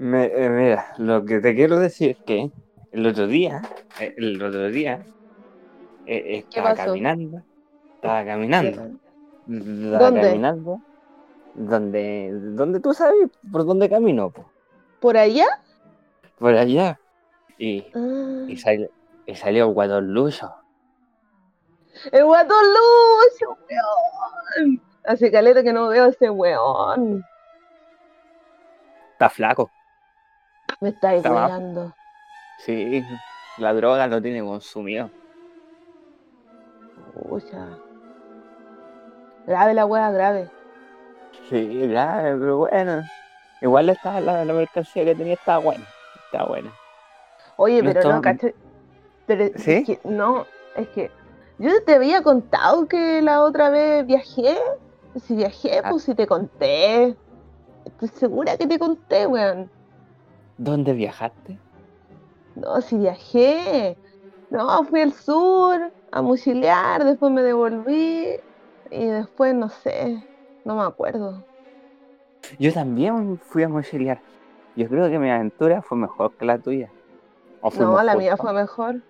Me- 0.00 0.24
eh, 0.32 0.48
mira, 0.48 0.86
lo 0.96 1.24
que 1.26 1.40
te 1.40 1.54
quiero 1.54 1.78
decir 1.78 2.12
es 2.12 2.18
que 2.24 2.50
el 2.90 3.06
otro 3.06 3.26
día, 3.26 3.60
eh, 4.00 4.14
el 4.16 4.42
otro 4.42 4.68
día, 4.70 5.06
eh, 6.06 6.38
estaba 6.38 6.74
caminando, 6.74 7.42
estaba 7.96 8.24
caminando, 8.24 8.82
estaba 9.46 9.98
¿Dónde? 9.98 10.20
caminando, 10.22 10.80
donde, 11.52 12.30
donde 12.32 12.80
tú 12.80 12.94
sabes 12.94 13.28
por 13.52 13.66
dónde 13.66 13.90
camino, 13.90 14.30
po, 14.30 14.50
¿Por 15.00 15.18
allá? 15.18 15.46
por 16.38 16.54
allá, 16.54 16.98
y, 17.58 17.84
Ah, 17.94 18.44
y, 18.48 18.56
sal- 18.56 18.90
y 19.26 19.34
salió 19.36 19.66
el 19.66 19.74
guatón. 19.74 20.14
El 22.10 22.24
guatón 22.24 22.64
Lucio, 22.64 23.58
weón. 23.68 24.82
Hace 25.04 25.30
caleta 25.30 25.62
que 25.62 25.74
no 25.74 25.88
veo 25.88 26.04
a 26.04 26.08
ese 26.08 26.30
weón. 26.30 27.22
Está 29.12 29.28
flaco, 29.28 29.70
Me 30.80 30.88
estáis 30.90 31.24
weando. 31.24 31.92
sí, 32.58 33.02
la 33.58 33.72
droga 33.74 34.06
lo 34.06 34.20
tiene 34.22 34.42
consumido. 34.42 35.10
Pucha. 37.28 37.68
Grave 39.46 39.74
la 39.74 39.86
wea, 39.86 40.10
grave. 40.10 40.48
Sí, 41.48 41.86
claro, 41.88 42.38
pero 42.38 42.56
bueno, 42.58 43.02
igual 43.60 43.88
estaba 43.90 44.20
la, 44.20 44.44
la 44.44 44.52
mercancía 44.52 45.04
que 45.04 45.14
tenía 45.14 45.34
estaba 45.34 45.58
buena, 45.58 45.84
estaba 46.26 46.48
buena. 46.48 46.72
Oye, 47.56 47.82
No 47.82 47.88
pero 47.92 48.02
no, 48.10 48.16
estaba- 48.16 48.20
caché. 48.22 48.54
Pero 49.26 49.44
es 49.44 49.62
¿Sí? 49.62 49.84
que, 49.84 50.00
no, 50.04 50.46
es 50.76 50.88
que 50.88 51.10
yo 51.58 51.82
te 51.84 51.94
había 51.94 52.22
contado 52.22 52.86
que 52.88 53.20
la 53.22 53.42
otra 53.42 53.70
vez 53.70 54.06
viajé. 54.06 54.56
Si 55.26 55.34
viajé, 55.34 55.80
Ah. 55.84 55.90
pues 55.90 56.04
si 56.04 56.14
te 56.14 56.26
conté. 56.26 57.16
Estoy 57.84 58.08
segura 58.08 58.56
que 58.56 58.66
te 58.66 58.78
conté, 58.78 59.26
weón. 59.26 59.70
¿Dónde 60.60 60.92
viajaste? 60.92 61.58
No, 62.54 62.80
si 62.82 62.98
viajé. 62.98 63.96
No, 64.50 64.84
fui 64.84 65.00
al 65.00 65.14
sur 65.14 65.90
a 66.12 66.20
mochilear, 66.20 67.02
después 67.02 67.32
me 67.32 67.40
devolví 67.42 68.38
y 68.90 69.06
después 69.06 69.54
no 69.54 69.70
sé, 69.70 70.22
no 70.64 70.76
me 70.76 70.82
acuerdo. 70.82 71.46
Yo 72.58 72.74
también 72.74 73.38
fui 73.38 73.62
a 73.62 73.70
mochilear. 73.70 74.20
Yo 74.76 74.86
creo 74.88 75.08
que 75.08 75.18
mi 75.18 75.30
aventura 75.30 75.80
fue 75.80 75.96
mejor 75.96 76.36
que 76.36 76.44
la 76.44 76.58
tuya. 76.58 76.92
O 77.62 77.70
No, 77.70 78.02
la 78.02 78.14
mía 78.14 78.36
fue 78.36 78.52
mejor. 78.52 79.00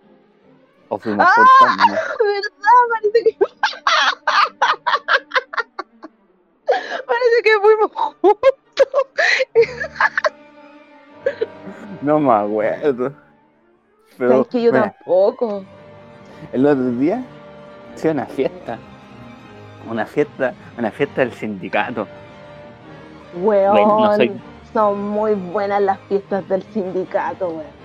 O 0.89 0.99
fuimos 0.99 1.27
¡Ah! 1.27 1.33
juntos. 1.35 1.77
¿no? 1.79 1.85
¿Verdad? 2.27 2.51
Parece 2.91 3.25
que... 3.25 3.37
Parece 7.07 7.43
que 7.43 7.59
fuimos 7.61 7.91
juntos. 7.93 8.39
No 12.03 12.19
me 12.19 12.33
acuerdo. 12.33 13.13
Pero 14.19 14.31
Sabes 14.33 14.47
que 14.49 14.63
yo 14.63 14.73
mira, 14.73 14.95
tampoco. 14.99 15.65
el 16.53 16.67
otro 16.67 16.91
día 16.93 17.23
a 18.05 18.11
una 18.13 18.27
fiesta. 18.27 18.79
Una 19.91 20.07
fiesta, 20.07 20.55
una 20.79 20.91
fiesta 20.91 21.21
del 21.23 21.33
sindicato. 21.33 22.07
Weón, 23.33 23.73
Bueno, 23.73 24.01
no 24.01 24.17
soy- 24.17 24.33
son 24.73 25.09
muy 25.09 25.35
buenas 25.35 25.81
las 25.83 25.99
fiestas 26.09 26.49
del 26.49 26.63
sindicato, 26.63 27.49
weón. 27.49 27.81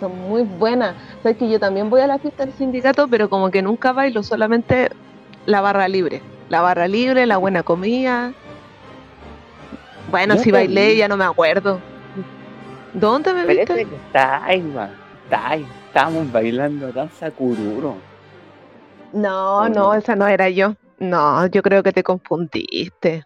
Son 0.00 0.18
muy 0.28 0.42
buenas. 0.42 0.94
Sabes 1.22 1.38
que 1.38 1.48
yo 1.48 1.58
también 1.58 1.88
voy 1.90 2.00
a 2.02 2.06
la 2.06 2.18
fiesta 2.18 2.44
del 2.44 2.54
sindicato, 2.54 3.08
pero 3.08 3.28
como 3.30 3.50
que 3.50 3.62
nunca 3.62 3.92
bailo, 3.92 4.22
solamente 4.22 4.90
la 5.46 5.60
barra 5.60 5.88
libre. 5.88 6.22
La 6.48 6.60
barra 6.60 6.86
libre, 6.88 7.26
la 7.26 7.38
buena 7.38 7.62
comida. 7.62 8.32
Bueno, 10.10 10.36
si 10.38 10.50
bailé, 10.50 10.94
vi. 10.94 10.96
ya 10.96 11.08
no 11.08 11.16
me 11.16 11.24
acuerdo. 11.24 11.80
¿Dónde 13.00 13.34
me 13.34 13.44
Parece 13.44 13.74
viste? 13.74 13.84
que. 13.90 13.96
Está 13.96 14.44
ahí. 14.44 15.66
Estábamos 15.88 16.30
bailando 16.32 16.92
danza 16.92 17.30
cururo. 17.30 17.96
No, 19.12 19.62
¿O 19.62 19.68
no, 19.68 19.74
no? 19.74 19.94
esa 19.94 20.14
no 20.16 20.26
era 20.26 20.48
yo. 20.50 20.74
No, 20.98 21.46
yo 21.46 21.62
creo 21.62 21.82
que 21.82 21.92
te 21.92 22.02
confundiste. 22.02 23.24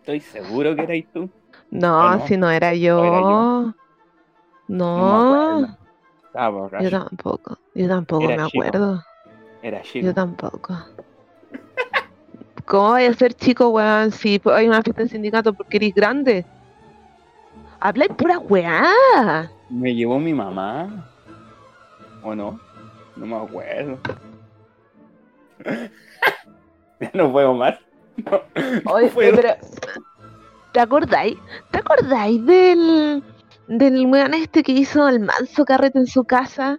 Estoy 0.00 0.20
seguro 0.20 0.74
que 0.74 0.82
eras 0.82 1.04
tú. 1.12 1.30
No, 1.70 2.26
si 2.26 2.36
no 2.36 2.50
era 2.50 2.74
yo. 2.74 3.00
¿O 3.00 3.04
era 3.04 3.20
yo? 3.20 3.74
No. 4.68 5.66
Estaba 6.26 6.82
yo 6.82 6.90
tampoco. 6.90 7.58
Yo 7.74 7.88
tampoco 7.88 8.24
Era 8.24 8.36
me 8.44 8.50
chico. 8.50 8.64
acuerdo. 8.64 9.02
Era 9.62 9.82
chico. 9.82 10.06
Yo 10.06 10.14
tampoco. 10.14 10.78
¿Cómo 12.66 12.90
vaya 12.90 13.10
a 13.10 13.14
ser 13.14 13.34
chico, 13.34 13.70
weón? 13.70 14.10
Si 14.12 14.38
pues, 14.38 14.54
hay 14.56 14.68
una 14.68 14.82
fiesta 14.82 15.02
de 15.02 15.08
sindicato 15.08 15.54
porque 15.54 15.78
eres 15.78 15.94
grande. 15.94 16.46
Habláis 17.80 18.10
pura 18.16 18.38
weá. 18.38 19.50
Me 19.70 19.94
llevó 19.94 20.18
mi 20.18 20.34
mamá. 20.34 21.08
¿O 22.22 22.34
no? 22.34 22.58
No 23.16 23.26
me 23.26 23.36
acuerdo. 23.36 23.98
ya 27.00 27.10
no 27.14 27.30
puedo 27.32 27.54
más. 27.54 27.78
No, 28.16 28.42
no 28.84 28.92
Oye, 28.92 29.08
puedo. 29.10 29.36
pero. 29.36 29.54
¿Te 30.72 30.80
acordáis? 30.80 31.36
¿Te 31.70 31.78
acordáis 31.78 32.44
del. 32.44 33.22
del 33.68 34.06
weón 34.06 34.34
este 34.34 34.62
que 34.62 34.72
hizo 34.72 35.08
el 35.08 35.20
manso 35.20 35.64
carrete 35.64 35.98
en 35.98 36.06
su 36.06 36.24
casa? 36.24 36.78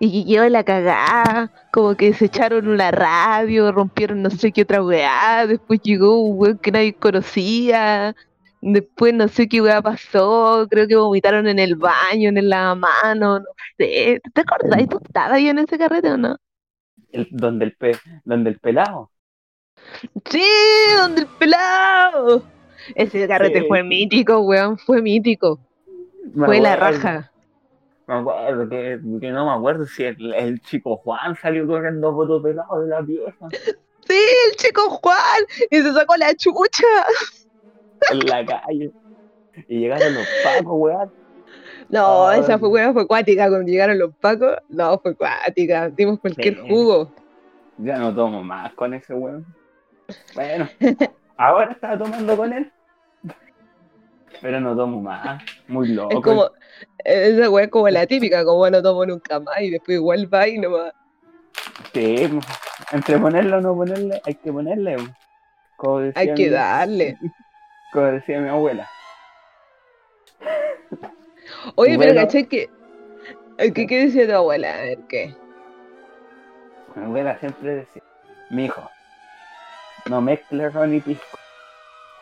Y 0.00 0.24
que 0.24 0.32
quedó 0.32 0.48
la 0.48 0.62
cagada, 0.62 1.50
como 1.72 1.96
que 1.96 2.12
se 2.14 2.26
echaron 2.26 2.68
una 2.68 2.92
radio, 2.92 3.72
rompieron 3.72 4.22
no 4.22 4.30
sé 4.30 4.52
qué 4.52 4.62
otra 4.62 4.80
weá, 4.80 5.44
después 5.48 5.80
llegó 5.82 6.20
un 6.20 6.38
weón 6.38 6.58
que 6.58 6.70
nadie 6.70 6.94
conocía, 6.94 8.14
después 8.60 9.14
no 9.14 9.28
sé 9.28 9.48
qué 9.48 9.60
weá 9.60 9.80
pasó, 9.82 10.66
creo 10.70 10.86
que 10.88 10.96
vomitaron 10.96 11.46
en 11.48 11.58
el 11.58 11.76
baño, 11.76 12.28
en 12.28 12.38
el 12.38 12.48
lavamano, 12.48 13.40
no 13.40 13.46
sé. 13.78 14.20
¿Te 14.34 14.40
acordáis? 14.40 14.88
¿Tú 14.88 15.00
estabas 15.04 15.32
ahí 15.32 15.48
en 15.48 15.58
ese 15.58 15.78
carrete 15.78 16.10
o 16.12 16.16
no? 16.16 16.36
El- 17.12 17.28
donde, 17.30 17.64
el 17.66 17.76
pe, 17.76 17.96
donde 18.24 18.50
el 18.50 18.58
pelado. 18.58 19.10
Sí, 20.28 20.42
donde 20.98 21.22
el 21.22 21.26
pelado. 21.26 22.42
Ese 22.94 23.26
carrete 23.28 23.60
Sí. 23.60 23.66
fue 23.68 23.82
mítico, 23.82 24.40
weón, 24.40 24.78
fue 24.78 25.00
mítico. 25.02 25.58
Me 26.34 26.46
Fue 26.46 26.60
la 26.60 26.76
raja. 26.76 27.30
Me 28.06 28.14
acuerdo 28.14 28.68
que, 28.68 28.98
que 29.20 29.30
no 29.30 29.44
me 29.46 29.52
acuerdo 29.52 29.84
si 29.86 30.04
el, 30.04 30.32
el 30.34 30.60
chico 30.62 30.96
Juan 30.96 31.36
salió 31.36 31.66
corriendo 31.66 32.12
foto 32.14 32.42
pelado 32.42 32.80
de 32.80 32.88
la 32.88 33.02
pieza 33.02 33.48
Sí, 34.06 34.14
el 34.50 34.56
chico 34.56 34.88
Juan. 34.88 35.42
Y 35.70 35.76
se 35.82 35.92
sacó 35.92 36.16
la 36.16 36.34
chucha. 36.34 36.86
En 38.10 38.18
la 38.26 38.44
calle. 38.44 38.90
Y 39.68 39.80
llegaron 39.80 40.14
los 40.14 40.26
pacos, 40.44 40.72
weón. 40.72 41.12
No, 41.88 42.28
Ay. 42.28 42.40
esa 42.40 42.58
fue 42.58 42.68
weón, 42.68 42.92
fue 42.92 43.06
cuática. 43.06 43.48
Cuando 43.48 43.66
llegaron 43.66 43.98
los 43.98 44.14
pacos, 44.16 44.56
no, 44.68 44.98
fue 44.98 45.14
cuática. 45.14 45.88
Dimos 45.88 46.20
cualquier 46.20 46.60
jugo. 46.60 47.10
Ya 47.78 47.98
no 47.98 48.14
tomo 48.14 48.42
más 48.42 48.72
con 48.74 48.94
ese 48.94 49.14
weón. 49.14 49.46
Bueno, 50.34 50.68
ahora 51.36 51.72
estaba 51.72 51.98
tomando 51.98 52.36
con 52.36 52.52
él. 52.52 52.72
Pero 54.40 54.60
no 54.60 54.76
tomo 54.76 55.00
más. 55.00 55.42
Muy 55.66 55.88
loco. 55.88 56.16
Es 56.16 56.20
como, 56.22 56.50
esa 57.04 57.50
weá 57.50 57.64
es 57.64 57.70
como 57.70 57.88
la 57.88 58.06
típica, 58.06 58.44
como 58.44 58.68
no 58.70 58.82
tomo 58.82 59.04
nunca 59.06 59.40
más. 59.40 59.60
Y 59.60 59.70
después 59.70 59.96
igual 59.96 60.32
va 60.32 60.46
y 60.46 60.58
nomás. 60.58 60.92
Sí, 61.92 62.28
entre 62.92 63.18
ponerle 63.18 63.56
o 63.56 63.60
no 63.60 63.74
ponerle, 63.74 64.20
hay 64.24 64.34
que 64.34 64.52
ponerle. 64.52 64.96
Como 65.76 66.10
Hay 66.14 66.34
que 66.34 66.50
darle. 66.50 67.16
como 67.92 68.06
decía 68.06 68.40
mi 68.40 68.48
abuela. 68.48 68.88
Oye, 71.74 71.96
Bueno. 71.96 72.12
pero 72.14 72.14
caché 72.26 72.46
que. 72.48 72.70
¿Qué, 73.74 73.86
¿Qué 73.86 74.06
decía 74.06 74.26
tu 74.26 74.34
abuela? 74.34 74.72
A 74.74 74.82
ver, 74.82 74.98
¿qué? 75.08 75.34
Mi 76.94 77.04
abuela 77.04 77.38
siempre 77.38 77.74
decía, 77.76 78.02
mi 78.50 78.66
hijo, 78.66 78.88
no 80.08 80.20
mezcle 80.20 80.68
ron 80.70 80.94
y 80.94 81.00
pisco. 81.00 81.38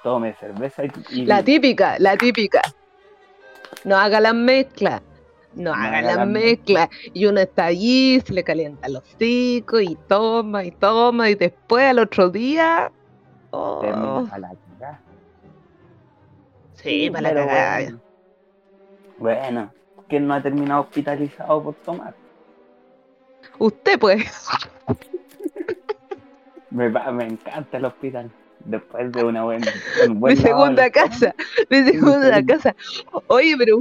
Tome 0.02 0.34
cerveza 0.34 0.84
y, 0.84 0.90
y 1.10 1.24
La 1.26 1.36
vino". 1.36 1.44
típica, 1.44 1.96
la 1.98 2.16
típica. 2.16 2.62
No 3.84 3.96
haga 3.96 4.20
las 4.20 4.34
mezclas. 4.34 5.02
No 5.54 5.72
haga 5.72 6.02
las 6.02 6.26
mezclas. 6.26 6.88
Y 7.14 7.26
uno 7.26 7.40
está 7.40 7.66
allí, 7.66 8.20
se 8.20 8.32
le 8.32 8.44
calienta 8.44 8.88
los 8.88 9.02
hocicos 9.02 9.82
y 9.82 9.96
toma 10.08 10.64
y 10.64 10.70
toma. 10.70 11.30
Y 11.30 11.34
después 11.34 11.84
al 11.84 11.98
otro 11.98 12.28
día. 12.30 12.92
oh, 13.50 14.26
a 14.30 14.38
la. 14.38 14.52
Sí, 16.86 17.10
para 17.10 17.22
la 17.22 17.28
pero 17.34 17.46
cagada. 17.46 17.78
Bueno, 17.78 18.00
bueno, 19.18 19.74
¿quién 20.08 20.26
no 20.26 20.34
ha 20.34 20.42
terminado 20.42 20.82
hospitalizado 20.82 21.62
por 21.62 21.74
tomar? 21.76 22.14
Usted, 23.58 23.98
pues. 23.98 24.24
Me, 26.70 26.88
va- 26.88 27.10
me 27.12 27.24
encanta 27.26 27.78
el 27.78 27.84
hospital. 27.86 28.30
Después 28.66 29.12
de 29.12 29.24
una 29.24 29.44
buena, 29.44 29.66
un 30.08 30.14
De 30.14 30.18
buen 30.18 30.36
lavado 30.42 30.64
segunda 30.64 30.90
casa. 30.90 31.34
De 31.70 31.84
segunda 31.84 32.44
casa. 32.44 32.74
Oye, 33.28 33.54
pero. 33.58 33.78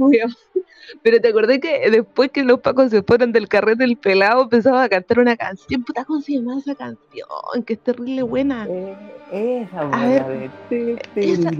Pero 1.02 1.20
te 1.20 1.28
acordé 1.28 1.58
que 1.58 1.90
después 1.90 2.30
que 2.30 2.44
los 2.44 2.60
pacos 2.60 2.90
se 2.90 3.02
fueron 3.02 3.32
del 3.32 3.48
carrete 3.48 3.82
del 3.82 3.96
pelado, 3.96 4.44
empezaba 4.44 4.84
a 4.84 4.88
cantar 4.88 5.18
una 5.18 5.36
canción. 5.36 5.82
Puta, 5.82 6.04
¿cómo 6.04 6.20
se 6.20 6.34
llama 6.34 6.56
esa 6.58 6.76
canción? 6.76 7.26
Que 7.66 7.72
es 7.72 7.80
terrible 7.80 8.22
buena. 8.22 8.66
Eh, 8.68 8.94
esa, 9.32 9.80
A 9.80 9.84
buena 9.86 10.26
ver, 10.28 10.50
de- 10.70 10.98
esa- 11.16 11.50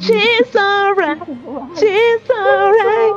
She's 0.00 0.56
alright, 0.56 1.18
she's 1.76 2.30
alright. 2.30 3.14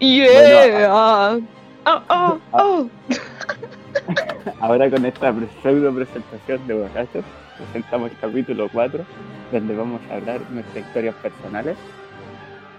Yeah. 0.00 1.40
Oh, 1.86 2.02
oh, 2.10 2.40
oh. 2.52 2.90
Ahora 4.60 4.90
con 4.90 5.04
esta 5.04 5.32
pseudo 5.62 5.94
presentación 5.94 6.66
de 6.66 6.74
borrachos, 6.74 7.24
presentamos 7.58 8.10
el 8.10 8.18
capítulo 8.18 8.68
4, 8.72 9.04
donde 9.52 9.74
vamos 9.76 10.00
a 10.10 10.14
hablar 10.14 10.40
nuestras 10.50 10.84
historias 10.86 11.14
personales. 11.16 11.76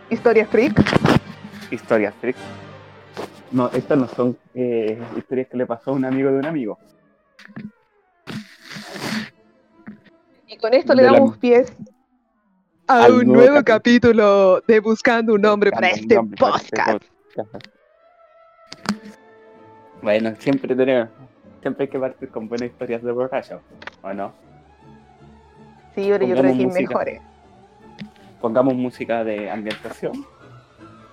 Historias 0.10 0.50
freak. 0.50 0.74
Historias 1.72 2.14
freak 2.20 2.36
no, 3.52 3.70
estas 3.74 3.98
no 3.98 4.08
son 4.08 4.38
eh, 4.56 5.00
historias 5.18 5.48
que 5.48 5.58
le 5.58 5.66
pasó 5.66 5.92
a 5.92 5.94
un 5.94 6.06
amigo 6.06 6.32
de 6.32 6.38
un 6.40 6.46
amigo. 6.46 6.78
Y 10.48 10.58
con 10.58 10.74
esto 10.74 10.94
le 10.94 11.04
la- 11.04 11.12
damos 11.14 11.38
pies 11.38 11.74
a 12.88 13.04
al 13.06 13.12
un 13.14 13.28
nuevo 13.28 13.42
nuevo 13.52 13.64
capítulo 13.64 14.62
de 14.68 14.80
Buscando 14.80 15.34
un 15.34 15.42
nombre 15.42 15.72
para 15.72 15.90
este 15.90 16.16
nombre 16.16 16.38
para 16.38 16.58
este 16.58 16.76
podcast. 16.76 17.06
Bueno, 20.02 20.34
siempre 20.40 20.76
tenemos, 20.76 21.10
siempre 21.62 21.86
hay 21.86 21.90
que 21.90 22.00
partir 22.00 22.30
con 22.30 22.50
buenas 22.50 22.70
historias 22.70 23.02
de 23.04 23.12
borrachos, 23.12 23.62
¿o 24.02 24.14
no? 24.14 24.34
Sí, 25.96 26.08
pero 26.12 26.26
yo 26.26 26.36
creo 26.36 26.58
que 26.58 26.68
mejores. 26.68 27.22
Pongamos 28.42 28.74
música 28.76 29.24
de 29.24 29.50
ambientación. 29.50 30.26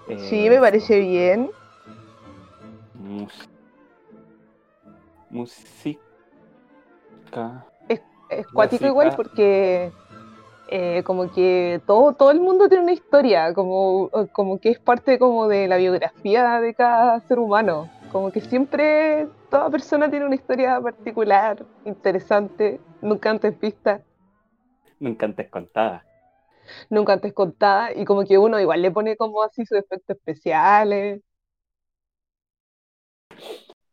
Eh, 0.08 0.19
Sí, 0.29 0.49
me 0.50 0.58
parece 0.58 0.99
bien. 0.99 1.50
Música. 5.30 6.00
Es 8.30 8.46
cuático 8.46 8.86
igual 8.86 9.12
porque 9.16 9.90
eh, 10.70 11.02
como 11.04 11.32
que 11.32 11.80
todo, 11.86 12.12
todo 12.12 12.30
el 12.30 12.40
mundo 12.40 12.68
tiene 12.68 12.84
una 12.84 12.92
historia, 12.92 13.52
como, 13.54 14.08
como 14.32 14.60
que 14.60 14.70
es 14.70 14.78
parte 14.78 15.18
como 15.18 15.48
de 15.48 15.66
la 15.66 15.76
biografía 15.76 16.60
de 16.60 16.74
cada 16.74 17.18
ser 17.20 17.40
humano. 17.40 17.88
Como 18.12 18.30
que 18.30 18.40
siempre 18.40 19.26
toda 19.50 19.68
persona 19.70 20.08
tiene 20.10 20.26
una 20.26 20.36
historia 20.36 20.80
particular, 20.80 21.64
interesante, 21.84 22.80
nunca 23.02 23.30
antes 23.30 23.58
vista, 23.58 24.00
Nunca 25.00 25.26
antes 25.26 25.50
contada. 25.50 26.04
nunca 26.88 27.14
antes 27.14 27.32
contada, 27.32 27.92
y 27.92 28.04
como 28.04 28.24
que 28.24 28.38
uno 28.38 28.60
igual 28.60 28.82
le 28.82 28.90
pone 28.92 29.16
como 29.16 29.42
así 29.42 29.64
sus 29.66 29.78
efectos 29.78 30.16
especiales. 30.16 31.20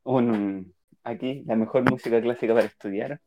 Un, 0.10 0.74
aquí 1.04 1.44
la 1.46 1.58
mejor 1.58 1.84
música 1.92 2.22
clásica 2.22 2.54
para 2.54 2.66
estudiar, 2.66 3.20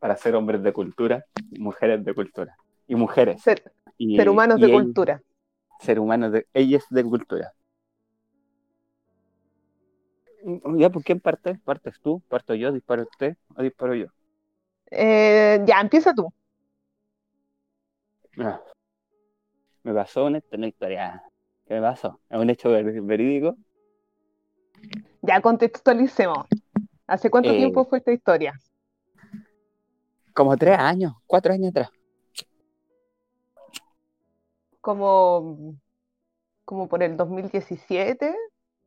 para 0.00 0.16
ser 0.16 0.34
hombres 0.34 0.60
de 0.64 0.72
cultura, 0.72 1.24
mujeres 1.56 2.04
de 2.04 2.12
cultura. 2.12 2.56
Y 2.88 2.96
mujeres. 2.96 3.40
Ser, 3.40 3.72
y, 3.96 4.16
ser 4.16 4.28
humanos 4.28 4.58
y 4.58 4.62
de 4.62 4.72
cultura. 4.72 5.22
Ser 5.78 6.00
humanos 6.00 6.32
de. 6.32 6.48
Ellas 6.52 6.84
de 6.90 7.04
cultura. 7.04 7.52
Ya, 10.76 10.90
¿por 10.90 11.04
quién 11.04 11.20
parte? 11.20 11.54
¿Partes 11.64 12.00
tú? 12.00 12.20
¿Parto 12.28 12.56
yo? 12.56 12.72
¿Disparo 12.72 13.02
usted? 13.02 13.36
¿O 13.56 13.62
disparo 13.62 13.94
yo? 13.94 14.06
Eh, 14.90 15.62
ya, 15.64 15.80
empieza 15.80 16.12
tú. 16.12 16.28
Ah. 18.38 18.60
Me 19.84 19.94
pasó 19.94 20.24
una, 20.24 20.42
una 20.50 20.66
historia. 20.66 21.22
¿Qué 21.68 21.74
me 21.74 21.82
pasó? 21.82 22.18
Es 22.28 22.36
un 22.36 22.50
hecho 22.50 22.70
ver- 22.70 23.00
verídico. 23.00 23.56
Ya 25.26 25.40
contextualicemos. 25.40 26.46
¿Hace 27.06 27.30
cuánto 27.30 27.50
Eh, 27.50 27.56
tiempo 27.56 27.84
fue 27.86 27.98
esta 27.98 28.12
historia? 28.12 28.60
Como 30.34 30.56
tres 30.58 30.78
años, 30.78 31.14
cuatro 31.26 31.54
años 31.54 31.70
atrás. 31.70 31.88
Como, 34.80 35.76
como 36.64 36.88
por 36.88 37.02
el 37.02 37.16
2017. 37.16 38.34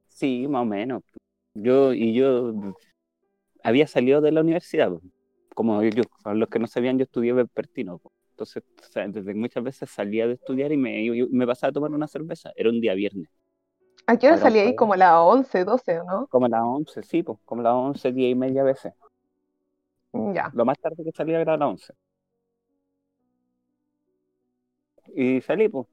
Sí, 0.07 0.47
más 0.47 0.63
o 0.63 0.65
menos. 0.65 1.03
Yo, 1.53 1.93
y 1.93 2.13
yo 2.13 2.53
había 3.63 3.87
salido 3.87 4.21
de 4.21 4.31
la 4.31 4.41
universidad. 4.41 4.91
Como 5.55 5.83
yo, 5.83 6.03
para 6.23 6.35
los 6.35 6.49
que 6.49 6.59
no 6.59 6.67
sabían, 6.67 6.97
yo 6.97 7.03
estudié 7.03 7.33
vespertino. 7.33 8.01
Entonces, 8.31 8.63
o 8.79 8.83
sea, 8.91 9.07
desde 9.07 9.33
muchas 9.33 9.63
veces 9.63 9.89
salía 9.89 10.27
de 10.27 10.33
estudiar 10.33 10.71
y 10.71 10.77
me, 10.77 11.03
y 11.03 11.27
me 11.29 11.47
pasaba 11.47 11.69
a 11.71 11.73
tomar 11.73 11.91
una 11.91 12.07
cerveza. 12.07 12.51
Era 12.55 12.69
un 12.69 12.79
día 12.81 12.93
viernes. 12.93 13.29
¿A 14.07 14.18
qué 14.18 14.31
hora 14.31 14.48
ahí? 14.48 14.75
Como 14.75 14.94
a 14.94 14.98
las 14.98 15.13
11, 15.15 15.65
12, 15.65 16.00
¿o 16.00 16.04
no? 16.06 16.27
Como 16.27 16.45
a 16.45 16.50
las 16.50 16.62
11, 16.63 17.04
sí, 17.04 17.24
pues, 17.24 17.38
como 17.45 17.62
a 17.62 17.63
las 17.65 17.74
11, 17.74 18.12
10 18.13 18.31
y 18.31 18.36
media 18.36 18.63
veces. 18.63 18.94
Ya. 20.33 20.50
Lo 20.54 20.65
más 20.65 20.80
tarde 20.80 21.04
que 21.04 21.12
salía 21.12 21.39
era 21.42 21.54
a 21.54 21.57
las 21.57 21.68
11. 21.68 21.94
Y 25.13 25.42
salí, 25.42 25.68
pues. 25.68 25.88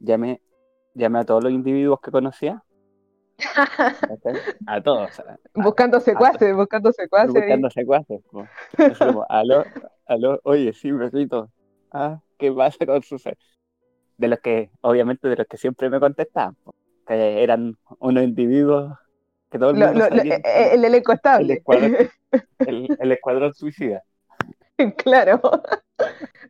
Llamé, 0.00 0.40
llamé 0.94 1.20
a 1.20 1.24
todos 1.24 1.44
los 1.44 1.52
individuos 1.52 2.00
que 2.00 2.10
conocía. 2.10 2.64
A 4.66 4.80
todos. 4.82 5.18
a- 5.20 5.38
Buscando 5.54 6.00
secuaces, 6.00 6.54
buscando 6.54 6.92
secuaces. 6.92 7.32
buscando 7.34 7.70
secuaces. 7.70 8.20
como, 8.98 9.24
aló, 9.28 9.64
aló, 10.06 10.40
oye, 10.44 10.72
sí, 10.72 10.92
perrito. 10.92 11.50
Ah, 11.92 12.20
¿qué 12.38 12.50
pasa 12.52 12.84
con 12.86 13.02
su 13.02 13.18
ser? 13.18 13.36
De 14.22 14.28
los 14.28 14.38
que, 14.38 14.70
obviamente, 14.82 15.26
de 15.26 15.34
los 15.34 15.48
que 15.48 15.56
siempre 15.56 15.90
me 15.90 15.98
contestaban, 15.98 16.56
que 17.08 17.42
eran 17.42 17.76
unos 17.98 18.22
individuos 18.22 18.96
que 19.50 19.58
todo 19.58 19.70
el 19.70 19.76
mundo 19.76 19.92
lo- 19.98 20.10
lo- 20.10 20.16
sabía 20.16 20.36
eh, 20.36 20.42
eh, 20.44 20.68
el 20.74 20.84
elenco 20.84 21.10
el 21.10 21.16
estable. 21.16 21.54
escuadrón, 21.54 21.96
el, 22.60 22.96
el 23.00 23.12
escuadrón 23.12 23.52
suicida. 23.52 24.04
claro. 24.98 25.40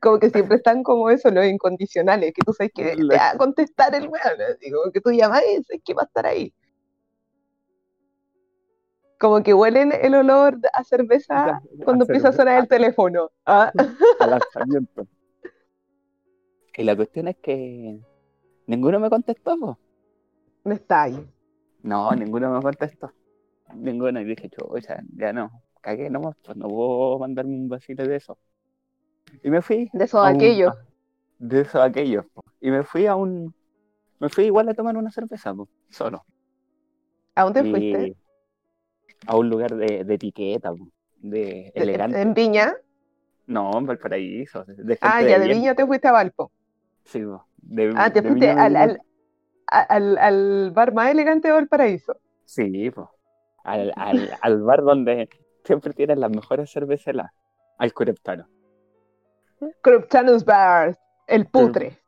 Como 0.02 0.18
que 0.18 0.28
siempre 0.28 0.56
están 0.56 0.82
como 0.82 1.08
eso, 1.08 1.30
los 1.30 1.46
incondicionales, 1.46 2.34
que 2.34 2.42
tú 2.44 2.52
sabes 2.52 2.72
que 2.74 2.94
te 2.94 3.04
va 3.16 3.30
a 3.30 3.36
contestar 3.38 3.94
el 3.94 4.06
weón. 4.06 4.58
Digo, 4.60 4.82
que 4.92 5.00
tú 5.00 5.10
llamas 5.10 5.42
y 5.48 5.62
sabes 5.64 5.80
que 5.82 5.94
va 5.94 6.02
a 6.02 6.04
estar 6.04 6.26
ahí. 6.26 6.52
Como 9.18 9.42
que 9.42 9.54
huelen 9.54 9.92
el 9.92 10.14
olor 10.14 10.58
a 10.74 10.84
cerveza 10.84 11.58
cuando 11.84 12.04
empieza 12.04 12.28
a 12.28 12.32
sonar 12.32 12.60
el 12.60 12.68
teléfono. 12.68 13.30
Ah, 13.46 13.72
lanzamiento. 14.20 15.06
Y 16.76 16.84
la 16.84 16.96
cuestión 16.96 17.28
es 17.28 17.36
que 17.42 17.98
ninguno 18.66 19.00
me 19.00 19.10
contestó, 19.10 19.58
po. 19.58 19.78
no 20.64 20.72
está 20.74 21.02
ahí. 21.02 21.26
No, 21.82 22.14
ninguno 22.14 22.50
me 22.52 22.62
contestó. 22.62 23.12
Ninguno. 23.74 24.20
Y 24.20 24.24
dije, 24.24 24.48
chucha, 24.50 25.00
ya 25.16 25.32
no. 25.32 25.50
Cagué 25.80 26.10
nomás, 26.10 26.36
pues 26.44 26.56
no 26.56 26.68
puedo 26.68 27.18
mandarme 27.18 27.56
un 27.56 27.68
vacile 27.68 28.06
de 28.06 28.16
eso. 28.16 28.38
Y 29.42 29.50
me 29.50 29.62
fui. 29.62 29.90
De 29.92 30.04
un- 30.12 30.26
aquellos. 30.26 30.74
De 31.38 31.60
esos 31.62 31.80
aquellos. 31.82 32.24
Y 32.60 32.70
me 32.70 32.82
fui 32.84 33.06
a 33.06 33.16
un. 33.16 33.54
Me 34.20 34.28
fui 34.28 34.44
igual 34.44 34.68
a 34.68 34.74
tomar 34.74 34.96
una 34.96 35.10
cerveza, 35.10 35.54
po, 35.54 35.68
solo. 35.90 36.24
¿A 37.34 37.44
dónde 37.44 37.60
Y 37.62 37.70
fuiste? 37.70 38.16
A 39.26 39.36
un 39.36 39.48
lugar 39.50 39.74
de, 39.74 40.04
de 40.04 40.14
etiqueta, 40.14 40.70
po, 40.72 40.88
de 41.16 41.72
elegante. 41.74 42.20
¿En 42.20 42.34
Viña? 42.34 42.74
No, 43.46 43.78
en 43.78 43.86
Valparaíso. 43.86 44.64
De 44.66 44.98
Ah, 45.00 45.22
ya, 45.22 45.38
de 45.38 45.46
bien. 45.46 45.58
Viña 45.58 45.74
te 45.74 45.86
fuiste 45.86 46.08
a 46.08 46.12
Valpo. 46.12 46.52
Sí, 47.04 47.20
de- 47.58 47.92
Ah, 47.96 48.10
te 48.10 48.22
de 48.22 48.28
fuiste 48.28 48.50
al, 48.50 48.76
al, 48.76 49.00
al, 49.66 50.18
al 50.18 50.70
bar 50.72 50.92
más 50.94 51.10
elegante 51.10 51.48
de 51.48 51.54
Valparaíso. 51.54 52.16
Sí, 52.44 52.90
pues. 52.90 53.08
Al, 53.64 53.92
al, 53.96 54.30
al 54.40 54.62
bar 54.62 54.82
donde 54.82 55.28
siempre 55.64 55.92
tienen 55.92 56.20
las 56.20 56.30
mejores 56.30 56.70
cervezas 56.70 57.08
heladas. 57.08 57.32
Al 57.78 57.92
Cureptano. 57.92 58.48
Corruptanus 59.80 60.44
Bar, 60.44 60.98
el 61.26 61.46
putre. 61.46 61.98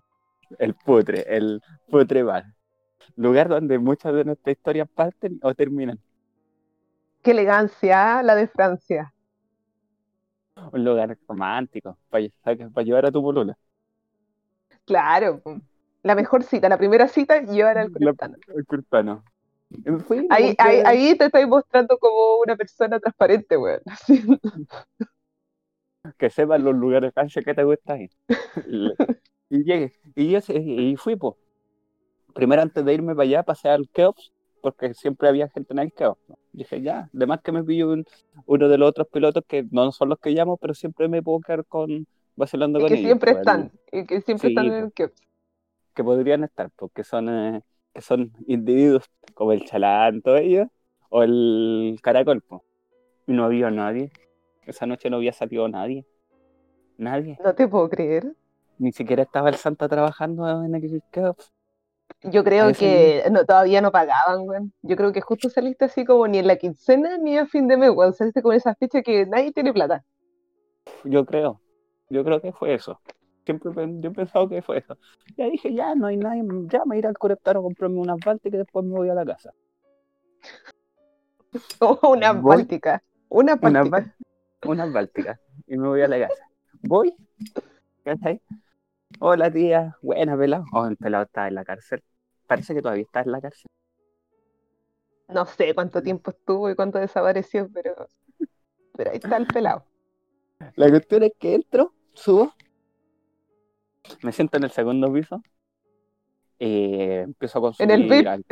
El 0.59 0.75
putre, 0.75 1.25
el 1.37 1.63
putre 1.89 2.23
bar. 2.23 2.45
Lugar 3.17 3.49
donde 3.49 3.79
muchas 3.79 4.13
de 4.15 4.25
nuestras 4.25 4.57
historias 4.57 4.89
parten 4.93 5.39
o 5.43 5.55
terminan. 5.55 6.01
Qué 7.23 7.31
elegancia, 7.31 8.23
la 8.23 8.35
de 8.35 8.47
Francia. 8.49 9.15
Un 10.73 10.85
lugar 10.85 11.17
romántico 11.29 11.99
para, 12.11 12.83
llevar 12.83 13.07
a 13.07 13.11
tu 13.13 13.23
polula. 13.23 13.57
Claro. 14.85 15.41
La 16.03 16.15
mejor 16.15 16.43
cita, 16.43 16.69
la 16.69 16.79
primera 16.79 17.09
cita, 17.09 17.41
llevar 17.43 17.79
al 17.79 17.91
Corruptano. 18.67 19.25
El. 19.75 19.85
Y 19.85 19.91
me 19.91 20.27
Ahí, 20.31 20.55
ahí, 20.59 20.83
ahí 20.85 21.19
te 21.19 21.27
estoy 21.27 21.47
mostrando 21.47 21.99
como 21.99 22.37
una 22.45 22.57
persona 22.57 23.01
transparente, 23.01 23.57
weón. 23.57 23.81
Así. 23.87 24.23
Que 26.19 26.29
sepan 26.29 26.63
los 26.63 26.75
lugares 26.75 27.15
cancha 27.15 27.41
que 27.41 27.55
te 27.55 27.65
gusta 27.65 27.97
ir. 27.97 28.11
y 29.49 29.65
llegué. 29.65 29.95
Y, 30.15 30.29
yo, 30.33 30.39
y 30.49 30.97
fui, 30.97 31.17
pues. 31.17 31.35
Primero, 32.35 32.61
antes 32.61 32.85
de 32.85 32.93
irme 32.93 33.15
para 33.15 33.23
allá, 33.25 33.43
pasé 33.43 33.71
al 33.71 33.89
Keops 33.89 34.31
porque 34.61 34.93
siempre 34.95 35.29
había 35.29 35.49
gente 35.49 35.73
en 35.73 35.79
el 35.79 35.93
queo. 35.93 36.19
Dije, 36.53 36.81
ya, 36.83 37.09
además 37.15 37.41
que 37.43 37.53
me 37.53 37.63
pillo 37.63 37.91
un- 37.91 38.07
uno 38.47 38.69
de 38.69 38.79
los 38.79 38.89
otros 38.89 39.09
pilotos 39.09 39.45
que 39.47 39.65
no 39.71 39.93
son 39.93 40.09
los 40.09 40.19
que 40.19 40.31
llamo, 40.31 40.57
pero 40.57 40.75
siempre 40.75 41.09
me 41.09 41.23
puedo 41.23 41.41
quedar 41.41 41.65
con 41.67 42.07
vacilando 42.37 42.79
Y 42.79 42.83
con 42.83 42.93
que 42.93 42.95
ellos. 42.95 43.01
siempre 43.01 43.33
pues, 43.33 43.37
están, 43.37 43.73
y 43.93 44.07
que 44.07 44.21
siempre 44.21 44.49
Sí, 44.49 44.49
están 44.49 44.71
en 44.71 44.75
pues. 44.75 44.85
el 44.85 44.93
kiosco. 44.93 45.17
que 45.95 46.05
podrían 46.05 46.45
estar, 46.45 46.71
porque 46.77 47.05
son, 47.05 47.29
eh, 47.29 47.63
que 47.93 48.01
son 48.01 48.33
individuos 48.47 49.05
como 49.35 49.53
el 49.53 49.65
chalán, 49.65 50.23
todo 50.23 50.37
ello, 50.37 50.69
o 51.09 51.23
el 51.23 51.99
caracol, 52.03 52.43
po. 52.43 52.65
y 53.27 53.33
no 53.33 53.45
había 53.45 53.71
nadie. 53.71 54.13
Esa 54.67 54.87
noche 54.87 55.11
no 55.11 55.17
había 55.17 55.33
salido 55.33 55.69
nadie. 55.69 56.07
Nadie. 56.99 57.43
No 57.45 57.55
te 57.55 57.69
puedo 57.69 57.89
creer. 57.89 58.35
Ni 58.79 58.93
siquiera 58.93 59.23
estaba 59.23 59.49
el 59.51 59.57
Santa 59.57 59.89
trabajando 59.89 60.65
en 60.65 60.75
el 60.75 61.03
kiosco. 61.13 61.37
Yo 62.23 62.43
creo 62.45 62.73
que 62.73 63.23
no, 63.31 63.45
todavía 63.45 63.81
no 63.81 63.93
pagaban, 63.93 64.41
weón. 64.49 64.73
Yo 64.83 64.97
creo 64.97 65.13
que 65.13 65.21
justo 65.21 65.49
saliste 65.51 65.85
así 65.87 66.05
como 66.05 66.27
ni 66.29 66.39
en 66.39 66.47
la 66.47 66.57
quincena 66.57 67.19
ni 67.19 67.37
a 67.39 67.47
fin 67.47 67.69
de 67.69 67.77
mes, 67.77 67.91
weón. 67.91 68.15
Saliste 68.15 68.43
con 68.43 68.55
esa 68.55 68.75
fecha 68.75 69.03
que 69.03 69.27
nadie 69.27 69.53
tiene 69.53 69.73
plata. 69.73 70.05
Yo 71.05 71.25
creo. 71.25 71.61
Yo 72.15 72.23
creo 72.25 72.41
que 72.41 72.53
fue 72.53 72.75
eso. 72.75 73.01
Siempre 73.45 73.73
yo 73.75 74.11
he 74.11 74.13
pensado 74.15 74.49
que 74.49 74.63
fue 74.63 74.79
eso. 74.79 74.97
Ya 75.37 75.47
dije, 75.51 75.75
ya 75.75 75.97
no 75.97 76.07
hay 76.07 76.17
nadie, 76.17 76.45
ya 76.69 76.85
me 76.87 76.97
iré 76.97 77.09
al 77.09 77.19
Coreptaro 77.19 77.59
a 77.59 77.63
comprarme 77.65 77.99
unas 77.99 78.19
bálticas 78.25 78.55
y 78.55 78.59
después 78.59 78.87
me 78.87 78.93
voy 78.93 79.09
a 79.09 79.15
la 79.15 79.25
casa. 79.25 79.53
Como 81.79 81.99
una 82.13 82.33
Voy- 82.33 82.57
báltica. 82.59 83.03
Una 83.29 83.59
Unas, 83.61 83.91
báltica. 83.91 84.15
bál- 84.63 84.71
unas 84.71 84.93
bálticas. 84.93 85.41
Y 85.67 85.77
me 85.77 85.89
voy 85.89 86.03
a 86.03 86.09
la 86.09 86.29
casa. 86.29 86.49
Voy, 86.83 87.15
¿cachai? 88.05 88.41
Hola 89.19 89.51
tía, 89.51 89.97
buena 90.03 90.39
pelado. 90.39 90.65
Oh, 90.73 90.87
el 90.87 90.97
pelado 90.97 91.25
está 91.25 91.49
en 91.49 91.57
la 91.57 91.65
cárcel. 91.65 92.01
Parece 92.47 92.75
que 92.75 92.83
todavía 92.83 93.03
está 93.03 93.23
en 93.23 93.33
la 93.33 93.41
cárcel. 93.41 93.67
No 95.29 95.47
sé 95.47 95.75
cuánto 95.75 96.01
tiempo 96.01 96.31
estuvo 96.31 96.71
y 96.71 96.77
cuánto 96.77 96.99
desapareció, 96.99 97.69
pero, 97.73 98.07
pero 98.97 99.11
ahí 99.11 99.17
está 99.17 99.37
el 99.37 99.47
pelado. 99.49 99.85
La 100.77 100.89
cuestión 100.89 101.25
es 101.25 101.33
que 101.39 101.55
entro, 101.55 101.93
subo, 102.15 102.53
me 104.23 104.33
siento 104.33 104.57
en 104.57 104.65
el 104.65 104.71
segundo 104.71 105.13
piso, 105.13 105.43
eh, 106.59 107.23
empiezo 107.25 107.59
a 107.59 107.63
consumir 107.63 107.93
En 107.93 108.03
el 108.03 108.09
VIP. 108.09 108.27
al- 108.29 108.45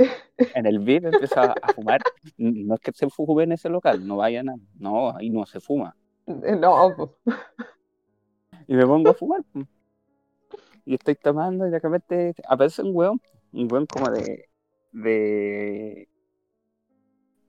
en 0.54 0.66
el 0.66 0.78
VIP, 0.81 1.04
empiezo 1.07 1.40
a, 1.40 1.54
a 1.62 1.73
fumar. 1.73 2.00
No 2.37 2.75
es 2.75 2.81
que 2.81 2.92
se 2.92 3.09
fume 3.09 3.45
en 3.45 3.52
ese 3.52 3.69
local, 3.69 4.07
no 4.07 4.16
vayan 4.16 4.49
a, 4.50 4.57
no, 4.78 5.16
ahí 5.16 5.31
no 5.31 5.47
se 5.47 5.61
fuma. 5.61 5.95
Eh, 6.26 6.57
No. 6.57 7.16
Y 8.66 8.75
me 8.75 8.87
pongo 8.87 9.11
a 9.11 9.14
fumar. 9.14 9.42
Y 10.85 10.95
estoy 10.95 11.14
tomando 11.14 11.66
y 11.66 11.71
de 11.71 11.78
repente 11.78 12.35
aparece 12.49 12.83
un 12.83 12.90
weón, 12.95 13.21
un 13.52 13.69
weón 13.71 13.87
como 13.87 14.11
de, 14.11 14.49
de, 14.92 16.09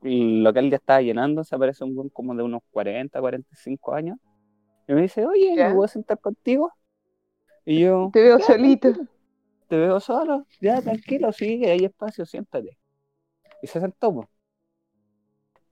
el 0.03 0.43
local 0.43 0.69
ya 0.69 0.77
estaba 0.77 1.01
llenándose, 1.01 1.55
aparece 1.55 1.83
un 1.83 1.97
weón 1.97 2.09
como 2.09 2.35
de 2.35 2.43
unos 2.43 2.61
40, 2.71 3.19
45 3.19 3.93
años. 3.93 4.17
Y 4.87 4.93
me 4.93 5.01
dice, 5.03 5.25
oye, 5.25 5.53
¿Ya? 5.55 5.69
¿me 5.69 5.75
puedo 5.75 5.87
sentar 5.87 6.19
contigo? 6.19 6.71
Y 7.65 7.79
yo, 7.81 8.09
te 8.13 8.21
veo 8.21 8.37
"Ya, 8.39 8.45
solito. 8.45 8.89
te 9.67 9.77
veo 9.77 9.99
solo, 9.99 10.45
ya 10.59 10.81
tranquilo, 10.81 11.31
sigue, 11.31 11.71
hay 11.71 11.85
espacio, 11.85 12.25
siéntate. 12.25 12.77
Y 13.61 13.67
se 13.67 13.79
sentó, 13.79 14.13
po. 14.13 14.29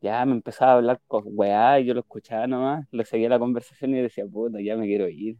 Ya 0.02 0.26
me 0.26 0.32
empezaba 0.32 0.72
a 0.72 0.76
hablar 0.76 1.00
con 1.08 1.24
weá, 1.28 1.80
y 1.80 1.86
yo 1.86 1.94
lo 1.94 2.00
escuchaba 2.00 2.48
nomás, 2.48 2.88
le 2.92 3.06
seguía 3.06 3.30
la 3.30 3.38
conversación 3.38 3.94
y 3.96 4.02
decía, 4.02 4.26
puta, 4.26 4.60
ya 4.62 4.76
me 4.78 4.86
quiero 4.88 5.08
ir. 5.08 5.38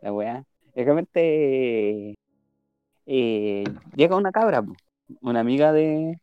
La 0.00 0.12
weá. 0.12 0.44
Y 0.74 0.80
de 0.80 0.84
repente 0.84 2.14
eh, 3.06 3.64
llega 3.96 4.16
una 4.16 4.32
cabra, 4.32 4.62
po, 4.62 4.72
una 5.20 5.40
amiga 5.40 5.72
de. 5.72 6.18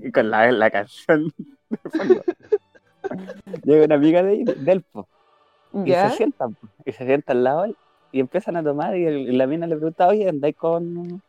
y 0.00 0.10
con 0.12 0.30
la, 0.30 0.50
la 0.50 0.70
canción 0.70 1.32
de 1.38 1.90
fondo. 1.90 2.24
llega 3.62 3.84
una 3.86 3.94
amiga 3.96 4.22
de, 4.22 4.44
de 4.56 4.72
él, 4.72 4.84
po. 4.84 5.08
Y 5.82 5.94
se 5.96 6.10
sientan, 6.10 6.56
y 6.84 6.92
se 6.92 7.06
sientan 7.06 7.38
al 7.38 7.44
lado 7.44 7.66
y 8.12 8.20
empiezan 8.20 8.56
a 8.56 8.64
tomar, 8.64 8.96
y, 8.96 9.06
el- 9.06 9.18
y 9.30 9.32
la 9.36 9.46
mina 9.46 9.66
le 9.66 9.76
pregunta, 9.76 10.08
oye, 10.08 10.28
¿andáis 10.28 10.56
con, 10.56 11.22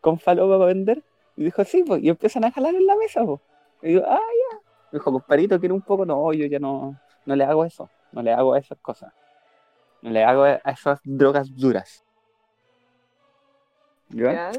con 0.00 0.18
falopa 0.20 0.58
para 0.58 0.66
vender? 0.74 1.04
Y 1.36 1.44
dijo, 1.44 1.64
sí, 1.64 1.84
pues, 1.84 2.02
y 2.02 2.08
empiezan 2.10 2.44
a 2.44 2.52
jalar 2.52 2.74
en 2.74 2.86
la 2.86 2.96
mesa, 2.96 3.24
pues. 3.24 3.40
Y 3.82 3.88
digo, 3.90 4.02
ah, 4.06 4.18
ya. 4.18 4.58
Me 4.92 4.98
dijo, 4.98 5.12
compadrito, 5.12 5.58
¿quiere 5.60 5.74
un 5.74 5.82
poco? 5.82 6.06
No, 6.06 6.32
yo 6.32 6.46
ya 6.46 6.58
no, 6.60 6.98
no 7.24 7.36
le 7.36 7.44
hago 7.44 7.64
eso, 7.64 7.92
no 8.12 8.22
le 8.22 8.32
hago 8.32 8.56
esas 8.56 8.78
cosas. 8.80 9.12
No 10.02 10.10
le 10.10 10.24
hago 10.24 10.44
a 10.44 10.56
esas 10.66 11.00
drogas 11.04 11.54
duras. 11.54 12.04
¿Ya? 14.08 14.32
¿Ya? 14.32 14.52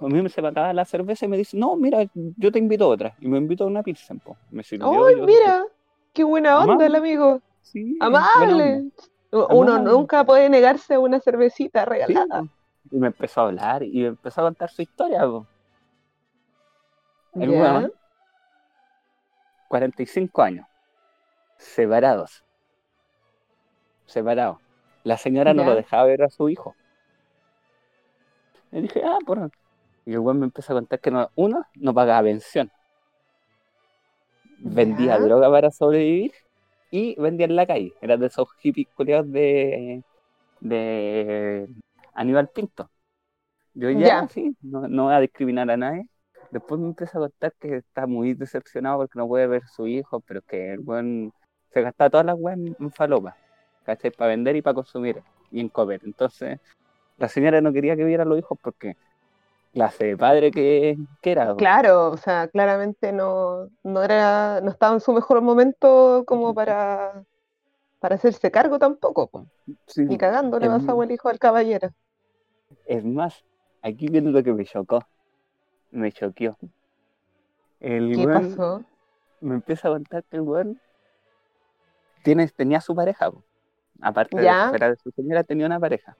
A 0.00 0.06
mí 0.06 0.28
se 0.28 0.42
me 0.42 0.48
acaba 0.48 0.72
la 0.72 0.84
cerveza 0.84 1.24
y 1.24 1.28
me 1.28 1.36
dice, 1.36 1.56
no, 1.56 1.76
mira, 1.76 2.04
yo 2.14 2.52
te 2.52 2.58
invito 2.58 2.84
a 2.84 2.88
otra. 2.88 3.14
Y 3.20 3.26
me 3.26 3.38
invito 3.38 3.64
a 3.64 3.66
una 3.66 3.82
pizza, 3.82 4.14
po. 4.14 4.36
Me 4.50 4.62
sirvió. 4.62 5.06
¡Ay, 5.06 5.16
mira! 5.16 5.64
¡Qué 6.12 6.22
buena 6.24 6.58
onda 6.58 6.74
Amable. 6.74 6.86
el 6.86 6.94
amigo! 6.94 7.40
Sí. 7.62 7.96
¡Amable! 8.00 8.90
Uno 9.30 9.72
Amable. 9.72 9.92
nunca 9.92 10.24
puede 10.24 10.48
negarse 10.48 10.94
a 10.94 11.00
una 11.00 11.20
cervecita 11.20 11.84
regalada. 11.84 12.44
Y 12.90 12.96
me 12.96 13.08
empezó 13.08 13.40
a 13.40 13.44
hablar 13.44 13.82
y 13.82 14.00
me 14.02 14.06
empezó 14.08 14.40
a 14.40 14.44
contar 14.44 14.70
su 14.70 14.82
historia. 14.82 15.20
po. 15.22 15.46
El 17.34 17.50
¿Ya? 17.50 17.60
weón, 17.60 17.92
45 19.68 20.42
años, 20.42 20.66
separados. 21.56 22.42
Separados. 24.06 24.58
La 25.04 25.16
señora 25.16 25.52
no 25.54 25.64
lo 25.64 25.74
dejaba 25.74 26.04
ver 26.04 26.22
a 26.22 26.30
su 26.30 26.48
hijo. 26.48 26.74
Y 28.72 28.82
dije, 28.82 29.02
ah, 29.04 29.18
por. 29.24 29.50
Y 30.08 30.12
el 30.14 30.20
weón 30.20 30.38
me 30.38 30.46
empezó 30.46 30.72
a 30.72 30.76
contar 30.76 31.00
que 31.00 31.10
no, 31.10 31.30
uno, 31.34 31.66
no 31.74 31.92
pagaba 31.92 32.22
pensión. 32.22 32.70
Vendía 34.58 35.18
Ya. 35.18 35.18
droga 35.18 35.50
para 35.50 35.70
sobrevivir 35.70 36.32
y 36.90 37.14
vendía 37.20 37.44
en 37.44 37.56
la 37.56 37.66
calle. 37.66 37.92
Era 38.00 38.16
de 38.16 38.28
esos 38.28 38.48
hippies 38.62 38.88
culiados 38.94 39.30
de, 39.30 40.02
de 40.60 41.68
Aníbal 42.14 42.48
Pinto. 42.48 42.90
Yo 43.74 43.90
ya, 43.90 44.22
Ya. 44.22 44.28
sí, 44.28 44.56
no, 44.62 44.88
no 44.88 45.04
voy 45.04 45.14
a 45.14 45.20
discriminar 45.20 45.70
a 45.70 45.76
nadie. 45.76 46.08
Después 46.52 46.80
me 46.80 46.86
empieza 46.86 47.18
a 47.18 47.20
contar 47.20 47.52
que 47.60 47.76
está 47.76 48.06
muy 48.06 48.32
decepcionado 48.32 49.00
porque 49.00 49.18
no 49.18 49.28
puede 49.28 49.46
ver 49.46 49.62
a 49.62 49.68
su 49.68 49.86
hijo, 49.86 50.20
pero 50.20 50.40
que 50.40 50.72
el 50.72 50.78
buen 50.78 51.34
se 51.70 51.82
gasta 51.82 52.08
todas 52.08 52.24
las 52.24 52.36
weas 52.38 52.58
en, 52.58 52.90
falopa, 52.92 53.36
¿cachai? 53.84 54.10
Para 54.10 54.30
vender 54.30 54.56
y 54.56 54.62
para 54.62 54.72
consumir 54.72 55.22
y 55.50 55.60
en 55.60 55.68
comer. 55.68 56.00
Entonces, 56.02 56.58
la 57.18 57.28
señora 57.28 57.60
no 57.60 57.74
quería 57.74 57.94
que 57.94 58.04
viera 58.04 58.22
a 58.22 58.26
los 58.26 58.38
hijos 58.38 58.58
porque 58.62 58.96
clase 59.72 60.06
de 60.06 60.16
padre 60.16 60.52
que, 60.52 60.96
que 61.20 61.30
era. 61.32 61.54
Claro, 61.56 62.10
o 62.12 62.16
sea, 62.16 62.48
claramente 62.48 63.10
no, 63.12 63.68
no 63.82 64.02
era, 64.04 64.60
no 64.60 64.70
estaba 64.70 64.94
en 64.94 65.00
su 65.00 65.12
mejor 65.12 65.42
momento 65.42 66.22
como 66.26 66.54
para, 66.54 67.24
para 68.00 68.16
hacerse 68.16 68.50
cargo 68.50 68.78
tampoco, 68.78 69.28
po. 69.30 69.48
Sí, 69.86 70.02
Ni 70.06 70.18
cagando 70.18 70.60
le 70.60 70.68
es 70.68 70.70
vas 70.70 70.88
a 70.88 70.92
el 71.04 71.12
hijo 71.12 71.28
al 71.30 71.38
caballero. 71.40 71.90
Es 72.86 73.04
más, 73.04 73.44
aquí 73.82 74.08
viene 74.08 74.32
lo 74.32 74.42
que 74.42 74.52
me 74.52 74.64
chocó. 74.64 75.00
Me 75.90 76.12
choqueó. 76.12 76.58
El 77.80 78.14
¿Qué 78.14 78.28
weón 78.28 78.62
pasó? 78.68 78.84
me 79.40 79.56
empieza 79.56 79.88
a 79.88 79.92
contar 79.92 80.24
que 80.24 80.36
el 80.38 80.42
weón 80.42 80.80
tiene, 82.22 82.48
tenía 82.48 82.80
su 82.80 82.94
pareja. 82.94 83.30
po. 83.30 83.44
Aparte 84.00 84.42
de 84.42 84.54
Ya. 84.54 84.70
fuera 84.70 84.90
de 84.90 84.96
su 84.96 85.10
señora, 85.12 85.44
tenía 85.44 85.66
una 85.66 85.80
pareja. 85.80 86.18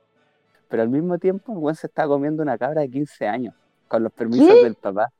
Pero 0.68 0.82
al 0.82 0.88
mismo 0.88 1.18
tiempo, 1.18 1.52
el 1.52 1.58
weón 1.58 1.74
se 1.74 1.86
estaba 1.86 2.08
comiendo 2.08 2.42
una 2.42 2.58
cabra 2.58 2.82
de 2.82 2.90
15 2.90 3.26
años, 3.26 3.54
con 3.88 4.02
los 4.02 4.12
permisos 4.12 4.48
¿Qué? 4.48 4.64
del 4.64 4.74
papá. 4.74 5.10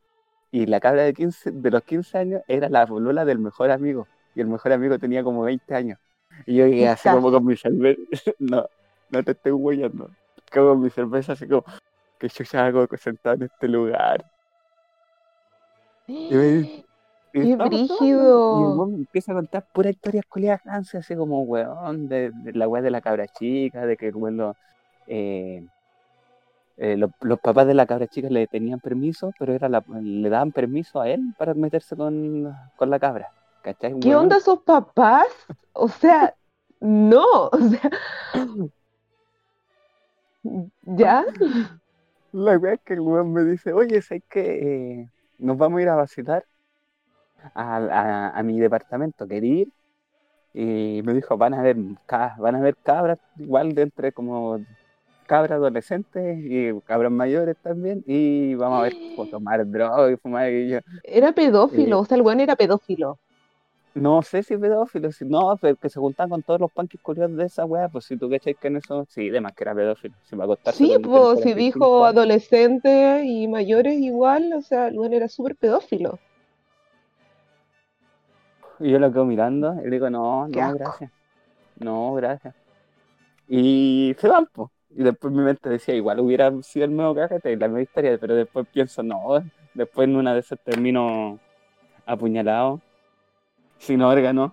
Y 0.51 0.67
la 0.67 0.81
cabra 0.81 1.03
de 1.03 1.13
15, 1.15 1.51
de 1.53 1.71
los 1.71 1.83
15 1.83 2.19
años 2.19 2.43
era 2.49 2.69
la 2.69 2.85
bolola 2.87 3.25
del 3.25 3.39
mejor 3.39 3.71
amigo. 3.71 4.07
Y 4.35 4.41
el 4.41 4.47
mejor 4.47 4.73
amigo 4.73 4.99
tenía 4.99 5.23
como 5.23 5.43
20 5.43 5.75
años. 5.75 5.99
Y 6.47 6.57
yo 6.57 6.67
llegué 6.67 6.89
así 6.89 7.09
como 7.09 7.31
con 7.33 7.45
mi 7.45 7.57
cerveza. 7.57 8.01
no, 8.39 8.67
no 9.11 9.23
te 9.23 9.33
estoy 9.33 9.53
huellando. 9.53 10.11
Como 10.53 10.69
con 10.71 10.81
mi 10.83 10.91
cerveza, 10.91 11.33
así 11.33 11.47
como, 11.49 11.65
que 12.19 12.29
yo 12.29 12.45
ya 12.45 12.67
hago 12.67 12.87
sentado 12.97 13.37
en 13.37 13.43
este 13.45 13.69
lugar. 13.69 14.25
Y 16.07 16.35
me- 16.35 16.61
Y 16.61 16.85
¡Qué 17.33 17.39
Y 17.41 17.55
brígido! 17.57 18.75
weón 18.77 18.93
me 18.93 18.97
empieza 18.99 19.33
a 19.33 19.35
contar 19.35 19.67
puras 19.73 19.93
historias 19.93 20.63
rancias, 20.65 21.05
así 21.05 21.15
como, 21.15 21.43
weón, 21.43 22.09
de, 22.09 22.31
de 22.33 22.53
la 22.55 22.67
weá 22.69 22.81
de 22.83 22.91
la 22.91 23.01
cabra 23.03 23.27
chica, 23.29 23.85
de 23.87 23.97
que 23.97 24.09
el 24.09 24.17
weón 24.17 24.37
lo- 24.39 24.57
eh, 25.09 25.63
eh, 26.77 26.97
lo- 26.97 27.11
los 27.21 27.41
papás 27.41 27.67
de 27.67 27.75
la 27.75 27.87
cabra 27.87 28.07
chica 28.09 28.29
le 28.31 28.47
tenían 28.47 28.81
permiso, 28.81 29.33
pero 29.39 29.53
era 29.55 29.69
la- 29.69 29.85
le 30.03 30.29
daban 30.29 30.53
permiso 30.53 31.01
a 31.01 31.09
él 31.09 31.35
para 31.37 31.55
meterse 31.55 31.97
con, 31.97 32.45
con 32.77 32.91
la 32.91 32.99
cabra. 33.01 33.29
¿Cachai? 33.63 33.95
¿Qué 34.01 34.15
onda 34.15 34.37
esos 34.37 34.61
papás? 34.63 35.27
O 35.73 35.89
sea, 35.89 36.35
no, 36.81 37.49
o 37.53 37.59
sea, 37.59 37.91
¿ya? 40.83 41.25
La 42.33 42.57
weá 42.59 42.75
es 42.75 42.81
que 42.85 42.95
el 42.95 43.01
weón 43.01 43.33
me 43.35 43.45
dice, 43.45 43.73
oye, 43.75 44.01
¿sabes 44.03 44.23
que 44.31 45.09
nos 45.39 45.57
vamos 45.59 45.79
a 45.79 45.83
ir 45.83 45.89
a 45.91 45.97
vacilar 45.97 46.45
a, 47.55 47.77
a- 47.77 48.39
a 48.39 48.43
mi 48.43 48.59
departamento? 48.61 49.27
¿Quería 49.29 49.63
ir? 49.63 49.69
Y 50.55 51.03
me 51.05 51.15
dijo, 51.15 51.39
van 51.39 51.55
a 51.55 51.63
ver, 51.63 51.77
van 52.39 52.57
a 52.57 52.61
ver 52.61 52.77
cabras, 52.85 53.19
igual 53.37 53.75
de 53.75 53.83
entre 53.85 54.13
como 54.13 54.61
cabras 55.29 55.53
adolescentes 55.59 56.39
y 56.45 56.73
cabras 56.83 57.13
mayores 57.13 57.57
también, 57.63 58.05
y 58.07 58.55
vamos 58.57 58.81
a 58.81 58.83
ver, 58.85 58.99
pues, 59.17 59.31
tomar 59.31 59.67
droga 59.71 60.11
y 60.13 60.17
fumar. 60.19 60.51
Y 60.53 60.71
yo, 60.71 60.81
Era 61.03 61.33
pedófilo, 61.33 61.99
Eh. 61.99 62.01
o 62.01 62.05
sea, 62.05 62.17
el 62.17 62.23
weón 62.23 62.41
era 62.41 62.57
pedófilo. 62.57 63.21
no 63.95 64.23
sé 64.23 64.43
si 64.43 64.57
pedófilo, 64.57 65.13
si 65.13 65.25
no, 65.27 65.57
pero 65.61 65.77
que 65.77 65.91
se 65.91 66.01
juntaban 66.01 66.31
con 66.31 66.43
todos 66.43 66.61
los 66.61 66.73
panques 66.73 67.01
curiosos 67.03 67.37
de 67.37 67.45
esa 67.47 67.65
weá, 67.67 67.89
pues 67.89 68.05
si 68.07 68.17
tú 68.17 68.31
cachai 68.31 68.55
que 68.55 68.69
en 68.69 68.77
eso, 68.77 69.05
sí, 69.09 69.29
demás 69.31 69.53
que 69.55 69.65
era 69.65 69.75
pedófilo, 69.75 70.15
si 70.23 70.37
va 70.37 70.45
a 70.45 70.47
acostarse 70.47 70.85
Sí, 70.85 70.97
pues, 71.03 71.41
si 71.43 71.55
45 71.55 71.55
dijo 71.55 72.05
adolescentes 72.07 73.25
y 73.25 73.49
mayores 73.49 73.95
igual, 74.01 74.53
o 74.55 74.63
sea, 74.63 74.89
el 74.89 74.99
weón 74.99 75.13
era 75.15 75.29
súper 75.29 75.57
pedófilo. 75.57 76.21
Y 78.81 78.91
yo 78.93 78.99
lo 78.99 79.11
quedo 79.13 79.25
mirando 79.25 79.75
y 79.81 79.85
le 79.85 79.91
digo, 79.91 80.11
no, 80.11 80.49
Qué 80.53 80.61
no, 80.61 80.67
asco. 80.67 80.79
gracias. 80.79 81.13
No, 81.77 82.15
gracias. 82.15 82.55
Y 83.49 84.15
se 84.21 84.29
van, 84.29 84.47
pues. 84.53 84.71
Y 84.99 85.05
después 85.05 85.33
mi 85.33 85.43
mente 85.45 85.69
decía, 85.71 85.95
igual 85.95 86.19
hubiera 86.19 86.51
sido 86.63 86.85
el 86.87 86.97
nuevo 86.97 87.15
cajete 87.15 87.53
y 87.53 87.57
la 87.57 87.69
misma 87.69 87.83
historia, 87.83 88.19
pero 88.21 88.35
después 88.35 88.67
pienso, 88.73 89.01
no, 89.05 89.17
después 89.73 90.09
en 90.09 90.17
una 90.17 90.35
de 90.35 90.41
esas 90.41 90.59
termino 90.65 91.39
apuñalado, 92.05 92.81
sin 93.79 94.03
órgano. 94.03 94.53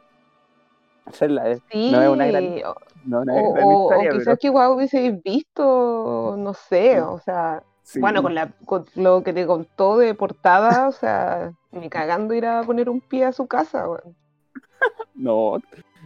Esa 1.11 1.25
es 1.25 1.31
la, 1.31 1.55
Sí, 1.71 1.91
no 1.91 1.99
es 1.99 2.09
una 2.09 2.27
gran, 2.27 2.43
o, 2.63 2.75
no 3.05 3.21
es 3.23 3.27
una 3.27 3.33
o- 3.33 3.53
gran 3.53 3.65
o- 3.65 3.69
o 3.69 3.81
historia, 3.81 4.11
quizás 4.11 4.25
pero 4.25 4.37
que 4.37 4.47
igual 4.47 4.71
hubieseis 4.73 5.23
visto, 5.23 6.35
no 6.37 6.53
sé, 6.53 7.01
o 7.01 7.17
sea, 7.17 7.63
sí. 7.81 7.99
bueno, 7.99 8.21
con, 8.21 8.35
la, 8.35 8.51
con 8.67 8.85
lo 8.93 9.23
que 9.23 9.33
te 9.33 9.47
contó 9.47 9.97
de 9.97 10.13
portada, 10.13 10.87
o 10.87 10.91
sea, 10.91 11.51
ni 11.71 11.89
cagando 11.89 12.35
ir 12.35 12.45
a 12.45 12.61
poner 12.61 12.87
un 12.87 13.01
pie 13.01 13.25
a 13.25 13.31
su 13.33 13.47
casa, 13.47 13.89
weón. 13.89 14.15
No, 15.15 15.59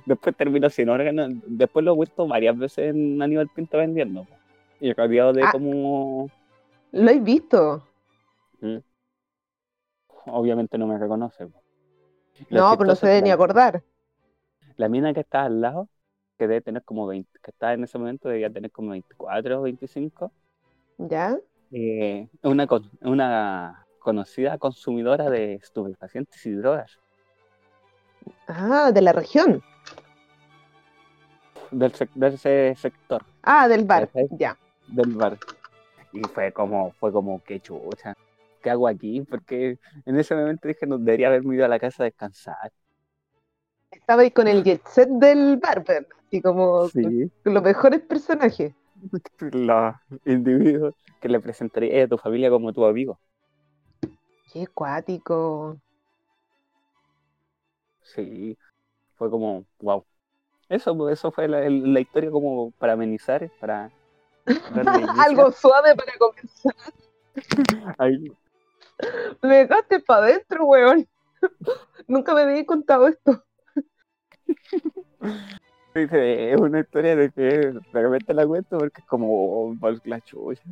después 0.09 0.35
termino 0.35 0.69
sin 0.69 0.89
órgano. 0.89 1.27
Después 1.45 1.85
lo 1.85 1.95
he 1.95 1.99
visto 1.99 2.27
varias 2.27 2.57
veces 2.57 2.89
en 2.95 3.21
Aníbal 3.21 3.47
Pinto 3.49 3.77
vendiendo. 3.77 4.27
Y 4.79 4.89
he 4.89 4.95
cambiado 4.95 5.33
de 5.33 5.43
Ah. 5.43 5.51
como... 5.51 6.29
¿Lo 6.91 7.09
he 7.11 7.19
visto? 7.19 7.83
Mm. 8.61 8.77
Obviamente 10.25 10.77
no 10.77 10.87
me 10.87 10.97
reconoce. 10.97 11.45
Lo 12.49 12.61
No, 12.61 12.77
pero 12.77 12.89
no 12.89 12.95
se 12.95 13.07
debe 13.07 13.21
ni 13.21 13.31
acordar. 13.31 13.83
La 14.77 14.89
mina 14.89 15.13
que 15.13 15.19
está 15.21 15.43
al 15.43 15.61
lado, 15.61 15.89
que 16.37 16.47
debe 16.47 16.61
tener 16.61 16.83
como 16.83 17.05
20, 17.05 17.39
que 17.41 17.51
está 17.51 17.73
en 17.73 17.83
ese 17.83 17.97
momento, 17.97 18.29
debía 18.29 18.49
tener 18.49 18.71
como 18.71 18.91
24 18.91 19.59
o 19.59 19.63
25, 19.63 20.31
¿Ya? 20.97 21.37
eh, 21.71 22.27
es 22.31 22.49
una, 22.49 22.65
con- 22.65 22.89
una 23.01 23.85
conocida 23.99 24.57
consumidora 24.57 25.29
de 25.29 25.55
estupefacientes 25.55 26.43
y 26.45 26.51
drogas 26.53 26.97
Ah, 28.47 28.91
de 28.93 29.01
la 29.01 29.11
región. 29.11 29.61
Del, 31.71 31.91
sec- 31.93 32.11
de 32.13 32.27
ese 32.27 32.75
sector 32.77 33.25
Ah, 33.43 33.67
del 33.67 33.83
bar, 33.85 34.09
ya. 34.39 34.57
del 34.87 35.13
bar. 35.13 35.39
Y 36.11 36.27
fue 36.29 36.53
como, 36.53 36.93
fue 36.93 37.11
como, 37.13 37.41
qué 37.43 37.61
chucha, 37.61 38.15
¿qué 38.61 38.69
hago 38.71 38.87
aquí? 38.87 39.23
Porque 39.23 39.79
en 40.05 40.17
ese 40.19 40.35
momento 40.35 40.67
dije, 40.69 40.87
no 40.87 40.97
debería 40.99 41.27
haberme 41.29 41.55
ido 41.55 41.65
a 41.65 41.69
la 41.69 41.79
casa 41.79 42.03
a 42.03 42.05
descansar. 42.07 42.71
Estaba 43.91 44.23
ahí 44.23 44.31
con 44.31 44.47
el 44.47 44.63
jet 44.63 44.81
set 44.87 45.07
del 45.09 45.57
barber, 45.57 46.07
así 46.25 46.41
como 46.41 46.89
Sí, 46.91 47.31
con 47.43 47.53
los 47.53 47.61
mejores 47.61 48.01
personajes. 48.01 48.73
los 49.39 49.95
individuos 50.25 50.93
que 51.19 51.29
le 51.29 51.39
presentaría 51.39 52.03
a 52.03 52.07
tu 52.07 52.17
familia 52.17 52.49
como 52.49 52.73
tu 52.73 52.85
amigo. 52.85 53.19
Qué 54.51 54.67
cuático. 54.67 55.79
Sí, 58.01 58.57
fue 59.15 59.29
como, 59.31 59.65
wow. 59.79 60.05
Eso, 60.69 60.95
pues, 60.95 61.19
eso 61.19 61.31
fue 61.31 61.47
la, 61.47 61.99
historia 61.99 62.29
como 62.29 62.71
para 62.71 62.93
amenizar, 62.93 63.49
para. 63.59 63.91
Algo 65.25 65.51
suave 65.51 65.95
para 65.95 66.13
comenzar. 66.17 66.75
Me 69.41 69.55
dejaste 69.57 69.99
para 70.01 70.25
adentro, 70.25 70.65
weón. 70.65 71.07
Nunca 72.07 72.33
me 72.33 72.41
había 72.41 72.65
contado 72.65 73.07
esto. 73.07 73.43
es 75.93 76.59
una 76.59 76.81
historia 76.81 77.15
de 77.15 77.31
que 77.31 77.41
de 77.41 77.81
repente 77.93 78.33
la 78.33 78.45
cuento 78.45 78.77
porque 78.77 79.01
es 79.01 79.07
como 79.07 79.71
oh, 79.71 79.75
la 80.03 80.19
chucha. 80.21 80.63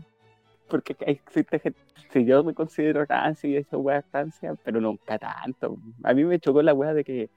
Porque 0.67 0.95
existe 0.99 1.60
gente, 1.60 1.79
si 2.12 2.25
yo 2.25 2.43
me 2.43 2.53
considero 2.53 3.05
rancia 3.05 3.49
y 3.49 3.55
he 3.55 3.60
hecho 3.60 3.79
weas 3.79 4.03
rancia, 4.12 4.55
pero 4.63 4.81
nunca 4.81 5.17
tanto. 5.17 5.77
A 6.03 6.13
mí 6.13 6.25
me 6.25 6.39
chocó 6.39 6.62
la 6.62 6.73
wea 6.73 6.93
de 6.93 7.05
que 7.05 7.29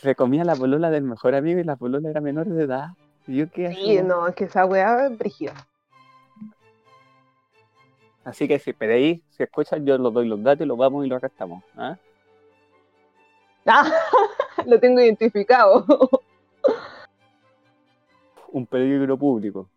se 0.00 0.14
comía 0.14 0.44
la 0.44 0.56
polola 0.56 0.90
del 0.90 1.04
mejor 1.04 1.34
amigo 1.34 1.60
y 1.60 1.64
la 1.64 1.76
polola 1.76 2.10
era 2.10 2.20
menor 2.20 2.46
de 2.46 2.64
edad. 2.64 2.88
Y 3.26 3.36
yo 3.38 3.50
qué 3.50 3.72
Sí, 3.74 4.00
no, 4.02 4.26
es 4.28 4.34
que 4.34 4.44
esa 4.44 4.64
weá 4.66 5.06
es 5.06 5.18
brígida. 5.18 5.54
Así 8.24 8.48
que 8.48 8.58
si 8.58 8.72
pedéis, 8.72 9.22
si 9.30 9.42
escuchan, 9.42 9.86
yo 9.86 9.96
los 9.98 10.12
doy 10.12 10.26
los 10.26 10.42
datos 10.42 10.64
y 10.64 10.68
los 10.68 10.76
vamos 10.76 11.06
y 11.06 11.08
los 11.08 11.16
arrestamos. 11.16 11.62
¿ah? 11.76 11.96
Ah, 13.66 13.90
lo 14.66 14.78
tengo 14.80 15.00
identificado. 15.00 15.84
Un 18.48 18.66
peligro 18.66 19.16
público. 19.16 19.68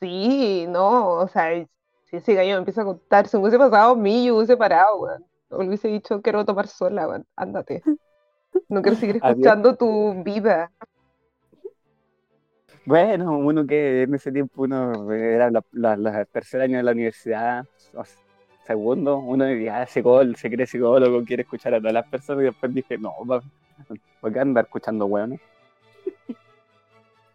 Sí, 0.00 0.66
no, 0.68 1.08
o 1.10 1.28
sea, 1.28 1.66
si 2.04 2.16
ese 2.16 2.34
gallo 2.34 2.52
me 2.52 2.58
empieza 2.58 2.82
a 2.82 2.86
contar, 2.86 3.28
si 3.28 3.36
me 3.36 3.42
hubiese 3.42 3.58
pasado 3.58 3.92
a 3.92 3.96
mí, 3.96 4.26
yo 4.26 4.36
hubiese 4.36 4.56
parado, 4.56 4.98
weón. 4.98 5.24
O 5.48 5.62
le 5.62 5.68
hubiese 5.68 5.88
dicho, 5.88 6.20
quiero 6.22 6.44
tomar 6.44 6.66
sola, 6.66 7.06
weón, 7.06 7.26
ándate. 7.36 7.82
No 8.68 8.82
quiero 8.82 8.96
seguir 8.96 9.16
Adiós. 9.16 9.36
escuchando 9.36 9.76
tu 9.76 10.22
vida. 10.24 10.70
Bueno, 12.84 13.38
uno 13.38 13.66
que 13.66 14.02
en 14.02 14.14
ese 14.14 14.30
tiempo 14.32 14.62
uno 14.62 15.12
era 15.12 15.50
la, 15.50 15.62
la, 15.72 15.96
la 15.96 16.24
tercer 16.26 16.60
año 16.62 16.76
de 16.78 16.82
la 16.84 16.92
universidad, 16.92 17.64
o 17.94 18.02
segundo, 18.64 19.18
uno 19.18 19.44
diría, 19.44 19.82
ah, 19.82 19.86
se 19.86 20.02
cree 20.50 20.66
psicólogo, 20.66 21.24
quiere 21.24 21.42
escuchar 21.42 21.74
a 21.74 21.78
todas 21.80 21.92
las 21.94 22.06
personas 22.08 22.42
y 22.42 22.46
después 22.46 22.72
dije, 22.74 22.98
no, 22.98 23.12
va- 23.26 23.42
¿por 24.20 24.32
qué 24.32 24.40
andar 24.40 24.64
escuchando 24.64 25.06
hueones? 25.06 25.40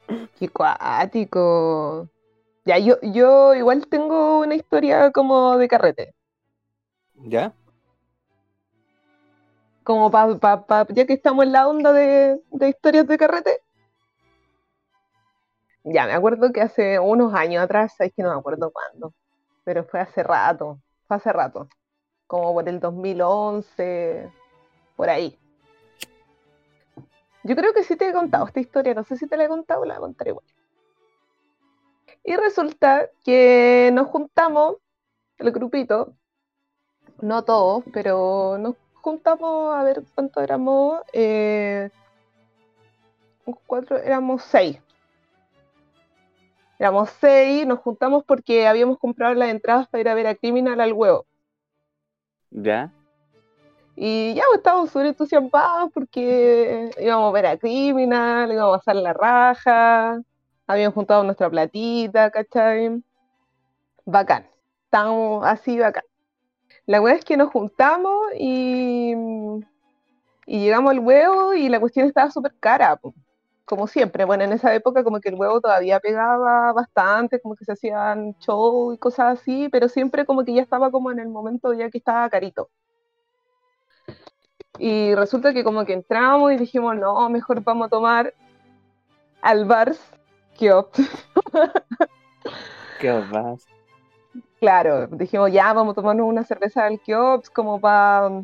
Qué 0.39 0.49
cuático. 0.49 2.07
Ya, 2.65 2.77
yo, 2.79 2.97
yo 3.01 3.55
igual 3.55 3.87
tengo 3.87 4.39
una 4.41 4.55
historia 4.55 5.11
como 5.11 5.57
de 5.57 5.67
carrete. 5.67 6.13
¿Ya? 7.15 7.53
Como 9.83 10.11
pa, 10.11 10.37
pa, 10.39 10.65
pa- 10.65 10.87
ya 10.89 11.05
que 11.05 11.13
estamos 11.13 11.43
en 11.45 11.51
la 11.53 11.67
onda 11.67 11.91
de, 11.93 12.39
de 12.51 12.69
historias 12.69 13.07
de 13.07 13.17
carrete. 13.17 13.61
Ya, 15.83 16.05
me 16.05 16.13
acuerdo 16.13 16.51
que 16.51 16.61
hace 16.61 16.99
unos 16.99 17.33
años 17.33 17.63
atrás, 17.63 17.95
es 17.99 18.13
que 18.13 18.21
no 18.21 18.31
me 18.31 18.39
acuerdo 18.39 18.71
cuándo, 18.71 19.13
pero 19.63 19.83
fue 19.83 19.99
hace 19.99 20.21
rato, 20.21 20.79
fue 21.07 21.17
hace 21.17 21.33
rato, 21.33 21.67
como 22.27 22.53
por 22.53 22.69
el 22.69 22.79
2011, 22.79 24.31
por 24.95 25.09
ahí. 25.09 25.37
Yo 27.43 27.55
creo 27.55 27.73
que 27.73 27.83
sí 27.83 27.95
te 27.95 28.09
he 28.09 28.13
contado 28.13 28.45
esta 28.45 28.59
historia, 28.59 28.93
no 28.93 29.03
sé 29.03 29.17
si 29.17 29.27
te 29.27 29.35
la 29.35 29.45
he 29.45 29.47
contado, 29.47 29.83
la 29.85 29.97
contaré 29.97 30.29
igual. 30.29 30.45
Y 32.23 32.35
resulta 32.35 33.09
que 33.25 33.89
nos 33.93 34.07
juntamos, 34.07 34.75
el 35.39 35.51
grupito, 35.51 36.13
no 37.21 37.43
todos, 37.43 37.83
pero 37.91 38.59
nos 38.59 38.75
juntamos 39.01 39.75
a 39.75 39.83
ver 39.83 40.03
cuánto 40.15 40.41
éramos, 40.41 41.01
eh, 41.13 41.89
cuatro, 43.65 43.97
éramos 43.97 44.43
seis. 44.43 44.79
Éramos 46.79 47.09
seis, 47.19 47.65
nos 47.67 47.79
juntamos 47.79 48.23
porque 48.25 48.67
habíamos 48.67 48.97
comprado 48.97 49.33
las 49.35 49.49
entradas 49.49 49.87
para 49.87 50.01
ir 50.01 50.09
a 50.09 50.15
ver 50.15 50.27
a 50.27 50.35
Criminal 50.35 50.79
al 50.81 50.93
huevo. 50.93 51.25
¿Ya? 52.49 52.91
Y 53.95 54.33
ya 54.33 54.43
pues, 54.47 54.57
estábamos 54.57 54.89
súper 54.89 55.07
entusiasmados 55.07 55.91
porque 55.93 56.89
íbamos 56.97 57.29
a 57.29 57.33
ver 57.33 57.45
a 57.45 57.57
Criminal, 57.57 58.51
íbamos 58.51 58.75
a 58.75 58.77
pasar 58.79 58.95
la 58.95 59.13
raja, 59.13 60.21
habíamos 60.65 60.95
juntado 60.95 61.23
nuestra 61.23 61.49
platita, 61.49 62.31
¿cachai? 62.31 63.03
Bacán, 64.05 64.47
estábamos 64.85 65.45
así 65.45 65.77
bacán. 65.77 66.03
La 66.85 67.01
weá 67.01 67.15
es 67.15 67.25
que 67.25 67.37
nos 67.37 67.51
juntamos 67.51 68.21
y, 68.37 69.13
llegamos 70.45 70.91
al 70.91 70.99
huevo 70.99 71.53
y 71.53 71.69
la 71.69 71.79
cuestión 71.79 72.07
estaba 72.07 72.31
súper 72.31 72.53
cara, 72.59 72.99
como 73.65 73.87
siempre. 73.87 74.25
Bueno, 74.25 74.43
en 74.43 74.53
esa 74.53 74.73
época 74.73 75.03
como 75.03 75.19
que 75.19 75.29
el 75.29 75.35
huevo 75.35 75.61
todavía 75.61 75.99
pegaba 75.99 76.73
bastante, 76.73 77.39
como 77.39 77.55
que 77.55 77.65
se 77.65 77.73
hacían 77.73 78.35
show 78.39 78.93
y 78.93 78.97
cosas 78.97 79.39
así, 79.39 79.69
pero 79.69 79.87
siempre 79.87 80.25
como 80.25 80.43
que 80.43 80.53
ya 80.53 80.61
estaba 80.61 80.91
como 80.91 81.11
en 81.11 81.19
el 81.19 81.29
momento 81.29 81.73
ya 81.73 81.89
que 81.89 81.99
estaba 81.99 82.29
carito. 82.29 82.69
Y 84.79 85.13
resulta 85.15 85.53
que 85.53 85.63
como 85.63 85.85
que 85.85 85.93
entramos 85.93 86.51
y 86.51 86.57
dijimos, 86.57 86.95
no, 86.95 87.29
mejor 87.29 87.63
vamos 87.63 87.87
a 87.87 87.89
tomar 87.89 88.33
al 89.41 89.65
bar 89.65 89.95
Kiop. 90.57 90.93
¿Qué 92.99 93.11
vas? 93.31 93.70
Claro, 94.61 95.07
dijimos, 95.07 95.51
ya 95.51 95.73
vamos 95.73 95.93
a 95.93 95.95
tomarnos 95.95 96.27
una 96.27 96.43
cerveza 96.43 96.85
al 96.85 96.99
Kiops 96.99 97.49
como 97.49 97.81
para 97.81 98.43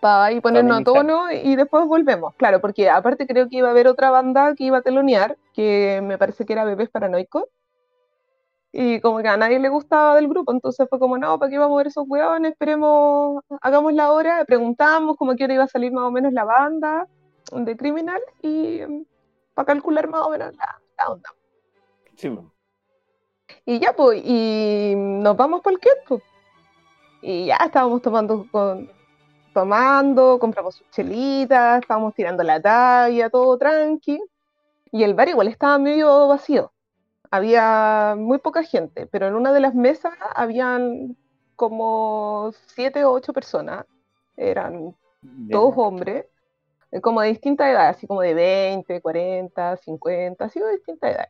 pa 0.00 0.26
ahí 0.26 0.40
ponernos 0.40 0.80
a 0.80 0.84
tono 0.84 1.32
y 1.32 1.56
después 1.56 1.84
volvemos. 1.86 2.32
Claro, 2.36 2.60
porque 2.60 2.88
aparte 2.88 3.26
creo 3.26 3.48
que 3.48 3.56
iba 3.56 3.66
a 3.66 3.72
haber 3.72 3.88
otra 3.88 4.12
banda 4.12 4.54
que 4.54 4.62
iba 4.62 4.78
a 4.78 4.82
telonear, 4.82 5.36
que 5.52 6.00
me 6.00 6.16
parece 6.16 6.46
que 6.46 6.52
era 6.52 6.64
Bebés 6.64 6.90
Paranoicos. 6.90 7.46
Y 8.70 9.00
como 9.00 9.18
que 9.18 9.26
a 9.26 9.36
nadie 9.36 9.58
le 9.58 9.68
gustaba 9.68 10.14
del 10.14 10.28
grupo, 10.28 10.52
entonces 10.52 10.86
fue 10.88 11.00
como, 11.00 11.18
no, 11.18 11.36
¿para 11.40 11.50
qué 11.50 11.58
vamos 11.58 11.74
a 11.74 11.78
ver 11.78 11.86
esos 11.88 12.04
weones? 12.06 12.52
Esperemos, 12.52 13.42
hagamos 13.60 13.94
la 13.94 14.12
hora, 14.12 14.44
preguntamos 14.44 15.16
cómo 15.16 15.34
que 15.34 15.42
hora 15.42 15.54
iba 15.54 15.64
a 15.64 15.68
salir 15.68 15.90
más 15.90 16.04
o 16.04 16.12
menos 16.12 16.32
la 16.32 16.44
banda 16.44 17.08
de 17.50 17.76
Criminal 17.76 18.20
y 18.42 18.80
mm, 18.86 19.04
para 19.54 19.66
calcular 19.66 20.08
más 20.08 20.22
o 20.22 20.30
menos 20.30 20.54
la, 20.54 20.80
la 20.98 21.08
onda. 21.10 21.30
Sí, 22.14 22.30
po. 22.30 22.51
Y 23.64 23.78
ya, 23.80 23.92
pues, 23.94 24.22
y 24.24 24.94
nos 24.96 25.36
vamos 25.36 25.60
por 25.62 25.72
el 25.72 25.78
kiosco. 25.80 26.20
Y 27.22 27.46
ya 27.46 27.56
estábamos 27.56 28.02
tomando, 28.02 28.46
con, 28.50 28.90
tomando, 29.54 30.38
compramos 30.38 30.76
sus 30.76 30.90
chelitas, 30.90 31.80
estábamos 31.82 32.14
tirando 32.14 32.42
la 32.42 32.60
talla, 32.60 33.30
todo 33.30 33.56
tranqui. 33.58 34.20
Y 34.90 35.04
el 35.04 35.14
bar 35.14 35.28
igual 35.28 35.48
estaba 35.48 35.78
medio 35.78 36.28
vacío. 36.28 36.72
Había 37.30 38.14
muy 38.18 38.38
poca 38.38 38.62
gente, 38.62 39.06
pero 39.06 39.26
en 39.28 39.34
una 39.34 39.52
de 39.52 39.60
las 39.60 39.74
mesas 39.74 40.12
habían 40.34 41.16
como 41.56 42.52
siete 42.66 43.04
o 43.04 43.12
ocho 43.12 43.32
personas. 43.32 43.86
Eran 44.36 44.94
Ya. 45.46 45.52
todos 45.52 45.74
hombres, 45.76 46.26
eh, 46.90 47.00
como 47.00 47.20
de 47.22 47.28
distinta 47.28 47.70
edad, 47.70 47.88
así 47.88 48.06
como 48.06 48.20
de 48.22 48.34
20, 48.34 49.00
40, 49.00 49.76
50, 49.76 50.44
así 50.44 50.60
de 50.60 50.72
distinta 50.72 51.10
edad. 51.10 51.28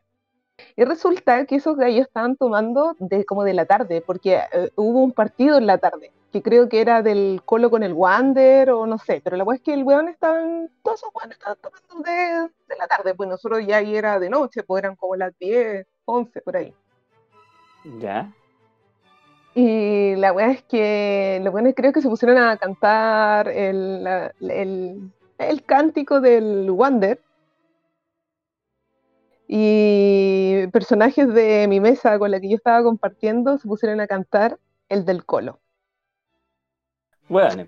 Y 0.76 0.84
resulta 0.84 1.44
que 1.46 1.56
esos 1.56 1.76
gallos 1.76 2.06
estaban 2.06 2.36
tomando 2.36 2.96
de 2.98 3.24
como 3.24 3.44
de 3.44 3.54
la 3.54 3.66
tarde, 3.66 4.02
porque 4.04 4.40
eh, 4.52 4.70
hubo 4.76 5.02
un 5.02 5.12
partido 5.12 5.58
en 5.58 5.66
la 5.66 5.78
tarde, 5.78 6.12
que 6.32 6.42
creo 6.42 6.68
que 6.68 6.80
era 6.80 7.02
del 7.02 7.42
Colo 7.44 7.70
con 7.70 7.82
el 7.82 7.92
Wander 7.92 8.70
o 8.70 8.86
no 8.86 8.98
sé, 8.98 9.20
pero 9.22 9.36
la 9.36 9.44
verdad 9.44 9.56
es 9.56 9.62
que 9.62 9.74
el 9.74 9.84
weón 9.84 10.08
estaban, 10.08 10.70
todos 10.82 11.00
esos 11.00 11.10
weones 11.14 11.38
estaban 11.38 11.58
tomando 11.60 12.10
de, 12.10 12.48
de 12.68 12.76
la 12.78 12.86
tarde, 12.86 13.14
pues 13.14 13.28
nosotros 13.28 13.66
ya 13.66 13.78
ahí 13.78 13.94
era 13.94 14.18
de 14.18 14.30
noche, 14.30 14.62
pues 14.62 14.82
eran 14.82 14.96
como 14.96 15.16
las 15.16 15.36
10, 15.38 15.86
11 16.04 16.40
por 16.40 16.56
ahí. 16.56 16.74
Ya. 17.98 18.32
Y 19.54 20.16
la 20.16 20.32
weá 20.32 20.50
es 20.50 20.62
que 20.62 21.40
los 21.42 21.52
buenos 21.52 21.74
creo 21.76 21.92
que 21.92 22.00
se 22.00 22.08
pusieron 22.08 22.38
a 22.38 22.56
cantar 22.56 23.48
el, 23.48 24.06
el, 24.40 25.10
el 25.38 25.62
cántico 25.64 26.20
del 26.20 26.70
Wander. 26.70 27.20
Y 29.54 30.66
personajes 30.68 31.28
de 31.34 31.66
mi 31.68 31.78
mesa 31.78 32.18
con 32.18 32.30
la 32.30 32.40
que 32.40 32.48
yo 32.48 32.56
estaba 32.56 32.82
compartiendo 32.82 33.58
se 33.58 33.68
pusieron 33.68 34.00
a 34.00 34.06
cantar 34.06 34.58
el 34.88 35.04
del 35.04 35.26
Colo. 35.26 35.60
Bueno, 37.28 37.66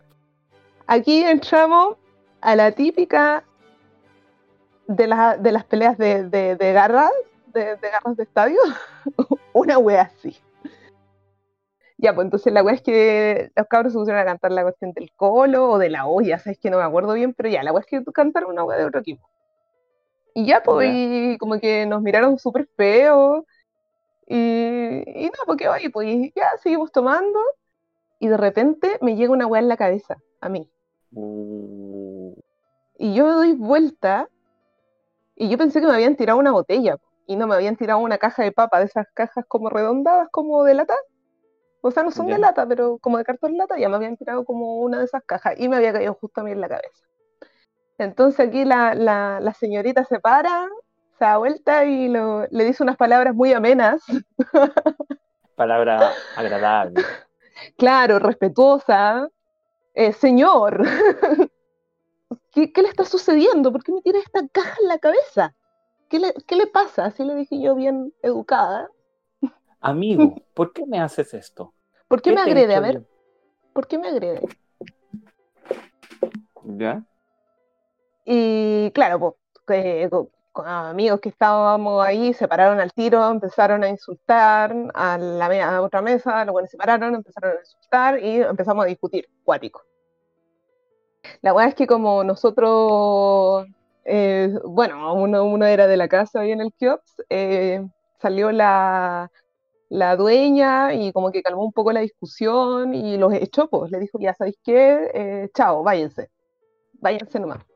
Aquí 0.86 1.22
entramos 1.24 1.98
a 2.40 2.56
la 2.56 2.72
típica 2.72 3.44
de, 4.86 5.06
la- 5.06 5.36
de 5.36 5.52
las 5.52 5.66
peleas 5.66 5.98
de, 5.98 6.24
de, 6.30 6.56
de 6.56 6.72
garras, 6.72 7.10
de, 7.52 7.76
garras 7.82 8.16
de 8.16 8.22
estadio. 8.22 8.56
Una 9.52 9.76
wea 9.76 10.10
así. 10.16 10.38
Ya, 11.98 12.14
pues 12.14 12.24
entonces 12.24 12.50
la 12.50 12.62
wea 12.62 12.76
es 12.76 12.80
que 12.82 13.50
los 13.54 13.66
cabros 13.66 13.92
se 13.92 13.98
pusieron 13.98 14.22
a 14.22 14.24
cantar 14.24 14.52
la 14.52 14.62
cuestión 14.62 14.92
del 14.92 15.12
colo 15.14 15.72
o 15.72 15.78
de 15.78 15.90
la 15.90 16.06
olla, 16.06 16.38
sabes 16.38 16.58
que 16.58 16.70
no 16.70 16.78
me 16.78 16.82
acuerdo 16.84 17.12
bien, 17.12 17.34
pero 17.34 17.50
ya, 17.50 17.62
la 17.62 17.72
wea 17.72 17.80
es 17.80 17.86
que 17.86 18.02
cantaron 18.10 18.52
una 18.52 18.64
wea 18.64 18.78
de 18.78 18.86
otro 18.86 19.00
equipo. 19.00 19.28
Y 20.34 20.46
ya, 20.46 20.62
pues, 20.62 20.90
y 20.92 21.38
como 21.38 21.60
que 21.60 21.86
nos 21.86 22.02
miraron 22.02 22.38
súper 22.38 22.68
feo. 22.76 23.46
Y, 24.26 24.36
y 25.06 25.26
no, 25.26 25.44
porque 25.46 25.68
oye, 25.68 25.90
pues 25.90 26.32
ya 26.34 26.46
seguimos 26.62 26.92
tomando. 26.92 27.38
Y 28.20 28.28
de 28.28 28.36
repente 28.36 28.98
me 29.02 29.16
llega 29.16 29.32
una 29.32 29.46
wea 29.46 29.60
en 29.62 29.68
la 29.68 29.76
cabeza, 29.76 30.16
a 30.40 30.48
mí. 30.48 30.70
uh, 31.12 32.34
Y 32.98 33.14
yo 33.14 33.24
me 33.26 33.32
doy 33.32 33.52
vuelta 33.54 34.28
y 35.36 35.48
yo 35.48 35.58
pensé 35.58 35.80
que 35.80 35.86
me 35.86 35.94
habían 35.94 36.16
tirado 36.16 36.38
una 36.38 36.52
botella 36.52 36.96
y 37.26 37.36
no 37.36 37.46
me 37.46 37.54
habían 37.54 37.76
tirado 37.76 38.00
una 38.00 38.18
caja 38.18 38.42
de 38.42 38.52
papa, 38.52 38.78
de 38.78 38.86
esas 38.86 39.06
cajas 39.14 39.44
como 39.48 39.70
redondadas, 39.70 40.28
como 40.30 40.64
de 40.64 40.74
lata. 40.74 40.94
O 41.82 41.90
sea, 41.92 42.02
no 42.02 42.10
son 42.10 42.28
de 42.30 42.38
lata, 42.38 42.66
pero 42.68 42.98
como 42.98 43.18
de 43.18 43.24
cartón 43.24 43.56
lata, 43.56 43.78
ya 43.78 43.88
me 43.88 43.96
habían 43.96 44.16
tirado 44.16 44.44
como 44.44 44.80
una 44.80 44.98
de 44.98 45.04
esas 45.06 45.22
cajas 45.24 45.54
y 45.58 45.68
me 45.68 45.76
había 45.76 45.92
caído 45.92 46.14
justo 46.14 46.40
a 46.40 46.44
mí 46.44 46.52
en 46.52 46.60
la 46.60 46.68
cabeza. 46.68 47.06
Entonces 48.04 48.48
aquí 48.48 48.64
la, 48.64 48.94
la- 48.94 49.40
la 49.40 49.54
señorita 49.54 50.04
se 50.04 50.20
para, 50.20 50.68
se 51.18 51.24
da 51.24 51.38
vuelta 51.38 51.84
y 51.84 52.08
lo- 52.08 52.46
le 52.50 52.64
dice 52.64 52.82
unas 52.82 52.96
palabras 52.96 53.34
muy 53.34 53.52
amenas, 53.52 54.02
palabra 55.54 56.18
agradable. 56.34 57.08
claro, 57.76 58.18
respetuosa. 58.18 59.28
Eh, 59.94 60.12
señor, 60.12 60.84
¿qué, 62.52 62.72
qué 62.72 62.82
le 62.82 62.88
está 62.88 63.04
sucediendo? 63.04 63.72
¿Por 63.72 63.82
qué 63.84 63.92
me 63.92 64.02
tira 64.02 64.18
esta 64.18 64.46
caja 64.48 64.76
en 64.82 64.88
la 64.88 64.98
cabeza? 64.98 65.54
¿Qué 66.08 66.18
le, 66.20 66.34
qué 66.46 66.56
le 66.56 66.66
pasa? 66.68 67.06
Así 67.06 67.24
le 67.24 67.34
dije 67.34 67.60
yo 67.60 67.74
bien 67.74 68.12
educada. 68.22 68.88
Amigo, 69.80 70.42
¿por 70.54 70.72
qué 70.72 70.84
me 70.86 70.98
haces 70.98 71.34
esto? 71.34 71.74
¿Por 72.08 72.22
qué, 72.22 72.32
me 72.32 72.40
agrede? 72.40 72.74
A 72.74 72.80
ver? 72.80 73.04
¿por 73.74 73.86
qué 73.86 73.98
me 73.98 74.08
agrede? 74.08 74.40
¿Ya? 76.78 77.04
Y 78.24 78.90
claro, 78.92 79.36
pues, 79.66 80.10
con, 80.10 80.28
amigos 80.66 81.20
que 81.20 81.28
estábamos 81.30 82.04
ahí 82.04 82.32
se 82.32 82.48
pararon 82.48 82.80
al 82.80 82.92
tiro, 82.92 83.28
empezaron 83.28 83.82
a 83.84 83.88
insultar 83.88 84.74
a 84.94 85.18
la, 85.18 85.76
a 85.76 85.82
otra 85.82 86.00
mesa, 86.00 86.44
luego 86.44 86.60
se 86.60 86.68
separaron, 86.68 87.14
empezaron 87.14 87.56
a 87.56 87.60
insultar 87.60 88.22
y 88.22 88.40
empezamos 88.40 88.84
a 88.84 88.88
discutir, 88.88 89.28
cuático. 89.44 89.82
La 91.42 91.52
verdad 91.52 91.70
es 91.70 91.74
que 91.74 91.86
como 91.86 92.22
nosotros, 92.24 93.66
eh, 94.04 94.54
bueno, 94.64 95.14
uno, 95.14 95.66
era 95.66 95.86
de 95.86 95.96
la 95.96 96.08
casa 96.08 96.40
ahí 96.40 96.52
en 96.52 96.60
el 96.60 96.72
kiosk, 96.72 97.20
eh, 97.30 97.84
salió 98.20 98.52
la, 98.52 99.30
la 99.88 100.16
dueña 100.16 100.94
y 100.94 101.12
como 101.12 101.30
que 101.32 101.42
calmó 101.42 101.64
un 101.64 101.72
poco 101.72 101.92
la 101.92 102.00
discusión 102.00 102.94
y 102.94 103.16
los 103.18 103.32
echó, 103.34 103.68
le 103.90 103.98
dijo, 103.98 104.18
ya 104.20 104.34
sabéis 104.34 104.56
qué, 104.64 105.10
Eh, 105.14 105.50
chao, 105.54 105.82
váyanse, 105.82 106.30
váyanse 107.00 107.40
nomás. 107.40 107.73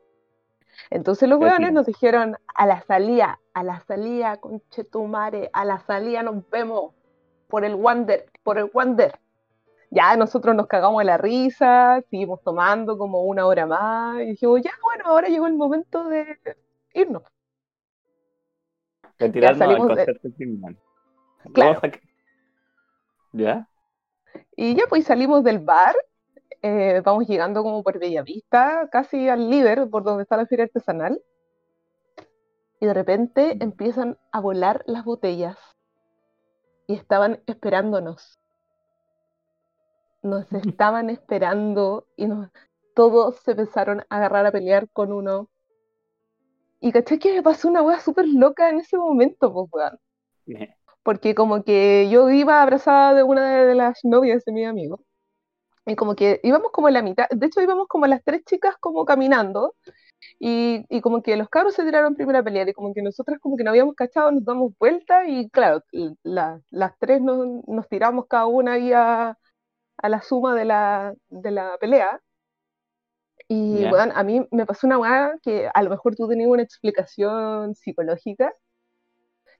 Entonces 0.89 1.27
los 1.29 1.39
hueones 1.39 1.71
nos 1.73 1.85
dijeron, 1.85 2.37
a 2.55 2.65
la 2.65 2.81
salida, 2.81 3.39
a 3.53 3.63
la 3.63 3.79
salida, 3.81 4.37
conchetumare, 4.37 5.49
a 5.53 5.65
la 5.65 5.79
salida 5.79 6.23
nos 6.23 6.49
vemos 6.49 6.93
por 7.47 7.65
el 7.65 7.75
Wander, 7.75 8.25
por 8.43 8.57
el 8.57 8.69
Wander. 8.73 9.19
Ya 9.91 10.15
nosotros 10.15 10.55
nos 10.55 10.67
cagamos 10.67 10.99
de 10.99 11.05
la 11.05 11.17
risa, 11.17 12.01
seguimos 12.09 12.41
tomando 12.43 12.97
como 12.97 13.23
una 13.23 13.45
hora 13.47 13.65
más 13.65 14.21
y 14.21 14.25
dijimos, 14.31 14.61
ya 14.61 14.71
bueno, 14.83 15.05
ahora 15.07 15.27
llegó 15.29 15.47
el 15.47 15.55
momento 15.55 16.03
de 16.05 16.37
irnos. 16.93 17.23
Retirarnos 19.17 19.61
al 19.61 19.67
salimos 19.67 19.97
de- 19.97 20.31
criminal. 20.35 20.77
Claro. 21.53 21.79
A- 21.83 21.91
¿Ya? 23.31 23.67
Y 24.55 24.75
ya 24.75 24.83
pues 24.87 25.05
salimos 25.05 25.43
del 25.43 25.59
bar, 25.59 25.95
eh, 26.61 27.01
vamos 27.03 27.27
llegando 27.27 27.63
como 27.63 27.83
por 27.83 27.99
Bellavista, 27.99 28.89
casi 28.91 29.29
al 29.29 29.49
líder, 29.49 29.89
por 29.89 30.03
donde 30.03 30.23
está 30.23 30.37
la 30.37 30.45
feria 30.45 30.65
artesanal. 30.65 31.21
Y 32.79 32.85
de 32.85 32.93
repente 32.93 33.57
empiezan 33.61 34.17
a 34.31 34.39
volar 34.39 34.83
las 34.87 35.05
botellas. 35.05 35.57
Y 36.87 36.93
estaban 36.95 37.41
esperándonos. 37.45 38.39
Nos 40.21 40.51
estaban 40.53 41.09
esperando 41.09 42.07
y 42.15 42.27
nos, 42.27 42.49
todos 42.95 43.37
se 43.37 43.51
empezaron 43.51 44.01
a 44.09 44.17
agarrar 44.17 44.45
a 44.45 44.51
pelear 44.51 44.89
con 44.89 45.11
uno. 45.13 45.49
Y 46.81 46.91
caché 46.91 47.19
que 47.19 47.33
me 47.33 47.43
pasó 47.43 47.67
una 47.67 47.81
wea 47.81 47.99
súper 47.99 48.27
loca 48.27 48.69
en 48.69 48.79
ese 48.79 48.97
momento, 48.97 49.51
pues 49.53 49.67
weón 49.71 49.99
porque 51.03 51.35
como 51.35 51.63
que 51.63 52.07
yo 52.11 52.29
iba 52.29 52.61
abrazada 52.61 53.13
de 53.13 53.23
una 53.23 53.65
de 53.65 53.75
las 53.75 53.99
novias 54.03 54.43
de 54.45 54.51
mi 54.51 54.65
amigo, 54.65 55.01
y 55.89 55.95
como 55.95 56.15
que 56.15 56.39
íbamos 56.43 56.71
como 56.71 56.87
en 56.87 56.93
la 56.95 57.01
mitad, 57.01 57.27
de 57.29 57.47
hecho 57.47 57.61
íbamos 57.61 57.87
como 57.87 58.07
las 58.07 58.23
tres 58.23 58.43
chicas 58.45 58.75
como 58.79 59.05
caminando, 59.05 59.75
y, 60.39 60.85
y 60.89 61.01
como 61.01 61.21
que 61.23 61.37
los 61.37 61.49
cabros 61.49 61.75
se 61.75 61.83
tiraron 61.85 62.15
primero 62.15 62.39
a 62.39 62.43
pelear, 62.43 62.69
y 62.69 62.73
como 62.73 62.93
que 62.93 63.01
nosotras 63.01 63.39
como 63.39 63.57
que 63.57 63.63
no 63.63 63.71
habíamos 63.71 63.95
cachado, 63.95 64.31
nos 64.31 64.45
damos 64.45 64.73
vuelta, 64.79 65.27
y 65.27 65.49
claro, 65.49 65.83
la- 66.23 66.61
las 66.71 66.97
tres 66.99 67.21
nos, 67.21 67.45
nos 67.67 67.87
tiramos 67.89 68.25
cada 68.27 68.45
una 68.47 68.73
ahí 68.73 68.91
a, 68.93 69.37
a 69.97 70.09
la 70.09 70.21
suma 70.21 70.55
de 70.55 70.65
la, 70.65 71.13
de 71.29 71.51
la 71.51 71.77
pelea. 71.79 72.21
Y 73.47 73.81
Ya. 73.81 73.91
weón, 73.91 74.11
a 74.13 74.23
mí 74.23 74.47
me 74.51 74.65
pasó 74.65 74.85
una 74.87 74.99
weá 74.99 75.33
que 75.41 75.69
a 75.73 75.81
lo 75.83 75.89
mejor 75.89 76.15
tú 76.15 76.27
tenías 76.27 76.49
una 76.49 76.61
explicación 76.63 77.73
psicológica 77.75 78.53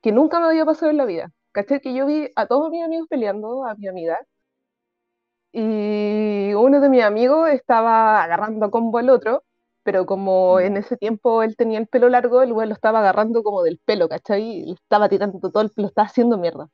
que 0.01 0.11
nunca 0.11 0.39
me 0.39 0.47
había 0.47 0.65
pasado 0.65 0.91
en 0.91 0.97
la 0.97 1.05
vida. 1.05 1.31
¿Cachai? 1.51 1.79
Que 1.81 1.93
yo 1.93 2.05
vi 2.05 2.29
a 2.35 2.45
todos 2.45 2.69
mis 2.69 2.83
amigos 2.83 3.07
peleando, 3.09 3.65
a 3.65 3.75
mi 3.75 3.87
amiga, 3.87 4.19
y 5.51 6.53
uno 6.53 6.79
de 6.81 6.89
mis 6.89 7.03
amigos 7.03 7.49
estaba 7.49 8.23
agarrando 8.23 8.65
a 8.67 8.71
combo 8.71 8.97
al 8.99 9.09
otro, 9.09 9.43
pero 9.83 10.05
como 10.05 10.59
Ya. 10.59 10.67
en 10.67 10.77
ese 10.77 10.97
tiempo 10.97 11.43
él 11.43 11.55
tenía 11.57 11.79
el 11.79 11.87
pelo 11.87 12.09
largo, 12.09 12.41
el 12.41 12.53
weón 12.53 12.69
lo 12.69 12.75
estaba 12.75 12.99
agarrando 12.99 13.43
como 13.43 13.63
del 13.63 13.79
pelo, 13.85 14.09
¿cachai? 14.09 14.43
Y 14.43 14.65
le 14.65 14.73
estaba 14.73 15.09
tirando 15.09 15.39
todo 15.51 15.61
el 15.63 15.71
pelo, 15.71 15.87
estaba 15.89 16.07
haciendo 16.07 16.37
mierda. 16.37 16.69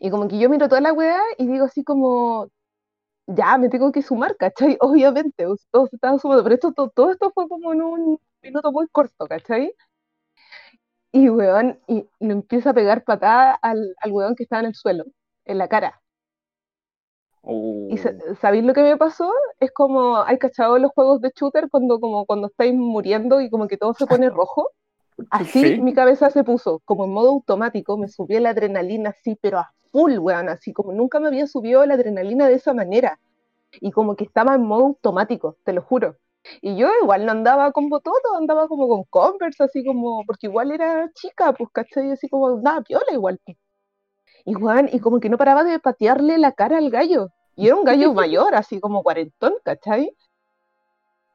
Y 0.00 0.10
como 0.10 0.28
que 0.28 0.38
yo 0.38 0.48
miro 0.50 0.68
toda 0.68 0.80
la 0.80 0.92
weá 0.92 1.20
y 1.38 1.46
digo 1.46 1.64
así 1.66 1.84
como, 1.84 2.48
ya, 3.28 3.58
me 3.58 3.70
tengo 3.70 3.92
que 3.92 4.02
sumar, 4.02 4.36
¿cachai? 4.38 4.78
Obviamente, 4.82 5.46
todos 5.72 5.90
se 5.90 5.96
estaban 5.96 6.20
sumando, 6.20 6.44
pero 6.44 6.56
esto, 6.56 6.72
todo, 6.74 6.90
todo 6.90 7.12
esto 7.12 7.32
fue 7.34 7.48
como 7.48 7.74
en 7.74 7.82
un 7.82 8.20
minuto 8.42 8.72
muy 8.72 8.88
corto, 8.88 9.28
¿cachai? 9.28 9.74
Y, 11.12 11.28
weón, 11.30 11.80
y 11.88 12.06
empieza 12.20 12.70
a 12.70 12.74
pegar 12.74 13.04
patada 13.04 13.52
al, 13.54 13.94
al 14.00 14.12
weón 14.12 14.34
que 14.34 14.42
estaba 14.44 14.60
en 14.60 14.66
el 14.68 14.74
suelo, 14.74 15.04
en 15.44 15.58
la 15.58 15.68
cara. 15.68 16.01
¿Y 17.44 17.98
Oh, 17.98 18.34
sabéis 18.40 18.64
lo 18.64 18.72
que 18.72 18.82
me 18.82 18.96
pasó? 18.96 19.32
Es 19.58 19.72
como, 19.72 20.22
¿hay 20.22 20.38
cachado 20.38 20.78
los 20.78 20.92
juegos 20.92 21.20
de 21.20 21.32
shooter 21.34 21.68
cuando, 21.68 21.98
como, 22.00 22.24
cuando 22.24 22.46
estáis 22.46 22.74
muriendo 22.74 23.40
y 23.40 23.50
como 23.50 23.66
que 23.66 23.76
todo 23.76 23.94
se 23.94 24.06
pone 24.06 24.30
rojo? 24.30 24.70
Así 25.30 25.74
sí. 25.74 25.80
mi 25.80 25.92
cabeza 25.92 26.30
se 26.30 26.44
puso, 26.44 26.80
como 26.84 27.04
en 27.04 27.12
modo 27.12 27.30
automático, 27.30 27.98
me 27.98 28.08
subió 28.08 28.40
la 28.40 28.50
adrenalina 28.50 29.10
así, 29.10 29.36
pero 29.40 29.58
a 29.58 29.72
full, 29.90 30.18
weón, 30.18 30.48
así 30.48 30.72
como 30.72 30.92
nunca 30.92 31.20
me 31.20 31.28
había 31.28 31.46
subido 31.46 31.84
la 31.84 31.94
adrenalina 31.94 32.48
de 32.48 32.54
esa 32.54 32.72
manera. 32.72 33.18
Y 33.72 33.90
como 33.90 34.16
que 34.16 34.24
estaba 34.24 34.54
en 34.54 34.62
modo 34.64 34.84
automático, 34.86 35.56
te 35.64 35.72
lo 35.72 35.82
juro. 35.82 36.16
Y 36.60 36.76
yo 36.76 36.88
igual 37.02 37.26
no 37.26 37.32
andaba 37.32 37.72
con 37.72 37.88
bototo, 37.88 38.36
andaba 38.36 38.68
como 38.68 38.88
con 38.88 39.04
Converse, 39.04 39.64
así 39.64 39.84
como, 39.84 40.24
porque 40.26 40.46
igual 40.46 40.72
era 40.72 41.10
chica, 41.12 41.52
pues, 41.52 41.70
¿cachai? 41.72 42.10
Así 42.10 42.28
como 42.28 42.48
andaba 42.48 42.82
piola 42.82 43.12
igual. 43.12 43.38
pues. 43.44 43.56
Y, 44.44 44.54
y 44.96 45.00
como 45.00 45.20
que 45.20 45.28
no 45.28 45.38
paraba 45.38 45.64
de 45.64 45.78
patearle 45.78 46.38
la 46.38 46.52
cara 46.52 46.78
al 46.78 46.90
gallo. 46.90 47.28
Y 47.56 47.66
era 47.66 47.76
un 47.76 47.84
gallo 47.84 48.12
mayor, 48.14 48.54
así 48.54 48.80
como 48.80 49.02
cuarentón, 49.02 49.54
¿cachai? 49.64 50.14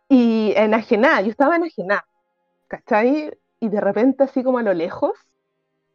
Y 0.09 0.53
enajenada, 0.55 1.21
yo 1.21 1.29
estaba 1.29 1.57
enajenada, 1.57 2.05
¿cachai? 2.67 3.37
Y 3.59 3.69
de 3.69 3.81
repente, 3.81 4.23
así 4.23 4.43
como 4.43 4.57
a 4.57 4.63
lo 4.63 4.73
lejos, 4.73 5.11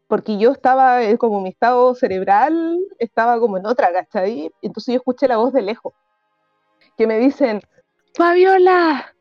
porque 0.08 0.36
yo 0.36 0.50
estaba, 0.50 1.02
eh, 1.02 1.16
como 1.16 1.40
mi 1.40 1.48
estado 1.48 1.94
cerebral 1.94 2.78
estaba 2.98 3.40
como 3.40 3.56
en 3.56 3.66
otra, 3.66 3.92
¿cachai? 3.92 4.52
Entonces 4.60 4.92
yo 4.92 4.98
escuché 4.98 5.26
la 5.26 5.38
voz 5.38 5.52
de 5.54 5.62
lejos, 5.62 5.94
que 6.98 7.06
me 7.06 7.18
dicen, 7.18 7.62
Fabiola, 8.14 9.14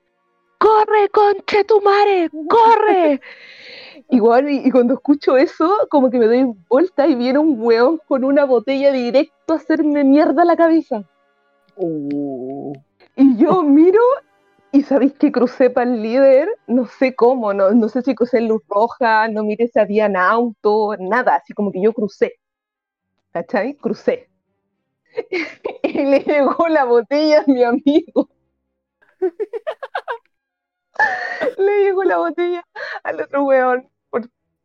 corre, 0.58 1.10
conche 1.10 1.63
tu 1.63 1.82
madre, 1.82 2.30
corre. 2.49 3.21
Igual, 4.12 4.50
y, 4.50 4.67
y 4.67 4.71
cuando 4.71 4.95
escucho 4.95 5.38
eso, 5.38 5.74
como 5.89 6.10
que 6.10 6.19
me 6.19 6.28
doy 6.28 6.54
vuelta 6.69 7.08
y 7.08 7.15
viene 7.15 7.39
un 7.39 7.56
weón 7.60 8.00
con 8.08 8.26
una 8.26 8.43
botella 8.43 8.91
directo 8.91 9.54
a 9.54 9.56
hacerme 9.56 10.04
mierda 10.04 10.43
la 10.43 10.58
cabeza. 10.58 11.04
Oh, 11.78 12.74
Y 13.15 13.38
yo 13.38 13.63
miro 13.63 14.02
y 14.74 14.84
sabéis 14.84 15.13
que 15.13 15.32
crucé 15.32 15.69
para 15.69 15.89
el 15.89 16.02
líder, 16.02 16.50
no 16.67 16.86
sé 16.88 17.15
cómo, 17.15 17.54
no, 17.54 17.71
no 17.71 17.89
sé 17.89 18.02
si 18.02 18.13
crucé 18.15 18.39
en 18.39 18.50
luz 18.50 18.62
roja, 18.67 19.28
no 19.30 19.43
miré 19.43 19.67
si 19.69 19.80
habían 19.80 20.17
auto, 20.17 20.95
nada, 21.00 21.36
así 21.36 21.54
como 21.54 21.71
que 21.71 21.82
yo 21.82 21.93
crucé. 21.93 22.34
¿Cachai? 23.34 23.76
Crucé. 23.76 24.30
Y 25.84 26.06
le 26.06 26.19
llegó 26.19 26.67
la 26.69 26.86
botella 26.86 27.41
a 27.41 27.52
mi 27.52 27.63
amigo. 27.63 28.30
Le 31.58 31.84
llegó 31.84 32.04
la 32.04 32.17
botella 32.17 32.63
al 33.04 33.21
otro 33.21 33.43
weón. 33.43 33.89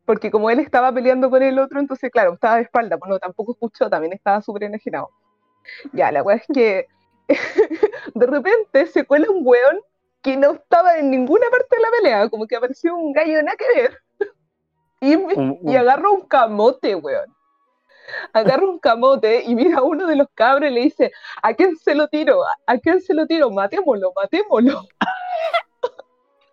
Por- 0.06 0.14
porque 0.14 0.30
como 0.30 0.48
él 0.50 0.60
estaba 0.60 0.92
peleando 0.92 1.28
con 1.30 1.42
el 1.42 1.58
otro, 1.58 1.80
entonces, 1.80 2.10
claro, 2.10 2.34
estaba 2.34 2.56
de 2.56 2.62
espalda, 2.62 2.96
pues 2.96 3.08
no, 3.10 3.18
tampoco 3.18 3.52
escuchó, 3.52 3.90
también 3.90 4.12
estaba 4.12 4.40
súper 4.40 4.64
enajenado. 4.64 5.10
Ya, 5.92 6.12
la 6.12 6.22
weá 6.22 6.36
es 6.36 6.44
que 6.54 6.86
de 8.14 8.26
repente 8.26 8.86
se 8.86 9.04
cuela 9.04 9.28
un 9.30 9.40
weón 9.44 9.80
que 10.22 10.36
no 10.36 10.52
estaba 10.52 10.98
en 10.98 11.10
ninguna 11.10 11.46
parte 11.50 11.76
de 11.76 11.82
la 11.82 11.88
pelea, 11.90 12.28
como 12.28 12.46
que 12.46 12.56
apareció 12.56 12.96
un 12.96 13.12
gallo 13.12 13.42
nada 13.42 13.56
que 13.56 13.80
ver. 13.80 13.98
Y, 15.00 15.16
me- 15.16 15.34
un- 15.34 15.58
y 15.62 15.70
un- 15.70 15.76
agarra 15.76 16.10
un 16.10 16.22
camote, 16.22 16.94
weón. 16.94 17.34
Agarra 18.32 18.64
un 18.64 18.78
camote 18.78 19.42
y 19.44 19.54
mira 19.56 19.78
a 19.78 19.82
uno 19.82 20.06
de 20.06 20.14
los 20.16 20.28
cabros 20.34 20.70
y 20.70 20.74
le 20.74 20.80
dice, 20.82 21.12
¿a 21.42 21.52
quién 21.54 21.76
se 21.76 21.94
lo 21.94 22.06
tiro? 22.08 22.42
¿A- 22.44 22.72
¿A 22.74 22.78
quién 22.78 23.00
se 23.00 23.12
lo 23.14 23.26
tiro? 23.26 23.50
Matémoslo, 23.50 24.12
matémoslo. 24.14 24.82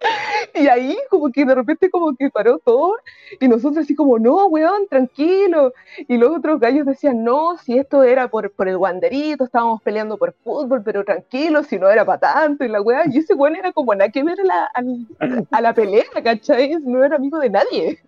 Y 0.55 0.67
ahí 0.67 0.97
como 1.09 1.31
que 1.31 1.45
de 1.45 1.55
repente 1.55 1.89
como 1.89 2.15
que 2.15 2.29
paró 2.29 2.59
todo 2.59 2.95
y 3.39 3.47
nosotros 3.47 3.85
así 3.85 3.95
como, 3.95 4.19
no, 4.19 4.45
weón, 4.47 4.87
tranquilo. 4.87 5.73
Y 6.07 6.17
los 6.17 6.37
otros 6.37 6.59
gallos 6.59 6.85
decían, 6.85 7.23
no, 7.23 7.57
si 7.57 7.77
esto 7.77 8.03
era 8.03 8.27
por, 8.27 8.51
por 8.51 8.67
el 8.67 8.77
guanderito, 8.77 9.45
estábamos 9.45 9.81
peleando 9.81 10.17
por 10.17 10.33
fútbol, 10.43 10.83
pero 10.83 11.03
tranquilo, 11.03 11.63
si 11.63 11.79
no 11.79 11.89
era 11.89 12.05
para 12.05 12.19
tanto. 12.19 12.65
Y 12.65 12.69
la 12.69 12.81
weá, 12.81 13.03
y 13.09 13.17
ese 13.19 13.33
weón 13.33 13.55
era 13.55 13.71
como 13.71 13.95
nada 13.95 14.11
que 14.11 14.23
ver 14.23 14.39
a 14.41 14.43
la, 14.43 15.45
a 15.51 15.61
la 15.61 15.73
pelea, 15.73 16.05
¿cachai? 16.23 16.75
No 16.81 17.03
era 17.03 17.15
amigo 17.15 17.39
de 17.39 17.49
nadie. 17.49 17.99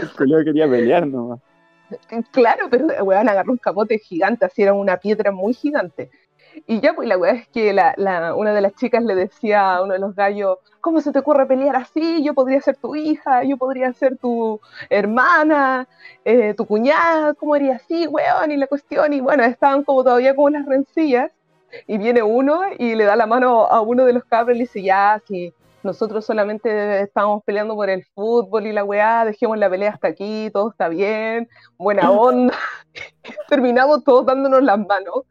el 0.00 0.10
culiao 0.16 0.44
quería 0.44 0.68
pelear 0.68 1.06
nomás. 1.06 1.40
Claro, 2.32 2.68
pero 2.70 2.86
weón 3.04 3.28
agarró 3.28 3.52
un 3.52 3.58
camote 3.58 3.98
gigante, 3.98 4.44
así 4.44 4.62
era 4.62 4.74
una 4.74 4.98
piedra 4.98 5.32
muy 5.32 5.54
gigante. 5.54 6.10
Y 6.66 6.80
ya, 6.80 6.94
pues 6.94 7.08
la 7.08 7.16
weá 7.18 7.32
es 7.32 7.48
que 7.48 7.72
la, 7.72 7.94
la- 7.96 8.34
una 8.34 8.52
de 8.52 8.60
las 8.60 8.74
chicas 8.74 9.02
le 9.04 9.14
decía 9.14 9.74
a 9.76 9.82
uno 9.82 9.92
de 9.94 9.98
los 9.98 10.14
gallos, 10.14 10.58
¿cómo 10.80 11.00
se 11.00 11.12
te 11.12 11.18
ocurre 11.20 11.46
pelear 11.46 11.76
así? 11.76 12.22
Yo 12.24 12.34
podría 12.34 12.60
ser 12.60 12.76
tu 12.76 12.94
hija, 12.96 13.44
yo 13.44 13.56
podría 13.56 13.92
ser 13.92 14.16
tu 14.18 14.60
hermana, 14.90 15.88
eh, 16.24 16.54
tu 16.54 16.66
cuñada, 16.66 17.34
¿cómo 17.34 17.54
haría 17.54 17.76
así, 17.76 18.06
weón? 18.06 18.50
Y 18.52 18.56
la 18.56 18.66
cuestión, 18.66 19.12
y 19.12 19.20
bueno, 19.20 19.44
estaban 19.44 19.82
como 19.84 20.04
todavía 20.04 20.34
como 20.34 20.50
las 20.50 20.66
rencillas, 20.66 21.30
y 21.86 21.98
viene 21.98 22.22
uno 22.22 22.60
y 22.78 22.94
le 22.94 23.04
da 23.04 23.14
la 23.16 23.26
mano 23.26 23.66
a 23.66 23.80
uno 23.82 24.04
de 24.06 24.14
los 24.14 24.24
cabros 24.24 24.54
y 24.56 24.58
le 24.58 24.64
dice, 24.64 24.82
ya, 24.82 25.20
si 25.26 25.52
nosotros 25.82 26.24
solamente 26.26 27.00
estábamos 27.02 27.42
peleando 27.44 27.74
por 27.74 27.88
el 27.90 28.04
fútbol 28.14 28.66
y 28.66 28.72
la 28.72 28.84
weá, 28.84 29.24
dejemos 29.24 29.58
la 29.58 29.70
pelea 29.70 29.90
hasta 29.92 30.08
aquí, 30.08 30.50
todo 30.52 30.70
está 30.70 30.88
bien, 30.88 31.48
buena 31.76 32.10
onda. 32.10 32.54
Terminamos 33.48 34.02
todos 34.04 34.26
dándonos 34.26 34.62
las 34.62 34.78
manos, 34.78 35.24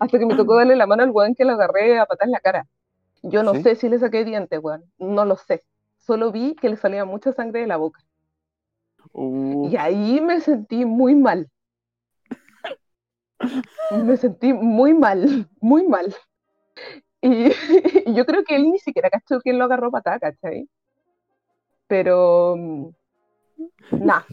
hasta 0.00 0.18
que 0.18 0.26
me 0.26 0.36
tocó 0.36 0.56
darle 0.56 0.76
la 0.76 0.86
mano 0.86 1.02
al 1.02 1.10
weón 1.10 1.34
que 1.34 1.44
lo 1.44 1.52
agarré 1.52 1.98
a 1.98 2.06
patar 2.06 2.28
en 2.28 2.32
la 2.32 2.40
cara. 2.40 2.66
Yo 3.22 3.42
no 3.42 3.54
¿Sí? 3.54 3.62
sé 3.62 3.76
si 3.76 3.88
le 3.88 3.98
saqué 3.98 4.24
dientes, 4.24 4.60
weón, 4.62 4.84
no 4.98 5.24
lo 5.24 5.36
sé. 5.36 5.62
Solo 5.98 6.32
vi 6.32 6.54
que 6.56 6.68
le 6.68 6.76
salía 6.76 7.04
mucha 7.04 7.32
sangre 7.32 7.60
de 7.60 7.66
la 7.68 7.76
boca. 7.76 8.00
Uh, 9.14 9.68
Y 9.70 9.76
ahí 9.76 10.20
me 10.20 10.40
sentí 10.40 10.84
muy 10.84 11.14
mal. 11.14 11.48
Me 13.90 14.16
sentí 14.16 14.52
muy 14.52 14.94
mal, 14.94 15.48
muy 15.60 15.86
mal. 15.86 16.14
Y, 17.20 17.46
y 18.06 18.14
yo 18.14 18.26
creo 18.26 18.44
que 18.44 18.56
él 18.56 18.64
ni 18.70 18.78
siquiera 18.78 19.10
cachó 19.10 19.40
quién 19.40 19.58
lo 19.58 19.64
agarró 19.64 19.90
patada, 19.90 20.18
¿cachai? 20.18 20.68
Pero, 21.86 22.56
mm, 22.56 22.88
nada, 23.92 24.26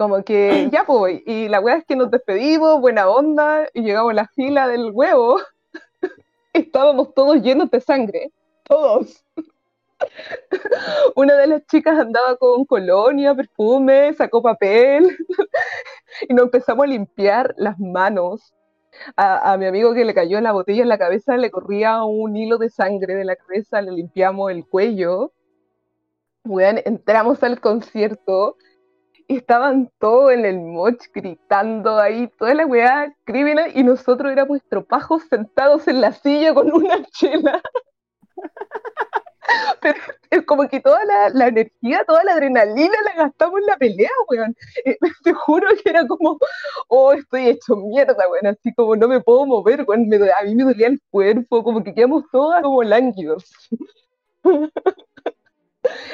como 0.00 0.24
que 0.24 0.70
ya 0.72 0.84
pues, 0.86 1.20
y 1.26 1.48
la 1.48 1.60
weá 1.60 1.76
es 1.76 1.84
que 1.84 1.94
nos 1.94 2.10
despedimos, 2.10 2.80
buena 2.80 3.06
onda, 3.06 3.68
y 3.74 3.82
llegamos 3.82 4.12
a 4.12 4.14
la 4.14 4.28
fila 4.28 4.66
del 4.66 4.92
huevo, 4.92 5.38
estábamos 6.54 7.12
todos 7.12 7.42
llenos 7.42 7.70
de 7.70 7.82
sangre, 7.82 8.32
todos. 8.62 9.22
Una 11.16 11.36
de 11.36 11.46
las 11.48 11.66
chicas 11.66 11.98
andaba 11.98 12.36
con 12.36 12.64
colonia, 12.64 13.34
perfume, 13.34 14.14
sacó 14.14 14.40
papel, 14.40 15.18
y 16.30 16.32
nos 16.32 16.44
empezamos 16.44 16.84
a 16.84 16.88
limpiar 16.88 17.54
las 17.58 17.78
manos. 17.78 18.54
A, 19.16 19.52
a 19.52 19.58
mi 19.58 19.66
amigo 19.66 19.92
que 19.92 20.06
le 20.06 20.14
cayó 20.14 20.40
la 20.40 20.52
botella 20.52 20.82
en 20.82 20.88
la 20.88 20.98
cabeza 20.98 21.36
le 21.36 21.50
corría 21.50 22.02
un 22.04 22.36
hilo 22.36 22.56
de 22.56 22.70
sangre 22.70 23.14
de 23.14 23.24
la 23.24 23.36
cabeza, 23.36 23.82
le 23.82 23.92
limpiamos 23.92 24.50
el 24.50 24.66
cuello. 24.66 25.32
Weón, 26.44 26.80
entramos 26.86 27.42
al 27.42 27.60
concierto 27.60 28.56
y 29.30 29.36
estaban 29.36 29.88
todos 30.00 30.32
en 30.32 30.44
el 30.44 30.58
moch 30.58 31.00
gritando 31.14 32.00
ahí, 32.00 32.26
toda 32.36 32.52
la 32.52 32.66
weá 32.66 33.14
criminal, 33.22 33.70
y 33.76 33.84
nosotros 33.84 34.32
éramos 34.32 34.56
estropajos 34.56 35.22
sentados 35.30 35.86
en 35.86 36.00
la 36.00 36.10
silla 36.10 36.52
con 36.52 36.72
una 36.74 37.04
chela. 37.12 37.62
Pero 39.80 40.00
es 40.30 40.44
como 40.44 40.68
que 40.68 40.80
toda 40.80 41.04
la, 41.04 41.28
la 41.28 41.46
energía, 41.46 42.04
toda 42.08 42.24
la 42.24 42.32
adrenalina 42.32 42.96
la 43.04 43.22
gastamos 43.22 43.60
en 43.60 43.66
la 43.66 43.76
pelea, 43.76 44.10
weón. 44.28 44.56
Eh, 44.84 44.96
Te 45.22 45.32
juro 45.32 45.68
que 45.80 45.90
era 45.90 46.04
como, 46.08 46.36
oh, 46.88 47.12
estoy 47.12 47.50
hecho 47.50 47.76
mierda, 47.76 48.28
weón, 48.28 48.48
así 48.48 48.74
como 48.74 48.96
no 48.96 49.06
me 49.06 49.20
puedo 49.20 49.46
mover, 49.46 49.84
weón, 49.86 50.08
me 50.08 50.16
a 50.16 50.44
mí 50.44 50.56
me 50.56 50.64
dolía 50.64 50.88
el 50.88 51.00
cuerpo, 51.08 51.62
como 51.62 51.84
que 51.84 51.94
quedamos 51.94 52.24
todas 52.32 52.62
como 52.62 52.82
lánguidos. 52.82 53.48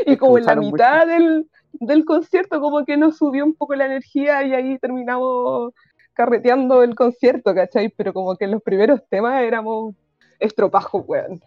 y 0.05 0.17
como 0.19 0.37
en 0.37 0.45
la 0.45 0.55
mucho. 0.55 0.73
mitad 0.73 1.07
del, 1.07 1.49
del 1.81 2.05
concierto 2.05 2.61
como 2.61 2.85
que 2.85 2.97
nos 2.97 3.17
subió 3.19 3.45
un 3.45 3.55
poco 3.55 3.75
la 3.75 3.87
energía 3.87 4.43
y 4.45 4.55
ahí 4.55 4.79
terminamos 4.79 5.73
carreteando 6.15 6.83
el 6.83 6.95
concierto, 6.95 7.55
¿cachai? 7.55 7.91
Pero 7.91 8.13
como 8.13 8.37
que 8.37 8.45
en 8.47 8.53
los 8.53 8.63
primeros 8.63 9.01
temas 9.09 9.43
éramos 9.43 9.95
estropajos, 10.39 11.05
weón. 11.07 11.41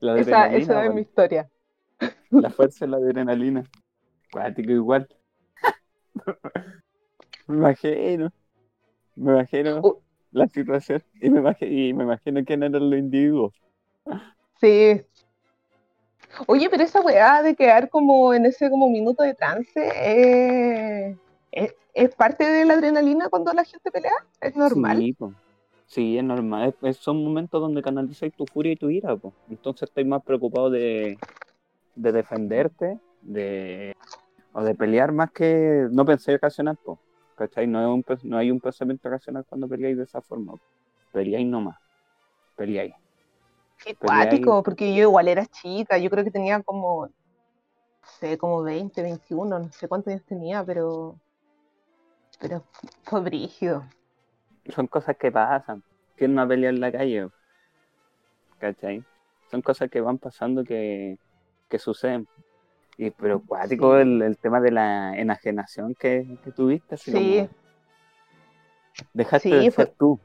la 0.00 0.18
Esa, 0.18 0.54
esa 0.54 0.84
es 0.86 0.94
mi 0.94 1.00
historia. 1.02 1.48
La 2.30 2.50
fuerza 2.50 2.84
de 2.84 2.90
la 2.90 2.96
adrenalina. 2.98 3.64
Cuático 4.32 4.70
igual. 4.72 5.08
me 7.46 7.56
imagino. 7.56 8.32
Me 9.16 9.32
imagino 9.32 9.80
Uh. 9.82 10.02
la 10.32 10.48
situación. 10.48 11.02
Y 11.20 11.30
me 11.30 11.40
imagino, 11.40 11.72
y 11.72 11.92
me 11.94 12.04
imagino 12.04 12.44
quién 12.44 12.62
eran 12.62 12.90
los 12.90 12.98
individuos. 12.98 13.54
Sí. 14.60 15.00
Oye, 16.46 16.68
pero 16.70 16.82
esa 16.82 17.00
weá 17.00 17.42
de 17.42 17.54
quedar 17.54 17.88
como 17.88 18.34
en 18.34 18.46
ese 18.46 18.70
como 18.70 18.88
minuto 18.88 19.22
de 19.22 19.34
trance 19.34 19.70
eh, 19.76 21.16
es, 21.52 21.74
es 21.94 22.14
parte 22.14 22.44
de 22.44 22.64
la 22.64 22.74
adrenalina 22.74 23.28
cuando 23.28 23.52
la 23.52 23.64
gente 23.64 23.90
pelea, 23.90 24.12
es 24.40 24.56
normal. 24.56 24.98
Sí, 24.98 25.12
po. 25.14 25.34
Sí, 25.86 26.18
es 26.18 26.24
normal. 26.24 26.74
Es- 26.82 26.96
son 26.98 27.22
momentos 27.22 27.60
donde 27.60 27.82
canalizáis 27.82 28.34
tu 28.34 28.46
furia 28.46 28.72
y 28.72 28.76
tu 28.76 28.90
ira, 28.90 29.16
po. 29.16 29.34
Entonces 29.48 29.88
estáis 29.88 30.06
más 30.06 30.22
preocupados 30.22 30.72
de 30.72 31.16
de 31.96 32.12
defenderte, 32.12 32.98
de 33.20 33.92
o 34.52 34.62
de 34.62 34.74
pelear 34.74 35.12
más 35.12 35.30
que 35.32 35.86
no 35.92 36.04
pensé 36.04 36.38
racional, 36.38 36.76
po, 36.82 37.00
¿cachai? 37.36 37.66
No, 37.66 37.80
es 37.80 37.88
un, 38.24 38.30
no 38.30 38.38
hay 38.38 38.50
un 38.50 38.60
pensamiento 38.60 39.08
racional 39.08 39.44
cuando 39.48 39.68
peleáis 39.68 39.96
de 39.96 40.04
esa 40.04 40.22
forma. 40.22 40.52
po. 40.54 40.60
Peleáis 41.12 41.46
nomás, 41.46 41.76
peleáis. 42.56 42.94
Qué 43.84 43.90
ahí- 43.90 43.98
cuático, 43.98 44.62
porque 44.62 44.94
yo 44.94 45.02
igual 45.02 45.28
era 45.28 45.46
chica, 45.46 45.98
yo 45.98 46.10
creo 46.10 46.24
que 46.24 46.30
tenía 46.30 46.62
como, 46.62 47.06
no 47.06 47.12
sé, 48.20 48.38
como 48.38 48.62
20, 48.62 49.02
21, 49.02 49.58
no 49.58 49.72
sé 49.72 49.88
cuántos 49.88 50.12
años 50.12 50.24
tenía, 50.26 50.64
pero, 50.64 51.16
pero 52.40 52.62
fue 53.04 53.20
brígido. 53.20 53.84
Son 54.74 54.86
cosas 54.86 55.16
que 55.18 55.30
pasan. 55.32 55.82
¿Quién 56.16 56.34
no 56.34 56.42
ha 56.42 56.48
peleado 56.48 56.74
en 56.74 56.80
la 56.80 56.92
calle? 56.92 57.28
¿Cachai? 58.58 59.04
Son 59.50 59.62
cosas 59.62 59.90
que 59.90 60.00
van 60.00 60.18
pasando 60.18 60.64
que, 60.64 61.18
que 61.68 61.78
suceden. 61.78 62.26
Y, 62.96 63.10
pero 63.10 63.42
cuático 63.44 63.96
Sí. 63.96 64.02
el, 64.02 64.22
el 64.22 64.38
tema 64.38 64.60
de 64.60 64.70
la 64.70 65.16
enajenación 65.18 65.94
que, 65.96 66.38
que 66.42 66.52
tuviste. 66.52 66.94
Así 66.94 67.10
Sí, 67.12 67.18
como 67.38 67.48
dejaste 69.12 69.48
Sí, 69.48 69.54
de 69.56 69.70
fue- 69.70 69.84
ser 69.86 69.94
tú. 69.98 70.20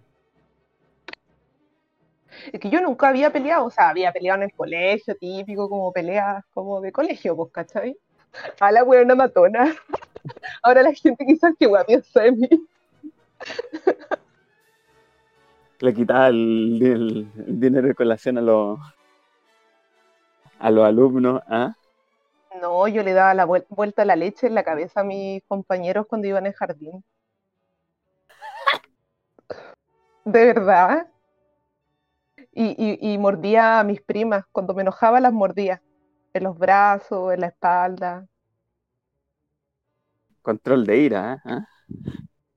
Es 2.51 2.59
que 2.59 2.69
yo 2.69 2.81
nunca 2.81 3.09
había 3.09 3.31
peleado, 3.31 3.65
o 3.65 3.69
sea, 3.71 3.89
había 3.89 4.11
peleado 4.11 4.37
en 4.37 4.49
el 4.49 4.53
colegio, 4.55 5.15
típico, 5.15 5.69
como 5.69 5.91
peleas 5.91 6.43
como 6.53 6.81
de 6.81 6.91
colegio, 6.91 7.35
pues, 7.35 7.51
¿cachai? 7.51 7.97
A 8.59 8.71
la 8.71 8.83
buena 8.83 9.15
matona. 9.15 9.75
Ahora 10.63 10.83
la 10.83 10.93
gente 10.93 11.25
quizás 11.25 11.53
que 11.59 11.65
guay 11.67 11.83
piensa 11.85 12.21
de 12.21 12.31
mí. 12.33 12.49
Le 15.79 15.93
quitaba 15.93 16.27
el, 16.27 16.79
el- 16.81 17.31
el 17.47 17.59
dinero 17.59 17.87
de 17.87 17.95
colación 17.95 18.37
a 18.37 18.41
los 18.41 18.79
a 20.59 20.69
los 20.71 20.85
alumnos. 20.85 21.41
¿ah? 21.47 21.73
No, 22.61 22.87
yo 22.89 23.01
le 23.01 23.13
daba 23.13 23.33
la 23.33 23.45
vuel- 23.47 23.65
vuelta 23.69 24.01
a 24.01 24.05
la 24.05 24.17
leche 24.17 24.47
en 24.47 24.55
la 24.55 24.63
cabeza 24.63 24.99
a 24.99 25.03
mis 25.05 25.41
compañeros 25.47 26.05
cuando 26.07 26.27
iban 26.27 26.45
en 26.45 26.53
jardín. 26.53 27.03
De 30.25 30.45
verdad. 30.45 31.07
Y, 32.51 32.75
y, 32.77 33.13
y 33.13 33.17
mordía 33.17 33.79
a 33.79 33.83
mis 33.83 34.01
primas. 34.01 34.45
Cuando 34.51 34.73
me 34.73 34.81
enojaba 34.81 35.19
las 35.19 35.33
mordía. 35.33 35.81
En 36.33 36.43
los 36.43 36.57
brazos, 36.57 37.33
en 37.33 37.41
la 37.41 37.47
espalda. 37.47 38.27
Control 40.41 40.85
de 40.85 40.97
ira. 40.97 41.41
¿ah? 41.45 41.65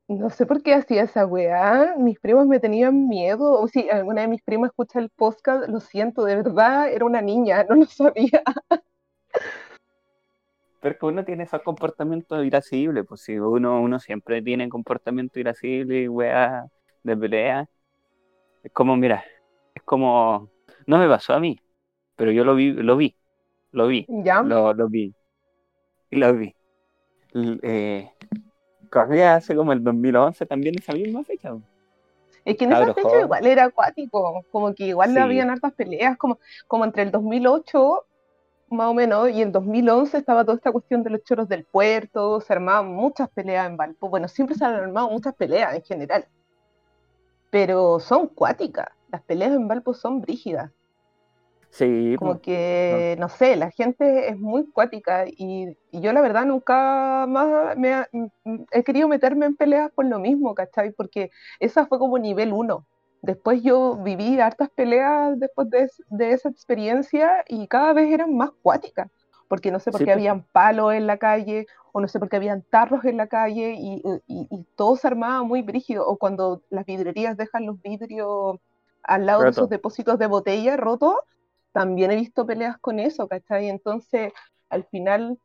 No 0.09 0.31
sé 0.31 0.47
por 0.47 0.63
qué 0.63 0.75
hacía 0.75 1.05
esa 1.05 1.27
weá. 1.27 1.95
Mis 1.99 2.19
primas 2.21 2.47
me 2.47 2.61
tenían 2.61 3.09
miedo. 3.09 3.61
O 3.61 3.69
si 3.69 3.89
alguna 3.89 4.23
de 4.23 4.29
mis 4.29 4.43
primas 4.43 4.71
escucha 4.71 4.99
el 4.99 5.11
podcast, 5.11 5.69
lo 5.69 5.81
siento, 5.81 6.25
de 6.25 6.37
verdad, 6.37 6.93
era 6.93 7.05
una 7.05 7.23
niña, 7.23 7.65
no 7.69 7.77
lo 7.77 7.87
sabía. 7.87 8.43
Pero 10.81 10.99
que 10.99 11.07
uno 11.07 11.25
tiene 11.25 11.45
esos 11.45 11.63
comportamientos 11.63 12.45
irascibles, 12.45 13.07
pues 13.07 13.23
si 13.23 13.39
uno, 13.39 13.81
uno 13.81 14.01
siempre 14.01 14.43
tiene 14.43 14.69
comportamiento 14.69 15.39
irascible 15.39 16.03
y 16.03 16.09
weá 16.09 16.67
de 17.05 17.17
pelea. 17.17 17.69
Es 18.65 18.73
como, 18.73 18.97
mira, 18.97 19.25
es 19.75 19.83
como, 19.85 20.51
no 20.87 20.99
me 20.99 21.09
pasó 21.09 21.35
a 21.35 21.41
mí, 21.41 21.59
pero 22.17 22.33
yo 22.33 22.45
lo 22.45 22.55
vi, 22.55 22.73
lo 22.73 22.97
vi, 22.97 23.17
lo 23.73 23.89
vi, 23.89 24.07
¿Ya? 24.09 24.43
lo, 24.43 24.75
lo 24.75 24.89
vi, 24.89 25.15
y 26.11 26.17
lo 26.17 26.35
vi. 26.37 26.55
Eh, 27.63 28.11
corría 28.91 29.37
hace 29.37 29.57
como 29.57 29.73
el 29.73 29.83
2011 29.83 30.47
también 30.47 30.77
esa 30.79 30.93
misma 30.93 31.25
fecha. 31.25 31.55
Es 32.45 32.57
que 32.57 32.65
en 32.65 32.73
esa 32.73 32.81
Cabros 32.81 32.97
fecha 32.97 33.21
igual 33.21 33.47
era 33.47 33.65
acuático, 33.65 34.45
como 34.51 34.75
que 34.75 34.87
igual 34.89 35.15
Sí. 35.15 35.19
habían 35.21 35.51
hartas 35.51 35.73
peleas, 35.75 36.17
como, 36.19 36.39
como 36.67 36.85
entre 36.85 37.03
el 37.05 37.11
2008 37.11 38.05
más 38.71 38.89
o 38.89 38.95
menos 38.95 39.31
y 39.31 39.43
el 39.43 39.53
2011 39.53 40.19
estaba 40.19 40.45
toda 40.45 40.57
esta 40.57 40.73
cuestión 40.73 41.03
de 41.03 41.11
los 41.11 41.23
choros 41.25 41.49
del 41.49 41.65
puerto, 41.67 42.41
se 42.41 42.53
armaban 42.55 42.89
muchas 42.89 43.29
peleas 43.31 43.69
en 43.69 43.77
Valpo, 43.77 44.09
bueno, 44.09 44.29
siempre 44.29 44.57
se 44.57 44.65
han 44.65 44.75
armado 44.75 45.11
muchas 45.11 45.35
peleas 45.35 45.75
en 45.75 45.83
general, 45.83 46.27
pero 47.51 48.01
son 48.01 48.29
cuáticas, 48.29 48.89
las 49.13 49.23
peleas 49.25 49.53
en 49.55 49.69
Valpo 49.69 49.95
son 49.95 50.21
brígidas, 50.21 50.73
Sí, 51.71 52.19
como 52.19 52.41
pues, 52.41 52.41
que, 52.41 53.17
no 53.19 53.29
sé, 53.29 53.57
la 53.57 53.71
gente 53.71 54.29
es 54.29 54.39
muy 54.39 54.71
cuática 54.71 55.25
y, 55.27 55.77
y 55.91 56.01
yo 56.01 56.13
la 56.13 56.21
verdad 56.21 56.45
nunca 56.47 57.27
más 57.29 57.77
me 57.77 57.95
ha- 57.95 58.09
m- 58.13 58.29
m- 58.45 58.67
he 58.71 58.85
querido 58.85 59.09
meterme 59.09 59.47
en 59.47 59.57
peleas 59.57 59.91
por 59.95 60.05
lo 60.07 60.19
mismo, 60.19 60.55
¿cachai? 60.55 60.93
Porque 60.93 61.31
esa 61.59 61.87
fue 61.87 61.99
como 61.99 62.19
nivel 62.19 62.53
uno. 62.53 62.87
Después 63.23 63.63
yo 63.63 63.97
viví 64.03 64.39
hartas 64.41 64.69
peleas 64.75 65.39
después 65.39 65.71
de, 65.71 65.83
es- 65.85 66.03
de 66.09 66.33
esa 66.33 66.49
experiencia 66.51 67.45
y 67.49 67.67
cada 67.69 67.93
vez 67.95 68.13
eran 68.13 68.37
más 68.37 68.51
cuáticas, 68.63 69.09
porque 69.49 69.71
no 69.71 69.81
sé 69.81 69.91
por 69.93 70.03
Sí, 70.03 70.05
qué 70.05 70.13
pues. 70.13 70.25
habían 70.27 70.45
palos 70.53 70.93
en 70.95 71.07
la 71.07 71.19
calle 71.19 71.67
o 71.93 72.01
no 72.01 72.09
sé 72.09 72.19
por 72.19 72.29
qué 72.29 72.37
habían 72.37 72.63
tarros 72.71 73.05
en 73.05 73.17
la 73.17 73.27
calle 73.29 73.75
y, 73.79 74.03
y- 74.27 74.47
y 74.51 74.65
todo 74.77 74.97
se 74.97 75.07
armaba 75.09 75.43
muy 75.45 75.63
brígido, 75.63 76.07
o 76.07 76.19
cuando 76.19 76.63
las 76.71 76.85
vidrerías 76.87 77.37
dejan 77.37 77.67
los 77.67 77.81
vidrios 77.83 78.57
al 79.03 79.27
lado 79.27 79.45
de 79.45 79.51
esos 79.51 79.69
depósitos 79.69 80.19
de 80.19 80.27
botella 80.27 80.77
rotos, 80.77 81.15
también 81.73 82.11
he 82.11 82.17
visto 82.17 82.47
peleas 82.47 82.79
con 82.79 82.99
eso, 83.01 83.29
¿cachai? 83.29 83.69
Entonces, 83.69 84.33
al 84.69 84.85
final, 84.87 85.39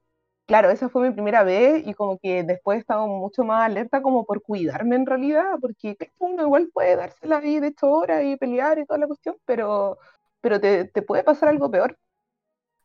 claro, 0.48 0.70
esa 0.72 0.90
fue 0.90 1.08
mi 1.10 1.14
primera 1.14 1.44
vez 1.44 1.86
y 1.88 1.94
como 1.94 2.20
que 2.20 2.44
después 2.44 2.78
he 2.78 2.82
estado 2.82 3.08
mucho 3.08 3.44
más 3.44 3.66
alerta 3.66 4.02
como 4.02 4.26
por 4.26 4.42
cuidarme 4.44 4.96
en 4.98 5.06
realidad, 5.06 5.46
porque 5.62 5.98
uno 6.20 6.44
igual 6.44 6.70
puede 6.74 6.96
dársela 6.98 7.38
ahí 7.40 7.60
de 7.60 7.68
hecho 7.68 7.88
horas 7.92 8.24
y 8.26 8.38
pelear 8.38 8.80
y 8.80 8.86
toda 8.86 9.00
la 9.00 9.08
cuestión, 9.08 9.38
pero, 9.46 9.98
pero 10.42 10.60
te, 10.62 10.86
te 10.86 11.02
puede 11.04 11.24
pasar 11.24 11.50
algo 11.50 11.72
peor. 11.72 11.98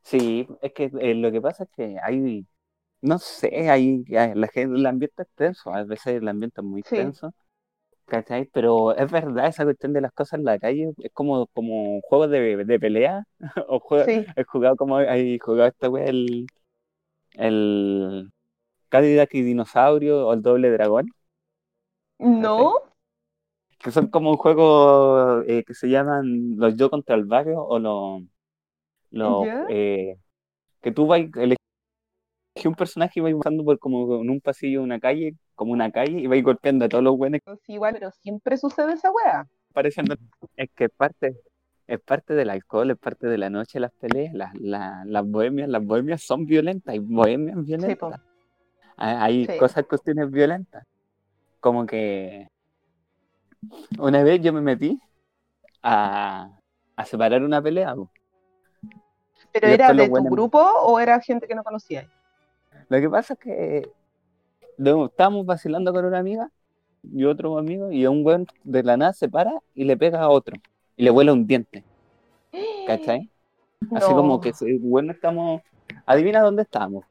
Sí, 0.05 0.47
es 0.63 0.73
que 0.73 0.91
eh, 1.01 1.15
lo 1.15 1.31
que 1.33 1.41
pasa 1.41 1.65
es 1.65 1.71
que 1.77 1.97
hay, 2.03 2.47
no 3.03 3.19
sé, 3.19 3.71
hay, 3.71 4.05
hay- 4.17 4.35
la 4.35 4.49
gente, 4.49 4.77
el 4.79 4.87
ambiente 4.87 5.23
es 5.25 5.29
tenso, 5.37 5.73
a 5.75 5.85
veces 5.85 6.17
el 6.17 6.29
ambiente 6.29 6.61
es 6.61 6.67
muy 6.67 6.85
Sí. 6.85 6.95
tenso, 6.95 7.35
¿cachai? 8.07 8.47
Pero 8.53 8.95
es 8.97 9.11
verdad, 9.11 9.49
esa 9.49 9.65
cuestión 9.65 9.93
de 9.93 10.01
las 10.01 10.13
cosas 10.13 10.39
en 10.39 10.45
la 10.45 10.59
calle 10.59 10.93
es 10.99 11.13
como, 11.13 11.47
como 11.49 12.01
juegos 12.03 12.31
de, 12.31 12.65
de 12.65 12.81
pelea, 12.81 13.25
o 13.69 13.81
juego, 13.81 14.07
Sí, 14.07 14.27
he 14.37 14.45
jugado 14.45 14.77
como, 14.77 14.97
hay 14.99 15.39
jugado 15.39 15.69
esta 15.69 15.89
wea, 15.91 16.07
el, 16.07 16.47
el 17.35 18.31
Cadillac 18.91 19.35
y 19.35 19.43
Dinosaurio 19.43 20.29
o 20.29 20.35
el 20.35 20.43
Doble 20.43 20.71
Dragón, 20.71 21.09
no, 22.19 22.81
que 23.79 23.91
son 23.91 24.09
como 24.09 24.31
un 24.31 24.37
juego 24.37 25.43
eh, 25.43 25.65
que 25.65 25.75
se 25.75 25.89
llaman 25.89 26.57
los 26.57 26.77
yo 26.77 26.91
contra 26.91 27.17
el 27.17 27.25
barrio 27.25 27.63
o 27.65 27.79
los, 27.79 28.23
los 29.11 29.51
eh, 29.69 30.17
que 30.83 30.93
tú 30.93 31.07
vas 31.07 31.23
elegir 31.37 31.59
un 32.65 32.75
personaje 32.75 33.21
y 33.21 33.23
vais 33.23 33.37
pasando 33.37 33.65
por 33.65 33.79
como 33.79 34.21
en 34.23 34.31
un 34.31 34.41
pasillo 34.41 34.81
de 34.81 34.85
una 34.85 35.01
calle, 35.01 35.37
como 35.55 35.73
una 35.73 35.91
calle, 35.91 36.19
y 36.21 36.27
vais 36.27 36.43
golpeando 36.43 36.85
a 36.85 36.89
todos 36.89 37.05
los 37.05 37.17
buenos 37.17 37.41
sí, 37.65 37.75
igual, 37.75 37.95
pero 37.95 38.11
siempre 38.11 38.57
sucede 38.57 38.95
esa 38.95 39.11
wea. 39.11 39.47
aparecen. 39.71 40.07
Es 40.57 40.71
que 40.75 40.85
es 40.85 40.91
parte, 40.97 41.37
es 41.87 42.01
parte 42.01 42.35
del 42.35 42.51
alcohol, 42.51 42.91
es 42.91 42.99
parte 42.99 43.27
de 43.27 43.39
la 43.39 43.51
noche, 43.51 43.81
las 43.81 43.93
peleas, 43.93 44.35
las, 44.35 44.55
las, 44.55 45.07
las 45.07 45.27
bohemias, 45.27 45.69
las 45.69 45.85
bohemias 45.85 46.23
son 46.23 46.47
violentas, 46.47 46.93
hay 46.93 46.99
bohemias 46.99 47.57
Sí, 47.59 47.63
violentas. 47.65 48.21
Hay, 48.97 49.17
hay 49.17 49.47
Sí. 49.47 49.59
cosas, 49.59 49.85
cuestiones 49.87 50.31
violentas. 50.31 50.85
Como 51.61 51.87
que 51.87 52.49
una 53.99 54.23
vez 54.23 54.41
yo 54.41 54.53
me 54.53 54.61
metí 54.61 55.01
a, 55.83 56.51
a 56.97 57.05
separar 57.05 57.43
una 57.43 57.63
pelea. 57.63 57.95
po. 57.95 58.11
¿Pero 59.53 59.69
era 59.69 59.93
de 59.93 60.09
tu 60.09 60.25
grupo 60.25 60.59
o 60.61 60.99
era 60.99 61.21
gente 61.21 61.47
que 61.47 61.55
no 61.55 61.63
conocías? 61.63 62.07
Lo 62.89 63.01
que 63.01 63.09
pasa 63.09 63.35
es 63.35 63.41
que 63.41 63.93
no, 64.83 65.07
estábamos 65.07 65.47
vacilando 65.47 65.93
con 65.93 66.05
una 66.05 66.19
amiga 66.19 66.51
y 67.03 67.25
otro 67.25 67.59
amigo, 67.59 67.91
y 67.93 68.07
un 68.07 68.25
weón 68.27 68.47
de 68.65 68.83
la 68.85 68.97
nada 68.97 69.13
se 69.15 69.29
para 69.29 69.53
y 69.75 69.85
le 69.85 69.97
pega 69.97 70.23
a 70.23 70.31
otro. 70.31 70.57
Y 70.97 71.05
le 71.05 71.11
vuela 71.11 71.33
un 71.33 71.47
diente, 71.47 71.87
¿cachai? 72.85 73.31
Así 73.93 74.15
No, 74.15 74.17
como 74.17 74.41
que, 74.41 74.53
bueno, 74.81 75.13
estamos. 75.13 75.63
Adivina 76.07 76.43
dónde 76.43 76.63
estamos. 76.63 77.07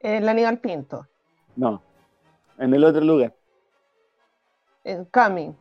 el 0.00 0.26
Aníbal 0.26 0.58
Pinto, 0.60 1.06
No, 1.56 1.82
en 2.58 2.74
el 2.74 2.84
otro 2.84 3.02
lugar, 3.02 3.34
en 4.84 5.04
Cami. 5.06 5.54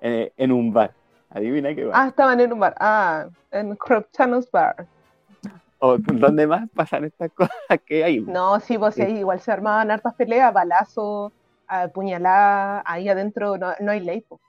eh, 0.00 0.32
en 0.36 0.52
un 0.52 0.72
bar. 0.72 0.94
Adivina 1.30 1.74
qué 1.74 1.84
bar. 1.84 2.00
Ah, 2.00 2.08
estaban 2.08 2.40
en 2.40 2.52
un 2.52 2.60
bar. 2.60 2.74
Ah, 2.78 3.28
en 3.50 3.76
Crop 3.76 4.10
Channels 4.12 4.50
Bar. 4.50 4.88
O 5.86 5.98
dónde 5.98 6.46
más 6.46 6.66
pasan 6.70 7.04
estas 7.04 7.30
cosas 7.32 7.54
que 7.86 8.02
hay. 8.02 8.20
No, 8.20 8.58
sí, 8.58 8.78
pues 8.78 8.98
ahí 8.98 9.18
igual 9.18 9.38
se 9.40 9.52
armaban 9.52 9.90
hartas 9.90 10.14
peleas, 10.14 10.50
balazos, 10.50 11.30
a 11.68 11.88
puñaladas, 11.88 12.82
ahí 12.86 13.06
adentro 13.06 13.58
no, 13.58 13.72
no 13.80 13.92
hay 13.92 14.00
ley. 14.00 14.22
po. 14.22 14.40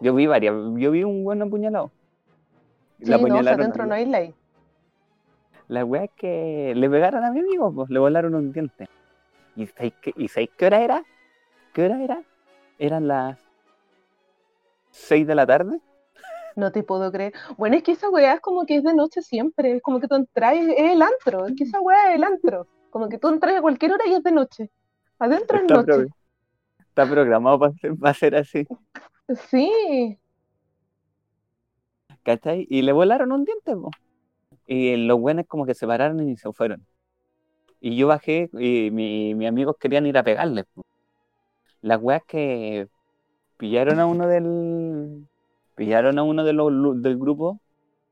Yo 0.00 0.14
vi 0.14 0.26
varias. 0.26 0.54
Yo 0.76 0.90
vi 0.90 1.04
un 1.04 1.22
buen 1.22 1.42
apuñalado. 1.42 1.90
Sí, 2.98 3.10
La 3.10 3.18
no, 3.18 3.36
adentro 3.36 3.84
no 3.84 3.94
hay 3.94 4.06
ley. 4.06 4.34
La 5.68 5.84
wea 5.84 6.04
es 6.04 6.10
que 6.16 6.72
le 6.74 6.88
pegaron 6.88 7.24
a 7.24 7.30
mi 7.30 7.40
amigo, 7.40 7.70
pues 7.70 7.90
le 7.90 7.98
volaron 7.98 8.34
un 8.34 8.50
diente. 8.50 8.88
¿Y 9.54 9.66
sabéis 9.66 9.94
qué, 10.00 10.14
¿y 10.16 10.28
sabéis 10.28 10.50
qué 10.56 10.64
hora 10.64 10.80
era? 10.80 11.04
¿Qué 11.74 11.84
hora 11.84 12.02
era? 12.02 12.22
Eran 12.78 13.06
las 13.06 13.38
6 14.92 15.26
de 15.26 15.34
la 15.34 15.46
tarde. 15.46 15.78
No 16.58 16.72
te 16.72 16.82
puedo 16.82 17.12
creer. 17.12 17.32
Bueno, 17.56 17.76
es 17.76 17.84
que 17.84 17.92
esa 17.92 18.10
weá 18.10 18.34
es 18.34 18.40
como 18.40 18.66
que 18.66 18.74
es 18.78 18.82
de 18.82 18.92
noche 18.92 19.22
siempre. 19.22 19.76
Es 19.76 19.80
como 19.82 20.00
que 20.00 20.08
tú 20.08 20.16
entras, 20.16 20.54
es 20.56 20.74
el 20.76 21.00
antro. 21.02 21.46
Es 21.46 21.54
que 21.54 21.62
esa 21.62 21.80
weá 21.80 22.10
es 22.10 22.16
el 22.16 22.24
antro. 22.24 22.66
Como 22.90 23.08
que 23.08 23.16
tú 23.16 23.28
entras 23.28 23.54
a 23.56 23.62
cualquier 23.62 23.92
hora 23.92 24.02
y 24.08 24.14
es 24.14 24.22
de 24.24 24.32
noche. 24.32 24.68
Adentro 25.20 25.56
es 25.56 25.62
Está, 25.62 25.74
noche. 25.76 25.86
pro- 25.86 26.06
está 26.80 27.06
programado 27.08 27.60
para 27.60 27.72
ser, 27.74 27.94
para 27.96 28.12
ser 28.14 28.34
así, 28.34 28.66
Sí. 29.48 30.18
¿cachai? 32.24 32.66
Y 32.68 32.82
le 32.82 32.90
volaron 32.90 33.30
un 33.30 33.44
diente, 33.44 33.76
po. 33.76 33.90
Y 34.66 34.96
los 34.96 35.20
buenos 35.20 35.46
como 35.46 35.64
que 35.64 35.74
se 35.74 35.86
pararon 35.86 36.28
y 36.28 36.36
se 36.36 36.52
fueron. 36.52 36.84
Y 37.80 37.96
yo 37.96 38.08
bajé 38.08 38.50
y 38.54 38.90
mi- 38.90 39.32
mis 39.36 39.48
amigos 39.48 39.76
querían 39.78 40.06
ir 40.06 40.18
a 40.18 40.24
pegarles. 40.24 40.64
po. 40.74 40.82
Las 41.82 42.02
weas 42.02 42.22
que 42.26 42.88
pillaron 43.58 44.00
a 44.00 44.06
uno 44.06 44.26
del. 44.26 45.27
Pillaron 45.78 46.18
a 46.18 46.24
uno 46.24 46.42
de 46.42 46.52
los, 46.52 47.00
del 47.00 47.16
grupo 47.16 47.60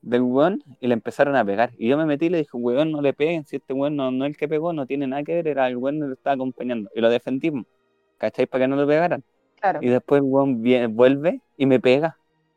del 0.00 0.22
weón 0.22 0.62
y 0.78 0.86
le 0.86 0.94
empezaron 0.94 1.34
a 1.34 1.44
pegar. 1.44 1.72
Y 1.78 1.88
yo 1.88 1.96
me 1.98 2.06
metí 2.06 2.26
y 2.26 2.28
le 2.28 2.38
dije, 2.38 2.50
weón, 2.56 2.92
no 2.92 3.02
le 3.02 3.12
peguen, 3.12 3.44
si 3.44 3.56
este 3.56 3.72
weón 3.72 3.96
no, 3.96 4.12
no 4.12 4.24
es 4.24 4.30
el 4.30 4.36
que 4.36 4.46
pegó, 4.46 4.72
no 4.72 4.86
tiene 4.86 5.08
nada 5.08 5.24
que 5.24 5.34
ver, 5.34 5.48
era 5.48 5.66
el 5.66 5.76
weón 5.76 5.98
que 6.00 6.06
lo 6.06 6.12
estaba 6.14 6.34
acompañando. 6.34 6.88
Y 6.94 7.00
lo 7.00 7.10
defendimos, 7.10 7.66
¿cachai? 8.18 8.46
Para 8.46 8.64
que 8.64 8.68
no 8.68 8.76
lo 8.76 8.86
pegaran. 8.86 9.24
Claro. 9.60 9.80
Y 9.82 9.88
después 9.88 10.20
el 10.20 10.28
weón 10.28 10.62
vuelve 10.94 11.40
y 11.56 11.66
me 11.66 11.80
pega. 11.80 12.16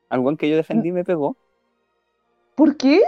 Al 0.10 0.20
weón 0.20 0.38
que 0.38 0.47
yo 0.47 0.55
defendí 0.55 0.91
me 0.91 1.03
pegó. 1.03 1.36
¿Por 2.53 2.78
qué? 2.78 3.01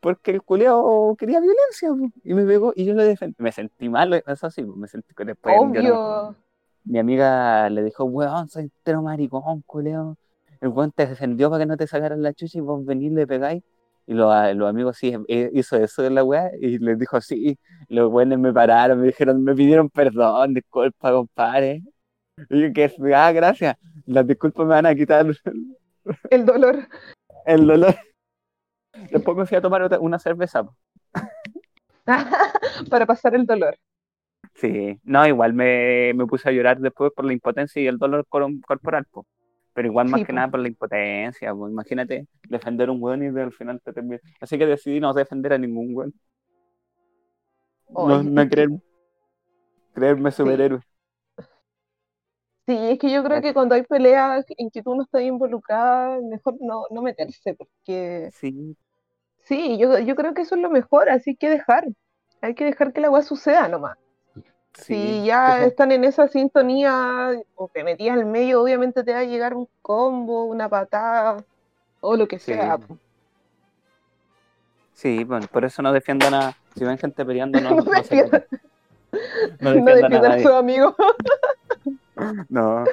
Porque 0.00 0.30
el 0.30 0.42
culeado 0.42 1.14
quería 1.18 1.38
violencia, 1.40 1.90
y 2.24 2.32
me 2.34 2.44
pegó 2.46 2.72
y 2.74 2.86
yo 2.86 2.94
lo 2.94 3.02
defendí. 3.02 3.36
Me 3.38 3.52
sentí 3.52 3.90
mal, 3.90 4.22
eso 4.26 4.50
sí, 4.50 4.62
me 4.62 4.88
sentí 4.88 5.14
que 5.14 5.24
después 5.26 5.54
yo 5.54 5.64
no- 5.66 5.70
Obvio. 5.70 6.36
mi 6.84 6.98
amiga 6.98 7.68
le 7.68 7.82
dijo, 7.82 8.04
weón, 8.04 8.48
soy 8.48 8.64
entero 8.64 9.02
maricón, 9.02 9.62
culeo. 9.66 10.16
El 10.64 10.70
weón 10.70 10.92
te 10.92 11.06
defendió 11.06 11.50
para 11.50 11.62
que 11.62 11.66
no 11.66 11.76
te 11.76 11.86
sacaran 11.86 12.22
la 12.22 12.32
chucha 12.32 12.58
y 12.58 12.60
vos 12.62 12.84
venís 12.84 13.12
y 13.12 13.14
le 13.14 13.26
pegáis. 13.26 13.62
Y 14.06 14.14
los, 14.14 14.32
los 14.56 14.68
amigos 14.68 14.96
sí 14.98 15.14
eh, 15.28 15.50
hizo 15.52 15.76
eso 15.76 16.02
de 16.02 16.10
la 16.10 16.24
weá 16.24 16.50
y 16.60 16.78
les 16.78 16.98
dijo 16.98 17.20
sí. 17.20 17.58
Los 17.88 18.10
buenos 18.10 18.38
me 18.38 18.52
pararon, 18.52 19.00
me 19.00 19.06
dijeron, 19.08 19.42
me 19.44 19.54
pidieron 19.54 19.90
perdón, 19.90 20.54
disculpa, 20.54 21.12
compadre. 21.12 21.82
Y 22.50 22.62
yo 22.62 22.72
que 22.72 22.90
ah, 23.14 23.32
gracias. 23.32 23.76
Las 24.06 24.26
disculpas 24.26 24.66
me 24.66 24.74
van 24.74 24.86
a 24.86 24.94
quitar 24.94 25.26
El 26.30 26.46
dolor. 26.46 26.88
el 27.46 27.66
dolor. 27.66 27.94
Después 29.10 29.36
me 29.36 29.46
fui 29.46 29.56
a 29.56 29.60
tomar 29.62 29.82
otra- 29.82 30.00
una 30.00 30.18
cerveza. 30.18 30.66
Para 32.90 33.06
pasar 33.06 33.34
el 33.34 33.46
dolor. 33.46 33.76
Sí, 34.54 35.00
no, 35.04 35.26
igual 35.26 35.52
me, 35.54 36.12
me 36.14 36.26
puse 36.26 36.48
a 36.48 36.52
llorar 36.52 36.78
después 36.78 37.12
por 37.14 37.24
la 37.24 37.32
impotencia 37.32 37.82
y 37.82 37.86
el 37.86 37.98
dolor 37.98 38.26
cor- 38.28 38.46
corporal, 38.66 39.04
po. 39.10 39.26
Pero 39.74 39.88
igual 39.88 40.08
más 40.08 40.20
Sí, 40.20 40.26
que 40.26 40.32
nada 40.32 40.50
por 40.50 40.60
la 40.60 40.68
impotencia, 40.68 41.52
po. 41.54 41.68
Imagínate 41.68 42.26
defender 42.48 42.88
a 42.88 42.92
un 42.92 43.02
weón 43.02 43.24
y 43.24 43.40
al 43.40 43.52
final 43.52 43.80
te 43.82 43.92
termina. 43.92 44.20
Así 44.40 44.58
que 44.58 44.66
decidí 44.66 45.00
no 45.00 45.12
defender 45.14 45.52
a 45.54 45.58
ningún 45.58 45.94
weón. 45.94 46.14
No, 47.90 48.22
no 48.22 48.48
creer, 48.48 48.70
creerme 49.92 50.30
superhéroe. 50.30 50.80
Sí, 52.66 52.74
es 52.76 52.98
que 52.98 53.10
yo 53.12 53.22
creo 53.22 53.42
que 53.42 53.52
cuando 53.52 53.74
hay 53.74 53.82
peleas 53.82 54.44
en 54.56 54.70
que 54.70 54.82
tú 54.82 54.94
no 54.94 55.02
estás 55.02 55.20
involucrada, 55.22 56.18
mejor 56.22 56.56
no, 56.60 56.84
no 56.90 57.02
meterse, 57.02 57.54
porque 57.54 58.32
Sí, 58.40 58.76
sí, 59.44 59.78
yo, 59.78 59.98
yo 60.00 60.16
creo 60.16 60.34
que 60.34 60.42
eso 60.42 60.54
es 60.56 60.60
lo 60.62 60.70
mejor, 60.70 61.08
así 61.08 61.36
que 61.36 61.48
dejar. 61.50 61.84
Hay 62.40 62.54
que 62.54 62.64
dejar 62.64 62.92
que 62.92 63.00
la 63.00 63.10
weá 63.10 63.22
suceda 63.22 63.68
nomás. 63.68 63.96
Sí. 64.74 64.94
Si 64.94 65.24
ya 65.24 65.58
que 65.58 65.66
están 65.66 65.92
en 65.92 66.04
esa 66.04 66.28
sintonía 66.28 67.30
o 67.54 67.68
te 67.68 67.84
metías 67.84 68.16
al 68.16 68.26
medio, 68.26 68.62
obviamente 68.62 69.04
te 69.04 69.12
va 69.12 69.20
a 69.20 69.24
llegar 69.24 69.54
un 69.54 69.68
combo, 69.82 70.44
una 70.44 70.68
patada 70.68 71.44
o 72.00 72.16
lo 72.16 72.28
que 72.28 72.38
sea. 72.38 72.78
Sí, 74.92 75.24
bueno, 75.24 75.46
por 75.50 75.64
eso 75.64 75.82
no 75.82 75.92
defiendan 75.92 76.34
a. 76.34 76.56
Si 76.76 76.84
ven 76.84 76.98
gente 76.98 77.24
peleando, 77.24 77.60
no, 77.60 77.70
No 77.76 77.82
no, 77.82 77.90
defiendan. 77.90 78.44
No 79.60 79.70
a 79.70 80.34
a 80.34 80.38
sus 80.38 80.50
amigos. 80.50 80.94
No. 82.48 82.84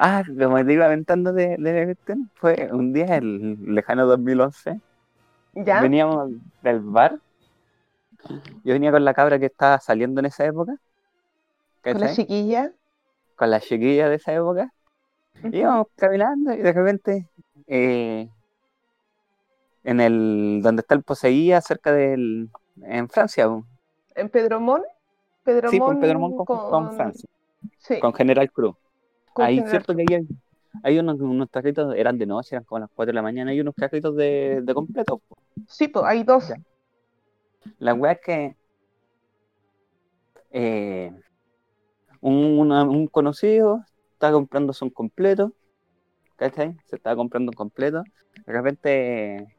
Ah, 0.00 0.22
como 0.26 0.64
te 0.64 0.72
iba 0.72 0.86
aventando 0.86 1.34
de, 1.34 1.56
de 1.58 1.96
fue 2.34 2.70
un 2.72 2.94
día, 2.94 3.18
el 3.18 3.74
lejano 3.74 4.06
2011. 4.06 4.80
¿Ya? 5.54 5.82
Veníamos 5.82 6.30
del 6.62 6.80
bar. 6.80 7.18
Yo 8.64 8.72
venía 8.72 8.90
con 8.90 9.04
la 9.04 9.12
cabra 9.12 9.38
que 9.38 9.46
estaba 9.46 9.78
saliendo 9.80 10.20
en 10.20 10.26
esa 10.26 10.46
época. 10.46 10.76
Con 11.82 12.00
la 12.00 12.12
chiquilla. 12.12 12.72
Con 13.36 13.50
la 13.50 13.60
chiquilla 13.60 14.08
de 14.08 14.16
esa 14.16 14.34
época. 14.34 14.72
Íbamos 15.52 15.86
caminando 15.96 16.52
y 16.52 16.58
de 16.58 16.72
repente 16.72 17.28
eh, 17.66 18.28
en 19.84 20.00
el 20.00 20.60
donde 20.62 20.80
está 20.80 20.94
el 20.94 21.02
Poseía, 21.02 21.60
cerca 21.60 21.92
del 21.92 22.50
en 22.82 23.08
Francia. 23.08 23.48
En 24.14 24.28
Pedromón. 24.28 24.82
Pedromón 25.44 25.70
sí, 25.70 25.78
con 25.78 26.00
Pedro 26.00 26.18
Montt 26.18 26.36
con, 26.36 26.70
con 26.70 26.92
Francia, 26.94 27.28
Sí, 27.78 27.98
con 28.00 28.12
General 28.12 28.50
Cruz. 28.50 28.76
con 29.32 29.46
Ahí 29.46 29.56
General 29.56 29.70
cierto 29.70 29.94
que 29.96 30.04
hay, 30.08 30.26
hay 30.82 30.98
unos, 30.98 31.18
unos 31.20 31.48
carritos, 31.50 31.94
eran 31.94 32.18
de 32.18 32.26
noche, 32.26 32.54
eran 32.54 32.64
como 32.64 32.80
las 32.80 32.90
4 32.94 33.10
de 33.10 33.14
la 33.14 33.22
mañana, 33.22 33.50
hay 33.52 33.60
unos 33.60 33.74
carritos 33.74 34.14
de, 34.16 34.60
de 34.62 34.74
completo. 34.74 35.22
po. 35.26 35.38
Sí, 35.66 35.88
pues 35.88 36.04
hay 36.04 36.22
dos. 36.22 36.52
La 37.78 37.94
weá 37.94 38.12
es 38.12 38.20
que 38.20 38.56
eh, 40.50 41.12
un, 42.20 42.70
un 42.72 43.06
conocido 43.08 43.84
estaba 44.12 44.32
comprándose 44.34 44.84
un 44.84 44.90
completo, 44.90 45.52
¿cachai? 46.36 46.76
Se 46.86 46.96
estaba 46.96 47.16
comprando 47.16 47.50
un 47.50 47.56
completo. 47.56 48.02
De 48.46 48.52
repente 48.52 49.56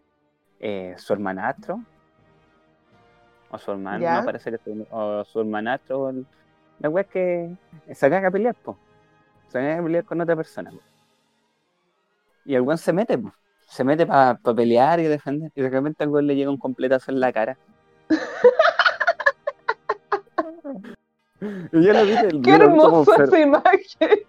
eh, 0.60 0.96
su 0.98 1.14
hermanastro, 1.14 1.82
o 3.52 3.58
su 3.58 3.72
hermano, 3.72 4.00
Ya. 4.02 4.20
no 4.20 4.26
parece 4.26 4.52
que 4.52 4.58
su, 4.58 4.86
o 4.92 5.24
su 5.26 5.40
hermanastro, 5.40 6.12
la 6.80 7.02
es 7.02 7.08
que 7.08 7.56
se 7.94 8.10
caga 8.10 8.28
a 8.28 8.32
pelear, 8.32 8.56
po. 8.56 8.78
Se 9.48 9.54
caga 9.60 9.80
a 9.80 9.84
pelear 9.84 10.04
con 10.06 10.22
otra 10.22 10.36
persona. 10.36 10.72
po. 10.72 10.78
Y 12.46 12.56
el 12.56 12.62
weón 12.62 12.78
se 12.78 12.94
mete, 12.94 13.18
po. 13.18 13.34
Se 13.68 13.84
mete 13.84 14.06
para 14.06 14.36
pelear 14.38 15.00
y 15.00 15.04
defender. 15.04 15.52
Y 15.56 15.62
de 15.62 15.70
repente 15.70 16.04
al 16.04 16.10
weón 16.10 16.28
le 16.28 16.36
llega 16.36 16.50
un 16.50 16.58
completazo 16.58 17.12
en 17.12 17.20
la 17.20 17.32
cara. 17.34 17.58
y 21.72 21.84
yo 21.84 21.94
lo 21.94 22.06
vi, 22.06 22.12
el- 22.12 22.42
¡Qué 22.42 22.52
hermosa 22.52 23.24
esa 23.24 23.40
imagen! 23.40 24.20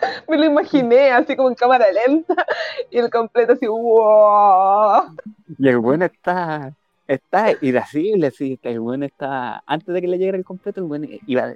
Me 0.28 0.38
lo 0.38 0.44
imaginé 0.44 1.10
así 1.10 1.36
como 1.36 1.48
en 1.48 1.54
cámara 1.54 1.86
lenta 1.90 2.46
y 2.90 2.98
el 2.98 3.10
completo 3.10 3.54
así, 3.54 3.66
¡wow! 3.66 5.16
Y 5.58 5.68
el 5.68 5.78
weón 5.78 6.02
está, 6.02 6.72
está 7.06 7.52
irascible, 7.60 8.30
sí, 8.30 8.58
el 8.62 8.80
weón 8.80 9.02
está, 9.02 9.62
antes 9.66 9.92
de 9.92 10.00
que 10.00 10.08
le 10.08 10.18
llegara 10.18 10.38
el 10.38 10.44
completo, 10.44 10.80
el 10.80 10.86
weón 10.86 11.08
iba, 11.26 11.54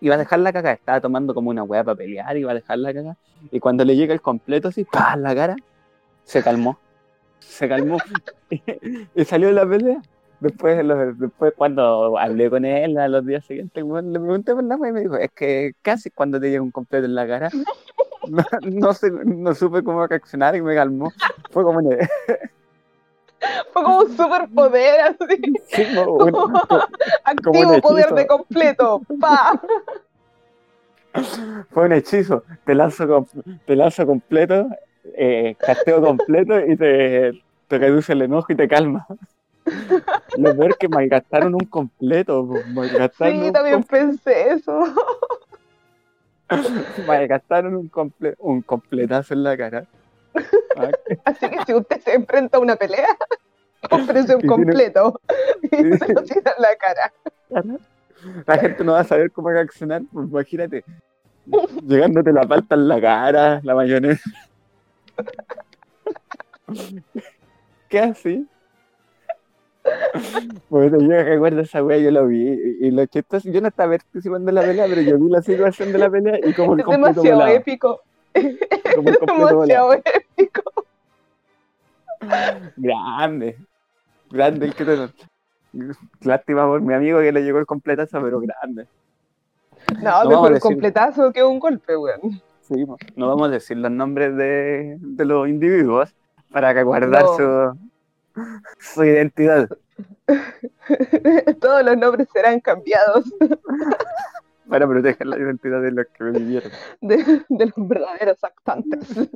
iba 0.00 0.14
a 0.14 0.18
dejar 0.18 0.38
la 0.40 0.52
caga, 0.52 0.72
estaba 0.72 1.00
tomando 1.00 1.34
como 1.34 1.50
una 1.50 1.62
weá 1.62 1.82
para 1.82 1.96
pelear, 1.96 2.36
iba 2.36 2.52
a 2.52 2.54
dejar 2.54 2.78
la 2.78 2.94
caga, 2.94 3.16
y 3.50 3.60
cuando 3.60 3.84
le 3.84 3.96
llega 3.96 4.14
el 4.14 4.20
completo 4.20 4.68
así, 4.68 4.84
¡pah! 4.84 5.16
la 5.16 5.34
cara, 5.34 5.56
se 6.24 6.42
calmó, 6.42 6.78
se 7.40 7.68
calmó, 7.68 7.98
y, 9.14 9.24
salió 9.24 9.48
de 9.48 9.54
la 9.54 9.68
pelea. 9.68 10.00
Después, 10.40 10.78
después 11.18 11.52
cuando 11.56 12.18
hablé 12.18 12.48
con 12.48 12.64
él 12.64 12.96
a 12.98 13.08
los 13.08 13.26
días 13.26 13.44
siguientes, 13.44 13.84
le 13.84 14.18
pregunté 14.20 14.54
por 14.54 14.64
la 14.64 14.76
y 14.76 14.92
me 14.92 15.00
dijo, 15.00 15.16
es 15.16 15.30
que 15.32 15.72
casi 15.82 16.10
cuando 16.10 16.40
te 16.40 16.50
llega 16.50 16.62
un 16.62 16.70
completo 16.70 17.04
en 17.04 17.14
la 17.14 17.26
cara, 17.26 17.50
no, 18.28 18.44
no, 18.62 18.94
sé- 18.94 19.10
no 19.10 19.54
supe 19.54 19.82
cómo 19.82 20.06
reaccionar 20.06 20.56
y 20.56 20.62
me 20.62 20.74
calmó. 20.74 21.12
Fue 21.50 21.62
como 21.62 21.78
una, 21.78 21.96
Fue 23.72 23.82
como 23.82 23.98
un 23.98 24.16
superpoder 24.16 25.00
así, 25.00 25.42
Sí, 25.68 25.82
activo 27.24 27.74
un 27.74 27.80
poder 27.80 28.14
de 28.14 28.26
completo, 28.26 29.02
¡pa! 29.20 29.60
fue 31.70 31.86
un 31.86 31.92
hechizo. 31.92 32.44
Te 32.64 32.74
lanzo, 32.74 33.26
te 33.66 33.76
lanzo 33.76 34.06
completo, 34.06 34.68
eh, 35.16 35.56
casteo 35.58 36.00
completo 36.00 36.58
y 36.64 36.76
te, 36.76 37.32
te 37.68 37.78
reduce 37.78 38.12
el 38.12 38.22
enojo 38.22 38.52
y 38.52 38.56
te 38.56 38.68
calma. 38.68 39.06
Lo 40.36 40.56
peor 40.56 40.76
que 40.78 40.88
malgastaron 40.88 41.54
un 41.54 41.64
completo. 41.66 42.48
Malgastaron, 42.72 43.44
Sí, 43.46 43.52
también 43.52 43.82
pensé 43.84 44.50
eso. 44.52 44.82
malgastaron 47.06 47.76
un, 47.76 47.90
comple- 47.90 48.34
un 48.38 48.62
completazo 48.62 49.34
en 49.34 49.42
la 49.44 49.56
cara. 49.56 49.86
Ah, 50.76 50.90
Así 51.24 51.48
que 51.48 51.58
si 51.66 51.74
usted 51.74 52.00
se 52.00 52.14
enfrenta 52.14 52.58
a 52.58 52.60
una 52.60 52.76
pelea, 52.76 53.08
cómprese 53.90 54.34
un 54.34 54.40
tiene- 54.40 54.46
completo 54.54 55.20
y 55.62 55.68
se 55.96 56.12
lo 56.12 56.22
tira 56.22 56.52
en 56.56 56.62
la 56.62 56.76
cara. 56.76 57.12
La 58.46 58.58
gente 58.58 58.84
no 58.84 58.92
va 58.92 59.00
a 59.00 59.04
saber 59.04 59.30
cómo 59.32 59.48
reaccionar. 59.50 60.02
Pues 60.12 60.28
imagínate, 60.28 60.84
llegándote 61.86 62.32
la 62.32 62.42
palta 62.42 62.74
en 62.74 62.88
la 62.88 63.00
cara, 63.00 63.60
la 63.62 63.74
mayonesa. 63.74 64.30
¿Qué 67.88 67.98
así? 67.98 68.46
Pues 70.68 70.92
yo 70.92 70.98
recuerdo 70.98 71.60
esa 71.62 71.82
wea, 71.82 71.98
yo 71.98 72.10
lo 72.10 72.26
vi. 72.26 72.48
Y, 72.80 72.86
y 72.86 72.90
lo 72.90 73.04
chistoso, 73.06 73.50
yo 73.50 73.60
no 73.60 73.68
estaba 73.68 73.92
participando 73.92 74.48
en 74.50 74.54
la 74.54 74.62
pelea, 74.62 74.86
pero 74.88 75.00
yo 75.00 75.18
vi 75.18 75.30
la 75.30 75.42
situación 75.42 75.92
de 75.92 75.98
la 75.98 76.10
pelea 76.10 76.38
y 76.44 76.52
como 76.52 76.74
el 76.74 76.80
Es 76.80 76.86
demasiado 76.86 77.22
volaba. 77.36 77.52
épico. 77.52 78.00
Como 78.94 79.08
el 79.08 79.14
Es 79.14 79.20
volaba. 79.20 79.50
demasiado 79.50 79.92
épico. 79.94 80.62
grande. 82.76 83.56
Grande 84.30 84.66
el 84.66 84.74
que 84.74 84.84
te... 84.84 84.96
Lástima 86.22 86.66
por 86.66 86.80
mi 86.80 86.94
amigo 86.94 87.20
que 87.20 87.32
le 87.32 87.42
llegó 87.42 87.58
el 87.58 87.66
completazo, 87.66 88.20
pero 88.22 88.40
grande. 88.40 88.86
No, 90.02 90.24
No 90.24 90.30
mejor 90.30 90.48
decir- 90.54 90.60
completazo 90.62 91.32
que 91.32 91.42
un 91.44 91.58
golpe, 91.58 91.96
weón. 91.96 92.40
Sí, 92.62 92.84
no 93.16 93.28
vamos 93.28 93.48
a 93.48 93.52
decir 93.52 93.76
los 93.76 93.90
nombres 93.90 94.36
de, 94.36 94.96
de 95.00 95.24
los 95.24 95.48
individuos 95.48 96.14
para 96.52 96.74
que 96.74 96.82
guardar 96.82 97.22
No. 97.22 97.36
su, 97.36 97.78
su 98.78 99.04
identidad. 99.04 99.68
Todos 101.60 101.84
los 101.84 101.96
nombres 101.96 102.28
serán 102.32 102.60
cambiados 102.60 103.24
Para 104.68 104.86
proteger 104.86 105.26
la 105.26 105.36
identidad 105.36 105.82
de 105.82 105.90
los 105.90 106.06
que 106.06 106.24
me 106.24 106.30
vivieron. 106.38 106.70
de, 107.00 107.44
de 107.48 107.66
los 107.66 107.74
verdaderos 107.88 108.42
actantes. 108.44 109.28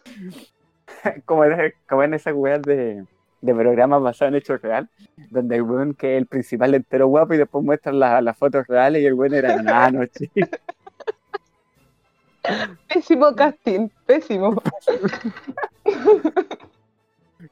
como, 1.26 1.44
en, 1.44 1.74
como 1.88 2.02
en 2.02 2.14
esas 2.14 2.32
weas 2.34 2.62
de, 2.62 3.04
de 3.42 3.54
programas 3.54 4.00
basados 4.02 4.32
en 4.32 4.36
hechos 4.38 4.62
real, 4.62 4.88
donde 5.30 5.56
el 5.56 5.62
weón 5.62 5.92
que 5.94 6.16
es 6.16 6.22
el 6.22 6.26
principal 6.26 6.74
entero 6.74 7.08
guapo 7.08 7.34
y 7.34 7.38
después 7.38 7.62
muestran 7.62 7.98
la- 7.98 8.22
las 8.22 8.36
fotos 8.38 8.66
reales 8.66 9.02
y 9.02 9.06
el 9.06 9.12
weón 9.14 9.34
era 9.34 9.54
enano, 9.54 10.04
chico. 10.06 10.48
Pésimo 12.88 13.34
casting, 13.34 13.90
pésimo. 14.06 14.62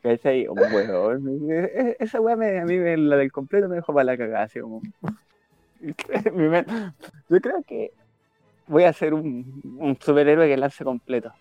¿Cachai? 0.03 0.47
Un 0.49 0.59
weón. 0.59 1.51
E- 1.51 1.71
e- 1.75 1.97
Esa 2.01 2.21
me, 2.21 2.61
a 2.61 2.65
mí, 2.65 2.77
me- 2.77 2.97
la 2.97 3.17
del 3.17 3.33
completo 3.33 3.69
me 3.69 3.77
dejó 3.77 3.93
para 3.93 4.05
la 4.05 4.17
cagada, 4.17 4.45
así 4.45 4.61
como. 4.61 4.83
Yo 7.29 7.41
creo 7.41 7.63
que 7.67 7.93
voy 8.67 8.85
a 8.85 8.93
ser 8.93 9.15
un, 9.15 9.63
un 9.79 9.97
superhéroe 10.01 10.49
que 10.49 10.57
lance 10.57 10.85
completo. 10.85 11.33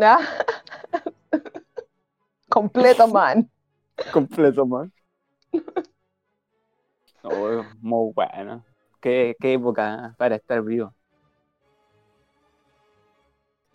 Ah. 0.00 0.18
Completo, 2.48 3.06
man. 3.08 3.50
Completo, 4.12 4.66
man. 4.66 4.92
Oh, 7.22 7.64
muy 7.80 8.12
bueno. 8.14 8.64
Qué, 9.00 9.36
qué 9.40 9.54
época 9.54 10.14
para 10.18 10.36
estar 10.36 10.62
vivo. 10.62 10.94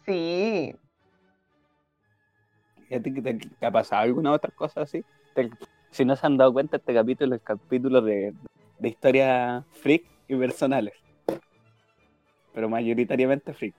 Sí. 0.05 0.75
¿Y 2.93 2.95
a 2.95 3.01
ti 3.01 3.11
te, 3.11 3.33
te 3.33 3.65
ha 3.65 3.71
pasado 3.71 4.03
alguna 4.03 4.31
otra 4.31 4.51
cosa 4.53 4.81
así? 4.81 5.03
Te- 5.33 5.49
si 5.89 6.05
no 6.05 6.15
se 6.15 6.27
han 6.27 6.37
dado 6.37 6.53
cuenta, 6.53 6.77
este 6.77 6.93
capítulo 6.93 7.35
es 7.35 7.41
capítulo 7.41 8.01
de, 8.01 8.35
de 8.77 8.87
historias 8.87 9.65
freak 9.81 10.03
y 10.27 10.35
personales. 10.35 10.93
Pero 12.53 12.69
mayoritariamente 12.69 13.51
freak. 13.55 13.73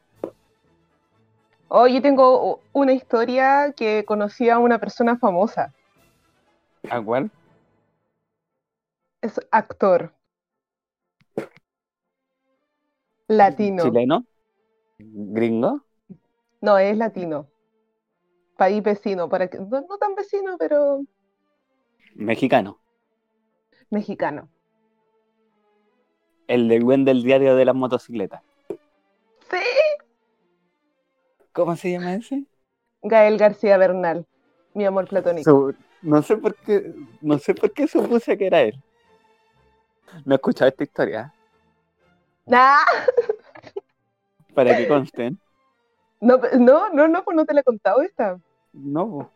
Oh, 1.68 1.86
yo 1.86 2.02
tengo 2.02 2.60
una 2.72 2.92
historia 2.92 3.72
que 3.76 4.04
conocí 4.04 4.50
a 4.50 4.58
una 4.58 4.80
persona 4.80 5.16
famosa. 5.16 5.72
¿A 6.90 7.00
cuál? 7.00 7.30
Es 9.22 9.40
actor. 9.52 10.12
Latino. 13.28 13.84
¿Chileno? 13.84 14.26
¿Gringo? 14.98 15.84
No, 16.60 16.78
es 16.78 16.96
latino. 16.96 17.46
País 18.56 18.82
vecino, 18.82 19.28
para 19.28 19.48
que, 19.48 19.58
no, 19.58 19.80
no 19.80 19.98
tan 19.98 20.14
vecino, 20.14 20.56
pero 20.58 21.02
Mexicano. 22.14 22.78
mexicano. 23.90 24.48
El 26.46 26.68
del 26.68 26.84
buen 26.84 27.04
del 27.04 27.22
diario 27.22 27.56
de 27.56 27.64
las 27.64 27.74
motocicletas. 27.74 28.42
Sí. 29.50 29.64
¿Cómo 31.52 31.74
se 31.76 31.92
llama 31.92 32.14
ese? 32.14 32.44
Gael 33.02 33.38
García 33.38 33.76
Bernal, 33.76 34.26
mi 34.74 34.84
amor 34.84 35.08
platónico. 35.08 35.72
No 36.02 36.22
sé 36.22 36.36
por 36.36 36.54
qué, 36.56 36.94
no 37.20 37.38
sé 37.38 37.54
por 37.54 37.72
qué 37.72 37.88
supuse 37.88 38.36
que 38.36 38.46
era 38.46 38.60
él. 38.62 38.82
No 40.24 40.34
he 40.34 40.36
escuchado 40.36 40.68
esta 40.68 40.84
historia, 40.84 41.34
¡Ah! 42.52 42.84
para 44.54 44.76
que 44.76 44.86
consten. 44.86 45.40
No, 46.24 46.38
no, 46.58 46.88
no, 46.88 47.06
no, 47.06 47.22
pues 47.22 47.36
no 47.36 47.44
te 47.44 47.52
la 47.52 47.60
he 47.60 47.64
contado 47.64 48.00
esta. 48.00 48.38
No, 48.72 49.06
po. 49.10 49.30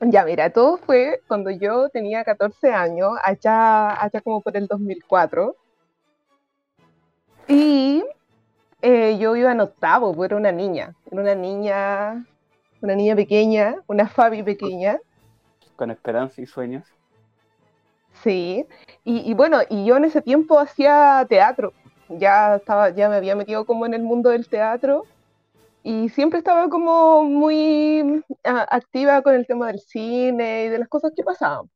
Ya, 0.00 0.24
mira, 0.24 0.50
todo 0.50 0.76
fue 0.76 1.22
cuando 1.26 1.50
yo 1.50 1.88
tenía 1.88 2.22
14 2.22 2.72
años, 2.72 3.12
allá, 3.24 4.00
allá 4.00 4.20
como 4.20 4.42
por 4.42 4.56
el 4.56 4.66
2004. 4.68 5.56
Y 7.48 8.04
eh, 8.82 9.18
yo 9.18 9.34
iba 9.34 9.50
en 9.52 9.60
octavo, 9.60 10.14
pues 10.14 10.28
era 10.30 10.36
una 10.36 10.52
niña. 10.52 10.94
Era 11.10 11.20
una 11.22 11.34
niña, 11.34 12.24
una 12.80 12.94
niña 12.94 13.16
pequeña, 13.16 13.76
una 13.88 14.06
Fabi 14.08 14.42
pequeña. 14.44 15.00
con 15.74 15.90
esperanza 15.90 16.40
y 16.40 16.46
sueños. 16.46 16.86
Sí. 18.22 18.66
Y, 19.04 19.30
y 19.30 19.34
bueno, 19.34 19.58
y 19.68 19.84
yo 19.84 19.96
en 19.96 20.04
ese 20.04 20.22
tiempo 20.22 20.60
hacía 20.60 21.26
teatro. 21.28 21.72
Ya 22.08 22.56
estaba, 22.56 22.90
ya 22.90 23.08
me 23.08 23.16
había 23.16 23.34
metido 23.34 23.64
como 23.66 23.84
en 23.84 23.94
el 23.94 24.02
mundo 24.04 24.30
del 24.30 24.46
teatro. 24.48 25.04
Y 25.88 26.08
siempre 26.08 26.38
estaba 26.40 26.68
como 26.68 27.22
muy 27.22 28.24
ah, 28.42 28.66
activa 28.72 29.22
con 29.22 29.36
el 29.36 29.46
tema 29.46 29.68
del 29.68 29.78
cine 29.78 30.64
y 30.64 30.68
de 30.68 30.80
las 30.80 30.88
cosas 30.88 31.12
que 31.14 31.22
pasaban. 31.22 31.70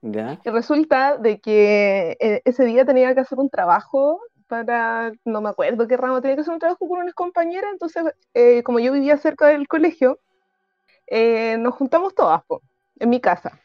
¿Ya? 0.00 0.40
Y 0.42 0.48
resulta 0.48 1.18
de 1.18 1.38
que 1.38 2.16
eh, 2.18 2.40
ese 2.46 2.64
día 2.64 2.86
tenía 2.86 3.14
que 3.14 3.20
hacer 3.20 3.38
un 3.38 3.50
trabajo 3.50 4.22
para, 4.46 5.12
no 5.26 5.42
me 5.42 5.50
acuerdo 5.50 5.86
qué 5.86 5.98
ramo, 5.98 6.22
tenía 6.22 6.36
que 6.36 6.40
hacer 6.40 6.54
un 6.54 6.60
trabajo 6.60 6.88
con 6.88 7.00
unas 7.00 7.12
compañeras, 7.12 7.72
entonces 7.72 8.04
eh, 8.32 8.62
como 8.62 8.78
yo 8.78 8.90
vivía 8.90 9.18
cerca 9.18 9.48
del 9.48 9.68
colegio, 9.68 10.18
eh, 11.08 11.58
nos 11.58 11.74
juntamos 11.74 12.14
todas 12.14 12.42
po, 12.46 12.62
en 13.00 13.10
mi 13.10 13.20
casa. 13.20 13.60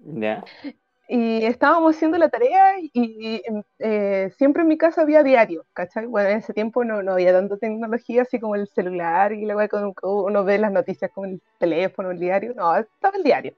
¿Ya? 0.00 0.42
Y 1.12 1.44
estábamos 1.44 1.96
haciendo 1.96 2.18
la 2.18 2.28
tarea 2.28 2.74
y 2.80 3.42
em, 3.44 3.64
eh, 3.80 4.30
siempre 4.38 4.62
en 4.62 4.68
mi 4.68 4.78
casa 4.78 5.02
había 5.02 5.24
diario, 5.24 5.64
¿cachai? 5.72 6.06
Bueno, 6.06 6.28
en 6.28 6.38
ese 6.38 6.54
tiempo 6.54 6.84
no, 6.84 7.02
no 7.02 7.14
había 7.14 7.32
tanta 7.32 7.56
tecnología 7.56 8.22
así 8.22 8.38
como 8.38 8.54
el 8.54 8.68
celular 8.68 9.32
y 9.32 9.44
luego 9.44 9.92
con 9.96 10.10
uno 10.24 10.44
ve 10.44 10.58
las 10.58 10.70
noticias 10.70 11.10
con 11.12 11.28
el 11.30 11.42
teléfono, 11.58 12.12
el 12.12 12.20
diario, 12.20 12.54
no, 12.54 12.76
estaba 12.76 13.16
el 13.16 13.24
diario. 13.24 13.54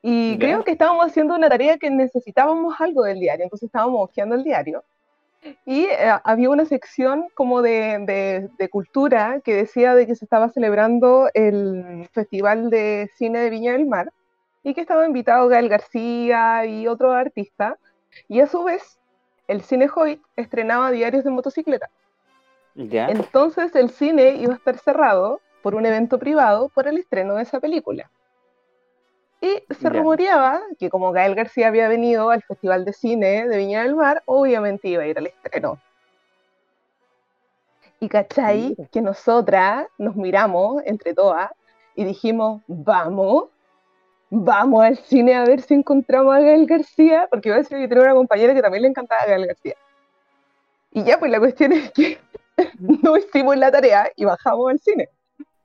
Y 0.00 0.34
Ya. 0.34 0.38
creo 0.38 0.62
que 0.64 0.70
estábamos 0.70 1.06
haciendo 1.06 1.34
una 1.34 1.48
tarea 1.48 1.76
que 1.76 1.90
necesitábamos 1.90 2.80
algo 2.80 3.02
del 3.02 3.18
diario, 3.18 3.42
entonces 3.42 3.66
estábamos 3.66 4.02
hojeando 4.08 4.36
el 4.36 4.44
diario. 4.44 4.84
Y 5.66 5.86
eh, 5.86 5.96
había 6.22 6.50
una 6.50 6.66
sección 6.66 7.26
como 7.34 7.62
de, 7.62 7.98
de- 8.06 8.48
de 8.56 8.68
cultura 8.68 9.40
que 9.44 9.54
decía 9.56 9.96
de 9.96 10.06
que 10.06 10.14
se 10.14 10.24
estaba 10.24 10.50
celebrando 10.50 11.28
el 11.34 12.08
Festival 12.12 12.70
de 12.70 13.10
Cine 13.16 13.40
de 13.40 13.50
Viña 13.50 13.72
del 13.72 13.86
Mar 13.86 14.12
y 14.62 14.74
que 14.74 14.80
estaba 14.82 15.06
invitado 15.06 15.48
Gael 15.48 15.68
García 15.68 16.64
y 16.66 16.86
otro 16.86 17.12
artista. 17.12 17.78
Y 18.28 18.40
a 18.40 18.46
su 18.46 18.62
vez, 18.64 18.98
el 19.48 19.62
Cine 19.62 19.88
Hoyt 19.94 20.20
estrenaba 20.36 20.90
diarios 20.90 21.24
de 21.24 21.30
motocicleta. 21.30 21.90
¿Ya? 22.74 23.08
Entonces 23.08 23.74
el 23.74 23.90
cine 23.90 24.36
iba 24.36 24.54
a 24.54 24.56
estar 24.56 24.78
cerrado 24.78 25.40
por 25.62 25.74
un 25.74 25.84
evento 25.84 26.18
privado 26.18 26.68
por 26.70 26.88
el 26.88 26.96
estreno 26.98 27.34
de 27.34 27.42
esa 27.42 27.60
película. 27.60 28.10
Y 29.40 29.62
se 29.74 29.84
Ya. 29.84 29.90
rumoreaba 29.90 30.60
que 30.78 30.88
como 30.88 31.12
Gael 31.12 31.34
García 31.34 31.68
había 31.68 31.88
venido 31.88 32.30
al 32.30 32.42
Festival 32.42 32.84
de 32.84 32.92
Cine 32.92 33.46
de 33.48 33.56
Viña 33.58 33.82
del 33.82 33.94
Mar, 33.96 34.22
obviamente 34.24 34.88
iba 34.88 35.02
a 35.02 35.06
ir 35.06 35.18
al 35.18 35.26
estreno. 35.26 35.78
Y 38.00 38.08
cachai 38.08 38.76
que 38.90 39.00
nosotras 39.00 39.86
nos 39.98 40.16
miramos 40.16 40.82
entre 40.86 41.14
todas 41.14 41.50
y 41.94 42.04
dijimos, 42.04 42.62
vamos, 42.66 43.44
vamos 44.34 44.82
al 44.82 44.96
cine 44.96 45.34
a 45.34 45.44
ver 45.44 45.60
si 45.60 45.74
encontramos 45.74 46.34
a 46.34 46.40
Gael 46.40 46.66
García, 46.66 47.28
porque 47.30 47.50
iba 47.50 47.56
a 47.56 47.58
decir 47.58 47.76
que 47.76 47.86
tenía 47.86 48.04
una 48.04 48.14
compañera 48.14 48.54
que 48.54 48.62
también 48.62 48.82
le 48.82 48.88
encantaba 48.88 49.20
a 49.20 49.26
Gael 49.26 49.46
García. 49.46 49.74
Y 50.90 51.04
ya, 51.04 51.18
pues 51.18 51.30
la 51.30 51.38
cuestión 51.38 51.72
es 51.72 51.90
que 51.92 52.18
no 52.78 53.16
hicimos 53.18 53.58
la 53.58 53.70
tarea 53.70 54.10
y 54.16 54.24
bajamos 54.24 54.70
al 54.70 54.78
cine. 54.78 55.10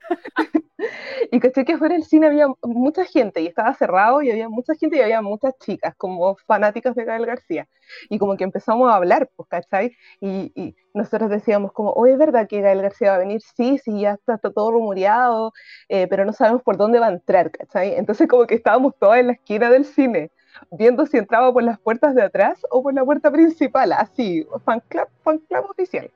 y 1.30 1.40
caché 1.40 1.64
que 1.64 1.76
fuera 1.78 1.94
del 1.94 2.04
cine 2.04 2.26
había 2.28 2.46
mucha 2.62 3.04
gente 3.04 3.40
y 3.40 3.46
estaba 3.46 3.74
cerrado 3.74 4.22
y 4.22 4.30
había 4.30 4.48
mucha 4.48 4.74
gente 4.74 4.96
y 4.96 5.00
había 5.00 5.22
muchas 5.22 5.54
chicas 5.58 5.94
como 5.96 6.36
fanáticas 6.46 6.94
de 6.94 7.04
Gael 7.04 7.26
García. 7.26 7.68
Y 8.08 8.18
como 8.18 8.36
que 8.36 8.44
empezamos 8.44 8.90
a 8.90 8.96
hablar, 8.96 9.30
pues, 9.36 9.48
¿cachai? 9.48 9.96
Y, 10.20 10.52
y 10.54 10.76
nosotros 10.94 11.30
decíamos 11.30 11.72
como, 11.72 11.90
oye, 11.92 12.12
¿es 12.12 12.18
verdad 12.18 12.46
que 12.48 12.60
Gael 12.60 12.82
García 12.82 13.10
va 13.10 13.16
a 13.16 13.18
venir? 13.20 13.40
Sí, 13.56 13.78
sí, 13.78 14.00
ya 14.00 14.12
está, 14.12 14.34
está 14.34 14.50
todo 14.50 14.70
rumoreado, 14.72 15.52
eh, 15.88 16.06
pero 16.08 16.24
no 16.24 16.32
sabemos 16.32 16.62
por 16.62 16.76
dónde 16.76 16.98
va 16.98 17.06
a 17.06 17.10
entrar, 17.12 17.50
¿cachai? 17.50 17.94
Entonces 17.94 18.28
como 18.28 18.46
que 18.46 18.54
estábamos 18.54 18.94
todas 18.98 19.20
en 19.20 19.28
la 19.28 19.32
esquina 19.34 19.70
del 19.70 19.84
cine, 19.84 20.30
viendo 20.70 21.06
si 21.06 21.16
entraba 21.18 21.52
por 21.52 21.62
las 21.62 21.78
puertas 21.80 22.14
de 22.14 22.22
atrás 22.22 22.60
o 22.70 22.82
por 22.82 22.94
la 22.94 23.04
puerta 23.04 23.30
principal, 23.30 23.92
así, 23.92 24.46
fan 24.64 24.82
club, 24.88 25.08
fan 25.22 25.38
club 25.38 25.66
oficial. 25.70 26.10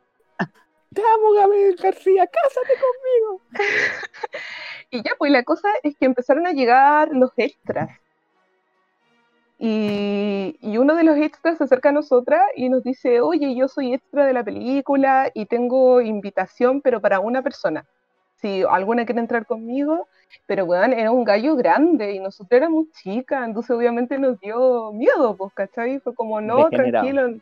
Te 0.95 1.01
amo, 1.01 1.33
Gabriel 1.35 1.77
García, 1.77 2.27
cásate 2.27 2.75
conmigo. 2.81 3.41
Y 4.91 5.03
ya, 5.03 5.13
pues 5.19 5.33
la 5.33 5.43
cosa 5.43 5.69
es 5.83 5.97
que 5.97 6.05
empezaron 6.05 6.47
a 6.47 6.53
llegar 6.53 7.09
los 7.15 7.31
extras. 7.39 7.89
Y, 9.59 10.59
y 10.61 10.77
uno 10.77 10.95
de 10.97 11.05
los 11.05 11.17
extras 11.17 11.57
se 11.57 11.65
acerca 11.65 11.91
a 11.91 11.93
nosotras 11.93 12.43
y 12.57 12.69
nos 12.69 12.83
dice, 12.83 13.21
oye, 13.21 13.55
yo 13.55 13.69
soy 13.69 13.95
extra 13.95 14.27
de 14.27 14.33
la 14.35 14.45
película 14.45 15.31
y 15.35 15.47
tengo 15.47 16.01
invitación, 16.03 16.81
pero 16.83 17.01
para 17.01 17.21
una 17.21 17.43
persona. 17.43 17.87
si 18.37 18.63
alguna 18.69 19.05
quiere 19.07 19.21
entrar 19.21 19.47
conmigo, 19.47 20.09
pero 20.47 20.65
weón, 20.65 20.93
era 20.93 21.11
un 21.13 21.25
gallo 21.25 21.55
grande 21.57 22.13
y 22.15 22.21
nosotros 22.21 22.57
éramos 22.59 22.87
chicas, 23.03 23.47
entonces 23.47 23.71
obviamente 23.77 24.19
nos 24.19 24.39
dio 24.41 24.93
miedo, 24.93 25.37
pues, 25.37 25.53
¿cachai? 25.55 26.01
Fue 26.01 26.15
como, 26.15 26.41
no, 26.41 26.69
Degenerado. 26.69 27.07
tranquilo, 27.07 27.41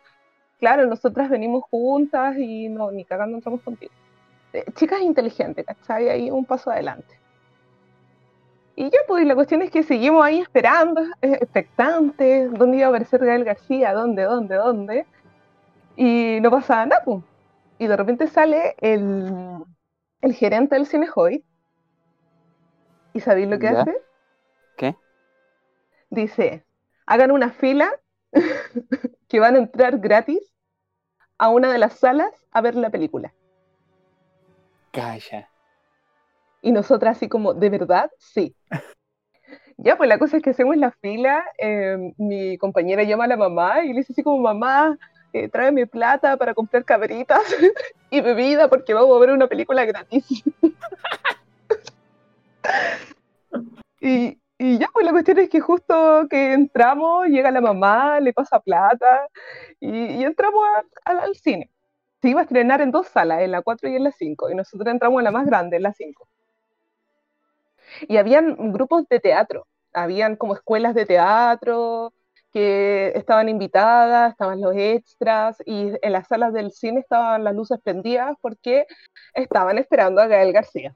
claro, 0.61 0.87
nosotras 0.87 1.29
venimos 1.29 1.65
juntas 1.65 2.37
y 2.39 2.69
no, 2.69 2.93
ni 2.93 3.05
cagando 3.05 3.37
entramos 3.37 3.63
contigo. 3.63 3.93
Eh, 4.53 4.65
chicas 4.75 5.01
inteligentes, 5.01 5.65
¿cachai? 5.65 6.09
Ahí 6.09 6.31
un 6.31 6.45
paso 6.45 6.71
adelante. 6.71 7.19
Y 8.77 8.85
ya, 8.85 8.99
pues, 9.07 9.27
la 9.27 9.35
cuestión 9.35 9.63
es 9.63 9.71
que 9.71 9.83
seguimos 9.83 10.25
ahí 10.25 10.41
esperando, 10.41 11.03
eh, 11.23 11.39
expectantes, 11.41 12.53
dónde 12.53 12.79
iba 12.79 12.87
a 12.87 12.89
aparecer 12.91 13.25
Gael 13.25 13.45
García, 13.45 13.93
dónde, 13.93 14.23
dónde, 14.23 14.55
dónde. 14.55 15.07
Y 15.97 16.39
no 16.41 16.51
pasaba 16.51 16.87
nada, 16.87 17.03
pues. 17.05 17.23
Y 17.79 17.87
de 17.87 17.97
repente 17.97 18.27
sale 18.27 18.75
el, 18.79 19.65
el 20.21 20.35
gerente 20.35 20.77
del 20.77 20.87
Cinejoy. 20.87 21.45
¿Y 23.13 23.21
sabéis 23.21 23.49
lo 23.49 23.59
que 23.59 23.67
¿Ya? 23.67 23.81
hace? 23.81 23.97
¿Qué? 24.77 24.97
Dice, 26.11 26.65
hagan 27.07 27.31
una 27.31 27.51
fila 27.51 27.91
que 29.29 29.41
van 29.41 29.57
a 29.57 29.59
entrar 29.59 29.99
gratis 29.99 30.50
a 31.41 31.49
una 31.49 31.73
de 31.73 31.79
las 31.79 31.95
salas 31.95 32.31
a 32.53 32.61
ver 32.61 32.75
la 32.75 32.91
película. 32.91 33.33
Calla. 34.93 35.49
Y 36.61 36.71
nosotras 36.71 37.17
así 37.17 37.31
como, 37.31 37.55
¿de 37.55 37.71
verdad? 37.71 38.11
Sí. 38.19 38.55
Ya, 39.83 39.97
pues 39.97 40.11
la 40.11 40.19
cosa 40.19 40.37
es 40.37 40.43
que 40.43 40.51
hacemos 40.51 40.77
la 40.77 40.91
fila, 40.91 41.43
eh, 41.57 42.13
mi 42.19 42.59
compañera 42.59 43.03
llama 43.03 43.25
a 43.25 43.29
la 43.29 43.39
mamá 43.39 43.83
y 43.83 43.95
le 43.95 44.01
dice 44.01 44.13
así 44.13 44.23
como, 44.23 44.37
mamá, 44.37 44.99
eh, 45.33 45.49
tráeme 45.49 45.87
plata 45.87 46.37
para 46.37 46.53
comprar 46.53 46.85
cabritas 46.85 47.41
y 48.11 48.21
bebida 48.21 48.69
porque 48.69 48.93
vamos 48.93 49.17
a 49.17 49.21
ver 49.21 49.31
una 49.31 49.47
película 49.47 49.87
gratis. 49.87 50.45
y, 54.03 54.39
y 54.63 54.79
ya, 54.79 54.91
pues 54.93 55.07
la 55.07 55.13
cuestión 55.13 55.39
es 55.39 55.49
que 55.49 55.59
justo 55.61 56.27
que 56.29 56.53
entramos, 56.53 57.27
llega 57.29 57.51
la 57.51 57.63
mamá, 57.63 58.21
le 58.21 58.35
pasa 58.35 58.61
plata 58.61 59.27
y, 59.81 60.23
entramos 60.23 60.63
al 61.03 61.35
cine. 61.35 61.71
Se 62.21 62.29
iba 62.29 62.41
a 62.41 62.43
estrenar 62.43 62.83
en 62.83 62.91
dos 62.91 63.09
salas, 63.09 63.41
en 63.41 63.53
la 63.53 63.63
4 63.63 63.89
y 63.89 63.97
en 63.97 64.05
la 64.05 64.13
5, 64.13 64.51
y 64.51 64.55
nosotros 64.55 64.93
entramos 64.93 65.19
en 65.21 65.25
la 65.25 65.31
más 65.31 65.47
grande, 65.47 65.79
en 65.79 65.85
la 65.85 65.95
5. 65.95 66.29
Y 68.09 68.19
habían 68.19 68.73
grupos 68.73 69.09
de 69.09 69.19
teatro, 69.19 69.67
habían 69.95 70.37
como 70.37 70.53
escuelas 70.55 70.95
de 70.95 71.07
teatro 71.07 72.13
que 72.53 73.13
estaban 73.15 73.49
invitadas, 73.49 74.33
estaban 74.33 74.61
los 74.61 74.75
extras, 74.77 75.57
y 75.65 75.93
en 76.03 76.13
las 76.13 76.29
salas 76.29 76.53
del 76.53 76.73
cine 76.73 77.01
estaban 77.01 77.45
las 77.45 77.55
luces 77.55 77.81
prendidas 77.83 78.37
porque 78.43 78.85
estaban 79.33 79.79
esperando 79.79 80.21
a 80.21 80.27
Gael 80.27 80.53
García. 80.53 80.95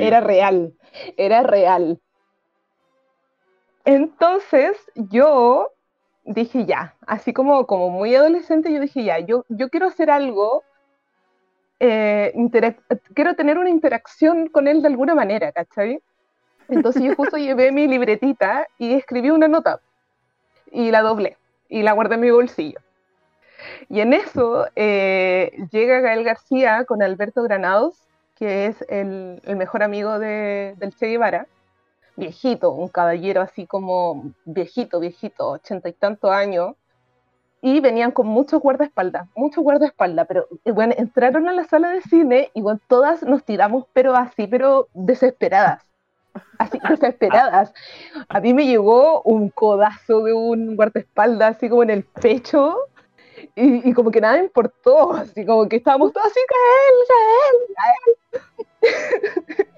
Era 0.00 0.20
real, 0.20 0.74
era 1.16 1.42
real. 1.42 1.98
Entonces 3.84 4.76
yo 4.94 5.70
dije 6.24 6.66
ya, 6.66 6.94
así 7.06 7.32
como, 7.32 7.66
como 7.66 7.88
muy 7.90 8.14
adolescente, 8.14 8.72
yo 8.72 8.80
dije 8.80 9.04
ya, 9.04 9.18
yo, 9.20 9.44
yo 9.48 9.70
quiero 9.70 9.86
hacer 9.86 10.10
algo, 10.10 10.62
eh, 11.80 12.32
quiero 13.14 13.34
tener 13.34 13.58
una 13.58 13.70
interacción 13.70 14.48
con 14.48 14.68
él 14.68 14.82
de 14.82 14.88
alguna 14.88 15.14
manera, 15.14 15.50
¿cachai? 15.52 16.00
Entonces 16.68 17.02
yo 17.02 17.14
justo 17.16 17.36
llevé 17.38 17.72
mi 17.72 17.88
libretita 17.88 18.66
y 18.78 18.92
escribí 18.92 19.30
una 19.30 19.48
nota 19.48 19.80
y 20.70 20.90
la 20.90 21.00
doblé 21.00 21.36
y 21.68 21.82
la 21.82 21.92
guardé 21.92 22.16
en 22.16 22.20
mi 22.20 22.30
bolsillo. 22.30 22.80
Y 23.88 24.00
en 24.00 24.12
eso 24.12 24.66
eh, 24.76 25.52
llega 25.70 26.00
Gael 26.00 26.24
García 26.24 26.84
con 26.84 27.02
Alberto 27.02 27.42
Granados, 27.42 27.96
que 28.40 28.66
es 28.68 28.82
el, 28.90 29.42
el 29.44 29.56
mejor 29.56 29.84
amigo 29.84 30.18
de- 30.18 30.74
del 30.78 30.94
Che 30.96 31.08
Guevara, 31.08 31.46
viejito, 32.16 32.72
un 32.72 32.88
caballero 32.88 33.42
así 33.42 33.66
como 33.66 34.32
viejito, 34.46 35.00
viejito, 35.00 35.50
ochenta 35.50 35.88
y 35.90 35.94
tantos 35.94 36.32
años, 36.32 36.74
y 37.62 37.80
venían 37.80 38.10
con 38.12 38.26
muchos 38.26 38.60
guardaespaldas, 38.62 39.28
muchos 39.36 39.62
guardaespaldas, 39.62 40.26
pero 40.26 40.46
eh, 40.64 40.72
bueno, 40.72 40.94
entraron 40.96 41.48
a 41.48 41.52
la 41.52 41.64
sala 41.64 41.90
de 41.90 42.00
cine 42.02 42.50
y 42.54 42.62
bueno, 42.62 42.80
todas 42.88 43.22
nos 43.22 43.44
tiramos, 43.44 43.86
pero 43.92 44.16
así, 44.16 44.46
pero 44.46 44.88
desesperadas. 44.94 45.84
Así, 46.58 46.78
desesperadas. 46.88 47.74
A 48.28 48.40
mí 48.40 48.54
me 48.54 48.66
llegó 48.66 49.22
un 49.22 49.50
codazo 49.50 50.22
de 50.24 50.32
un 50.32 50.76
guardaespaldas 50.76 51.56
así 51.56 51.68
como 51.68 51.82
en 51.82 51.90
el 51.90 52.04
pecho 52.04 52.76
y, 53.54 53.88
y 53.90 53.92
como 53.94 54.10
que 54.10 54.20
nada 54.20 54.34
me 54.38 54.44
importó, 54.44 55.12
así 55.12 55.44
como 55.44 55.68
que 55.68 55.76
estábamos 55.76 56.12
todos 56.12 56.26
así, 56.26 56.40
Gael, 56.50 57.76
Gael, 57.76 59.68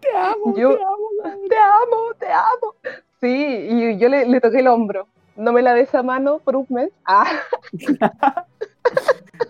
Te 0.00 0.16
amo, 0.16 0.56
Yo- 0.56 0.76
te 0.76 0.82
amo. 0.82 1.08
te 1.48 1.56
amo, 1.56 2.14
te 2.18 2.26
amo. 2.32 2.74
Sí, 3.20 3.68
y 3.70 3.98
yo 3.98 4.08
le, 4.08 4.26
le 4.26 4.40
toqué 4.40 4.60
el 4.60 4.68
hombro. 4.68 5.08
No 5.36 5.52
me 5.52 5.62
la 5.62 5.74
des 5.74 5.94
a 5.94 6.02
mano 6.02 6.38
por 6.40 6.56
un 6.56 6.66
mes. 6.70 6.90
Ah, 7.04 7.26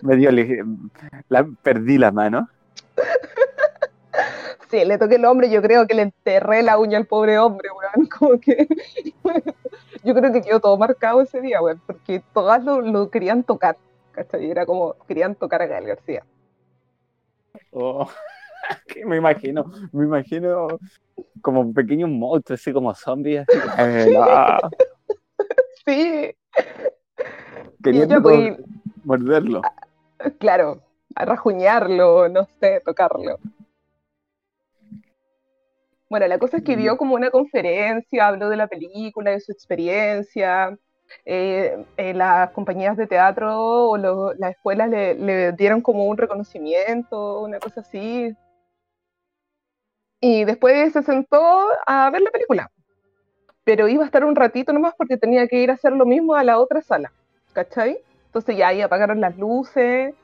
Me 0.01 0.15
dio 0.15 0.29
la, 1.29 1.47
perdí 1.63 1.97
la 1.97 2.11
mano. 2.11 2.47
sí, 4.69 4.85
le 4.85 4.97
toqué 4.97 5.15
el 5.15 5.25
hombro 5.25 5.47
y 5.47 5.51
yo 5.51 5.61
creo 5.61 5.87
que 5.87 5.93
le 5.93 6.03
enterré 6.03 6.63
la 6.63 6.77
uña 6.77 6.97
al 6.97 7.05
pobre 7.05 7.37
hombre, 7.39 7.69
weón. 7.71 8.07
Como 8.19 8.39
que 8.39 8.67
yo 10.03 10.13
creo 10.13 10.31
que 10.31 10.41
quedó 10.41 10.59
todo 10.59 10.77
marcado 10.77 11.21
ese 11.21 11.41
día, 11.41 11.61
weón, 11.61 11.81
porque 11.85 12.21
todas 12.33 12.63
lo, 12.63 12.81
lo 12.81 13.09
querían 13.09 13.43
tocar. 13.43 13.77
¿Cachai? 14.11 14.49
Era 14.49 14.65
como, 14.65 14.95
querían 15.07 15.35
tocar 15.35 15.61
a 15.61 15.67
Gael 15.67 15.85
García. 15.85 16.25
Oh, 17.71 18.09
que 18.87 19.05
me 19.05 19.17
imagino, 19.17 19.71
me 19.91 20.05
imagino 20.05 20.67
como 21.41 21.73
pequeños 21.73 22.09
monstruos, 22.09 22.59
así 22.59 22.73
como 22.73 22.93
zombies, 22.93 23.45
así, 23.75 24.11
eh, 24.11 24.19
Sí, 25.85 26.35
queriendo 27.83 28.21
morderlo. 29.03 29.61
claro, 30.37 30.81
a 31.15 31.25
rajuñarlo, 31.25 32.29
no 32.29 32.47
sé, 32.59 32.81
tocarlo. 32.85 33.39
Bueno, 36.09 36.27
la 36.27 36.39
cosa 36.39 36.57
es 36.57 36.63
que 36.63 36.75
dio 36.75 36.97
como 36.97 37.15
una 37.15 37.29
conferencia, 37.31 38.27
habló 38.27 38.49
de 38.49 38.57
la 38.57 38.67
película, 38.67 39.31
de 39.31 39.39
su 39.41 39.51
experiencia. 39.51 40.77
eh, 41.25 41.85
eh, 41.97 42.13
las 42.13 42.51
compañías 42.51 42.95
de 42.97 43.07
teatro 43.07 43.89
o 43.89 43.97
lo- 43.97 44.33
las 44.35 44.51
escuelas 44.51 44.89
le, 44.89 45.15
le 45.15 45.51
dieron 45.53 45.81
como 45.81 46.05
un 46.05 46.17
reconocimiento, 46.17 47.41
una 47.41 47.59
cosa 47.59 47.81
así. 47.81 48.35
Y 50.21 50.43
después 50.45 50.93
se 50.93 51.01
sentó 51.03 51.39
a 51.85 52.09
ver 52.09 52.21
la 52.21 52.31
película. 52.31 52.71
Pero 53.63 53.87
iba 53.87 54.03
a 54.03 54.05
estar 54.07 54.25
un 54.25 54.35
ratito 54.35 54.73
nomás 54.73 54.95
porque 54.97 55.17
tenía 55.17 55.47
que 55.47 55.57
ir 55.61 55.71
a 55.71 55.75
hacer 55.75 55.93
lo 55.93 56.05
mismo 56.05 56.35
a 56.35 56.43
la 56.43 56.59
otra 56.59 56.81
sala. 56.81 57.13
¿Cachai? 57.53 57.99
Entonces 58.27 58.57
ya 58.57 58.69
ahí 58.69 58.81
apagaron 58.81 59.21
las 59.21 59.37
luces 59.37 60.15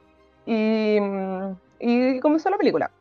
y, 0.46 1.00
mm, 1.02 1.54
y 1.80 2.20
comenzó 2.20 2.50
la 2.50 2.58
película. 2.58 2.92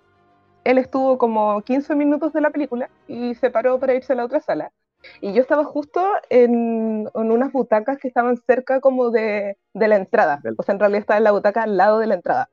Él 0.64 0.78
estuvo 0.78 1.18
como 1.18 1.60
15 1.62 1.94
minutos 1.94 2.32
de 2.32 2.40
la 2.40 2.50
película 2.50 2.88
y 3.06 3.34
se 3.34 3.50
paró 3.50 3.78
para 3.78 3.94
irse 3.94 4.12
a 4.12 4.16
la 4.16 4.24
otra 4.24 4.40
sala. 4.40 4.72
Y 5.20 5.34
yo 5.34 5.42
estaba 5.42 5.64
justo 5.64 6.02
en, 6.30 7.08
en 7.14 7.30
unas 7.30 7.52
butacas 7.52 7.98
que 7.98 8.08
estaban 8.08 8.38
cerca 8.38 8.80
como 8.80 9.10
de, 9.10 9.58
de 9.74 9.88
la 9.88 9.96
entrada. 9.96 10.40
Del- 10.42 10.54
O 10.56 10.62
sea, 10.62 10.72
en 10.74 10.80
realidad 10.80 11.00
estaba 11.00 11.18
en 11.18 11.24
la 11.24 11.32
butaca 11.32 11.62
al 11.62 11.76
lado 11.76 11.98
de 11.98 12.06
la 12.06 12.14
entrada. 12.14 12.48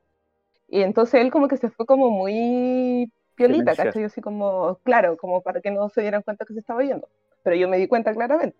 Y 0.68 0.82
entonces 0.82 1.20
él 1.20 1.30
como 1.30 1.48
que 1.48 1.56
se 1.56 1.70
fue 1.70 1.86
como 1.86 2.10
muy 2.10 3.10
piolita. 3.34 3.74
¿cachai? 3.86 4.04
Así 4.04 4.20
como, 4.20 4.78
claro, 4.84 5.16
como 5.16 5.40
para 5.42 5.60
que 5.62 5.70
no 5.70 5.88
se 5.88 6.02
dieran 6.02 6.22
cuenta 6.22 6.44
que 6.44 6.52
se 6.52 6.60
estaba 6.60 6.82
yendo. 6.82 7.08
Pero 7.42 7.56
yo 7.56 7.68
me 7.68 7.78
di 7.78 7.88
cuenta 7.88 8.12
claramente. 8.12 8.56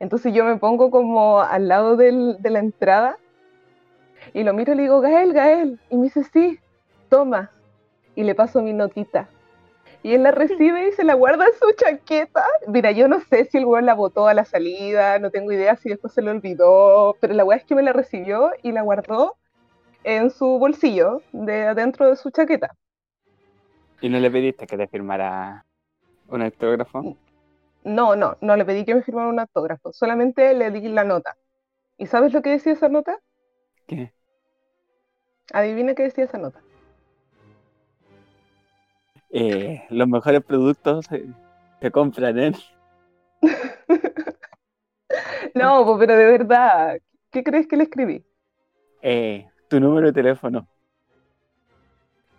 Entonces 0.00 0.32
yo 0.34 0.44
me 0.44 0.56
pongo 0.56 0.90
como 0.90 1.40
al 1.40 1.68
lado 1.68 1.96
del- 1.96 2.36
de 2.40 2.50
la 2.50 2.58
entrada 2.58 3.16
y 4.34 4.42
lo 4.42 4.52
miro 4.52 4.72
y 4.72 4.76
le 4.76 4.82
digo, 4.82 5.00
Gael, 5.00 5.32
Gael. 5.32 5.80
Y 5.90 5.96
me 5.96 6.04
dice, 6.04 6.22
sí, 6.24 6.58
toma. 7.08 7.50
Y 8.18 8.24
le 8.24 8.34
paso 8.34 8.60
mi 8.62 8.72
notita. 8.72 9.28
Y 10.02 10.12
él 10.14 10.24
la 10.24 10.32
recibe 10.32 10.88
y 10.88 10.92
se 10.92 11.04
la 11.04 11.14
guarda 11.14 11.44
en 11.44 11.52
su 11.52 11.72
chaqueta. 11.76 12.44
Mira, 12.66 12.90
yo 12.90 13.06
no 13.06 13.20
sé 13.20 13.44
si 13.44 13.58
el 13.58 13.64
weón 13.64 13.86
la 13.86 13.94
botó 13.94 14.26
a 14.26 14.34
la 14.34 14.44
salida, 14.44 15.20
no 15.20 15.30
tengo 15.30 15.52
idea 15.52 15.76
si 15.76 15.88
después 15.88 16.14
se 16.14 16.22
le 16.22 16.32
olvidó, 16.32 17.16
pero 17.20 17.32
la 17.34 17.44
weá 17.44 17.58
es 17.58 17.64
que 17.64 17.76
me 17.76 17.82
la 17.84 17.92
recibió 17.92 18.50
y 18.64 18.72
la 18.72 18.82
guardó 18.82 19.36
en 20.02 20.30
su 20.32 20.58
bolsillo, 20.58 21.22
de 21.30 21.68
adentro 21.68 22.10
de 22.10 22.16
su 22.16 22.30
chaqueta. 22.30 22.74
¿Y 24.00 24.08
no 24.08 24.18
le 24.18 24.32
pediste 24.32 24.66
que 24.66 24.76
te 24.76 24.88
firmara 24.88 25.64
un 26.26 26.42
autógrafo? 26.42 27.16
No, 27.84 28.16
no, 28.16 28.36
no 28.40 28.56
le 28.56 28.64
pedí 28.64 28.84
que 28.84 28.96
me 28.96 29.02
firmara 29.04 29.28
un 29.28 29.38
autógrafo, 29.38 29.92
solamente 29.92 30.54
le 30.54 30.72
di 30.72 30.88
la 30.88 31.04
nota. 31.04 31.36
¿Y 31.96 32.06
sabes 32.06 32.32
lo 32.32 32.42
que 32.42 32.50
decía 32.50 32.72
esa 32.72 32.88
nota? 32.88 33.16
¿Qué? 33.86 34.12
Adivina 35.52 35.94
qué 35.94 36.02
decía 36.02 36.24
esa 36.24 36.38
nota. 36.38 36.60
Eh, 39.30 39.84
los 39.90 40.08
mejores 40.08 40.42
productos 40.42 41.06
se, 41.06 41.90
compran 41.90 42.38
en... 42.38 42.54
No, 45.54 45.84
po, 45.84 45.98
pero 45.98 46.14
de 46.14 46.26
verdad, 46.26 46.98
¿qué 47.30 47.42
crees 47.42 47.66
que 47.66 47.76
le 47.76 47.84
escribí? 47.84 48.24
eh, 49.02 49.48
tu 49.68 49.80
número 49.80 50.08
de 50.08 50.12
teléfono. 50.12 50.68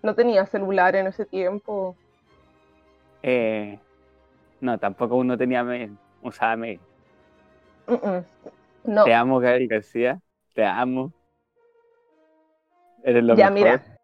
No 0.02 0.16
tenía 0.16 0.46
celular 0.46 0.96
en 0.96 1.08
ese 1.08 1.26
tiempo. 1.26 1.96
Eh, 3.22 3.80
no, 4.62 4.78
tampoco 4.78 5.16
uno 5.16 5.38
tenía 5.38 5.64
mail, 5.64 5.98
usaba 6.22 6.56
mail. 6.56 6.80
No, 8.84 9.04
Te 9.04 9.14
amo, 9.14 9.40
Gabriel 9.40 9.68
García. 9.68 10.22
Te 10.54 10.64
amo. 10.64 11.12
Eres 13.04 13.24
lo 13.24 13.36
ya 13.36 13.50
mejor. 13.50 13.54
mira. 13.54 13.99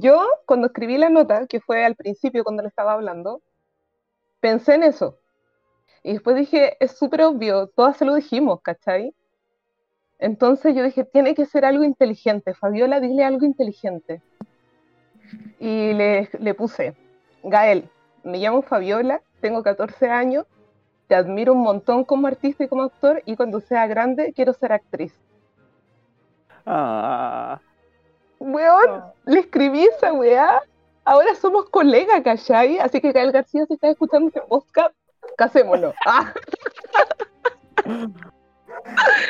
Yo 0.00 0.26
cuando 0.46 0.68
escribí 0.68 0.96
la 0.96 1.10
nota, 1.10 1.46
que 1.46 1.60
fue 1.60 1.84
al 1.84 1.96
principio 1.96 2.44
cuando 2.44 2.62
le 2.62 2.68
estaba 2.68 2.94
hablando, 2.94 3.42
pensé 4.40 4.74
en 4.74 4.84
eso. 4.84 5.18
Y 6.02 6.14
después 6.14 6.34
dije, 6.34 6.82
es 6.82 6.92
súper 6.92 7.22
obvio, 7.22 7.66
todas 7.66 7.98
se 7.98 8.06
lo 8.06 8.14
dijimos, 8.14 8.62
¿cachai? 8.62 9.14
Entonces 10.18 10.74
yo 10.74 10.82
dije, 10.82 11.04
tiene 11.04 11.34
que 11.34 11.44
ser 11.44 11.66
algo 11.66 11.84
inteligente. 11.84 12.54
Fabiola, 12.54 13.00
dile 13.00 13.22
algo 13.22 13.44
inteligente. 13.44 14.22
Y 15.60 15.92
le, 15.92 16.54
puse, 16.56 16.96
Gael, 17.42 17.90
me 18.24 18.38
llamo 18.38 18.62
Fabiola, 18.62 19.20
tengo 19.42 19.62
14 19.62 20.08
años, 20.08 20.46
te 21.06 21.14
admiro 21.16 21.52
un 21.52 21.62
montón 21.62 22.04
como 22.04 22.28
artista 22.28 22.64
y 22.64 22.68
como 22.68 22.84
actor, 22.84 23.22
y 23.26 23.36
cuando 23.36 23.60
sea 23.60 23.86
grande 23.86 24.32
quiero 24.32 24.54
ser 24.54 24.72
actriz. 24.72 25.12
Ah, 26.64 27.60
Weón, 28.42 29.04
le 29.26 29.40
escribí 29.40 29.84
esa 29.84 30.12
weá. 30.12 30.60
Ahora 31.04 31.34
somos 31.36 31.68
colegas, 31.70 32.22
¿cachai? 32.22 32.78
Así 32.78 33.00
que 33.00 33.12
Gael 33.12 33.30
García, 33.32 33.64
si 33.66 33.74
estás 33.74 33.92
escuchando 33.92 34.28
este 34.28 34.40
podcast, 34.42 34.94
casémoslo. 35.36 35.94
Ah, 36.06 36.32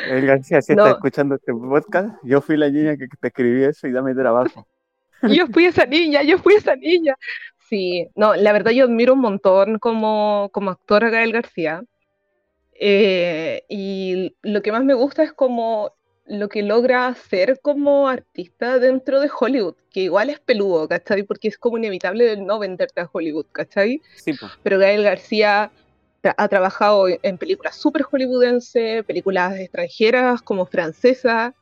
Gabriel 0.06 0.26
García, 0.26 0.62
si 0.62 0.74
No. 0.74 0.82
estás 0.84 0.96
escuchando 0.96 1.34
este 1.36 1.52
podcast, 1.52 2.16
yo 2.22 2.40
fui 2.40 2.56
la 2.56 2.68
niña 2.68 2.96
que 2.96 3.06
te 3.08 3.28
escribí 3.28 3.64
eso 3.64 3.86
y 3.86 3.92
dame 3.92 4.14
trabajo. 4.14 4.66
yo 5.22 5.46
fui 5.48 5.66
esa 5.66 5.86
niña, 5.86 6.22
yo 6.22 6.38
fui 6.38 6.54
esa 6.54 6.76
niña. 6.76 7.16
Sí, 7.68 8.08
no, 8.14 8.34
la 8.34 8.52
verdad 8.52 8.72
yo 8.72 8.84
admiro 8.84 9.14
un 9.14 9.20
montón 9.20 9.78
como, 9.78 10.50
como 10.52 10.70
actor 10.70 11.04
a 11.04 11.10
Gael 11.10 11.32
García. 11.32 11.82
Eh, 12.74 13.64
y 13.68 14.36
lo 14.42 14.60
que 14.62 14.72
más 14.72 14.84
me 14.84 14.94
gusta 14.94 15.22
es 15.22 15.32
como 15.32 15.92
lo 16.26 16.48
que 16.48 16.62
logra 16.62 17.08
hacer 17.08 17.58
como 17.60 18.08
artista 18.08 18.78
dentro 18.78 19.20
de 19.20 19.30
Hollywood, 19.38 19.74
que 19.90 20.00
igual 20.02 20.30
es 20.30 20.40
peludo, 20.40 20.88
¿cachai? 20.88 21.22
Porque 21.24 21.48
es 21.48 21.58
como 21.58 21.78
inevitable 21.78 22.36
no 22.36 22.58
venderte 22.58 23.00
a 23.00 23.10
Hollywood, 23.12 23.46
¿cachai? 23.52 24.00
Sí, 24.16 24.32
pues. 24.34 24.52
pero 24.62 24.78
Gael 24.78 25.02
García 25.02 25.70
tra- 26.22 26.34
ha 26.36 26.48
trabajado 26.48 27.06
en 27.22 27.38
películas 27.38 27.76
súper 27.76 28.02
hollywoodense, 28.02 29.02
películas 29.04 29.58
extranjeras 29.58 30.42
como 30.42 30.64
francesas, 30.66 31.54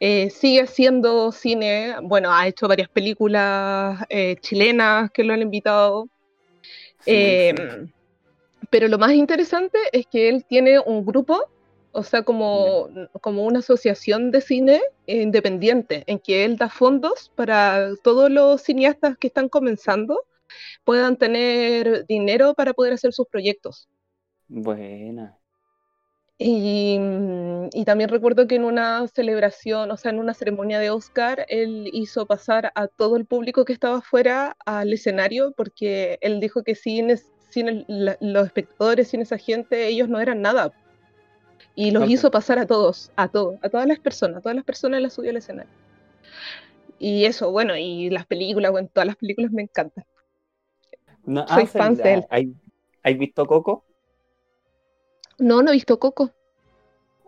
eh, 0.00 0.30
sigue 0.30 0.62
haciendo 0.62 1.30
cine, 1.30 1.94
bueno, 2.02 2.32
ha 2.34 2.46
hecho 2.48 2.66
varias 2.68 2.88
películas 2.88 4.00
eh, 4.08 4.36
chilenas 4.40 5.10
que 5.12 5.22
lo 5.24 5.32
han 5.34 5.42
invitado, 5.42 6.08
Sí, 7.00 7.12
eh, 7.14 7.54
sí. 7.56 7.92
pero 8.70 8.88
lo 8.88 8.98
más 8.98 9.12
interesante 9.12 9.78
es 9.92 10.06
que 10.06 10.28
él 10.28 10.44
tiene 10.44 10.80
un 10.80 11.06
grupo, 11.06 11.48
o 11.92 12.02
sea, 12.02 12.22
como, 12.22 12.88
como 13.20 13.44
una 13.44 13.60
asociación 13.60 14.30
de 14.30 14.40
cine 14.40 14.80
independiente, 15.06 16.04
en 16.06 16.18
que 16.18 16.44
él 16.44 16.56
da 16.56 16.68
fondos 16.68 17.30
para 17.34 17.90
todos 18.02 18.30
los 18.30 18.62
cineastas 18.62 19.16
que 19.18 19.28
están 19.28 19.48
comenzando 19.48 20.20
puedan 20.84 21.16
tener 21.16 22.06
dinero 22.06 22.54
para 22.54 22.72
poder 22.74 22.94
hacer 22.94 23.12
sus 23.12 23.26
proyectos. 23.28 23.88
Buena. 24.48 25.38
Y, 26.40 26.96
mm, 26.98 27.68
y 27.72 27.84
también 27.84 28.10
recuerdo 28.10 28.46
que 28.46 28.54
en 28.54 28.64
una 28.64 29.06
celebración, 29.08 29.90
o 29.90 29.96
sea, 29.96 30.12
en 30.12 30.20
una 30.20 30.34
ceremonia 30.34 30.78
de 30.78 30.90
Oscar, 30.90 31.44
él 31.48 31.90
hizo 31.92 32.26
pasar 32.26 32.70
a 32.76 32.86
todo 32.86 33.16
el 33.16 33.26
público 33.26 33.64
que 33.64 33.72
estaba 33.72 33.98
afuera 33.98 34.56
al 34.64 34.92
escenario 34.92 35.52
porque 35.56 36.18
él 36.20 36.38
dijo 36.40 36.62
que 36.62 36.76
sin, 36.76 37.10
es- 37.10 37.32
sin 37.50 37.68
el- 37.68 37.84
la- 37.88 38.16
los 38.20 38.46
espectadores, 38.46 39.08
sin 39.08 39.20
esa 39.22 39.36
gente, 39.38 39.88
ellos 39.88 40.08
no 40.08 40.20
eran 40.20 40.40
nada. 40.42 40.72
Y 41.80 41.92
los 41.92 42.10
hizo 42.10 42.32
pasar 42.32 42.58
a 42.58 42.66
todos, 42.66 43.12
a 43.14 43.28
todos, 43.28 43.56
a 43.62 43.68
todas 43.68 43.86
las 43.86 44.00
personas, 44.00 44.38
a 44.38 44.40
todas 44.40 44.56
las 44.56 44.64
personas 44.64 45.00
las 45.00 45.12
subió 45.12 45.30
al 45.30 45.36
escenario. 45.36 45.70
Y 46.98 47.24
eso, 47.24 47.52
bueno, 47.52 47.76
y 47.76 48.10
las 48.10 48.26
películas, 48.26 48.72
bueno, 48.72 48.88
todas 48.92 49.06
las 49.06 49.14
películas 49.14 49.52
me 49.52 49.62
encantan. 49.62 50.04
No, 51.24 51.46
Soy 51.46 51.62
hace- 51.62 51.78
fan 51.78 51.94
de 51.94 52.14
él. 52.14 52.26
¿hay- 52.30 52.52
¿Has 53.04 53.16
visto 53.16 53.46
Coco? 53.46 53.84
No, 55.38 55.62
no 55.62 55.70
he 55.70 55.74
visto 55.74 56.00
Coco. 56.00 56.32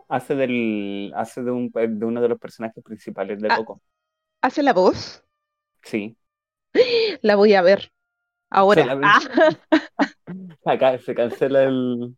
Hace 0.09 0.35
del, 0.35 1.13
hace 1.15 1.41
de, 1.43 1.51
un, 1.51 1.71
de 1.71 2.05
uno 2.05 2.21
de 2.21 2.27
los 2.27 2.37
personajes 2.37 2.83
principales 2.83 3.39
de 3.39 3.47
Ah. 3.49 3.55
Coco. 3.55 3.81
¿Hace 4.41 4.63
la 4.63 4.73
voz? 4.73 5.23
Sí. 5.81 6.17
La 7.21 7.37
voy 7.37 7.53
a 7.53 7.61
ver. 7.61 7.93
Ahora. 8.49 8.99
Ah. 9.01 9.19
Acá 10.65 10.97
se 10.99 11.15
cancela 11.15 11.63
el. 11.63 12.17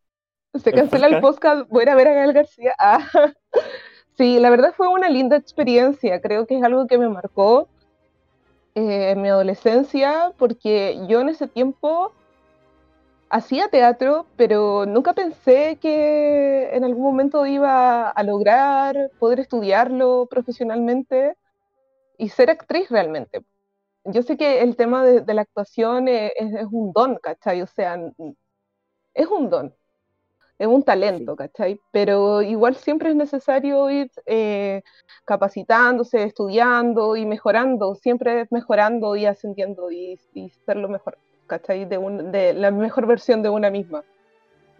Se 0.54 0.70
¿El 0.70 0.76
cancela 0.76 1.08
el 1.08 1.20
podcast, 1.20 1.68
voy 1.70 1.82
a 1.82 1.84
ir 1.84 1.90
a 1.90 1.96
ver 1.96 2.08
a 2.08 2.14
Gael 2.14 2.34
García. 2.34 2.74
Ah, 2.80 3.00
Sí, 4.16 4.38
la 4.40 4.52
verdad 4.52 4.74
fue 4.78 4.88
una 4.90 5.10
linda 5.10 5.36
experiencia, 5.38 6.22
creo 6.22 6.46
que 6.46 6.56
es 6.58 6.64
algo 6.64 6.86
que 6.86 7.00
me 7.00 7.10
marcó 7.10 7.68
eh, 8.76 9.10
en 9.12 9.22
mi 9.24 9.30
adolescencia, 9.30 10.34
porque 10.38 11.00
yo 11.08 11.22
en 11.22 11.30
ese 11.30 11.48
tiempo 11.48 12.12
hacía 13.32 13.70
teatro, 13.70 14.28
pero 14.38 14.86
nunca 14.86 15.14
pensé 15.14 15.78
que 15.82 16.70
en 16.74 16.84
algún 16.84 17.02
momento 17.04 17.44
iba 17.48 18.10
a 18.10 18.24
lograr 18.24 19.10
poder 19.18 19.40
estudiarlo 19.40 20.28
profesionalmente 20.30 21.36
y 22.20 22.30
ser 22.30 22.52
actriz 22.52 22.90
realmente. 22.92 23.42
Yo 24.06 24.22
sé 24.22 24.38
que 24.38 24.62
el 24.62 24.76
tema 24.76 25.04
de, 25.04 25.22
de 25.22 25.34
la 25.34 25.42
actuación 25.42 26.08
es, 26.08 26.32
es- 26.36 26.68
un 26.72 26.92
don, 26.94 27.16
¿cachai? 27.18 27.64
O 27.64 27.68
sea, 27.68 27.98
es 29.16 29.28
un 29.28 29.50
don 29.50 29.74
es 30.60 30.68
un 30.68 30.84
talento, 30.84 31.36
¿cachai? 31.36 31.80
Pero 31.92 32.42
igual 32.42 32.76
siempre 32.76 33.10
es 33.10 33.16
necesario 33.16 33.90
ir 33.90 34.10
eh, 34.26 34.82
capacitándose, 35.26 36.24
estudiando 36.24 37.16
y 37.16 37.26
mejorando, 37.26 37.96
siempre 37.96 38.48
mejorando 38.52 39.16
y 39.16 39.26
ascendiendo 39.26 39.92
y, 39.92 40.20
y 40.34 40.50
ser 40.66 40.78
lo 40.78 40.90
mejor, 40.90 41.18
¿cachai? 41.48 41.86
De, 41.86 41.98
un- 41.98 42.32
de 42.32 42.54
la 42.54 42.72
mejor 42.72 43.08
versión 43.08 43.42
de 43.44 43.50
una 43.50 43.70
misma. 43.70 44.04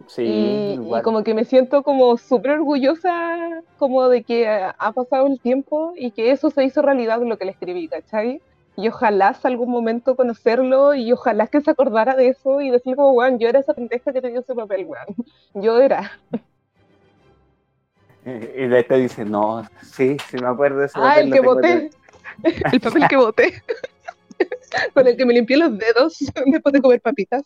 Sí, 0.06 0.22
y, 0.22 0.80
y 0.82 1.00
como 1.02 1.22
que 1.22 1.34
me 1.34 1.44
siento 1.44 1.82
como 1.82 2.16
súper 2.18 2.52
orgullosa 2.52 3.62
como 3.76 4.08
de 4.08 4.24
que 4.24 4.48
ha 4.48 4.92
pasado 4.92 5.26
el 5.26 5.40
tiempo 5.40 5.92
y 5.96 6.12
que 6.12 6.30
eso 6.30 6.50
se 6.50 6.64
hizo 6.64 6.82
realidad 6.82 7.20
lo 7.22 7.38
que 7.38 7.44
le 7.46 7.52
escribí, 7.52 7.88
¿cachai? 7.88 8.40
Y 8.76 8.88
ojalá 8.88 9.36
algún 9.44 9.70
momento 9.70 10.16
conocerlo 10.16 10.94
y 10.94 11.12
ojalá 11.12 11.46
que 11.46 11.60
se 11.60 11.70
acordara 11.70 12.16
de 12.16 12.28
eso 12.28 12.60
y 12.60 12.70
decir 12.70 12.96
como, 12.96 13.12
weón, 13.12 13.38
yo 13.38 13.48
era 13.48 13.60
esa 13.60 13.72
pendeja 13.74 14.12
que 14.12 14.20
te 14.20 14.28
dio 14.28 14.40
ese 14.40 14.54
papel, 14.54 14.84
weón. 14.86 15.06
Yo 15.54 15.78
era. 15.80 16.10
Y 18.24 18.66
de 18.66 18.78
este 18.80 18.96
dice, 18.96 19.24
no, 19.24 19.62
sí, 19.82 20.16
sí 20.28 20.36
me 20.38 20.48
acuerdo 20.48 20.78
de 20.80 20.86
ese 20.86 20.98
Ah, 20.98 21.02
papel, 21.10 21.26
el 21.26 21.32
que 21.32 21.40
voté. 21.40 21.90
El 22.72 22.80
papel 22.80 23.08
que 23.08 23.16
voté. 23.16 23.62
Con 24.94 25.06
el 25.06 25.16
que 25.16 25.24
me 25.24 25.34
limpié 25.34 25.56
los 25.56 25.78
dedos 25.78 26.18
después 26.46 26.72
de 26.72 26.80
comer 26.82 27.00
papitas. 27.00 27.44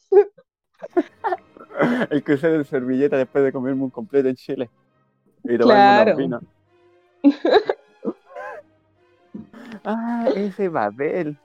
El 2.11 2.22
que 2.24 2.33
usé 2.33 2.49
de 2.49 2.64
servilleta 2.64 3.18
después 3.18 3.45
de 3.45 3.53
comerme 3.53 3.83
un 3.83 3.91
completo 3.91 4.29
en 4.29 4.37
Chile. 4.37 4.70
Y 5.45 5.59
tomarme 5.59 6.14
Claro. 6.14 6.16
unos 6.16 6.16
vinos. 6.16 6.43
Ah, 9.84 10.28
ese 10.34 10.70
papel. 10.70 11.36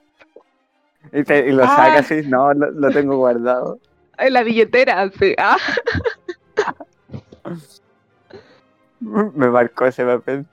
Y, 1.12 1.22
te- 1.24 1.48
y 1.48 1.52
lo 1.52 1.64
Ah. 1.64 1.68
saca 1.68 1.98
así, 2.00 2.22
no, 2.26 2.52
lo, 2.54 2.70
lo 2.70 2.90
tengo 2.90 3.16
guardado. 3.16 3.78
En 4.16 4.32
la 4.32 4.44
billetera, 4.44 5.10
sí. 5.10 5.34
Ah, 5.38 5.56
Me 9.00 9.48
marcó 9.50 9.86
ese 9.86 10.04
papel. 10.04 10.46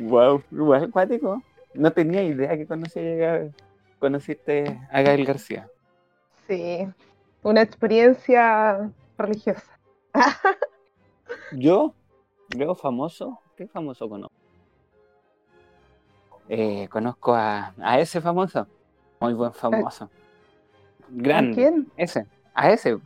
Wow, 0.00 0.42
igual 0.50 0.84
acuático. 0.84 1.42
No 1.74 1.92
tenía 1.92 2.22
idea 2.22 2.56
que 2.56 2.66
conocía, 2.66 3.48
conociste 3.98 4.78
a 4.90 5.02
Gael 5.02 5.24
García. 5.24 5.68
sí. 6.46 6.86
Una 7.44 7.62
experiencia 7.62 8.90
religiosa. 9.16 9.78
Yo, 11.52 11.94
yo 12.48 12.74
famoso, 12.74 13.38
¿qué 13.56 13.68
famoso 13.68 14.08
conozco? 14.08 14.34
Eh, 16.48 16.88
conozco 16.90 17.34
a, 17.34 17.74
a 17.78 18.00
ese 18.00 18.20
famoso, 18.20 18.68
muy 19.20 19.34
buen 19.34 19.52
famoso. 19.54 20.12
¿A 21.32 21.44
Grande. 21.46 21.54
quién? 21.54 21.92
Ese, 21.96 22.28
a 22.54 22.70
ese, 22.72 22.98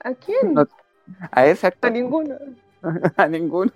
¿A 0.00 0.14
quién? 0.14 0.54
No, 0.54 0.66
a 1.32 1.46
ese 1.46 1.66
A 1.82 1.88
actor. 1.88 1.90
ninguno. 1.90 2.36
a 3.16 3.28
ninguno. 3.28 3.72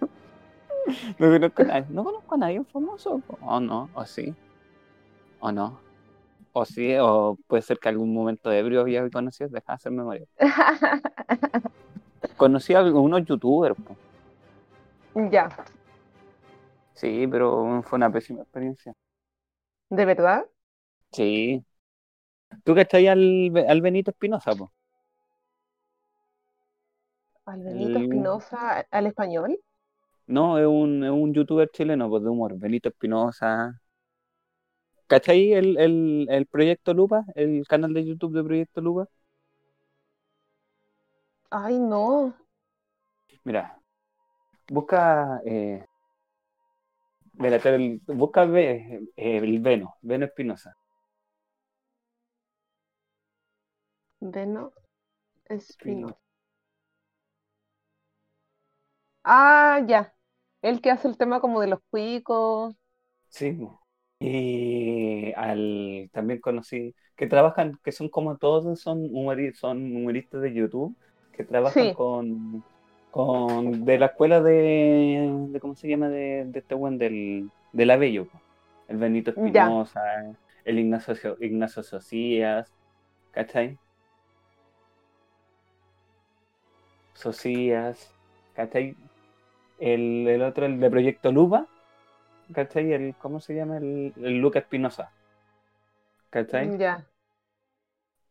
No 1.18 1.28
conozco 1.30 1.62
a 1.62 1.64
nadie. 1.66 1.86
No 1.90 2.04
conozco 2.04 2.34
a 2.34 2.38
nadie 2.38 2.64
famoso. 2.64 3.22
O 3.40 3.60
no, 3.60 3.90
o 3.94 4.04
sí. 4.06 4.36
O 5.40 5.52
no. 5.52 5.84
O 6.52 6.64
sí, 6.66 6.96
o 7.00 7.38
puede 7.48 7.62
ser 7.62 7.78
que 7.78 7.88
algún 7.90 8.12
momento 8.14 8.50
ebrio 8.52 8.80
había 8.82 9.08
conocido, 9.10 9.50
deja 9.50 9.72
de 9.72 9.74
hacer 9.76 9.92
memoria. 9.92 10.26
Conocí 12.36 12.74
a 12.74 12.80
algunos 12.80 13.24
youtubers, 13.24 13.76
po. 13.84 14.00
ya. 15.30 15.48
Sí, 17.00 17.26
pero 17.26 17.82
fue 17.82 17.96
una 17.96 18.12
pésima 18.12 18.42
experiencia. 18.42 18.94
¿De 19.88 20.04
verdad? 20.04 20.46
Sí. 21.12 21.64
¿Tú 22.64 22.74
cachai 22.74 23.06
al, 23.08 23.52
al 23.68 23.80
Benito 23.82 24.10
Espinosa, 24.10 24.54
po? 24.54 24.72
¿Al 27.44 27.62
Benito 27.62 27.98
El- 27.98 27.98
Espinosa, 27.98 28.86
al 28.90 29.06
español? 29.06 29.60
No, 30.26 30.58
es 30.58 30.66
un, 30.66 31.04
es 31.04 31.10
un 31.10 31.34
youtuber 31.34 31.68
chileno 31.70 32.08
pues, 32.08 32.22
de 32.22 32.30
humor, 32.30 32.58
Benito 32.58 32.88
Espinosa. 32.88 33.78
¿Cachai 35.08 35.52
el, 35.52 35.76
el, 35.78 36.26
el 36.30 36.46
Proyecto 36.46 36.94
Lupa? 36.94 37.24
El 37.34 37.66
canal 37.68 37.92
de 37.94 38.04
YouTube 38.06 38.34
de 38.34 38.44
Proyecto 38.44 38.80
Lupa. 38.80 39.08
Ay, 41.50 41.78
no. 41.78 42.34
Mira, 43.44 43.78
busca. 44.68 45.40
Eh, 45.46 45.84
el- 47.74 48.00
busca 48.06 48.44
eh, 48.58 49.00
el 49.16 49.60
Veno, 49.60 49.96
Veno 50.02 50.26
Espinosa. 50.26 50.76
Veno 54.34 54.72
Espinosa. 55.46 56.18
Ah, 59.24 59.80
ya. 59.88 60.14
El 60.62 60.80
que 60.82 60.90
hace 60.90 61.08
el 61.08 61.16
tema 61.18 61.40
como 61.40 61.60
de 61.60 61.68
los 61.68 61.80
cuicos. 61.90 62.74
Sí. 63.28 63.58
Y 64.18 65.32
al 65.34 66.10
también 66.12 66.40
conocí 66.40 66.94
que 67.16 67.26
trabajan, 67.26 67.78
que 67.82 67.92
son 67.92 68.08
como 68.10 68.36
todos 68.38 68.80
son 68.80 69.00
humori- 69.10 69.54
son 69.54 69.78
humoristas 69.96 70.42
de 70.42 70.52
YouTube, 70.54 70.96
que 71.32 71.44
trabajan 71.44 71.90
Sí. 71.90 71.92
con, 71.92 72.64
con 73.10 73.84
de 73.84 73.98
la 73.98 74.06
escuela 74.06 74.40
de, 74.42 75.46
de 75.50 75.60
¿cómo 75.60 75.74
se 75.74 75.88
llama? 75.88 76.08
de, 76.08 76.44
de 76.46 76.58
este 76.60 76.74
buen 76.74 76.98
del, 76.98 77.50
del 77.72 77.90
Abello, 77.90 78.28
el 78.88 78.98
Benito 78.98 79.30
Ya. 79.36 79.72
Espinosa, 79.72 80.00
el 80.64 80.78
Ignacio, 80.78 81.36
Ignacio 81.40 81.82
Socias, 81.82 82.72
¿cachai? 83.32 83.78
Socias, 87.14 88.16
¿cachai? 88.54 88.96
El, 89.78 90.28
el 90.28 90.42
otro, 90.42 90.66
el 90.66 90.80
de 90.80 90.90
Proyecto 90.90 91.32
Lupa, 91.32 91.68
¿cachai? 92.52 92.92
El, 92.92 93.16
¿Cómo 93.18 93.40
se 93.40 93.54
llama? 93.54 93.78
El, 93.78 94.14
el 94.16 94.38
Luca 94.40 94.60
Espinosa, 94.60 95.14
¿cachai? 96.30 96.76
Ya. 96.78 97.06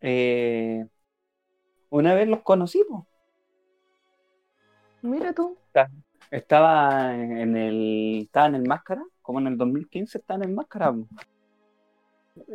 Eh, 0.01 0.87
una 1.89 2.13
vez 2.15 2.27
los 2.27 2.41
conocí, 2.41 2.83
po. 2.89 3.08
Mira 5.01 5.33
tú. 5.33 5.57
Estaba 6.31 7.15
en 7.15 7.57
el, 7.57 8.19
estaba 8.23 8.47
en 8.47 8.55
el 8.55 8.67
Máscara, 8.67 9.03
como 9.21 9.39
en 9.39 9.47
el 9.47 9.57
2015 9.57 10.17
estaba 10.19 10.43
en 10.43 10.49
el 10.49 10.55
Máscara. 10.55 10.93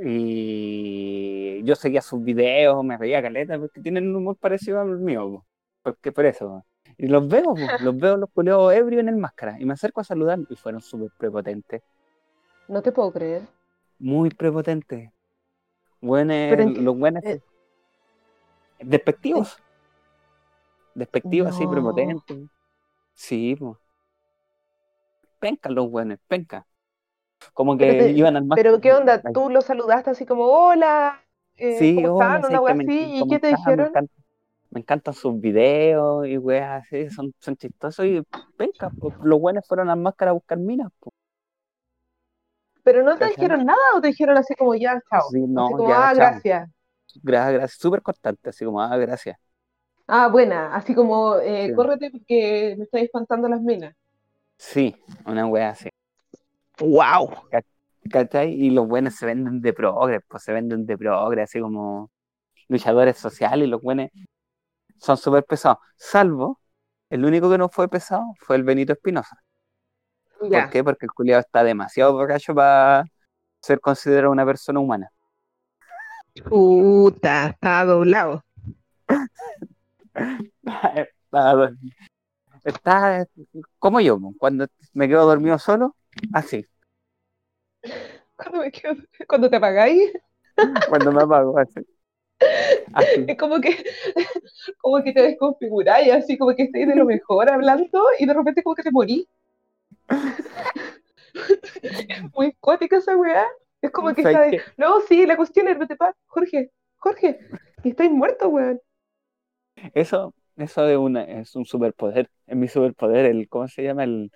Y 0.03 1.63
yo 1.65 1.75
seguía 1.75 2.01
sus 2.01 2.23
videos, 2.23 2.85
me 2.85 2.97
veía 2.97 3.21
caleta, 3.21 3.59
porque 3.59 3.81
tienen 3.81 4.09
un 4.09 4.17
humor 4.17 4.37
parecido 4.37 4.81
al 4.81 4.99
mío, 4.99 5.29
po. 5.29 5.45
porque 5.83 6.13
por 6.13 6.27
eso. 6.27 6.65
Y 6.97 7.09
los 7.09 7.27
veo, 7.27 7.55
los 7.81 7.97
veo 7.97 8.17
los 8.17 8.31
culeos 8.31 8.73
ebrios 8.73 9.01
en 9.01 9.09
el 9.09 9.17
Máscara, 9.17 9.57
y 9.59 9.65
me 9.65 9.75
acerco 9.75 10.01
a 10.01 10.05
saludar, 10.05 10.39
y 10.49 10.57
fueron 10.57 10.81
súper 10.81 11.11
prepotentes, 11.19 11.83
No 12.69 12.81
te 12.81 12.93
puedo 12.93 13.13
creer. 13.13 13.43
muy 13.99 14.31
prepotentes. 14.31 15.11
Buenos, 16.01 16.79
los 16.79 16.97
buenos 16.97 17.25
eh, 17.25 17.41
despectivos. 18.79 19.59
Despectivos 20.95 21.49
así, 21.51 21.67
No. 21.67 21.69
prepotentes. 21.69 22.49
Sí, 23.15 23.57
pues. 23.57 23.79
Penca 25.39 25.69
los 25.71 25.91
buenos, 25.91 26.19
penca. 26.29 26.67
Como 27.55 27.79
que 27.79 27.87
Pero 27.87 28.05
iban 28.15 28.37
al 28.37 28.47
más. 28.47 28.61
Pero 28.61 28.81
¿qué 28.81 28.93
onda? 28.95 29.23
¿Tú 29.33 29.51
lo 29.51 29.61
saludaste 29.63 30.11
así 30.11 30.27
como, 30.27 30.45
hola? 30.47 31.21
eh, 31.57 31.91
Sí, 31.91 31.95
¿cómo 31.95 32.09
hola, 32.09 32.09
están? 32.09 32.45
¿sabes 32.45 32.61
Una 32.61 32.61
wea 32.61 32.75
así. 32.75 33.17
¿Y 33.19 33.27
¿cómo 33.27 33.29
qué 33.29 33.39
te? 33.41 33.49
Me 33.49 33.51
dijeron? 33.51 33.99
me 34.71 34.81
encantan 34.81 35.15
sus 35.15 35.41
videos 35.41 36.27
y 36.27 36.39
weas 36.39 36.83
así, 36.85 37.11
son, 37.11 37.33
son 37.41 37.57
chistosos 37.57 38.07
y 38.07 38.23
penca, 38.57 38.91
pues, 38.99 39.15
los 39.23 39.41
buenos 39.41 39.67
fueron 39.67 39.89
a 39.89 39.95
las 39.97 40.03
máscaras 40.03 40.31
a 40.33 40.35
buscar 40.35 40.59
minas, 40.59 40.91
pues. 41.01 41.15
¿Pero 42.85 43.03
no 43.03 43.19
te 43.19 43.27
dijeron 43.27 43.67
nada 43.67 43.81
o 43.97 44.01
te 44.01 44.07
dijeron 44.09 44.39
así 44.39 44.55
como 44.55 44.75
ya, 44.77 45.01
chao? 45.11 45.31
Sí, 45.31 45.41
no, 45.49 45.65
así 45.65 45.75
como, 45.75 45.91
ya, 45.91 46.09
ah, 46.09 46.13
chao. 46.13 46.43
gracias. 46.43 46.69
Gracias, 47.23 47.55
gracias, 47.55 47.81
súper 47.81 48.03
constante, 48.03 48.51
así 48.51 48.65
como, 48.65 48.81
ah, 48.83 48.97
gracias. 48.99 49.39
Ah, 50.07 50.29
buena, 50.29 50.75
así 50.75 50.95
como, 50.95 51.37
eh, 51.37 51.69
Sí. 51.69 51.75
córrete 51.75 52.11
porque 52.11 52.75
me 52.77 52.85
estoy 52.85 53.03
espantando 53.03 53.49
las 53.49 53.61
minas. 53.61 53.95
Sí, 54.59 54.95
una 55.27 55.47
wea 55.47 55.71
así. 55.71 55.89
¡Wow! 56.79 57.31
¿Cachai? 58.11 58.53
Y 58.53 58.71
los 58.71 58.87
buenos 58.87 59.15
se 59.15 59.25
venden 59.27 59.61
de 59.61 59.73
progres, 59.73 60.21
pues 60.29 60.43
se 60.43 60.53
venden 60.53 60.85
de 60.85 60.99
progres, 60.99 61.45
así 61.45 61.61
como 61.61 62.11
luchadores 62.69 63.17
sociales, 63.17 63.67
y 63.67 63.71
los 63.71 63.81
buenos 63.81 64.11
son 64.99 65.17
súper 65.17 65.45
pesados. 65.45 65.79
Salvo, 65.97 66.61
el 67.09 67.25
único 67.25 67.51
que 67.51 67.59
no 67.59 67.69
fue 67.69 67.89
pesado 67.89 68.25
fue 68.39 68.57
el 68.57 68.63
Benito 68.65 68.93
Espinosa. 68.93 69.37
¿Por 70.39 70.71
qué? 70.71 70.85
Porque 70.85 71.07
el 71.07 71.13
culiado 71.13 71.41
está 71.41 71.65
demasiado 71.65 72.13
borracho 72.13 72.55
para 72.55 73.05
ser 73.63 73.81
considerado 73.81 74.33
una 74.33 74.45
persona 74.45 74.81
humana. 74.81 75.11
Puta, 76.49 77.49
está 77.49 77.85
doblado. 77.85 78.45
Está, 82.65 83.27
como 83.79 84.01
yo, 84.01 84.19
cuando 84.39 84.67
me 84.95 85.09
quedo 85.09 85.27
dormido 85.27 85.59
solo, 85.59 85.97
así, 86.33 86.67
Cuando, 88.37 88.59
me 88.61 88.71
quedo- 88.71 88.97
cuando 89.29 89.51
te 89.51 89.57
apagáis, 89.57 90.13
cuando 90.89 91.13
me 91.13 91.23
apago, 91.23 91.59
así. 91.59 91.81
Así. 92.95 93.25
es 93.29 93.37
como 93.37 93.61
que, 93.61 93.85
como 94.79 95.03
que 95.03 95.13
te 95.13 95.23
desconfiguráis, 95.23 96.13
así 96.13 96.39
como 96.39 96.55
que 96.55 96.65
estáis 96.65 96.87
de 96.87 96.97
lo 96.97 97.05
mejor 97.05 97.51
hablando 97.51 98.05
y 98.19 98.27
de 98.27 98.35
repente 98.35 98.63
como 98.63 98.75
que 98.77 98.83
te 98.83 98.91
morís. 98.91 99.27
Muy 102.35 102.53
cuática 102.61 102.97
esa 102.99 103.17
weá. 103.17 103.47
Es 103.83 103.91
como 103.91 104.15
que 104.15 104.23
¿Sabes 104.23 104.55
está 104.55 104.73
no, 104.77 105.01
sí, 105.03 105.27
la 105.27 105.37
cuestión 105.37 105.69
es, 105.69 105.79
vete 105.79 105.97
pa, 105.97 106.15
Jorge, 106.27 106.71
Jorge, 106.97 107.39
y 107.83 107.91
estáis 107.91 108.11
muertos, 108.11 108.49
weón. 108.51 108.81
Eso, 109.95 110.35
eso 110.57 110.87
es, 110.89 110.97
una, 110.97 111.25
es 111.25 111.55
un 111.57 111.65
superpoder. 111.65 112.31
Es 112.47 112.57
mi 112.57 112.69
superpoder. 112.69 113.27
El, 113.27 113.49
¿Cómo 113.49 113.69
se 113.69 113.83
llama? 113.83 114.05
El, 114.05 114.31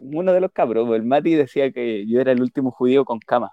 uno 0.00 0.32
de 0.32 0.40
los 0.40 0.52
cabros, 0.52 0.88
el 0.94 1.02
Mati 1.04 1.34
decía 1.34 1.72
que 1.72 2.06
yo 2.06 2.20
era 2.20 2.30
el 2.32 2.42
último 2.42 2.70
judío 2.70 3.04
con 3.04 3.18
cama. 3.20 3.50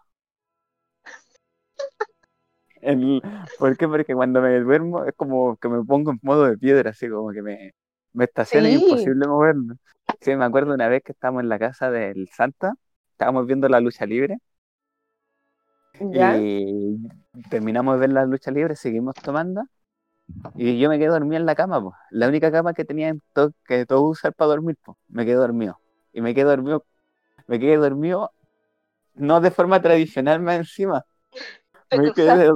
El- 2.82 3.22
¿por 3.58 3.76
qué? 3.78 3.88
Porque 3.88 4.16
cuando 4.16 4.42
me 4.42 4.60
duermo 4.60 5.06
es 5.06 5.14
como 5.16 5.58
que 5.58 5.68
me 5.70 5.84
pongo 5.84 6.12
en 6.12 6.20
modo 6.22 6.46
de 6.46 6.58
piedra, 6.58 6.92
así 6.92 7.10
como 7.10 7.32
que 7.32 7.42
me, 7.42 7.74
me 8.14 8.26
estaciona 8.26 8.70
y 8.70 8.74
es 8.74 8.78
Sí. 8.80 8.82
imposible 8.82 9.28
moverme. 9.28 9.76
Sí, 10.22 10.36
me 10.36 10.46
acuerdo 10.46 10.74
una 10.74 10.88
vez 10.88 11.04
que 11.04 11.12
estábamos 11.14 11.44
en 11.44 11.50
la 11.50 11.60
casa 11.60 11.92
del 11.92 12.28
Santa, 12.30 12.74
estábamos 13.12 13.46
viendo 13.48 13.68
la 13.70 13.80
lucha 13.82 14.06
libre 14.06 14.38
¿Ya? 16.12 16.46
y 16.54 16.98
terminamos 17.50 17.96
de 17.96 18.00
ver 18.02 18.10
la 18.12 18.26
lucha 18.26 18.52
libre, 18.52 18.76
seguimos 18.76 19.16
tomando 19.22 19.64
y 20.56 20.80
yo 20.80 20.90
me 20.90 20.98
quedé 21.00 21.08
dormido 21.10 21.38
en 21.38 21.46
la 21.46 21.56
cama, 21.56 21.82
pues. 21.82 21.96
La 22.12 22.28
única 22.28 22.52
cama 22.52 22.74
que 22.74 22.86
tenía 22.86 23.10
en 23.10 23.22
to- 23.34 23.54
que 23.66 23.86
todo 23.86 24.02
usar 24.04 24.34
para 24.34 24.50
dormir, 24.50 24.78
pues. 24.84 24.98
Me 25.08 25.26
quedé 25.26 25.36
dormido. 25.36 25.80
Y 26.14 26.22
me 26.22 26.34
quedé 26.34 26.46
dormido, 26.46 26.86
me 27.48 27.60
quedé 27.60 27.78
dormido, 27.78 28.32
no 29.16 29.42
de 29.42 29.52
forma 29.52 29.82
tradicional 29.82 30.42
más 30.42 30.58
encima. 30.58 31.06
Te 31.90 32.00
Me 32.00 32.12
quedé, 32.14 32.52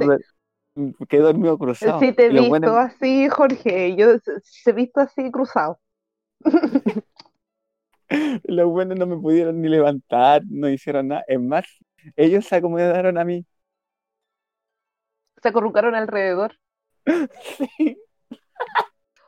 me 0.75 0.93
quedé 1.09 1.21
dormido 1.23 1.57
cruzado. 1.57 1.99
Sí, 1.99 2.13
te 2.13 2.27
he 2.27 2.31
visto 2.31 2.77
así, 2.77 3.27
Jorge. 3.29 3.95
Yo 3.95 4.17
se 4.19 4.39
se 4.43 4.69
he 4.71 4.73
visto 4.73 5.01
así 5.01 5.29
cruzado. 5.31 5.79
los 8.43 8.67
buenos 8.69 8.97
no 8.97 9.05
me 9.07 9.17
pudieron 9.17 9.61
ni 9.61 9.69
levantar, 9.69 10.43
no 10.49 10.69
hicieron 10.69 11.09
nada. 11.09 11.23
Es 11.27 11.39
más, 11.39 11.65
ellos 12.15 12.45
se 12.45 12.55
acomodaron 12.57 13.17
a 13.17 13.25
mí. 13.25 13.45
Se 15.43 15.49
acurrucaron 15.49 15.93
alrededor. 15.93 16.57
Sí. 17.57 17.97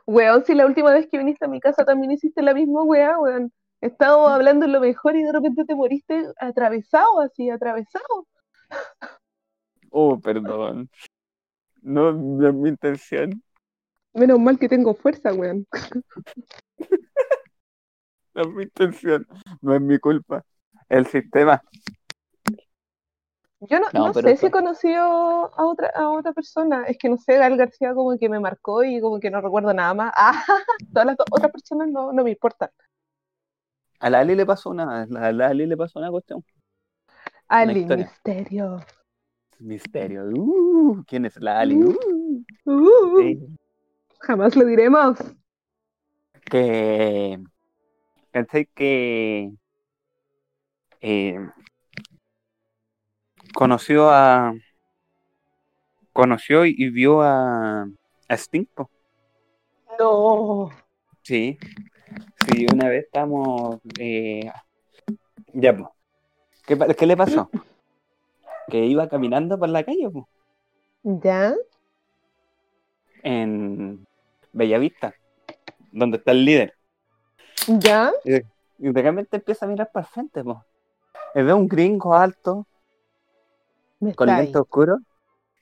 Weón, 0.05 0.45
si 0.45 0.53
la 0.53 0.65
última 0.65 0.93
vez 0.93 1.07
que 1.09 1.17
viniste 1.17 1.45
a 1.45 1.47
mi 1.47 1.59
casa 1.59 1.83
también 1.83 2.11
hiciste 2.11 2.41
la 2.41 2.53
misma 2.53 2.83
weá, 2.83 3.17
weón. 3.17 3.51
Estábamos 3.81 4.31
hablando 4.31 4.67
lo 4.67 4.79
mejor 4.79 5.15
y 5.15 5.23
de 5.23 5.31
repente 5.31 5.65
te 5.65 5.75
moriste 5.75 6.31
atravesado, 6.39 7.21
así, 7.21 7.49
atravesado. 7.49 8.27
Oh, 9.89 10.19
perdón. 10.19 10.89
No, 11.81 12.11
no 12.11 12.47
es 12.47 12.53
mi 12.53 12.69
intención. 12.69 13.43
Menos 14.13 14.39
mal 14.39 14.57
que 14.57 14.69
tengo 14.69 14.93
fuerza, 14.95 15.33
weón. 15.33 15.67
No 18.33 18.41
es 18.41 18.47
mi 18.49 18.63
intención. 18.63 19.25
No 19.61 19.75
es 19.75 19.81
mi 19.81 19.97
culpa. 19.97 20.43
El 20.89 21.07
sistema. 21.07 21.61
Yo 23.69 23.79
no, 23.79 23.87
No, 23.93 24.13
sé 24.13 24.37
si 24.37 24.47
he 24.47 24.51
conocido 24.51 25.01
a 25.01 25.65
otra, 25.65 25.91
a 25.95 26.09
otra 26.09 26.33
persona. 26.33 26.83
Es 26.87 26.97
que 26.97 27.09
no 27.09 27.17
sé, 27.17 27.37
Gal 27.37 27.57
García 27.57 27.93
como 27.93 28.17
que 28.17 28.29
me 28.29 28.39
marcó 28.39 28.83
y 28.83 28.99
como 29.01 29.19
que 29.19 29.29
no 29.29 29.41
recuerdo 29.41 29.73
nada 29.73 29.93
más. 29.93 30.13
Ah, 30.17 30.43
todas 30.93 31.05
las 31.07 31.17
otras 31.31 31.51
personas 31.51 31.89
no, 31.89 32.11
no 32.13 32.23
me 32.23 32.31
importan. 32.31 32.69
A 33.99 34.09
la 34.09 34.19
Ali 34.19 34.35
le 34.35 34.45
pasó 34.45 34.69
una, 34.69 35.03
a 35.03 35.31
la 35.31 35.47
Ali 35.47 35.65
le 35.65 35.77
pasó 35.77 35.99
una 35.99 36.11
cuestión. 36.11 36.43
Ali. 37.47 37.85
Misterio. 37.85 38.79
Misterio. 39.59 40.25
Uh, 40.25 41.03
¿Quién 41.07 41.25
es 41.25 41.37
la 41.37 41.59
Ali? 41.59 41.75
Uh, 41.75 41.95
Uh, 42.65 43.19
sí. 43.21 43.39
Jamás 44.19 44.55
lo 44.55 44.65
diremos. 44.65 45.19
Que. 46.45 47.39
¿Cachai? 48.31 48.65
Que. 48.65 49.51
eh, 51.01 51.39
conoció 53.55 54.09
a. 54.11 54.53
Conoció 56.13 56.65
y 56.65 56.89
vio 56.89 57.21
a. 57.21 57.87
A 58.27 58.33
Sting, 58.37 58.65
po. 58.75 58.89
No. 59.99 60.69
Sí. 61.23 61.57
Sí, 62.47 62.67
una 62.71 62.89
vez 62.89 63.05
estamos. 63.05 63.79
eh, 63.99 64.51
ya, 65.53 65.75
pues. 65.75 65.89
¿Qué, 66.67 66.77
qué 66.95 67.05
le 67.05 67.17
pasó? 67.17 67.49
Que 68.67 68.85
iba 68.85 69.07
caminando 69.07 69.57
por 69.59 69.69
la 69.69 69.83
calle, 69.83 70.09
po, 70.09 70.27
¿Ya? 71.03 71.53
en 73.21 74.05
Bellavista, 74.51 75.13
donde 75.91 76.17
está 76.17 76.31
el 76.31 76.45
líder. 76.45 76.73
¿Ya? 77.67 78.11
Y 78.23 78.41
de 78.91 79.01
repente 79.01 79.37
empieza 79.37 79.65
a 79.65 79.69
mirar 79.69 79.91
para 79.91 80.05
el 80.07 80.11
frente, 80.11 80.43
po. 80.43 80.63
Y 81.35 81.43
ve 81.43 81.53
un 81.53 81.67
gringo 81.67 82.15
alto, 82.15 82.65
con 84.15 84.29
está 84.29 84.37
ahí. 84.37 84.45
lente 84.45 84.59
oscuro 84.59 84.99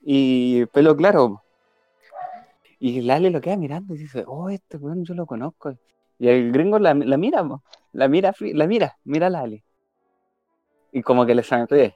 y 0.02 0.66
pelo 0.68 0.96
claro. 0.96 1.44
Y 2.80 3.02
Lali 3.02 3.30
lo 3.30 3.40
queda 3.40 3.56
mirando 3.56 3.96
y 3.96 4.00
dice, 4.00 4.26
oh, 4.28 4.50
este 4.50 4.78
weón 4.78 5.06
yo 5.06 5.14
lo 5.14 5.26
conozco. 5.26 5.74
Y 6.20 6.28
el 6.28 6.52
gringo 6.52 6.80
la, 6.80 6.94
la 6.94 7.18
mira, 7.18 7.44
po. 7.48 7.64
la 7.94 8.08
mira, 8.08 8.34
la 8.40 8.68
mira, 8.68 8.98
mira 9.06 9.28
a 9.28 9.30
Lali. 9.30 9.64
Y 10.92 11.02
como 11.02 11.26
que 11.26 11.34
le 11.36 11.44
sonríe. 11.44 11.96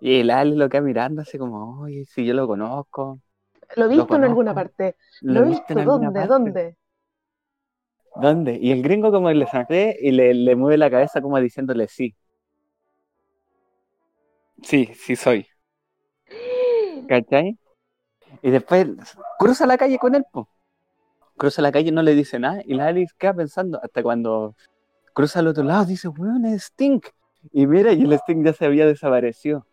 Y 0.00 0.22
Lali 0.22 0.56
lo 0.56 0.68
queda 0.68 0.80
mirando 0.80 1.22
así 1.22 1.36
como, 1.36 1.82
oye, 1.82 2.04
si 2.06 2.24
yo 2.24 2.32
lo 2.34 2.46
conozco. 2.46 3.20
Lo 3.76 3.84
he 3.84 3.88
visto 3.88 4.16
en 4.16 4.24
alguna 4.24 4.54
parte. 4.54 4.96
¿Lo 5.20 5.42
he 5.42 5.48
visto. 5.48 5.74
¿Dónde? 5.74 6.26
¿Dónde? 6.26 6.76
¿Dónde? 8.16 8.58
Y 8.60 8.72
el 8.72 8.82
gringo 8.82 9.12
como 9.12 9.30
le 9.30 9.46
sonríe 9.46 9.96
y 10.00 10.10
le, 10.10 10.34
le 10.34 10.56
mueve 10.56 10.78
la 10.78 10.90
cabeza 10.90 11.20
como 11.20 11.38
diciéndole 11.38 11.86
sí. 11.88 12.14
Sí, 14.62 14.90
sí 14.94 15.16
soy. 15.16 15.46
¿Cachai? 17.08 17.58
Y 18.42 18.50
después 18.50 18.86
cruza 19.38 19.66
la 19.66 19.76
calle 19.76 19.98
con 19.98 20.14
él, 20.14 20.24
po. 20.30 20.48
Cruza 21.36 21.62
la 21.62 21.72
calle 21.72 21.88
y 21.88 21.92
no 21.92 22.02
le 22.02 22.14
dice 22.14 22.38
nada. 22.38 22.62
Y 22.64 22.74
la 22.74 22.88
Alice 22.88 23.14
queda 23.18 23.34
pensando 23.34 23.80
hasta 23.82 24.02
cuando 24.02 24.54
cruza 25.14 25.40
al 25.40 25.48
otro 25.48 25.64
lado, 25.64 25.84
dice, 25.86 26.08
weón, 26.08 26.46
es 26.46 26.64
Stink. 26.64 27.06
Y 27.52 27.66
mira, 27.66 27.92
y 27.92 28.02
el 28.02 28.18
Stink 28.18 28.44
ya 28.44 28.52
se 28.52 28.66
había 28.66 28.86
desaparecido. 28.86 29.66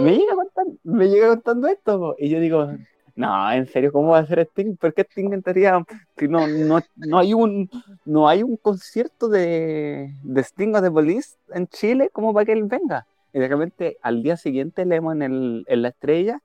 Me 0.00 0.16
llega 0.16 0.34
contando, 0.34 0.74
me 0.84 1.08
llega 1.08 1.28
contando 1.28 1.68
esto, 1.68 1.98
po. 1.98 2.16
y 2.18 2.28
yo 2.28 2.40
digo, 2.40 2.68
no, 3.14 3.52
en 3.52 3.66
serio, 3.66 3.92
¿cómo 3.92 4.10
va 4.10 4.18
a 4.18 4.26
ser 4.26 4.40
Sting? 4.40 4.76
¿Por 4.76 4.94
qué 4.94 5.02
Sting 5.02 5.32
entraría 5.32 5.82
si 6.16 6.28
no, 6.28 6.46
no, 6.46 6.80
no 6.96 7.18
hay 7.18 7.34
un 7.34 7.68
no 8.04 8.28
hay 8.28 8.42
un 8.42 8.56
concierto 8.56 9.28
de, 9.28 10.14
de 10.22 10.40
Sting 10.42 10.74
o 10.74 10.80
de 10.80 10.90
Police 10.90 11.36
en 11.50 11.66
Chile 11.68 12.10
como 12.12 12.32
para 12.34 12.46
que 12.46 12.52
él 12.52 12.64
venga? 12.64 13.06
Y 13.32 13.38
de 13.38 13.48
repente 13.48 13.98
al 14.02 14.22
día 14.22 14.36
siguiente 14.36 14.84
leemos 14.84 15.14
en, 15.14 15.22
el, 15.22 15.64
en 15.68 15.82
la 15.82 15.88
estrella 15.88 16.40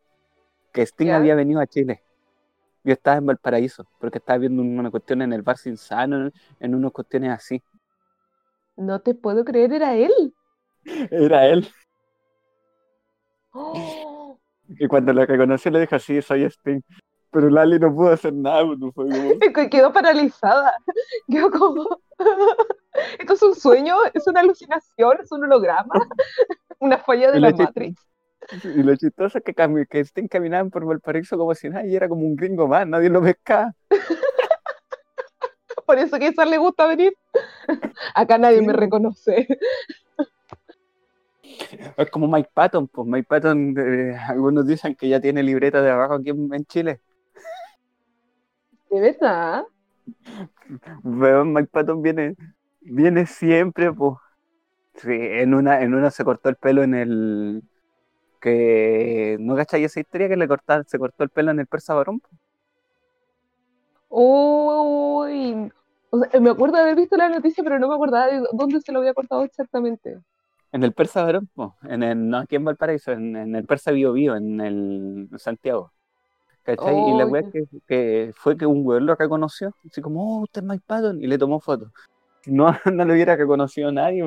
que 0.71 0.81
Sting 0.83 1.09
había 1.09 1.36
venido 1.36 1.61
a 1.61 1.67
Chile. 1.67 2.03
Yo 2.83 2.93
estaba 2.93 3.17
en 3.17 3.25
Valparaíso, 3.25 3.88
porque 3.99 4.19
estaba 4.19 4.38
viendo 4.38 4.61
una 4.61 4.91
cuestión 4.91 5.21
en 5.21 5.33
el 5.33 5.41
bar 5.41 5.57
Sinsano, 5.57 6.31
en 6.59 6.75
unas 6.75 6.91
cuestiones 6.91 7.31
así. 7.31 7.63
No 8.75 8.99
te 8.99 9.15
puedo 9.15 9.43
creer, 9.43 9.73
era 9.73 9.95
él. 9.95 10.36
Era 11.09 11.47
él. 11.47 11.67
Oh, 13.51 14.38
Y 14.67 14.88
cuando 14.88 15.13
lo 15.13 15.25
reconoció 15.25 15.71
le 15.71 15.79
dijo, 15.79 15.97
sí, 15.97 16.21
soy 16.21 16.43
Sting. 16.43 16.81
Pero 17.31 17.49
Lali 17.49 17.79
no 17.79 17.93
pudo 17.93 18.11
hacer 18.11 18.33
nada, 18.33 18.65
pues, 18.65 18.93
fue 18.93 19.09
como... 19.09 19.39
que 19.53 19.69
quedó 19.69 19.91
paralizada. 19.91 20.73
Quedó 21.29 21.49
como. 21.51 21.99
¿Esto 23.19 23.33
es 23.33 23.43
un 23.43 23.55
sueño? 23.55 23.95
¿Es 24.13 24.27
una 24.27 24.41
alucinación? 24.41 25.17
¿Es 25.21 25.31
un 25.31 25.43
holograma? 25.43 25.93
¿Una 26.80 26.97
falla 26.97 27.32
de 27.32 27.39
la 27.39 27.51
la 27.51 27.57
Matrix? 27.57 27.99
Y 28.63 28.84
lo 28.84 28.95
chistoso 28.95 29.39
es 29.39 29.43
que, 29.43 29.53
que 29.89 29.99
Sting 30.01 30.28
caminaban 30.28 30.69
por 30.69 30.86
Valparaíso 30.86 31.38
como 31.38 31.55
si 31.55 31.69
nada 31.69 31.86
y 31.86 31.95
era 31.95 32.07
como 32.07 32.21
un 32.21 32.36
gringo 32.36 32.67
más, 32.67 32.88
nadie 32.88 33.09
lo 33.09 33.21
pescaba. 33.21 33.73
Por 35.86 35.99
eso 35.99 36.17
que 36.17 36.26
a 36.26 36.30
esa 36.30 36.45
le 36.45 36.57
gusta 36.57 36.88
venir. 36.88 37.13
Acá 38.15 38.38
nadie 38.38 38.61
me 38.61 38.73
reconoce. 38.73 39.47
Es 41.97 42.09
como 42.09 42.28
Mike 42.28 42.49
Patton, 42.53 42.88
pues 42.88 43.07
Mike 43.07 43.28
Patton, 43.28 43.76
eh, 43.78 44.17
algunos 44.28 44.67
dicen 44.67 44.95
que 44.95 45.07
ya 45.09 45.19
tiene 45.21 45.43
libreta 45.43 45.82
de 45.82 45.91
abajo 45.91 46.15
aquí 46.15 46.30
en, 46.30 46.53
en 46.53 46.65
Chile. 46.65 47.01
¿De 48.89 48.99
verdad? 48.99 49.65
Pero 51.03 51.45
Mike 51.45 51.69
Patton 51.71 52.01
viene, 52.01 52.36
viene 52.82 53.26
siempre, 53.26 53.91
pues. 53.93 54.17
Sí, 54.95 55.11
en 55.11 55.53
una, 55.53 55.81
en 55.81 55.93
una 55.93 56.09
se 56.11 56.23
cortó 56.23 56.49
el 56.49 56.55
pelo 56.55 56.83
en 56.83 56.93
el 56.93 57.63
que 58.39 59.37
no 59.39 59.55
cachai 59.55 59.83
esa 59.83 59.99
historia 59.99 60.29
que 60.29 60.37
le 60.37 60.47
cortaron, 60.47 60.85
se 60.85 60.99
cortó 60.99 61.23
el 61.23 61.29
pelo 61.29 61.51
en 61.51 61.59
el 61.59 61.67
persa 61.67 61.95
varón. 61.95 62.21
Uy. 64.09 65.71
O 66.11 66.19
sea, 66.19 66.39
me 66.39 66.51
acuerdo 66.51 66.77
de 66.77 66.83
haber 66.83 66.95
visto 66.95 67.17
la 67.17 67.27
noticia, 67.27 67.63
pero 67.63 67.79
no 67.79 67.89
me 67.89 67.95
acordaba 67.95 68.27
de 68.27 68.43
dónde 68.53 68.79
se 68.81 68.91
lo 68.91 68.99
había 68.99 69.13
cortado 69.13 69.43
exactamente. 69.43 70.19
En 70.71 70.83
el 70.83 70.93
persa 70.93 71.23
varón, 71.23 71.49
en 71.83 72.03
el, 72.03 72.29
no 72.29 72.37
aquí 72.37 72.55
en 72.55 72.65
Valparaíso, 72.65 73.11
en, 73.11 73.35
en 73.35 73.55
el 73.55 73.65
persa 73.65 73.91
Bio 73.91 74.13
Bio, 74.13 74.35
en 74.35 74.61
el 74.61 75.27
en 75.31 75.39
Santiago. 75.39 75.91
¿Cachai? 76.63 76.95
y 76.95 77.17
la 77.17 77.29
ya. 77.29 77.51
que, 77.51 77.67
que 77.87 78.31
fue 78.35 78.57
que 78.57 78.65
un 78.65 78.85
weón 78.85 79.05
lo 79.05 79.13
reconoció, 79.15 79.75
así 79.85 80.01
como, 80.01 80.39
oh, 80.39 80.41
usted 80.43 80.61
es 80.61 80.67
Mike 80.67 80.83
Patton, 80.87 81.21
y 81.21 81.27
le 81.27 81.37
tomó 81.37 81.59
foto. 81.59 81.91
Si 82.41 82.51
no, 82.51 82.65
no 82.93 83.05
lo 83.05 83.13
hubiera 83.13 83.35
reconocido 83.35 83.91
nadie. 83.91 84.23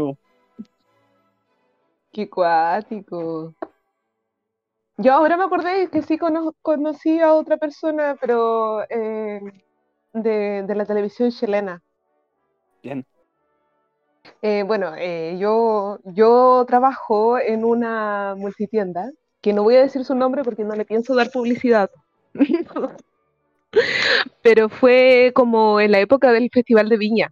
Qué 2.19 2.29
cuático. 2.29 3.55
Yo 4.99 5.15
ahora 5.15 5.39
me 5.39 5.45
acordé 5.45 5.89
que 5.89 6.03
sí 6.03 6.19
cono- 6.19 6.53
conocí 6.61 7.21
a 7.21 7.33
otra 7.33 7.57
persona, 7.57 8.17
pero 8.21 8.83
eh, 8.91 9.41
de, 10.13 10.65
de 10.67 10.75
la 10.75 10.85
televisión 10.85 11.31
chilena. 11.31 11.83
Bien. 12.83 13.07
Eh, 14.43 14.63
bueno, 14.67 14.93
eh, 14.97 15.37
yo, 15.39 15.99
yo 16.05 16.65
trabajo 16.67 17.39
en 17.39 17.65
una 17.65 18.35
multitienda, 18.37 19.11
que 19.41 19.53
no 19.53 19.63
voy 19.63 19.77
a 19.77 19.81
decir 19.83 20.05
su 20.05 20.15
nombre 20.15 20.43
porque 20.45 20.65
no 20.65 20.75
le 20.75 20.85
pienso 20.85 21.15
dar 21.15 21.31
publicidad. 21.31 21.91
Pero 24.43 24.69
fue 24.69 25.33
como 25.35 25.81
en 25.81 25.93
la 25.93 26.01
época 26.01 26.33
del 26.33 26.51
Festival 26.53 26.89
de 26.89 26.97
Viña. 26.97 27.31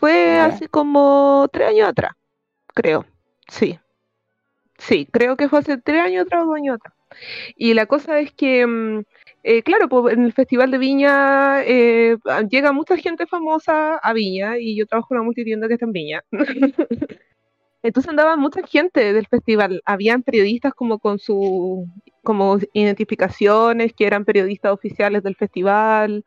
Fue 0.00 0.38
Ya. 0.38 0.46
así 0.46 0.66
como 0.66 1.46
tres 1.52 1.68
años 1.68 1.88
atrás, 1.88 2.12
creo. 2.78 3.04
Sí. 3.48 3.78
Sí, 4.78 5.06
creo 5.10 5.36
que 5.36 5.48
fue 5.48 5.58
hace 5.58 5.78
tres 5.78 6.00
años 6.00 6.26
atrás 6.26 6.46
dos 6.46 6.54
años 6.54 6.76
atrás. 6.76 6.94
Y 7.56 7.74
la 7.74 7.86
cosa 7.86 8.20
es 8.20 8.32
que, 8.32 8.64
mm, 8.66 9.02
eh, 9.42 9.62
claro, 9.62 10.10
en 10.10 10.24
el 10.24 10.32
Festival 10.32 10.70
de 10.70 10.78
Viña 10.78 11.64
eh, 11.64 12.16
llega 12.50 12.72
mucha 12.72 12.96
gente 12.96 13.26
famosa 13.26 13.96
a 13.96 14.12
Viña 14.12 14.58
y 14.58 14.76
yo 14.76 14.86
trabajo 14.86 15.08
en 15.14 15.18
una 15.18 15.24
multitienda 15.26 15.66
que 15.66 15.74
está 15.74 15.86
en 15.86 15.92
Viña. 15.92 16.24
Entonces 17.82 18.10
andaba 18.10 18.36
mucha 18.36 18.62
gente 18.66 19.12
del 19.12 19.26
festival. 19.26 19.82
Habían 19.84 20.22
periodistas 20.22 20.74
como 20.74 20.98
con 21.00 21.18
su 21.18 21.88
como 22.22 22.58
identificaciones 22.74 23.92
que 23.94 24.06
eran 24.06 24.24
periodistas 24.24 24.72
oficiales 24.72 25.22
del 25.22 25.36
festival. 25.36 26.24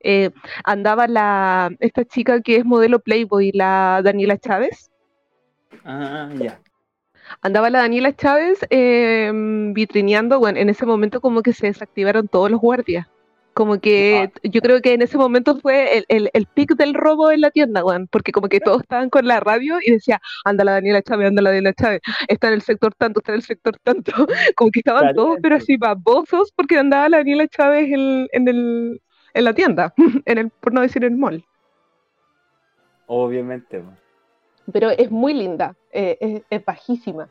Eh, 0.00 0.30
andaba 0.64 1.06
la 1.08 1.70
esta 1.80 2.04
chica 2.04 2.40
que 2.42 2.56
es 2.56 2.64
modelo 2.64 3.00
Playboy, 3.00 3.52
la 3.52 4.00
Daniela 4.04 4.38
Chávez. 4.38 4.90
Ah, 5.84 6.30
ya. 6.34 6.60
Andaba 7.40 7.70
la 7.70 7.80
Daniela 7.80 8.14
Chávez 8.14 8.58
eh, 8.70 9.30
vitrineando, 9.72 10.38
bueno, 10.38 10.58
en 10.58 10.68
ese 10.68 10.86
momento 10.86 11.20
como 11.20 11.42
que 11.42 11.52
se 11.52 11.66
desactivaron 11.66 12.28
todos 12.28 12.50
los 12.50 12.60
guardias. 12.60 13.06
Como 13.54 13.78
que 13.78 14.32
yo 14.42 14.60
creo 14.60 14.80
que 14.80 14.94
en 14.94 15.02
ese 15.02 15.16
momento 15.16 15.56
fue 15.56 15.98
el, 15.98 16.04
el, 16.08 16.30
el 16.32 16.46
pic 16.46 16.74
del 16.74 16.92
robo 16.92 17.30
en 17.30 17.40
la 17.40 17.52
tienda, 17.52 17.84
weón, 17.84 18.08
porque 18.08 18.32
como 18.32 18.48
que 18.48 18.58
todos 18.58 18.82
estaban 18.82 19.10
con 19.10 19.28
la 19.28 19.38
radio 19.38 19.78
y 19.80 19.92
decía, 19.92 20.20
anda 20.44 20.64
la 20.64 20.72
Daniela 20.72 21.02
Chávez, 21.02 21.28
anda 21.28 21.40
la 21.40 21.50
Daniela 21.50 21.72
Chávez, 21.72 22.00
está 22.26 22.48
en 22.48 22.54
el 22.54 22.62
sector 22.62 22.92
tanto, 22.96 23.20
está 23.20 23.30
en 23.30 23.36
el 23.36 23.42
sector 23.42 23.78
tanto. 23.84 24.12
Como 24.56 24.72
que 24.72 24.80
estaban 24.80 25.14
todos, 25.14 25.38
pero 25.40 25.54
así 25.54 25.76
babosos, 25.76 26.52
porque 26.56 26.76
andaba 26.78 27.08
la 27.08 27.18
Daniela 27.18 27.46
Chávez 27.46 27.92
en, 27.92 28.26
en, 28.32 28.48
el, 28.48 29.00
en 29.34 29.44
la 29.44 29.54
tienda, 29.54 29.94
en 30.26 30.38
el, 30.38 30.50
por 30.50 30.72
no 30.72 30.80
decir 30.80 31.04
el 31.04 31.16
mall. 31.16 31.44
Obviamente. 33.06 33.78
po. 33.78 34.03
Pero 34.72 34.90
es 34.90 35.10
muy 35.10 35.34
linda, 35.34 35.76
eh, 35.92 36.16
es, 36.20 36.42
es 36.50 36.64
bajísima. 36.64 37.28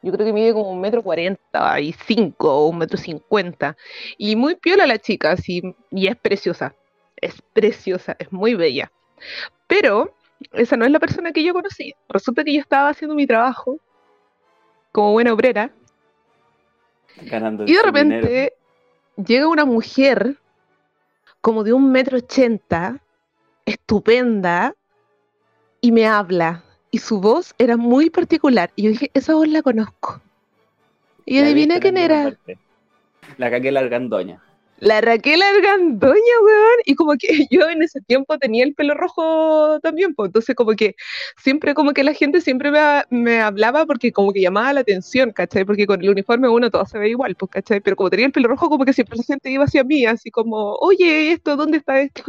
Yo 0.00 0.12
creo 0.12 0.26
que 0.26 0.32
mide 0.32 0.52
como 0.52 0.70
un 0.70 0.80
metro 0.80 1.02
cuarenta 1.02 1.80
y 1.80 1.92
cinco 1.92 2.54
o 2.54 2.68
un 2.68 2.78
metro 2.78 2.96
cincuenta. 2.96 3.76
Y 4.16 4.36
muy 4.36 4.54
piola 4.54 4.86
la 4.86 4.98
chica, 4.98 5.32
así, 5.32 5.74
y 5.90 6.06
es 6.06 6.16
preciosa. 6.16 6.74
Es 7.16 7.42
preciosa, 7.52 8.14
es 8.20 8.30
muy 8.30 8.54
bella. 8.54 8.92
Pero 9.66 10.14
esa 10.52 10.76
no 10.76 10.84
es 10.84 10.92
la 10.92 11.00
persona 11.00 11.32
que 11.32 11.42
yo 11.42 11.52
conocí. 11.52 11.96
Resulta 12.08 12.44
que 12.44 12.54
yo 12.54 12.60
estaba 12.60 12.90
haciendo 12.90 13.16
mi 13.16 13.26
trabajo 13.26 13.80
como 14.92 15.12
buena 15.12 15.32
obrera. 15.32 15.72
Ganando 17.16 17.64
Y 17.64 17.72
de 17.72 17.82
repente 17.82 18.28
dinero. 18.28 18.54
llega 19.16 19.48
una 19.48 19.64
mujer 19.64 20.36
como 21.40 21.64
de 21.64 21.72
un 21.72 21.90
metro 21.90 22.18
ochenta, 22.18 23.02
estupenda, 23.66 24.76
y 25.80 25.90
me 25.90 26.06
habla. 26.06 26.62
Y 26.98 27.00
su 27.00 27.20
voz 27.20 27.54
era 27.58 27.76
muy 27.76 28.10
particular. 28.10 28.72
Y 28.74 28.82
yo 28.82 28.90
dije, 28.90 29.12
esa 29.14 29.32
voz 29.32 29.46
la 29.46 29.62
conozco. 29.62 30.20
Y 31.24 31.38
La 31.38 31.46
adiviné 31.46 31.74
viste 31.74 31.80
quién 31.80 31.96
era. 31.96 32.24
parte. 32.24 32.58
La 33.36 33.50
Raquel 33.50 33.76
Argandoña. 33.76 34.42
La 34.80 35.00
Raquel 35.00 35.40
Argandoña, 35.40 36.34
weón. 36.42 36.78
Y 36.86 36.96
como 36.96 37.12
que 37.12 37.28
yo 37.52 37.68
en 37.70 37.84
ese 37.84 38.00
tiempo 38.00 38.36
tenía 38.38 38.64
el 38.64 38.74
pelo 38.74 38.94
rojo 38.94 39.78
también, 39.80 40.12
pues 40.12 40.30
entonces 40.30 40.56
como 40.56 40.72
que 40.72 40.96
siempre 41.36 41.72
como 41.72 41.92
que 41.92 42.02
la 42.02 42.14
gente 42.14 42.40
siempre 42.40 42.72
me, 42.72 42.80
me 43.10 43.40
hablaba 43.42 43.86
porque 43.86 44.10
como 44.10 44.32
que 44.32 44.40
llamaba 44.40 44.72
la 44.72 44.80
atención, 44.80 45.30
¿cachai? 45.30 45.64
Porque 45.64 45.86
con 45.86 46.02
el 46.02 46.10
uniforme 46.10 46.48
uno 46.48 46.68
todo 46.68 46.84
se 46.84 46.98
ve 46.98 47.10
igual, 47.10 47.36
pues, 47.36 47.52
¿cachai? 47.52 47.78
Pero 47.80 47.94
como 47.94 48.10
tenía 48.10 48.26
el 48.26 48.32
pelo 48.32 48.48
rojo, 48.48 48.68
como 48.68 48.84
que 48.84 48.92
siempre 48.92 49.18
la 49.18 49.22
gente 49.22 49.52
iba 49.52 49.62
hacia 49.62 49.84
mí, 49.84 50.04
así 50.04 50.32
como, 50.32 50.74
oye, 50.80 51.30
esto, 51.30 51.54
¿dónde 51.54 51.78
está 51.78 52.00
esto? 52.00 52.24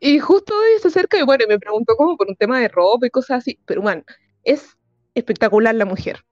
Y 0.00 0.18
justo 0.20 0.54
ella 0.64 0.80
se 0.80 0.88
acerca 0.88 1.18
y 1.18 1.22
bueno, 1.22 1.44
me 1.48 1.58
preguntó 1.58 1.96
como 1.96 2.16
por 2.16 2.28
un 2.28 2.36
tema 2.36 2.60
de 2.60 2.68
ropa 2.68 3.06
y 3.06 3.10
cosas 3.10 3.38
así. 3.38 3.58
Pero 3.66 3.82
man, 3.82 4.04
es 4.44 4.76
espectacular 5.14 5.74
la 5.74 5.84
mujer. 5.84 6.24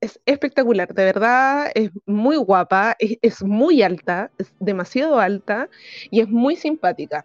Es 0.00 0.20
espectacular, 0.26 0.92
de 0.92 1.04
verdad, 1.04 1.70
es 1.74 1.90
muy 2.04 2.36
guapa, 2.36 2.94
es, 2.98 3.16
es 3.22 3.42
muy 3.42 3.82
alta, 3.82 4.30
es 4.38 4.52
demasiado 4.60 5.18
alta 5.18 5.70
y 6.10 6.20
es 6.20 6.28
muy 6.28 6.56
simpática. 6.56 7.24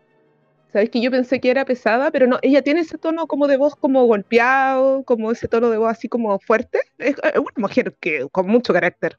Sabes 0.72 0.92
que 0.92 1.02
yo 1.02 1.10
pensé 1.10 1.40
que 1.42 1.50
era 1.50 1.66
pesada, 1.66 2.12
pero 2.12 2.28
no, 2.28 2.38
ella 2.44 2.62
tiene 2.62 2.82
ese 2.82 2.98
tono 3.00 3.26
como 3.28 3.48
de 3.48 3.58
voz 3.58 3.76
como 3.76 4.06
golpeado, 4.06 5.04
como 5.04 5.32
ese 5.32 5.48
tono 5.48 5.70
de 5.70 5.78
voz 5.78 5.90
así 5.92 6.08
como 6.08 6.38
fuerte. 6.40 6.80
Es 7.00 7.16
una 7.36 7.52
mujer 7.58 7.96
que 8.00 8.28
con 8.32 8.48
mucho 8.48 8.72
carácter, 8.72 9.18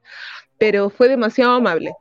pero 0.58 0.90
fue 0.90 1.08
demasiado 1.08 1.52
amable. 1.52 1.92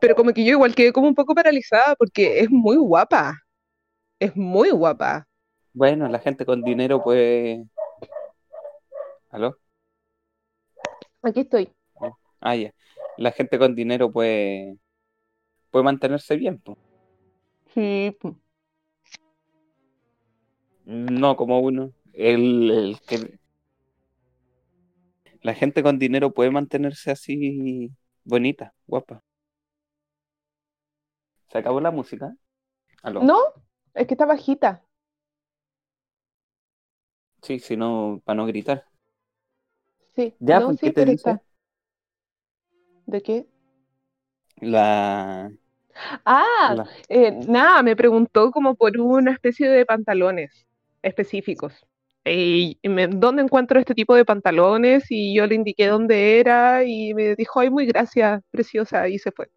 Pero 0.00 0.14
como 0.14 0.32
que 0.32 0.44
yo 0.44 0.52
igual 0.52 0.74
quedé 0.74 0.92
como 0.92 1.08
un 1.08 1.14
poco 1.14 1.34
paralizada 1.34 1.94
porque 1.96 2.40
es 2.40 2.50
muy 2.50 2.76
guapa. 2.76 3.38
Es 4.18 4.36
muy 4.36 4.70
guapa. 4.70 5.26
Bueno, 5.72 6.08
la 6.08 6.18
gente 6.18 6.44
con 6.44 6.62
dinero 6.62 7.02
puede. 7.02 7.64
¿Aló? 9.30 9.56
Aquí 11.22 11.40
estoy. 11.40 11.72
Ah, 12.40 12.56
ya. 12.56 12.72
La 13.16 13.32
gente 13.32 13.58
con 13.58 13.74
dinero 13.74 14.10
puede. 14.10 14.76
puede 15.70 15.84
mantenerse 15.84 16.36
bien, 16.36 16.58
po. 16.58 16.76
Sí. 17.74 18.16
No 20.84 21.36
como 21.36 21.60
uno. 21.60 21.92
El, 22.12 22.70
el 22.70 23.00
que. 23.06 23.38
La 25.42 25.54
gente 25.54 25.82
con 25.82 25.98
dinero 25.98 26.32
puede 26.32 26.50
mantenerse 26.50 27.10
así 27.10 27.90
bonita, 28.24 28.74
guapa. 28.86 29.22
¿Se 31.50 31.58
acabó 31.58 31.80
la 31.82 31.90
música? 31.90 32.34
¿Aló? 33.02 33.30
No, 33.30 33.38
es 33.94 34.06
que 34.08 34.14
está 34.14 34.26
bajita. 34.26 34.84
Sí, 37.42 37.58
si 37.58 37.76
no, 37.76 38.22
para 38.24 38.36
no 38.38 38.46
gritar. 38.46 38.86
Sí. 40.14 40.36
Ya, 40.38 40.60
no, 40.60 40.64
pues, 40.64 40.78
sí, 40.78 40.92
¿qué 40.92 40.92
te 40.92 41.04
dice? 41.06 41.10
está. 41.10 41.42
¿De 43.06 43.22
qué? 43.22 43.46
La, 44.62 45.50
Ah, 46.24 46.76
la- 46.76 46.88
eh, 47.08 47.30
nada, 47.48 47.82
me 47.82 47.96
preguntó 47.96 48.50
como 48.50 48.74
por 48.74 48.98
una 49.00 49.32
especie 49.32 49.68
de 49.68 49.84
pantalones 49.86 50.66
específicos. 51.02 51.74
Eh, 52.24 52.74
y 52.82 52.88
me- 52.88 53.06
¿dónde 53.08 53.42
encuentro 53.42 53.78
este 53.80 53.94
tipo 53.94 54.14
de 54.14 54.24
pantalones? 54.24 55.04
Y 55.10 55.34
yo 55.36 55.46
le 55.46 55.54
indiqué 55.54 55.86
dónde 55.86 56.38
era 56.40 56.84
y 56.84 57.14
me 57.14 57.34
dijo, 57.36 57.60
ay, 57.60 57.70
muy 57.70 57.86
gracias, 57.86 58.42
preciosa, 58.50 59.08
y 59.08 59.18
se 59.18 59.32
fue. 59.32 59.48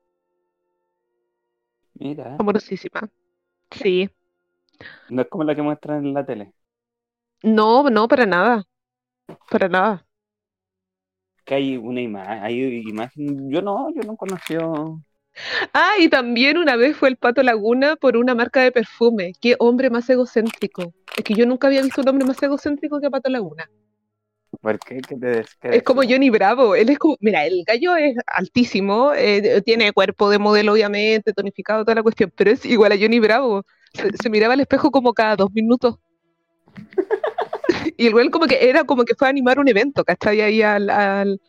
Mira, 1.96 2.36
Amorosísima. 2.38 3.10
Sí. 3.72 4.10
no 5.10 5.22
es 5.22 5.28
como 5.30 5.44
la 5.46 5.56
que 5.56 5.62
muestran 5.62 6.06
en 6.06 6.14
la 6.14 6.26
tele. 6.26 6.54
No, 7.44 7.89
no, 7.91 8.08
para 8.08 8.26
nada. 8.26 8.64
Para 9.50 9.70
nada. 9.70 10.06
Que 11.46 11.56
hay 11.56 11.78
una 11.78 12.02
imagen, 12.02 12.44
hay 12.44 12.82
imagen. 12.88 13.50
Yo 13.52 13.62
no, 13.62 13.89
yo 13.94 14.02
no 14.04 14.16
conoció. 14.16 15.02
Ah, 15.74 15.94
y 16.00 16.10
también 16.10 16.58
una 16.58 16.76
vez 16.76 16.96
fue 16.98 17.10
el 17.10 17.18
Pato 17.18 17.44
Laguna 17.44 17.96
por 17.96 18.18
una 18.18 18.36
marca 18.36 18.62
de 18.62 18.72
perfume. 18.72 19.34
Qué 19.41 19.56
hombre 19.60 19.89
más 19.89 20.10
egocéntrico. 20.10 20.94
Es 21.18 21.24
que 21.24 21.34
yo 21.34 21.46
nunca 21.46 21.68
había 21.68 21.82
visto 21.82 22.02
un 22.02 22.10
hombre 22.10 22.26
más 22.26 22.41
egocéntrico 22.41 23.00
que 23.02 23.10
Pato 23.10 23.30
Laguna. 23.30 23.70
¿Por 24.64 24.80
qué? 24.80 25.01
¿Qué 25.01 25.18
te 25.18 25.78
Es 25.78 25.84
como? 25.84 26.03
Johnny 26.03 26.30
Bravo. 26.30 26.74
Él 26.76 26.89
es 26.89 26.97
como, 26.97 27.18
mira, 27.20 27.45
el 27.45 27.64
gallo 27.68 27.97
es 27.97 28.16
altísimo, 28.28 29.11
eh, 29.14 29.61
tiene 29.66 29.91
cuerpo 29.91 30.30
de 30.30 30.39
modelo, 30.39 30.72
obviamente, 30.74 31.34
tonificado, 31.34 31.84
toda 31.84 31.95
la 31.95 32.03
cuestión, 32.03 32.32
pero 32.36 32.51
es 32.51 32.66
igual 32.66 32.93
a 32.93 32.97
Johnny 32.97 33.20
Bravo. 33.20 33.64
Se, 33.93 34.09
se 34.22 34.30
miraba 34.30 34.53
al 34.53 34.61
espejo 34.61 34.89
como 34.91 35.14
cada 35.14 35.36
dos 35.36 35.51
minutos. 35.53 35.97
Y 37.97 38.07
el 38.07 38.14
güey 38.14 38.30
como 38.30 38.45
que 38.47 38.70
era 38.70 38.84
como 38.84 39.03
que 39.05 39.16
fue 39.16 39.28
a 39.28 39.30
animar 39.30 39.59
un 39.59 39.68
evento, 39.68 40.03
¿cachai? 40.03 40.41
Ahí 40.41 40.61
al, 40.61 40.89
al- 40.89 41.41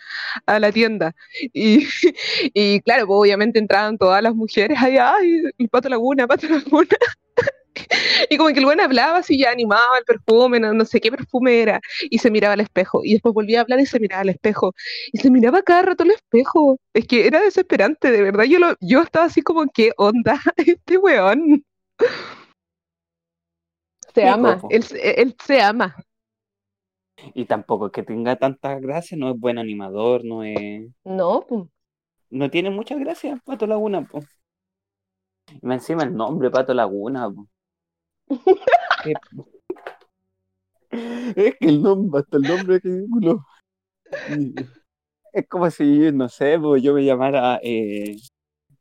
a 0.47 0.59
la 0.61 0.73
tienda. 0.73 1.15
Y, 1.53 1.87
y 2.55 2.81
claro, 2.81 3.07
pues 3.07 3.19
obviamente 3.21 3.59
entraban 3.59 3.99
todas 3.99 4.23
las 4.23 4.35
mujeres 4.35 4.79
ahí, 4.83 4.97
ay, 4.99 5.43
el 5.59 5.69
Pato 5.69 5.89
Laguna, 5.89 6.27
Pato 6.27 6.49
Laguna. 6.49 6.89
Y 8.31 8.37
como 8.37 8.51
que 8.53 8.59
el 8.61 8.65
güey 8.65 8.79
hablaba 8.81 9.19
así, 9.19 9.39
ya 9.39 9.51
animaba 9.51 9.99
el 9.99 10.05
perfume, 10.05 10.61
no, 10.61 10.73
no 10.73 10.85
sé 10.85 11.01
qué 11.01 11.11
perfume 11.11 11.61
era, 11.63 11.81
y 12.11 12.19
se 12.19 12.31
miraba 12.31 12.55
al 12.55 12.61
espejo. 12.61 13.01
Y 13.05 13.13
después 13.15 13.35
volvía 13.35 13.59
a 13.61 13.63
hablar 13.63 13.81
y 13.81 13.87
se 13.87 14.01
miraba 14.01 14.23
al 14.23 14.29
espejo. 14.31 14.75
Y 15.13 15.19
se 15.19 15.31
miraba 15.31 15.63
cada 15.63 15.83
rato 15.83 16.05
al 16.05 16.11
espejo. 16.11 16.79
Es 16.95 17.07
que 17.07 17.27
era 17.27 17.41
desesperante, 17.41 18.11
de 18.11 18.23
verdad. 18.23 18.45
Yo, 18.45 18.59
lo, 18.59 18.75
yo 18.81 19.03
estaba 19.03 19.27
así 19.27 19.43
como, 19.43 19.67
¿qué 19.73 19.93
onda 19.97 20.41
este 20.57 20.99
weón? 20.99 21.65
Se 24.15 24.27
ama, 24.27 24.65
él, 24.71 24.83
se- 24.85 25.21
él 25.21 25.37
se 25.45 25.61
ama. 25.61 25.95
Y 27.35 27.45
tampoco 27.45 27.87
es 27.87 27.93
que 27.93 28.03
tenga 28.03 28.37
tanta 28.37 28.79
gracia, 28.81 29.17
no 29.17 29.31
es 29.31 29.39
buen 29.39 29.59
animador, 29.59 30.25
no 30.25 30.43
es. 30.43 30.91
No, 31.05 31.47
pues. 31.49 31.65
No 32.31 32.51
tiene 32.51 32.69
mucha 32.69 32.97
gracia, 32.97 33.41
Pato 33.47 33.67
Laguna, 33.67 34.03
po. 34.07 34.21
Y 35.63 35.73
encima 35.73 36.05
el 36.05 36.15
nombre, 36.15 36.49
Pato 36.49 36.73
Laguna, 36.75 37.29
po. 37.29 37.49
Qué- 38.29 39.15
Es 41.37 41.55
que 41.59 41.69
el 41.69 41.83
nombre, 41.83 42.21
hasta 42.21 42.37
el 42.37 42.45
nombre 42.45 42.77
es 42.77 42.83
ridículo. 42.83 43.45
Es 45.33 45.49
como 45.49 45.69
si, 45.71 46.13
no 46.13 46.29
sé, 46.29 46.57
yo 46.81 46.95
me 46.95 47.05
llamara, 47.05 47.59
eh, 47.63 48.17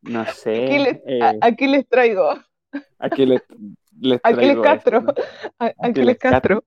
no 0.03 0.24
sé, 0.28 0.65
Aquí 0.65 0.78
les, 0.80 1.02
eh, 1.07 1.20
a- 1.41 1.48
aquí 1.48 1.68
les 1.68 1.88
traigo. 1.88 2.30
aquí 2.99 3.26
les, 3.26 3.41
les 3.99 4.22
traigo 4.22 4.61
Castro. 4.61 4.98
esto, 4.99 5.22
A- 5.60 5.65
Aquiles 5.65 5.90
Aquiles 5.90 6.18
Castro. 6.20 6.64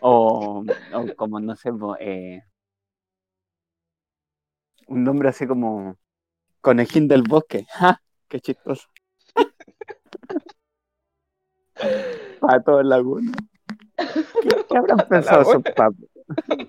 O, 0.00 0.64
o 0.92 1.14
como, 1.14 1.38
no 1.38 1.54
sé, 1.54 1.70
eh, 2.00 2.42
un 4.88 5.04
nombre 5.04 5.28
así 5.28 5.46
como 5.46 5.96
Conejín 6.60 7.06
del 7.06 7.22
Bosque. 7.22 7.66
¡Ja! 7.70 8.02
¡Qué 8.28 8.40
chistoso! 8.40 8.88
Pato 12.40 12.82
Laguna. 12.82 13.32
¿Qué, 13.96 14.50
qué 14.68 14.76
habrán 14.78 14.98
pensado 15.08 15.44
sus 15.44 15.62
papás? 15.62 15.94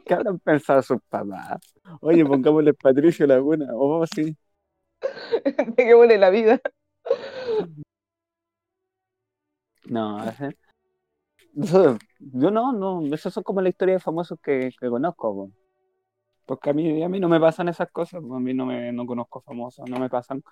¿Qué 0.06 0.14
habrán 0.14 0.40
pensado 0.40 0.82
sus 0.82 1.00
papás? 1.10 1.60
Oye, 2.02 2.26
pongámosle 2.26 2.74
Patricio 2.74 3.28
Laguna. 3.28 3.68
Oh, 3.74 4.06
sí. 4.06 4.36
Peguémosle 5.76 6.18
la 6.18 6.30
vida. 6.30 6.60
No, 9.90 10.20
yo 12.20 12.52
no, 12.52 12.72
no, 12.72 13.16
esas 13.16 13.34
son 13.34 13.44
como 13.44 13.62
la 13.62 13.70
historia 13.70 13.96
de 13.96 14.00
famosos 14.00 14.38
que, 14.42 14.70
que 14.80 14.90
conozco, 14.90 15.34
po. 15.34 15.52
porque 16.46 16.70
a 16.70 16.74
mí, 16.74 17.02
a 17.04 17.10
mí 17.10 17.20
no 17.20 17.30
me 17.30 17.40
pasan 17.40 17.70
esas 17.70 17.90
cosas, 17.92 18.22
po. 18.22 18.36
a 18.36 18.40
mí 18.40 18.54
no 18.54 18.66
me 18.66 18.92
no 18.92 19.06
conozco 19.06 19.42
famosos, 19.42 19.90
no 19.90 20.00
me 20.00 20.10
pasan 20.10 20.44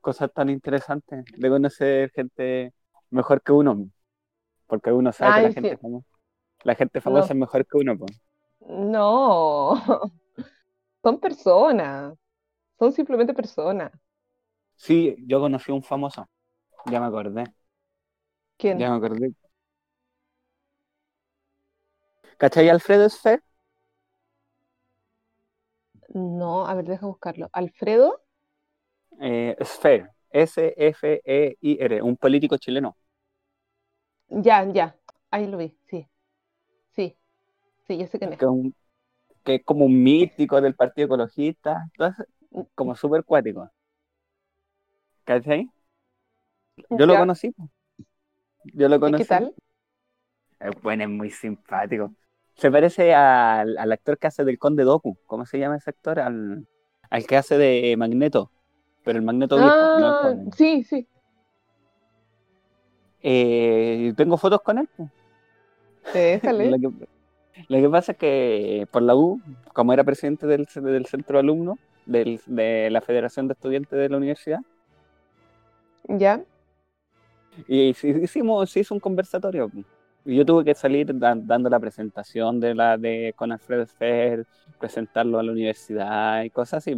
cosas 0.00 0.32
tan 0.32 0.50
interesantes 0.50 1.24
de 1.36 1.48
conocer 1.48 2.10
gente 2.12 2.72
mejor 3.10 3.42
que 3.42 3.52
uno, 3.52 3.76
po. 3.76 3.88
porque 4.66 4.92
uno 4.92 5.12
sabe 5.12 5.34
que 5.34 5.40
la 5.42 5.50
sí. 5.52 5.52
gente 5.52 5.78
famosa, 5.78 6.06
la 6.64 6.74
gente 6.76 7.00
famosa 7.02 7.32
No. 7.32 7.34
es 7.34 7.40
mejor 7.40 7.66
que 7.66 7.78
uno, 7.78 7.98
po. 7.98 8.06
No. 8.60 9.74
Son 11.04 11.20
personas. 11.20 12.16
Son 12.78 12.92
simplemente 12.92 13.34
personas. 13.34 13.92
Sí, 14.76 15.14
yo 15.26 15.40
conocí 15.40 15.70
a 15.72 15.74
un 15.74 15.82
famoso, 15.82 16.26
ya 16.86 17.00
me 17.00 17.06
acordé, 17.06 17.44
¿Quién? 18.58 18.78
ya 18.78 18.90
me 18.90 18.96
acordé. 18.96 19.34
¿Cachai 22.38 22.68
Alfredo 22.70 23.08
Sfer? 23.08 23.40
No, 26.14 26.66
a 26.66 26.74
ver, 26.74 26.84
deja 26.84 27.06
buscarlo. 27.06 27.48
¿Alfredo? 27.54 28.20
Eh, 29.20 29.56
Sfer, 29.64 30.10
S-F-E-I-R, 30.30 32.02
un 32.02 32.16
político 32.16 32.56
chileno. 32.58 32.96
Ya, 34.30 34.64
ya. 34.72 34.96
Ahí 35.30 35.46
lo 35.46 35.58
vi, 35.58 35.76
sí. 35.90 36.08
Sí. 36.96 37.16
Sí, 37.88 37.98
yo 37.98 38.06
sé 38.08 38.18
quién 38.20 38.34
es. 38.34 38.40
que 38.40 38.44
es, 38.44 38.50
un- 38.50 38.74
que 39.44 39.56
es 39.56 39.64
como 39.64 39.86
un 39.86 40.02
mítico 40.02 40.60
del 40.62 40.74
Partido 40.76 41.06
Ecologista, 41.06 41.82
entonces, 41.92 42.26
como 42.74 42.96
súper 42.96 43.24
cuático. 43.24 43.70
¿Cachai? 45.24 45.68
Yo 46.90 47.06
lo 47.06 47.16
conocí. 47.16 47.54
Yo 48.72 48.88
lo 48.88 49.00
¿Y 49.04 49.14
conocí. 49.14 49.16
qué 49.16 49.24
tal? 49.24 49.54
El 50.60 50.70
buen 50.82 51.00
es 51.00 51.08
muy 51.08 51.30
simpático. 51.30 52.14
Se 52.56 52.70
parece 52.70 53.14
al, 53.14 53.78
al 53.78 53.92
actor 53.92 54.18
que 54.18 54.26
hace 54.26 54.44
del 54.44 54.58
Conde 54.58 54.82
Doku. 54.84 55.16
¿Cómo 55.26 55.46
se 55.46 55.58
llama 55.58 55.76
ese 55.76 55.90
actor? 55.90 56.18
Al, 56.20 56.66
al 57.10 57.26
que 57.26 57.36
hace 57.36 57.56
de 57.58 57.96
Magneto. 57.96 58.50
Pero 59.08 59.20
el 59.20 59.24
Magneto 59.24 59.56
viejo, 59.56 59.74
Ah, 60.04 60.34
sí, 60.54 60.82
sí. 60.84 61.06
Eh, 63.22 64.12
tengo 64.18 64.36
fotos 64.36 64.60
con 64.60 64.76
él. 64.76 64.88
po. 64.94 65.08
Déjale. 66.12 66.76
Lo 66.76 66.76
que, 66.90 67.08
lo 67.68 67.78
que 67.78 67.88
pasa 67.88 68.12
es 68.12 68.18
que 68.18 68.86
por 68.90 69.00
la 69.00 69.16
U, 69.16 69.40
como 69.72 69.94
era 69.94 70.04
presidente 70.04 70.46
del, 70.46 70.66
del 70.74 71.06
centro 71.06 71.38
de 71.38 71.40
alumnos 71.40 71.78
del- 72.04 72.38
de 72.44 72.90
la 72.90 73.00
Federación 73.00 73.48
de 73.48 73.54
Estudiantes 73.54 73.98
de 73.98 74.10
la 74.10 74.18
universidad, 74.18 74.60
Ya. 76.06 76.42
y 77.66 77.94
sí- 77.94 78.08
hicimos, 78.22 78.68
se 78.70 78.80
hizo 78.80 78.92
un 78.92 79.00
conversatorio. 79.00 79.70
yo 80.26 80.44
tuve 80.44 80.64
que 80.66 80.74
salir 80.74 81.18
da- 81.18 81.34
dando 81.34 81.70
la 81.70 81.80
presentación 81.80 82.60
de 82.60 82.74
la 82.74 82.98
de 82.98 83.32
con 83.34 83.52
Alfredo 83.52 83.86
Fer, 83.86 84.44
presentarlo 84.78 85.38
a 85.38 85.42
la 85.42 85.52
universidad 85.52 86.42
y 86.42 86.50
cosas 86.50 86.86
así. 86.86 86.94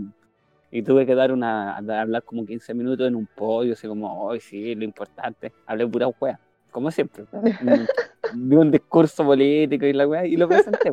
Y 0.70 0.82
tuve 0.82 1.04
que 1.04 1.14
dar 1.14 1.32
una, 1.32 1.76
hablar 1.76 2.22
como 2.22 2.46
15 2.46 2.74
minutos 2.74 3.06
en 3.08 3.16
un 3.16 3.26
podio, 3.26 3.72
así 3.72 3.88
como, 3.88 4.22
hoy 4.24 4.40
sí, 4.40 4.74
lo 4.74 4.84
importante. 4.84 5.52
Hablé 5.66 5.86
pura 5.88 6.06
wea, 6.20 6.38
como 6.70 6.90
siempre. 6.90 7.24
Di 8.34 8.54
un 8.54 8.70
discurso 8.70 9.24
político 9.24 9.84
y 9.86 9.92
la 9.92 10.06
wea, 10.06 10.24
y 10.26 10.36
lo 10.36 10.46
presenté. 10.48 10.92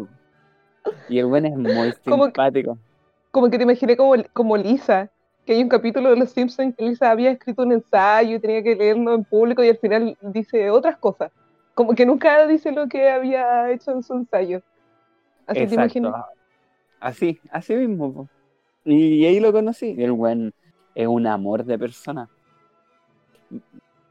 Y 1.10 1.20
el 1.20 1.26
buen 1.28 1.46
es 1.46 1.56
muy 1.56 1.94
Como 2.06 2.24
que- 2.26 2.30
simpático. 2.32 2.78
Como 3.30 3.50
que 3.52 3.58
te 3.58 3.64
imaginé 3.66 3.96
como, 3.96 4.16
como 4.34 4.58
Lisa, 4.58 5.12
que 5.46 5.54
hay 5.54 5.62
un 5.62 5.70
capítulo 5.70 6.10
de 6.10 6.16
Los 6.18 6.32
Simpsons 6.32 6.74
que 6.76 6.86
Lisa 6.86 7.12
había 7.12 7.30
escrito 7.30 7.62
un 7.62 7.72
ensayo 7.74 8.36
y 8.38 8.40
tenía 8.40 8.64
que 8.64 8.76
leerlo 8.76 9.14
en 9.14 9.24
público 9.26 9.64
y 9.64 9.70
al 9.70 9.78
final 9.78 10.18
dice 10.22 10.72
otras 10.72 10.98
cosas. 10.98 11.32
Como 11.76 11.94
que 11.94 12.06
nunca 12.06 12.48
dice 12.48 12.72
lo 12.72 12.88
que 12.88 13.10
había 13.12 13.70
hecho 13.72 13.92
en 13.92 14.02
su 14.02 14.14
ensayo. 14.16 14.62
Así 15.46 15.68
te 15.68 15.76
imaginas. 15.76 16.14
Exacto. 16.16 16.34
Así, 17.00 17.40
así 17.52 17.76
mismo. 17.76 18.28
Y 18.90 19.26
ahí 19.26 19.40
lo 19.42 19.52
conocí. 19.52 19.96
El 19.98 20.14
buen 20.14 20.54
es 20.96 21.08
un 21.08 21.28
amor 21.28 21.66
de 21.66 21.78
persona. 21.78 22.30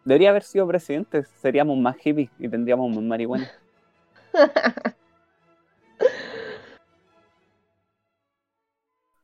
Debería 0.04 0.30
haber 0.30 0.42
sido 0.42 0.68
presidente, 0.68 1.24
seríamos 1.24 1.78
más 1.78 1.96
hippies 1.96 2.30
y 2.38 2.48
tendríamos 2.48 2.94
más 2.94 3.02
marihuana. 3.02 3.50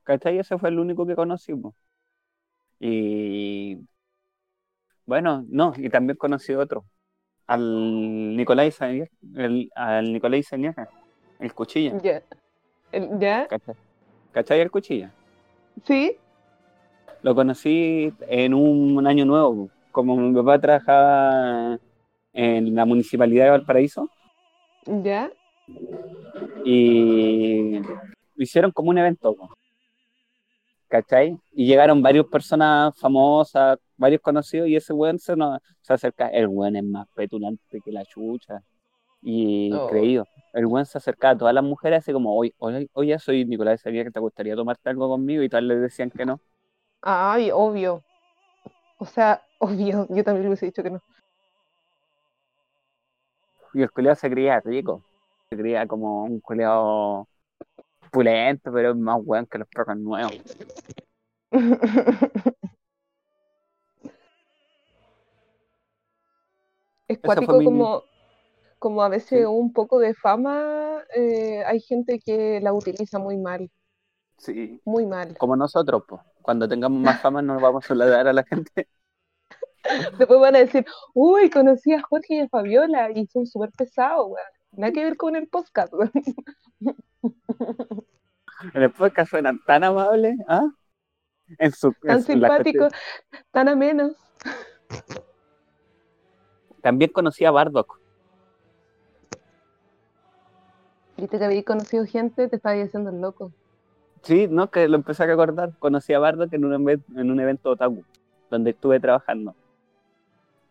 ¿Cachai? 0.04 0.38
Ese 0.38 0.58
fue 0.58 0.68
el 0.70 0.78
único 0.78 1.06
que 1.06 1.14
conocí. 1.14 1.54
po. 1.54 1.74
Y 2.80 3.78
bueno, 5.06 5.44
no, 5.48 5.72
y 5.76 5.88
también 5.90 6.16
conocí 6.16 6.52
otro. 6.54 6.84
Al 7.46 8.36
Nicolás 8.36 8.68
Izañaga, 8.68 9.08
el, 9.36 9.70
al 9.74 10.12
Nicolás 10.12 10.40
Izañaga, 10.40 10.88
el 11.38 11.54
cuchilla. 11.54 12.00
Ya. 12.02 12.22
El- 12.92 13.18
¿Ya? 13.18 13.46
¿Cachai? 13.48 13.74
¿Cachai 14.32 14.60
el 14.60 14.70
cuchilla? 14.70 15.12
¿Sí? 15.84 16.16
Lo 17.22 17.34
conocí 17.34 18.12
en 18.28 18.54
un 18.54 19.06
año 19.06 19.24
nuevo. 19.24 19.70
Como 19.90 20.16
mi 20.16 20.34
papá 20.34 20.60
trabajaba 20.60 21.78
en 22.32 22.74
la 22.74 22.84
municipalidad 22.84 23.44
de 23.44 23.50
Valparaíso 23.50 24.08
¿Ya? 24.86 25.30
y 26.64 27.80
hicieron 28.36 28.70
como 28.72 28.90
un 28.90 28.98
evento. 28.98 29.36
¿Cachai? 30.88 31.38
Y 31.52 31.66
llegaron 31.66 32.02
varias 32.02 32.26
personas 32.26 32.94
famosas, 32.98 33.78
varios 33.96 34.20
conocidos, 34.20 34.68
y 34.68 34.76
ese 34.76 34.92
weón 34.92 35.18
se, 35.18 35.34
nos, 35.34 35.58
se 35.80 35.94
acerca. 35.94 36.28
El 36.28 36.48
weón 36.48 36.76
es 36.76 36.84
más 36.84 37.06
petulante 37.14 37.80
que 37.80 37.92
la 37.92 38.04
chucha. 38.04 38.62
Y 39.22 39.72
Oh. 39.72 39.86
creído. 39.88 40.26
El 40.52 40.66
weón 40.66 40.84
se 40.84 40.98
acercaba 40.98 41.32
a 41.32 41.38
todas 41.38 41.54
las 41.54 41.64
mujeres 41.64 42.00
así 42.00 42.12
como, 42.12 42.36
oye, 42.36 42.54
oye, 42.92 43.18
soy 43.18 43.44
Nicolás, 43.46 43.80
sabía 43.80 44.04
que 44.04 44.10
te 44.10 44.20
gustaría 44.20 44.54
tomarte 44.54 44.90
algo 44.90 45.08
conmigo, 45.08 45.42
y 45.42 45.48
todas 45.48 45.64
le 45.64 45.76
decían 45.76 46.10
que 46.10 46.26
no. 46.26 46.40
Ay, 47.00 47.50
obvio. 47.50 48.02
O 48.98 49.06
sea, 49.06 49.42
obvio. 49.58 50.06
Yo 50.10 50.24
también 50.24 50.42
le 50.42 50.48
hubiese 50.48 50.66
dicho 50.66 50.82
que 50.82 50.90
no. 50.90 51.00
Y 53.74 53.80
el 53.82 53.90
culeado 53.90 54.16
se 54.16 54.28
creía 54.28 54.60
rico. 54.60 55.02
Se 55.48 55.56
creía 55.56 55.86
como 55.86 56.24
un 56.24 56.40
culeado 56.40 57.26
pulento, 58.10 58.70
pero 58.72 58.90
es 58.90 58.96
más 58.96 59.18
weón 59.24 59.46
que 59.46 59.58
los 59.58 59.68
perros 59.68 59.96
nuevos. 59.96 60.34
Es 67.08 67.18
cuático 67.18 67.58
como, 67.62 68.04
como 68.82 69.04
a 69.04 69.08
veces 69.08 69.38
Sí. 69.38 69.44
un 69.44 69.72
poco 69.72 70.00
de 70.00 70.12
fama, 70.12 70.98
eh, 71.14 71.62
hay 71.64 71.78
gente 71.78 72.18
que 72.18 72.58
la 72.60 72.72
utiliza 72.72 73.20
muy 73.20 73.38
mal, 73.38 73.70
Sí. 74.38 74.80
muy 74.84 75.06
mal. 75.06 75.38
Como 75.38 75.54
nosotros, 75.54 76.02
pues. 76.08 76.20
Cuando 76.42 76.66
tengamos 76.68 77.00
más 77.00 77.22
fama 77.22 77.42
no 77.42 77.60
vamos 77.60 77.84
a 77.84 77.88
saludar 77.88 78.26
a 78.26 78.32
la 78.32 78.42
gente. 78.42 78.88
Después 80.18 80.40
van 80.40 80.56
a 80.56 80.58
decir, 80.58 80.84
uy, 81.14 81.48
conocí 81.48 81.92
a 81.92 82.02
Jorge 82.02 82.34
y 82.34 82.40
a 82.40 82.48
Fabiola 82.48 83.12
y 83.12 83.24
son 83.28 83.46
súper 83.46 83.70
pesados, 83.70 84.26
weón. 84.26 84.46
Nada 84.72 84.92
que 84.92 85.04
ver 85.04 85.16
con 85.16 85.36
el 85.36 85.46
podcast, 85.46 85.92
weón. 85.94 86.10
En 88.74 88.82
el 88.82 88.92
podcast 88.92 89.30
suenan 89.30 89.60
tan 89.64 89.84
amables, 89.84 90.36
¿ah? 90.48 90.68
En 91.58 91.72
su, 91.72 91.88
en 91.88 91.94
Tan 92.02 92.16
la 92.16 92.22
simpáticos, 92.22 92.92
tan 93.52 93.68
amenos. 93.68 94.12
También 96.80 97.10
conocí 97.12 97.44
a 97.44 97.50
Bardock. 97.52 98.01
Viste 101.16 101.38
que 101.38 101.44
habéis 101.44 101.64
conocido 101.64 102.04
gente, 102.06 102.48
te 102.48 102.56
estabas 102.56 102.86
haciendo 102.86 103.10
el 103.10 103.20
loco. 103.20 103.52
Sí, 104.22 104.46
no, 104.48 104.70
que 104.70 104.88
lo 104.88 104.96
empecé 104.96 105.24
a 105.24 105.26
recordar. 105.26 105.72
Conocí 105.78 106.12
a 106.12 106.18
Bardock 106.18 106.52
en 106.52 106.64
un, 106.64 106.88
en 106.90 107.30
un 107.30 107.40
evento 107.40 107.70
otaku, 107.70 108.04
donde 108.50 108.70
estuve 108.70 109.00
trabajando. 109.00 109.54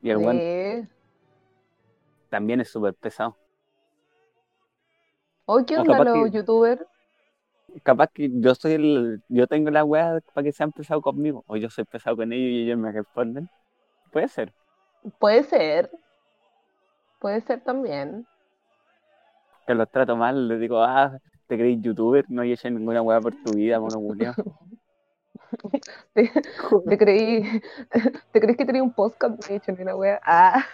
Y 0.01 0.09
el 0.09 0.17
weón 0.17 0.39
Sí. 0.39 0.87
también 2.29 2.61
es 2.61 2.69
súper 2.69 2.93
pesado. 2.95 3.35
Oye, 5.45 5.65
¿qué 5.65 5.77
O 5.77 5.81
onda 5.81 6.03
los 6.03 6.29
que- 6.31 6.37
youtubers? 6.37 6.81
capaz 7.83 8.07
que 8.13 8.29
yo 8.33 8.53
soy 8.55 8.73
el, 8.73 9.21
yo 9.29 9.47
tengo 9.47 9.69
la 9.69 9.83
weá 9.85 10.19
para 10.33 10.43
que 10.43 10.51
sean 10.51 10.71
pesados 10.73 11.03
conmigo, 11.03 11.43
o 11.47 11.55
yo 11.55 11.69
soy 11.69 11.85
pesado 11.85 12.17
con 12.17 12.31
ellos 12.33 12.49
y 12.51 12.63
ellos 12.63 12.77
me 12.77 12.91
responden. 12.91 13.49
Puede 14.11 14.27
ser. 14.27 14.53
Puede 15.19 15.43
ser. 15.43 15.89
Puede 17.19 17.41
ser 17.41 17.61
también. 17.63 18.25
Que 19.71 19.75
los 19.75 19.89
trato 19.89 20.17
mal, 20.17 20.49
les 20.49 20.59
digo, 20.59 20.83
ah, 20.83 21.17
te 21.47 21.55
crees 21.55 21.81
youtuber, 21.81 22.25
no 22.27 22.41
hay 22.41 22.51
hecho 22.51 22.69
ninguna 22.69 23.01
weá 23.01 23.21
por 23.21 23.33
tu 23.41 23.53
vida, 23.53 23.79
mono 23.79 24.01
culiao. 24.01 24.35
Te 26.13 26.97
creí, 26.97 27.61
te 28.33 28.41
crees 28.41 28.57
que 28.57 28.65
tenía 28.65 28.83
un 28.83 28.91
podcast, 28.91 29.39
no 29.39 29.47
he 29.47 29.55
hecho 29.55 29.71
ni 29.71 29.83
una 29.83 29.95
wea. 29.95 30.19
Ah, 30.25 30.65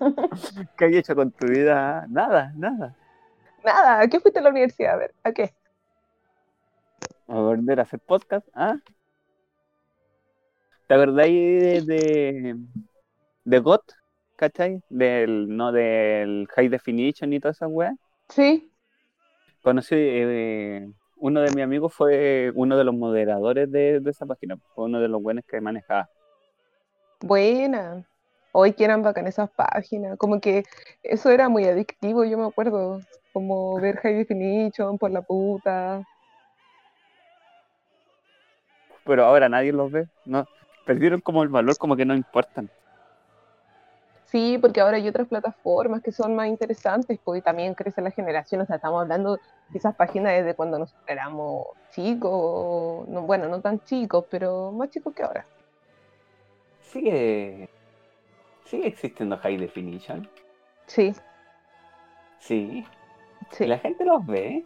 ¿Qué 0.76 0.84
hay 0.84 0.96
hecho 0.96 1.14
con 1.14 1.30
tu 1.30 1.46
vida? 1.46 2.06
Nada, 2.08 2.52
nada. 2.56 2.96
nada, 3.64 4.00
¿a 4.00 4.08
qué 4.08 4.18
fuiste 4.18 4.40
a 4.40 4.42
la 4.42 4.50
universidad? 4.50 4.94
A 4.94 4.96
ver, 4.96 5.14
¿a 5.22 5.30
qué? 5.30 5.54
A 7.28 7.34
volver 7.34 7.78
a 7.78 7.84
hacer 7.84 8.00
podcast, 8.00 8.48
¿ah? 8.52 8.78
¿Te 10.88 10.94
acordáis 10.94 11.86
de, 11.86 11.92
de, 11.94 12.56
de 13.44 13.58
GOT? 13.60 14.01
¿Cachai? 14.42 14.82
Del, 14.88 15.46
no 15.56 15.70
del 15.70 16.48
High 16.56 16.68
Definition 16.68 17.32
y 17.32 17.38
todas 17.38 17.58
esas 17.58 17.68
weas. 17.70 17.94
Sí, 18.28 18.72
conocí, 19.62 19.94
eh, 19.96 20.90
uno 21.14 21.42
de 21.42 21.52
mis 21.52 21.62
amigos 21.62 21.94
fue 21.94 22.50
uno 22.56 22.76
de 22.76 22.82
los 22.82 22.92
moderadores 22.92 23.70
de, 23.70 24.00
de 24.00 24.10
esa 24.10 24.26
página, 24.26 24.56
fue 24.74 24.86
uno 24.86 24.98
de 24.98 25.06
los 25.06 25.22
buenos 25.22 25.44
que 25.46 25.60
manejaba. 25.60 26.08
buena. 27.20 28.04
Hoy 28.50 28.72
que 28.72 28.84
eran 28.84 29.04
bacán 29.04 29.28
esas 29.28 29.48
páginas. 29.48 30.18
Como 30.18 30.40
que 30.40 30.64
eso 31.04 31.30
era 31.30 31.48
muy 31.48 31.64
adictivo, 31.66 32.24
yo 32.24 32.36
me 32.36 32.46
acuerdo. 32.46 32.98
Como 33.32 33.80
ver 33.80 33.98
High 33.98 34.14
Definition 34.14 34.98
por 34.98 35.12
la 35.12 35.22
puta. 35.22 36.02
Pero 39.04 39.24
ahora 39.24 39.48
nadie 39.48 39.72
los 39.72 39.92
ve, 39.92 40.08
no, 40.24 40.48
perdieron 40.84 41.20
como 41.20 41.44
el 41.44 41.48
valor, 41.48 41.76
como 41.78 41.94
que 41.94 42.04
no 42.04 42.16
importan. 42.16 42.68
Sí, 44.32 44.56
porque 44.58 44.80
ahora 44.80 44.96
hay 44.96 45.06
otras 45.06 45.28
plataformas 45.28 46.02
que 46.02 46.10
son 46.10 46.34
más 46.34 46.48
interesantes, 46.48 47.18
pues 47.22 47.44
también 47.44 47.74
crece 47.74 48.00
la 48.00 48.10
generación, 48.10 48.62
o 48.62 48.66
sea, 48.66 48.76
estamos 48.76 49.02
hablando 49.02 49.36
de 49.36 49.78
esas 49.78 49.94
páginas 49.94 50.32
desde 50.32 50.54
cuando 50.54 50.78
nosotros 50.78 51.04
éramos 51.06 51.66
chicos, 51.90 53.06
no, 53.08 53.22
bueno, 53.22 53.46
no 53.48 53.60
tan 53.60 53.80
chicos, 53.84 54.24
pero 54.30 54.72
más 54.72 54.88
chicos 54.88 55.14
que 55.14 55.22
ahora. 55.22 55.46
Sigue, 56.80 57.68
sigue 58.64 58.86
existiendo 58.86 59.36
High 59.36 59.58
Definition. 59.58 60.26
Sí, 60.86 61.14
Sí. 62.38 62.86
Sí. 63.50 63.66
La 63.66 63.78
gente 63.78 64.04
los 64.04 64.24
ve. 64.26 64.64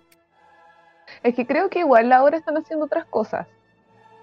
Es 1.24 1.34
que 1.34 1.44
creo 1.44 1.68
que 1.70 1.80
igual 1.80 2.12
ahora 2.12 2.36
están 2.36 2.56
haciendo 2.56 2.86
otras 2.86 3.04
cosas. 3.06 3.48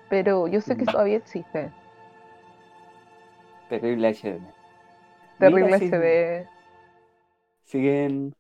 Pero 0.10 0.48
yo 0.48 0.61
sé 0.61 0.78
que 0.78 0.86
todavía 0.86 1.18
existe. 1.18 1.70
Terrible 3.70 4.07
HD. 4.07 4.62
Terrible 5.39 5.77
sí, 5.80 5.85
SD. 5.85 6.47
Siguen. 7.65 8.35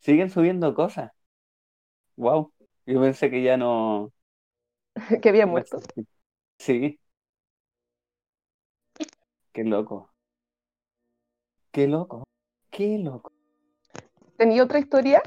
Siguen 0.00 0.30
subiendo 0.30 0.74
cosas. 0.74 1.12
Wow. 2.16 2.52
Yo 2.86 3.00
pensé 3.00 3.30
que 3.30 3.42
ya 3.42 3.56
no. 3.56 4.12
que 5.22 5.28
había 5.28 5.46
muerto. 5.46 5.78
Sí. 6.58 6.98
Qué 9.52 9.64
loco. 9.64 10.10
Qué 11.72 11.86
loco. 11.86 12.24
Qué 12.70 12.98
loco. 12.98 13.32
¿Tenía 14.36 14.64
otra 14.64 14.78
historia? 14.78 15.22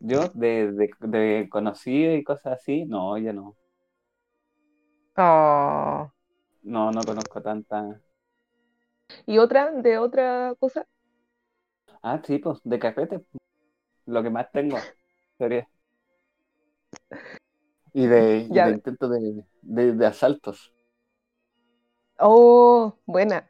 Yo 0.00 0.28
de, 0.34 0.70
de, 0.72 0.90
de 1.00 1.48
conocido 1.50 2.14
y 2.14 2.22
cosas 2.24 2.60
así, 2.60 2.84
no, 2.84 3.18
ya 3.18 3.32
no. 3.32 3.56
Oh. 5.16 6.13
No, 6.64 6.90
no 6.90 7.06
conozco 7.06 7.40
tanta. 7.40 8.02
¿Y 9.26 9.36
otra 9.36 9.70
de 9.70 9.98
otra 9.98 10.54
cosa? 10.58 10.86
Ah, 12.02 12.20
sí, 12.24 12.38
pues, 12.38 12.58
de 12.64 12.78
carrete. 12.78 13.24
Lo 14.06 14.22
que 14.22 14.30
más 14.30 14.50
tengo. 14.52 14.90
Sería. 15.38 15.68
Y 17.94 18.06
de, 18.06 18.46
Ya. 18.48 18.70
de 18.70 18.72
intentos 18.72 19.10
de, 19.10 19.44
de, 19.62 19.92
de 19.94 20.06
asaltos. 20.06 20.74
Oh, 22.18 22.94
buena. 23.06 23.48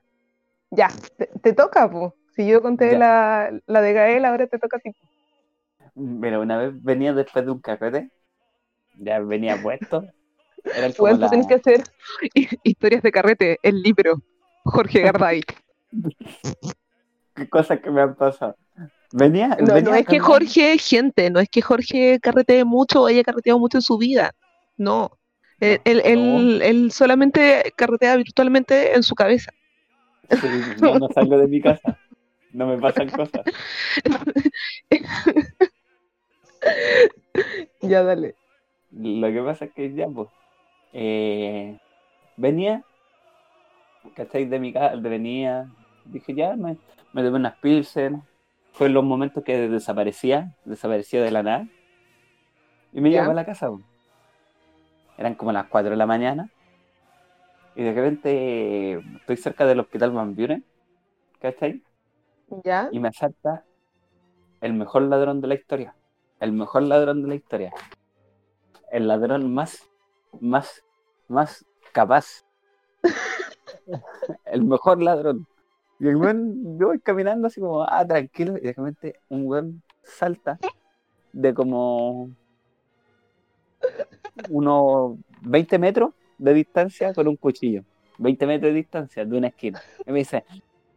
Ya, 0.71 0.89
te, 1.19 1.29
te 1.43 1.53
toca, 1.55 1.91
pues. 1.91 2.13
Si 2.37 2.47
yo 2.49 2.63
conté 2.63 2.97
la, 2.97 3.51
la 3.67 3.83
de 3.83 3.93
Gael, 3.95 4.25
ahora 4.27 4.47
te 4.49 4.59
toca 4.59 4.79
a 4.79 4.81
ti. 4.81 4.93
Mira, 5.95 6.39
una 6.41 6.59
vez 6.59 6.83
venía 6.83 7.13
después 7.13 7.45
de 7.45 7.51
un 7.53 7.61
carrete, 7.61 8.11
ya 8.95 9.21
venía 9.21 9.61
puesto. 9.61 10.11
Eran 10.65 10.93
como 10.93 11.09
Bueno, 11.09 11.19
las- 11.19 11.31
tienes 11.31 11.47
que 11.47 11.55
hacer 11.55 11.83
historias 12.65 13.03
de 13.03 13.13
carrete, 13.13 13.59
el 13.63 13.83
libro. 13.83 14.17
Jorge 14.65 15.01
Garday. 15.03 15.43
qué 17.35 17.49
cosas 17.49 17.81
que 17.81 17.91
me 17.91 18.01
han 18.03 18.15
pasado. 18.15 18.57
Venía, 19.13 19.49
No, 19.61 19.75
venía 19.75 19.91
no 19.91 19.95
es 19.95 20.07
que 20.07 20.19
Jorge 20.19 20.73
es 20.73 20.89
gente, 20.89 21.31
no 21.31 21.39
es 21.41 21.49
que 21.49 21.61
Jorge 21.63 22.19
carretee 22.21 22.65
mucho 22.65 23.03
o 23.03 23.07
haya 23.07 23.23
carreteado 23.23 23.59
mucho 23.59 23.79
en 23.79 23.83
su 23.83 23.97
vida. 23.99 24.35
No. 24.77 25.11
Él, 25.61 25.81
él- 25.85 26.03
él- 26.05 26.63
él 26.63 26.91
solamente 26.93 27.73
carretea 27.77 28.17
virtualmente 28.17 28.95
en 28.95 29.03
su 29.03 29.15
cabeza. 29.15 29.53
Sí, 30.31 30.49
no, 30.81 30.99
no 30.99 31.09
salgo 31.15 31.39
de 31.39 31.47
mi 31.47 31.61
casa. 31.61 31.99
No 32.53 32.67
me 32.67 32.79
pasan 32.79 33.09
cosas. 33.11 33.43
Ya, 37.83 38.03
dale. 38.03 38.35
Lo 38.93 39.29
que 39.33 39.43
pasa 39.43 39.65
es 39.67 39.73
que 39.73 39.93
ya, 39.95 40.07
pues, 40.09 40.29
eh, 40.95 41.79
venía, 42.37 42.83
¿cachai? 44.15 44.47
De 44.47 44.59
mi 44.59 44.73
casa, 44.73 44.97
venía, 44.97 45.69
dije 46.07 46.35
ya, 46.35 46.57
me, 46.57 46.79
me 47.13 47.23
tomé 47.23 47.37
unas 47.37 47.57
pilsen, 47.57 48.23
fue 48.73 48.87
en 48.87 48.95
los 48.95 49.05
momentos 49.05 49.45
que 49.45 49.69
desaparecía, 49.69 50.55
desaparecía 50.65 51.23
de 51.23 51.31
la 51.31 51.43
nada, 51.43 51.69
y 52.93 53.01
me 53.01 53.11
llevaba 53.11 53.33
a 53.33 53.35
la 53.35 53.45
casa, 53.45 53.69
eran 55.19 55.35
como 55.35 55.53
las 55.53 55.67
4 55.67 55.91
de 55.91 55.97
la 55.97 56.07
mañana, 56.07 56.51
y 57.77 57.83
de 57.83 57.93
repente 57.93 58.93
estoy 59.17 59.37
cerca 59.37 59.67
del 59.67 59.81
hospital 59.81 60.13
Van 60.13 60.35
Buren, 60.35 60.65
¿cachai? 61.41 61.83
Ya. 62.63 62.89
y 62.93 63.01
me 63.01 63.09
asalta 63.09 63.65
el 64.61 64.75
mejor 64.75 65.03
ladrón 65.03 65.41
de 65.41 65.49
la 65.49 65.55
historia. 65.55 65.95
El 66.39 66.53
mejor 66.53 66.85
ladrón 66.85 67.23
de 67.23 67.29
la 67.29 67.35
historia. 67.35 67.73
El 68.93 69.09
ladrón 69.09 69.53
más, 69.53 69.83
más, 70.41 70.84
más 71.29 71.65
capaz. 71.93 72.45
el 74.47 74.65
mejor 74.65 75.03
ladrón. 75.03 75.47
Y 76.01 76.09
el 76.09 76.17
weón, 76.17 76.79
yo 76.79 76.89
voy 76.89 77.01
caminando 77.01 77.47
así 77.47 77.61
como, 77.61 77.83
ah, 77.83 78.07
tranquilo, 78.07 78.57
y 78.59 78.63
de 78.63 78.73
repente 78.73 79.21
un 79.29 79.47
weón 79.47 79.83
salta 80.03 80.59
de 81.33 81.55
como 81.55 82.31
unos 84.49 85.19
20 85.43 85.79
metros 85.79 86.15
de 86.39 86.55
distancia 86.55 87.13
con 87.15 87.29
un 87.29 87.37
cuchillo. 87.37 87.85
20 88.19 88.47
metros 88.47 88.71
de 88.71 88.77
distancia 88.77 89.25
de 89.25 89.37
una 89.37 89.49
esquina. 89.49 89.83
Y 90.07 90.13
me 90.13 90.21
dice, 90.21 90.45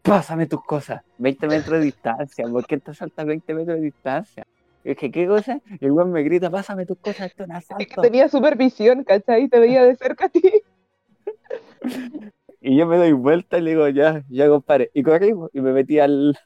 pásame 0.01 0.45
tus 0.45 0.63
cosas. 0.63 1.01
20 1.17 1.47
metros 1.47 1.79
de 1.79 1.85
distancia. 1.85 2.47
¿Por 2.47 2.65
qué 2.65 2.77
te 2.77 2.93
saltas 2.93 3.25
20 3.25 3.53
metros 3.53 3.77
de 3.77 3.83
distancia? 3.83 4.47
Y 4.87 4.91
dije, 4.91 5.11
¿qué 5.11 5.27
cosa? 5.27 5.61
Y 5.81 5.85
el 5.85 5.91
weón 5.91 6.13
me 6.13 6.23
grita, 6.23 6.49
pásame 6.49 6.85
tus 6.85 6.97
cosas, 6.99 7.27
esto 7.27 7.43
es 7.43 7.49
un 7.49 7.55
Es 7.57 7.87
que 7.87 7.95
asalto. 7.95 8.01
tenía 8.01 8.29
supervisión, 8.29 9.03
¿cachai? 9.03 9.49
Te 9.49 9.59
veía 9.59 9.83
de 9.83 9.97
cerca 9.97 10.27
a 10.27 10.29
ti. 10.29 10.41
Y 12.61 12.77
yo 12.77 12.87
me 12.87 12.97
doy 12.97 13.11
vuelta 13.13 13.57
y 13.57 13.61
le 13.61 13.71
digo, 13.71 13.87
ya, 13.89 14.23
ya 14.29 14.47
compadre. 14.49 14.89
Y 14.93 15.03
corrimos 15.03 15.49
y 15.53 15.61
me 15.61 15.73
metí 15.73 15.99
al, 15.99 16.37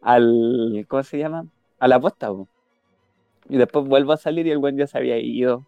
al, 0.00 0.86
¿cómo 0.88 1.02
se 1.02 1.18
llama? 1.18 1.46
A 1.78 1.88
la 1.88 2.00
posta. 2.00 2.28
po. 2.28 2.48
Y 3.48 3.56
después 3.56 3.86
vuelvo 3.86 4.12
a 4.12 4.16
salir 4.16 4.46
y 4.46 4.50
el 4.50 4.58
weón 4.58 4.76
ya 4.76 4.86
se 4.86 4.98
había 4.98 5.18
ido. 5.18 5.66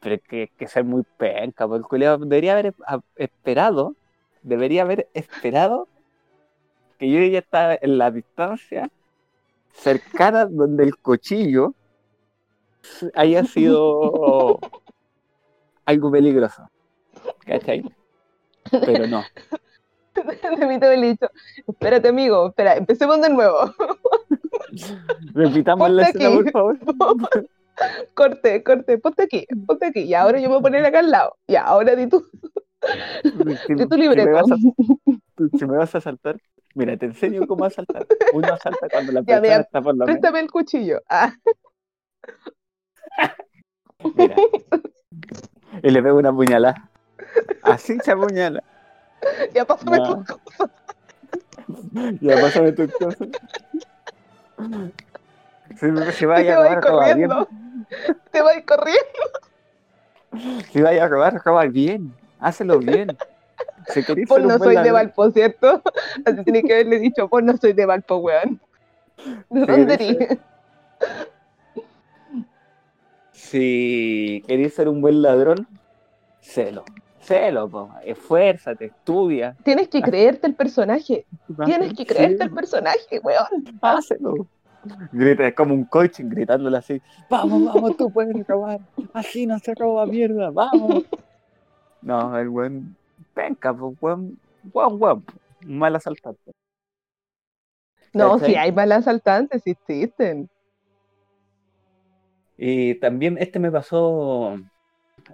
Pero 0.00 0.14
es 0.16 0.22
que, 0.22 0.50
que 0.56 0.68
ser 0.68 0.84
muy 0.84 1.02
penca, 1.18 1.66
porque 1.66 1.78
el 1.82 1.84
culiao 1.88 2.18
debería 2.18 2.52
haber 2.52 2.74
esperado, 3.16 3.96
debería 4.42 4.82
haber 4.82 5.08
esperado 5.14 5.88
que 6.98 7.10
yo 7.10 7.20
ya 7.20 7.38
estaba 7.40 7.74
en 7.80 7.98
la 7.98 8.10
distancia 8.10 8.90
cercana 9.72 10.46
donde 10.46 10.84
el 10.84 10.96
cuchillo 10.96 11.74
haya 13.14 13.44
sido 13.44 14.58
algo 15.86 16.10
peligroso. 16.10 16.68
¿Cachai? 17.46 17.84
Pero 18.70 19.06
no. 19.06 19.24
Te 20.12 20.86
había 20.86 21.00
dicho, 21.00 21.30
espérate 21.66 22.08
amigo, 22.08 22.48
espera, 22.48 22.76
empecemos 22.76 23.20
de 23.20 23.30
nuevo. 23.30 23.56
Repitamos 25.34 25.90
la 25.90 26.02
escena, 26.02 26.30
por 26.30 26.50
favor. 26.50 26.78
corte, 28.14 28.62
corte, 28.62 28.98
ponte 28.98 29.22
aquí, 29.22 29.46
ponte 29.66 29.86
aquí. 29.86 30.00
Y 30.02 30.14
ahora 30.14 30.38
yo 30.38 30.48
me 30.48 30.54
voy 30.54 30.58
a 30.60 30.62
poner 30.62 30.84
acá 30.84 30.98
al 31.00 31.10
lado. 31.10 31.36
Ya, 31.48 31.62
ahora 31.64 31.96
di 31.96 32.06
tú, 32.08 32.24
Si, 33.66 33.74
di 33.74 33.86
tu 33.86 33.96
si 33.96 34.18
me 34.18 34.26
libreto. 34.26 34.30
vas 34.32 34.50
a, 34.50 34.56
si 35.58 35.66
me 35.66 35.76
vas 35.76 35.94
a 35.94 36.00
saltar, 36.00 36.40
mira, 36.74 36.96
te 36.96 37.06
enseño 37.06 37.46
cómo 37.46 37.64
asaltar. 37.64 38.06
Uno 38.32 38.52
asalta 38.52 38.88
cuando 38.88 39.12
la 39.12 39.22
persona 39.22 39.60
está 39.60 39.82
por 39.82 39.94
menos. 39.94 40.06
Préstame 40.06 40.40
el 40.40 40.50
cuchillo. 40.50 41.02
Ah, 41.08 41.32
Mira. 44.14 44.36
Y 45.82 45.90
le 45.90 46.02
pego 46.02 46.18
una 46.18 46.32
puñalada. 46.32 46.90
Así 47.62 47.98
se 48.00 48.10
apuñala. 48.12 48.62
ya 49.54 49.64
pásame 49.64 49.98
tus 50.00 50.26
cosas. 50.26 50.70
Ya 52.20 52.40
pásame 52.40 52.72
tus 52.72 52.92
cosas. 52.96 53.28
Si, 55.76 56.12
si 56.18 56.26
vaya 56.26 56.42
te 56.42 56.52
a 56.52 56.80
robar, 56.80 56.84
roba 56.84 57.14
bien. 57.14 57.28
corriendo. 57.30 57.48
Te 58.32 58.42
vas 58.42 58.56
corriendo. 58.66 59.22
Si 60.72 60.80
vaya 60.82 61.04
a 61.04 61.08
robar, 61.08 61.40
roba 61.44 61.66
bien. 61.66 62.12
Hácelo 62.40 62.78
bien. 62.78 63.16
Ser 63.88 64.04
un 64.08 64.48
no 64.48 64.58
soy 64.58 64.76
de 64.76 64.90
Valpo, 64.90 65.30
¿cierto? 65.30 65.82
Así 66.24 66.44
tiene 66.44 66.62
que 66.62 66.74
haberle 66.74 66.98
dicho, 66.98 67.28
vos 67.28 67.42
no 67.42 67.56
soy 67.56 67.72
de 67.72 67.86
Valpo, 67.86 68.16
weón. 68.16 68.60
¿De 69.50 69.66
dónde 69.66 69.94
eres? 69.94 70.38
Si 73.32 74.44
querés 74.46 74.74
ser 74.74 74.88
un 74.88 75.00
buen 75.00 75.22
ladrón, 75.22 75.66
sélo. 76.40 76.84
Sélo, 77.20 77.68
po. 77.68 77.90
esfuérzate, 78.04 78.86
estudia. 78.86 79.56
Tienes 79.62 79.88
que 79.88 80.00
creerte 80.00 80.46
el 80.46 80.54
personaje. 80.54 81.26
Tienes 81.64 81.94
que 81.94 82.06
creerte 82.06 82.38
Sí, 82.38 82.42
el 82.42 82.50
personaje, 82.50 83.20
weón. 83.22 83.78
Hácelo. 83.82 84.46
Grita, 85.12 85.46
es 85.46 85.54
como 85.54 85.74
un 85.74 85.84
coach 85.84 86.20
gritándole 86.20 86.78
así: 86.78 87.02
Vamos, 87.28 87.64
vamos, 87.64 87.96
tú 87.96 88.10
puedes 88.10 88.46
robar. 88.46 88.80
Así 89.12 89.46
no 89.46 89.58
se 89.58 89.74
roba 89.74 90.06
mierda, 90.06 90.50
vamos. 90.50 91.04
No, 92.02 92.38
el 92.38 92.48
buen 92.48 92.96
penca, 93.40 93.72
pues, 93.74 93.98
buen, 94.00 94.38
buen, 94.62 95.24
un 95.66 95.78
mal 95.78 95.96
asaltante. 95.96 96.52
No, 98.12 98.38
si 98.38 98.56
hay 98.56 98.72
malas 98.72 99.00
asaltantes, 99.06 99.62
existen. 99.66 100.50
Y 102.56 102.96
también 102.96 103.38
este 103.38 103.58
me 103.58 103.70
pasó, 103.70 104.56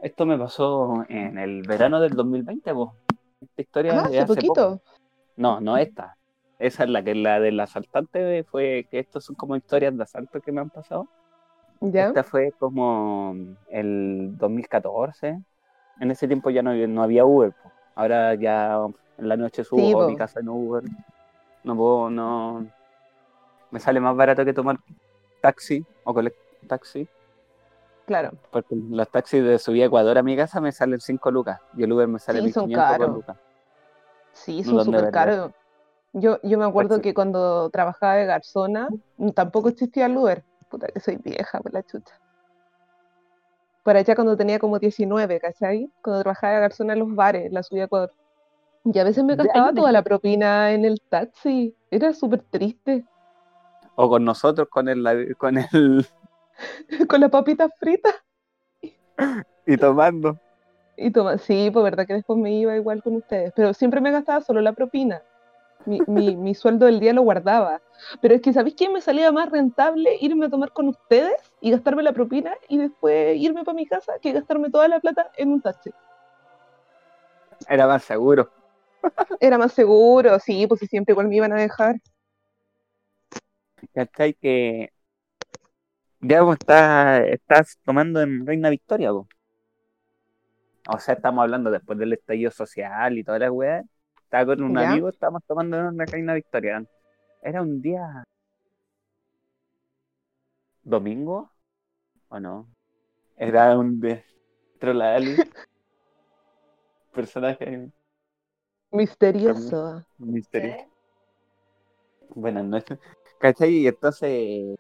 esto 0.03 0.27
me 0.27 0.39
pasó 0.39 1.05
en 1.09 1.39
el 1.39 1.63
verano 1.63 2.01
del 2.01 2.13
2020, 2.13 2.75
pues. 2.75 2.91
Esta 3.41 3.63
historia 3.63 3.93
Ah, 4.05 4.09
de 4.09 4.19
hace 4.21 4.27
poco. 4.27 4.35
poquito. 4.35 4.83
No, 5.37 5.61
no 5.61 5.77
esta. 5.77 6.17
Esa 6.59 6.85
es 6.85 6.91
la 6.91 7.03
que 7.03 7.15
la 7.15 7.41
del 7.41 7.59
asaltante 7.61 8.45
fue 8.45 8.87
que 8.91 8.99
estos 9.01 9.25
son 9.25 9.37
como 9.37 9.57
historias 9.57 9.97
de 9.97 10.03
asalto 10.05 10.41
que 10.41 10.53
me 10.53 10.61
han 10.61 10.71
pasado. 10.71 11.07
¿Ya? 11.81 12.07
Esta 12.09 12.25
fue 12.25 12.53
como 12.59 13.35
el 13.69 14.37
2014. 14.39 15.39
En 16.01 16.11
ese 16.11 16.27
tiempo 16.27 16.51
ya 16.51 16.63
no, 16.63 16.73
no 16.75 17.03
había 17.03 17.25
Uber. 17.27 17.53
po. 17.53 17.71
Ahora 17.97 18.35
ya 18.35 18.79
en 19.19 19.29
la 19.29 19.37
noche 19.37 19.65
subo 19.65 19.81
Sí, 19.81 19.93
a 19.93 20.07
mi 20.07 20.17
casa 20.17 20.41
en 20.41 20.49
Uber. 20.49 20.85
No 21.65 21.75
puedo, 21.75 22.11
no. 22.11 22.67
Me 23.71 23.81
sale 23.81 23.99
más 23.99 24.15
barato 24.15 24.45
que 24.45 24.53
tomar 24.53 24.79
taxi 25.41 25.85
o 26.05 26.15
taxi. 26.69 27.09
Claro. 28.07 28.33
Porque 28.53 28.77
los 28.77 29.11
taxis 29.11 29.43
de 29.43 29.59
subida 29.59 29.85
a 29.85 29.87
Ecuador 29.87 30.19
a 30.19 30.23
mi 30.23 30.37
casa 30.37 30.61
me 30.61 30.71
salen 30.71 31.01
5 31.01 31.31
lucas 31.31 31.61
y 31.77 31.83
el 31.83 31.93
Uber 31.93 32.07
me 32.07 32.19
sale 32.21 32.41
Sí, 32.43 32.53
son 32.53 32.69
1500 32.69 32.99
por 32.99 33.17
lucas. 33.17 33.37
Sí, 34.33 34.63
son 34.63 34.85
súper 34.85 35.11
caros. 35.11 35.51
Yo, 36.13 36.39
yo 36.43 36.59
me 36.59 36.65
acuerdo 36.65 36.97
Taxi. 36.97 37.03
que 37.03 37.15
cuando 37.15 37.69
trabajaba 37.71 38.15
de 38.15 38.27
garzona, 38.27 38.89
mm, 39.17 39.31
tampoco 39.31 39.71
existía 39.71 40.07
el 40.07 40.17
Uber. 40.17 40.45
Puta 40.69 40.87
que 40.89 41.01
soy 41.01 41.17
vieja, 41.17 41.61
por 41.61 41.73
la 41.73 41.83
chucha. 41.83 42.15
Por 43.87 43.97
allá 43.97 44.17
cuando 44.17 44.37
tenía 44.37 44.59
como 44.59 44.81
19, 44.81 45.39
¿cachai? 45.39 45.89
Cuando 46.03 46.21
trabajaba 46.25 46.55
de 46.55 46.61
garzona 46.61 46.95
en 46.95 46.99
los 46.99 47.15
bares, 47.15 47.47
en 47.47 47.55
la 47.55 47.63
ciudad 47.63 47.83
de 47.83 47.87
Ecuador. 47.87 48.13
Y 48.85 48.99
a 48.99 49.05
veces 49.05 49.23
me 49.23 49.37
gastaba 49.37 49.73
toda 49.73 49.93
la 49.93 50.03
propina 50.03 50.73
en 50.73 50.85
el 50.85 51.01
taxi. 51.09 51.73
Era 51.89 52.13
súper 52.13 52.43
triste. 52.43 53.05
O 53.95 54.09
con 54.09 54.25
nosotros, 54.25 54.67
con 54.69 54.89
el, 54.89 55.37
con 55.39 55.59
el 55.59 56.05
Con 57.09 57.21
las 57.21 57.31
papitas 57.31 57.71
fritas. 57.79 58.13
y 59.67 59.77
tomando. 59.77 60.37
Y 60.97 61.13
toma, 61.13 61.39
sí, 61.39 61.71
pues 61.73 61.85
verdad 61.85 62.09
que 62.09 62.15
después 62.15 62.41
me 62.41 62.51
iba 62.51 62.75
igual 62.75 63.05
con 63.05 63.15
ustedes, 63.15 63.53
pero 63.55 63.73
siempre 63.73 64.01
me 64.01 64.11
gastaba 64.11 64.41
solo 64.41 64.63
la 64.63 64.73
propina. 64.73 65.23
Mi, 65.87 66.01
mi, 66.07 66.37
mi 66.37 66.55
sueldo 66.55 66.87
del 66.87 67.01
día 67.01 67.13
lo 67.13 67.23
guardaba. 67.23 67.81
Pero 68.21 68.35
es 68.35 68.43
que, 68.43 68.53
¿sabéis 68.53 68.75
quién 68.77 68.93
me 68.93 69.01
salía 69.01 69.33
más 69.33 69.51
rentable 69.51 70.17
irme 70.21 70.47
a 70.47 70.51
tomar 70.51 70.73
con 70.73 70.89
ustedes 70.89 71.35
y 71.61 71.71
gastarme 71.71 72.03
la 72.03 72.13
propina 72.13 72.53
y 72.69 72.79
después 72.79 73.37
irme 73.37 73.65
para 73.65 73.77
mi 73.77 73.87
casa 73.87 74.15
que 74.21 74.33
gastarme 74.33 74.71
toda 74.71 74.89
la 74.89 75.01
plata 75.01 75.31
en 75.37 75.53
un 75.53 75.63
taxi? 75.63 75.91
Era 77.69 77.87
más 77.87 78.05
seguro. 78.05 78.51
Era 79.41 79.59
más 79.59 79.73
seguro, 79.73 80.39
sí, 80.41 80.67
pues 80.67 80.81
si 80.81 80.87
siempre 80.87 81.13
igual 81.13 81.29
me 81.29 81.37
iban 81.37 81.53
a 81.53 81.61
dejar. 81.61 81.97
¿Cachai? 83.95 84.35
Que 84.35 84.91
ya 86.21 86.43
vos 86.43 86.57
estás, 86.59 87.23
estás 87.29 87.79
tomando 87.85 88.21
en 88.21 88.47
Reina 88.47 88.71
Victoria, 88.71 89.13
vos. 89.13 89.29
O 90.89 90.99
sea, 90.99 91.15
estamos 91.15 91.43
hablando 91.43 91.71
después 91.71 91.99
del 91.99 92.13
estallido 92.13 92.51
social 92.51 93.19
y 93.19 93.25
toda 93.25 93.39
la 93.39 93.53
weá. 93.53 93.83
Estaba 94.27 94.47
con 94.57 94.65
un 94.65 94.75
Ya. 94.75 94.91
amigo, 94.91 95.09
estábamos 95.09 95.45
tomando 95.47 95.81
la 95.93 96.05
Reina 96.05 96.35
Victoria. 96.35 96.85
Era 97.43 97.63
un 97.63 97.81
día 97.81 98.25
domingo 100.83 101.53
o 102.29 102.41
no. 102.41 102.67
Era 103.37 103.79
un 103.79 104.01
de 104.01 104.25
Trollali. 104.81 105.37
Personaje 107.15 107.89
Misterioso. 108.91 110.05
misterioso. 110.19 110.91
Buenas 112.31 112.65
noches. 112.65 112.99
¿Cachai? 113.39 113.71
Y 113.75 113.87
entonces 113.87 114.77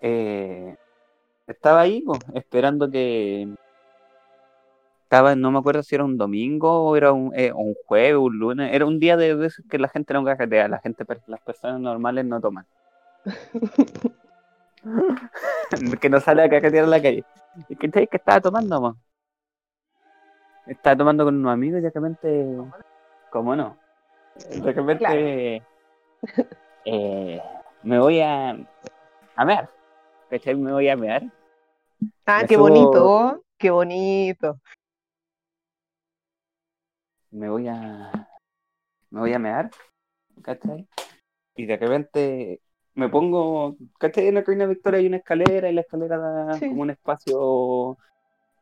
eh, 0.00 0.76
estaba 1.46 1.82
ahí, 1.82 2.02
esperando 2.34 2.90
que 2.90 3.54
estaba, 5.12 5.36
no 5.36 5.50
me 5.50 5.58
acuerdo 5.58 5.82
si 5.82 5.94
era 5.94 6.04
un 6.04 6.16
domingo 6.16 6.84
o 6.84 6.96
era 6.96 7.12
un, 7.12 7.32
eh, 7.34 7.52
un 7.52 7.74
jueves, 7.86 8.16
un 8.16 8.38
lunes, 8.38 8.72
era 8.72 8.86
un 8.86 8.98
día 8.98 9.14
de 9.18 9.32
esos 9.44 9.62
que 9.68 9.78
la 9.78 9.88
gente 9.88 10.14
no 10.14 10.24
cajetea, 10.24 10.68
la 10.68 10.78
gente, 10.78 11.04
las 11.26 11.40
personas 11.42 11.78
normales 11.82 12.24
no 12.24 12.40
toman. 12.40 12.64
que 16.00 16.08
no 16.08 16.18
sale 16.18 16.44
a 16.44 16.48
cajetear 16.48 16.84
a 16.84 16.86
la 16.86 17.02
calle. 17.02 17.26
¿Y 17.68 17.76
qué 17.76 17.90
que 17.90 18.08
estaba 18.16 18.40
tomando, 18.40 18.80
mo? 18.80 18.96
Estaba 20.66 20.96
tomando 20.96 21.26
con 21.26 21.36
unos 21.36 21.52
amigos 21.52 21.80
y 21.80 21.82
de 21.82 21.90
repente, 21.90 22.46
¿cómo 23.30 23.54
no? 23.54 23.76
De 24.48 24.72
repente 24.72 25.62
eh, 26.86 27.42
me 27.82 27.98
voy 27.98 28.20
a, 28.20 28.56
a 29.36 29.44
mear. 29.44 29.68
¿Cachai? 30.30 30.54
Me 30.54 30.72
voy 30.72 30.88
a 30.88 30.96
mear. 30.96 31.22
Ah, 32.24 32.38
Me 32.40 32.46
qué 32.46 32.54
subo- 32.54 32.62
bonito, 32.62 33.42
qué 33.58 33.70
bonito. 33.70 34.58
Me 37.32 37.48
voy 37.48 37.68
a 37.68 38.12
me 39.10 39.20
voy 39.20 39.32
a 39.32 39.38
mear, 39.38 39.70
¿cachai? 40.42 40.86
Y 41.56 41.66
de 41.66 41.76
repente 41.76 42.60
me 42.94 43.08
pongo, 43.08 43.76
¿cachai? 43.98 44.28
En 44.28 44.36
la 44.36 44.42
Reina 44.42 44.66
Victoria 44.66 45.00
hay 45.00 45.06
una 45.06 45.18
escalera 45.18 45.68
y 45.68 45.74
la 45.74 45.80
escalera 45.82 46.16
da 46.18 46.52
Sí. 46.54 46.68
como 46.68 46.82
un 46.82 46.90
espacio 46.90 47.98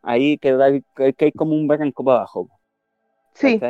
ahí 0.03 0.39
que, 0.39 0.53
da, 0.53 0.71
que 0.71 1.25
hay 1.25 1.33
como 1.33 1.53
un 1.55 1.67
barranco 1.69 2.03
para 2.05 2.19
abajo, 2.19 2.49
Sí. 3.35 3.61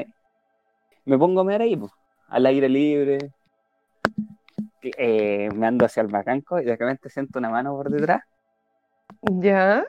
Me 1.04 1.18
pongo 1.18 1.40
a 1.40 1.44
mear 1.44 1.62
ahí, 1.62 1.76
pues, 1.76 1.92
al 2.28 2.46
aire 2.46 2.68
libre, 2.68 3.18
eh, 4.82 5.48
me 5.54 5.66
ando 5.66 5.84
hacia 5.84 6.02
el 6.02 6.08
barranco 6.08 6.60
y 6.60 6.64
de 6.64 6.76
repente 6.76 7.10
siento 7.10 7.38
una 7.38 7.50
mano 7.50 7.74
por 7.74 7.90
detrás 7.90 8.22
ya. 9.22 9.84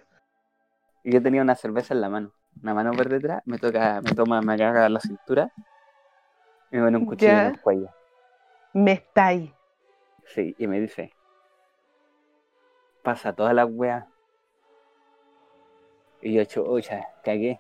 y 1.04 1.14
yo 1.14 1.22
tenía 1.22 1.42
una 1.42 1.56
cerveza 1.56 1.94
en 1.94 2.02
la 2.02 2.10
mano, 2.10 2.34
una 2.64 2.74
mano 2.74 2.92
por 2.94 3.10
detrás, 3.10 3.42
me 3.46 3.58
toca, 3.58 4.02
me 4.02 4.14
toma, 4.14 4.42
me 4.42 4.54
agarra 4.54 4.90
la 4.90 5.00
cintura 5.00 5.50
y 6.72 6.78
me 6.78 6.84
pone 6.84 6.98
un 6.98 7.06
cuchillo 7.06 7.32
Ya. 7.34 7.42
en 7.42 7.48
el 7.54 7.62
cuello. 7.62 7.88
Me 8.74 8.92
estáis. 8.94 9.52
Sí, 10.26 10.56
y 10.58 10.68
me 10.68 10.80
dice, 10.80 11.12
pasa 13.04 13.34
todas 13.34 13.54
las 13.54 13.68
weas. 13.70 14.06
Y 16.22 16.34
yo, 16.34 16.46
chucha, 16.46 17.06
cagué. 17.24 17.60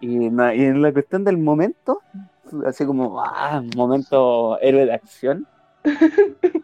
Y, 0.00 0.30
no- 0.30 0.52
y 0.52 0.64
en 0.64 0.82
la 0.82 0.92
cuestión 0.92 1.24
del 1.24 1.38
momento, 1.38 2.02
así 2.66 2.84
como, 2.84 3.22
ah, 3.22 3.62
momento 3.76 4.58
héroe 4.60 4.86
de 4.86 4.94
acción, 4.94 5.46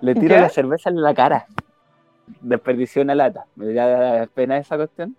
le 0.00 0.14
tiro 0.14 0.34
¿Ya? 0.34 0.38
la 0.38 0.48
cerveza 0.48 0.90
en 0.90 1.00
la 1.02 1.14
cara. 1.14 1.46
Desperdicié 2.40 3.02
una 3.02 3.14
lata. 3.14 3.46
Me 3.56 3.72
da 3.72 4.26
pena 4.26 4.58
esa 4.58 4.76
cuestión. 4.76 5.16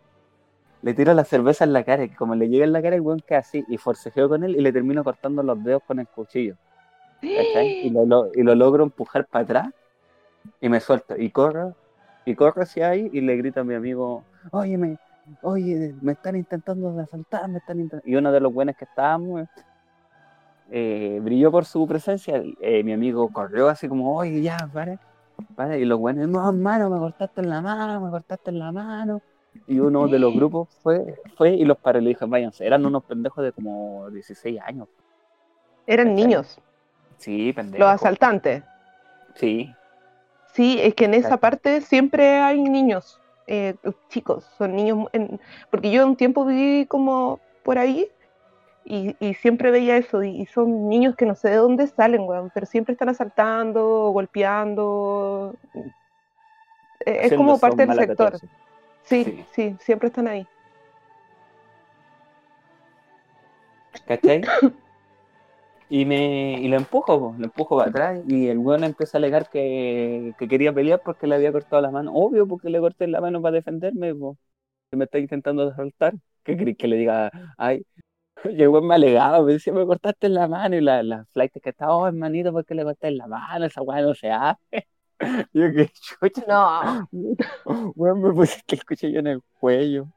Le 0.81 0.93
tiro 0.93 1.13
la 1.13 1.23
cerveza 1.23 1.63
en 1.63 1.73
la 1.73 1.83
cara 1.83 2.03
y 2.03 2.09
como 2.09 2.33
le 2.35 2.49
llega 2.49 2.65
en 2.65 2.71
la 2.71 2.81
cara 2.81 2.95
el 2.95 3.01
weón 3.01 3.19
queda 3.19 3.39
así 3.39 3.63
y 3.67 3.77
forcejeo 3.77 4.27
con 4.27 4.43
él 4.43 4.55
y 4.55 4.61
le 4.61 4.73
termino 4.73 5.03
cortando 5.03 5.43
los 5.43 5.63
dedos 5.63 5.83
con 5.85 5.99
el 5.99 6.07
cuchillo. 6.07 6.55
¿cachai? 7.21 7.85
Y 7.85 7.89
lo, 7.91 8.31
y 8.33 8.41
lo 8.41 8.55
logro 8.55 8.83
empujar 8.83 9.25
para 9.27 9.43
atrás 9.43 9.69
y 10.59 10.69
me 10.69 10.79
suelto 10.79 11.15
y 11.17 11.29
corro 11.29 11.75
y 12.25 12.35
corro 12.35 12.63
hacia 12.63 12.89
ahí 12.89 13.09
y 13.13 13.21
le 13.21 13.35
grito 13.37 13.61
a 13.61 13.63
mi 13.63 13.73
amigo, 13.73 14.23
oye, 14.51 14.77
me, 14.77 14.97
oye, 15.41 15.93
me 16.01 16.13
están 16.13 16.35
intentando 16.35 16.99
asaltar, 16.99 17.47
me 17.47 17.57
están 17.57 17.79
intentando... 17.79 18.07
Y 18.07 18.15
uno 18.15 18.31
de 18.31 18.39
los 18.39 18.53
buenos 18.53 18.75
que 18.75 18.85
estábamos 18.85 19.47
eh, 20.69 21.19
brilló 21.21 21.51
por 21.51 21.65
su 21.65 21.85
presencia, 21.87 22.41
eh, 22.61 22.83
mi 22.83 22.93
amigo 22.93 23.27
corrió 23.31 23.69
así 23.69 23.87
como, 23.87 24.15
oye, 24.15 24.41
ya, 24.41 24.57
para, 24.71 24.99
para, 25.55 25.77
y 25.77 25.85
los 25.85 25.99
buenos, 25.99 26.27
no, 26.29 26.47
hermano, 26.49 26.89
me 26.89 26.99
cortaste 26.99 27.41
en 27.41 27.49
la 27.49 27.61
mano, 27.61 28.01
me 28.01 28.09
cortaste 28.11 28.49
en 28.51 28.59
la 28.59 28.71
mano. 28.71 29.21
Y 29.67 29.79
uno 29.79 30.07
de 30.07 30.19
los 30.19 30.33
grupos 30.33 30.69
fue, 30.81 31.15
fue 31.35 31.51
y 31.55 31.65
los 31.65 31.77
paró 31.77 31.99
y 31.99 32.03
le 32.03 32.09
dijo, 32.09 32.27
váyanse, 32.27 32.65
eran 32.65 32.85
unos 32.85 33.03
pendejos 33.05 33.43
de 33.43 33.51
como 33.53 34.09
16 34.11 34.59
años. 34.61 34.87
Eran 35.85 36.15
¿Cachai? 36.15 36.15
niños, 36.15 36.59
Sí, 37.17 37.53
pendejos. 37.53 37.79
los 37.79 37.89
asaltantes. 37.89 38.63
Sí, 39.35 39.73
Sí, 40.53 40.79
es 40.81 40.93
que 40.95 41.05
en 41.05 41.13
esa 41.13 41.37
parte 41.37 41.81
siempre 41.81 42.39
hay 42.39 42.61
niños, 42.61 43.19
eh, 43.47 43.75
chicos, 44.09 44.45
son 44.57 44.75
niños, 44.75 45.07
en- 45.13 45.39
porque 45.69 45.91
yo 45.91 46.05
un 46.05 46.15
tiempo 46.17 46.45
viví 46.45 46.85
como 46.87 47.39
por 47.63 47.77
ahí 47.77 48.07
y, 48.85 49.15
y 49.19 49.33
siempre 49.35 49.71
veía 49.71 49.97
eso, 49.97 50.23
y, 50.23 50.41
y 50.41 50.45
son 50.47 50.89
niños 50.89 51.15
que 51.15 51.25
no 51.25 51.35
sé 51.35 51.49
de 51.49 51.57
dónde 51.57 51.87
salen, 51.87 52.21
weón, 52.23 52.51
pero 52.53 52.65
siempre 52.65 52.93
están 52.93 53.09
asaltando, 53.09 54.11
golpeando, 54.11 55.55
eh, 57.05 57.19
es 57.23 57.33
haciendo 57.33 57.33
como 57.33 57.59
parte 57.59 57.85
del 57.85 57.93
sector, 57.95 58.37
14. 58.37 58.47
sí, 59.03 59.25
Sí. 59.25 59.47
sí, 59.55 59.77
siempre 59.81 60.07
están 60.09 60.27
ahí. 60.27 60.47
¿Cachai? 64.05 64.41
Y 65.89 66.05
me 66.05 66.53
y 66.61 66.69
lo 66.69 66.77
empujo, 66.77 67.19
po, 67.19 67.35
lo 67.37 67.45
empujo 67.45 67.77
para 67.77 67.89
atrás 67.89 68.23
y 68.27 68.47
el 68.47 68.59
weón 68.59 68.85
empieza 68.85 69.17
a 69.17 69.19
alegar 69.19 69.49
que, 69.49 70.33
que 70.37 70.47
quería 70.47 70.73
pelear 70.73 71.01
porque 71.03 71.27
le 71.27 71.35
había 71.35 71.51
cortado 71.51 71.81
la 71.81 71.91
mano. 71.91 72.13
Obvio, 72.13 72.47
porque 72.47 72.69
le 72.69 72.79
corté 72.79 73.07
la 73.07 73.19
mano 73.19 73.41
para 73.41 73.55
defenderme, 73.57 74.15
po. 74.15 74.37
que 74.91 74.97
me 74.97 75.05
está 75.05 75.19
intentando 75.19 75.69
asaltar. 75.69 76.13
¿Qué 76.43 76.57
querés 76.57 76.77
que 76.77 76.87
le 76.87 76.97
diga? 76.97 77.31
Ay, 77.57 77.85
weón 78.69 78.87
me 78.87 78.95
alegaba, 78.95 79.41
me 79.41 79.53
decía, 79.53 79.73
me 79.73 79.85
cortaste 79.85 80.27
en 80.27 80.33
la 80.35 80.47
mano 80.47 80.75
y 80.75 80.81
la, 80.81 81.03
la 81.03 81.25
flight 81.25 81.51
que 81.61 81.69
estaba, 81.69 81.95
oh, 81.95 82.07
hermanito, 82.07 82.51
¿por 82.51 82.65
qué 82.65 82.75
le 82.75 82.83
cortaste 82.83 83.07
en 83.09 83.17
la 83.17 83.27
mano? 83.27 83.65
Esa 83.65 83.81
weá 83.81 84.01
no 84.01 84.13
se 84.13 84.31
hace. 84.31 84.87
Yo, 85.53 85.71
qué 85.73 85.89
chucha, 85.89 86.43
No, 86.47 87.07
weón, 87.95 88.21
me 88.21 88.33
pusiste 88.33 88.75
el 88.75 88.85
cuchillo 88.85 89.19
en 89.19 89.27
el 89.27 89.41
cuello. 89.59 90.07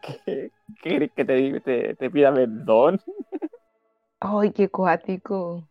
¿Qué, 0.00 0.20
qué 0.24 0.50
querés 0.82 1.12
que 1.12 1.24
te, 1.24 1.60
te, 1.60 1.94
te 1.94 2.10
pida 2.10 2.32
perdón? 2.34 3.00
ay, 4.20 4.52
qué 4.52 4.68
cuático. 4.68 5.68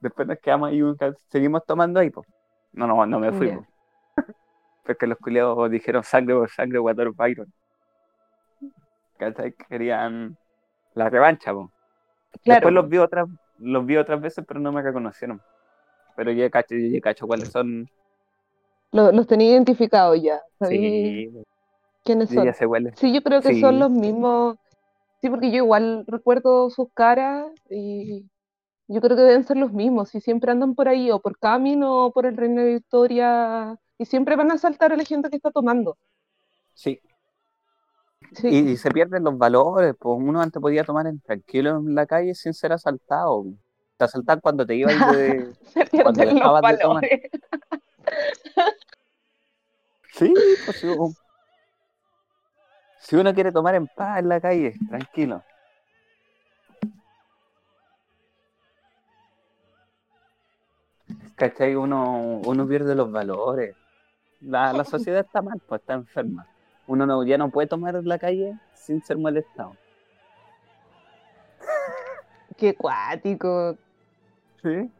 Después 0.00 0.26
nos 0.26 0.38
quedamos 0.38 0.70
ahí, 0.70 0.80
seguimos 1.28 1.64
tomando 1.66 2.00
ahí, 2.00 2.10
pues. 2.10 2.26
No, 2.72 2.86
no, 2.86 3.06
no 3.06 3.18
me 3.20 3.32
fui. 3.32 3.52
Porque 4.84 5.06
los 5.06 5.18
culiados 5.18 5.70
dijeron 5.70 6.02
sangre 6.02 6.34
por 6.34 6.50
sangre, 6.50 6.78
water 6.78 7.10
Byron. 7.12 7.52
¿Cachai? 9.22 9.54
Querían, 9.68 10.36
La 10.94 11.08
revancha, 11.08 11.52
po. 11.52 11.70
Claro. 12.42 12.58
Después 12.60 12.74
los 12.74 12.88
vi 12.88 12.98
otras, 12.98 13.28
los 13.58 13.86
vi 13.86 13.96
otras 13.96 14.20
veces, 14.20 14.44
pero 14.46 14.60
no 14.60 14.72
me 14.72 14.82
reconocieron. 14.82 15.40
Pero 16.16 16.32
yo 16.32 16.40
ya 16.40 16.50
cacho, 16.50 16.74
yo 16.74 16.88
ya 16.88 17.00
cacho 17.00 17.26
cuáles 17.26 17.50
son. 17.50 17.88
Lo- 18.90 19.12
los 19.12 19.26
tenía 19.26 19.52
identificados 19.52 20.20
ya. 20.20 20.40
¿Sabí 20.58 20.76
Sí, 20.78 21.42
quiénes 22.04 22.28
son? 22.30 22.44
ya 22.44 22.52
sé 22.52 22.66
cuáles. 22.66 22.98
Sí, 22.98 23.12
yo 23.14 23.22
creo 23.22 23.40
que 23.40 23.54
Sí. 23.54 23.60
son 23.60 23.78
los 23.78 23.90
mismos. 23.90 24.56
Sí, 25.22 25.30
porque 25.30 25.50
yo 25.50 25.58
igual 25.58 26.04
recuerdo 26.08 26.68
sus 26.68 26.88
caras 26.92 27.46
y 27.70 28.28
yo 28.88 29.00
creo 29.00 29.16
que 29.16 29.22
deben 29.22 29.44
ser 29.44 29.56
los 29.56 29.72
mismos. 29.72 30.14
Y 30.14 30.20
siempre 30.20 30.50
andan 30.52 30.74
por 30.74 30.88
ahí, 30.88 31.10
o 31.10 31.20
por 31.20 31.38
Camino, 31.38 32.06
o 32.06 32.12
por 32.12 32.26
el 32.26 32.36
Reino 32.36 32.60
de 32.62 32.74
Victoria. 32.74 33.78
Y 33.98 34.04
siempre 34.04 34.36
van 34.36 34.50
a 34.50 34.54
asaltar 34.54 34.92
a 34.92 34.96
la 34.96 35.04
gente 35.04 35.30
que 35.30 35.36
está 35.36 35.50
tomando. 35.50 35.96
Sí. 36.74 37.00
Sí. 38.32 38.48
Y, 38.48 38.70
y 38.72 38.76
se 38.76 38.90
pierden 38.90 39.24
los 39.24 39.36
valores, 39.38 39.94
pues 39.98 40.18
uno 40.18 40.40
antes 40.40 40.60
podía 40.60 40.84
tomar 40.84 41.06
en 41.06 41.20
tranquilo 41.20 41.78
en 41.78 41.94
la 41.94 42.06
calle 42.06 42.34
sin 42.34 42.54
ser 42.54 42.72
asaltado. 42.72 43.44
Te 43.96 44.04
asaltan 44.04 44.40
cuando 44.40 44.66
te 44.66 44.74
ibas 44.76 44.94
de... 45.16 45.54
Se 45.90 46.02
cuando 46.02 46.22
pierden 46.22 46.34
los 46.34 46.34
dejabas 46.34 46.64
de 46.66 46.76
tomar. 46.78 47.04
valores. 47.04 47.30
Sí, 50.12 50.32
pues 50.64 50.76
si 50.78 50.86
uno, 50.86 51.14
si 52.98 53.16
uno 53.16 53.34
quiere 53.34 53.52
tomar 53.52 53.74
en 53.74 53.86
paz 53.86 54.18
en 54.20 54.28
la 54.30 54.40
calle, 54.40 54.80
tranquilo. 54.88 55.42
¿Cachai? 61.36 61.74
Uno, 61.74 62.40
uno 62.44 62.66
pierde 62.68 62.94
los 62.94 63.10
valores. 63.10 63.76
La, 64.40 64.72
la 64.72 64.84
sociedad 64.84 65.20
está 65.20 65.42
mal, 65.42 65.60
pues 65.66 65.80
está 65.82 65.94
enferma. 65.94 66.48
Uno 66.92 67.06
no, 67.06 67.24
ya 67.24 67.38
no 67.38 67.50
puede 67.50 67.68
tomar 67.68 67.94
la 68.04 68.18
calle 68.18 68.54
sin 68.74 69.02
ser 69.02 69.16
molestado. 69.16 69.78
Qué 72.56 72.74
cuático. 72.74 73.76
Sí. 74.62 74.92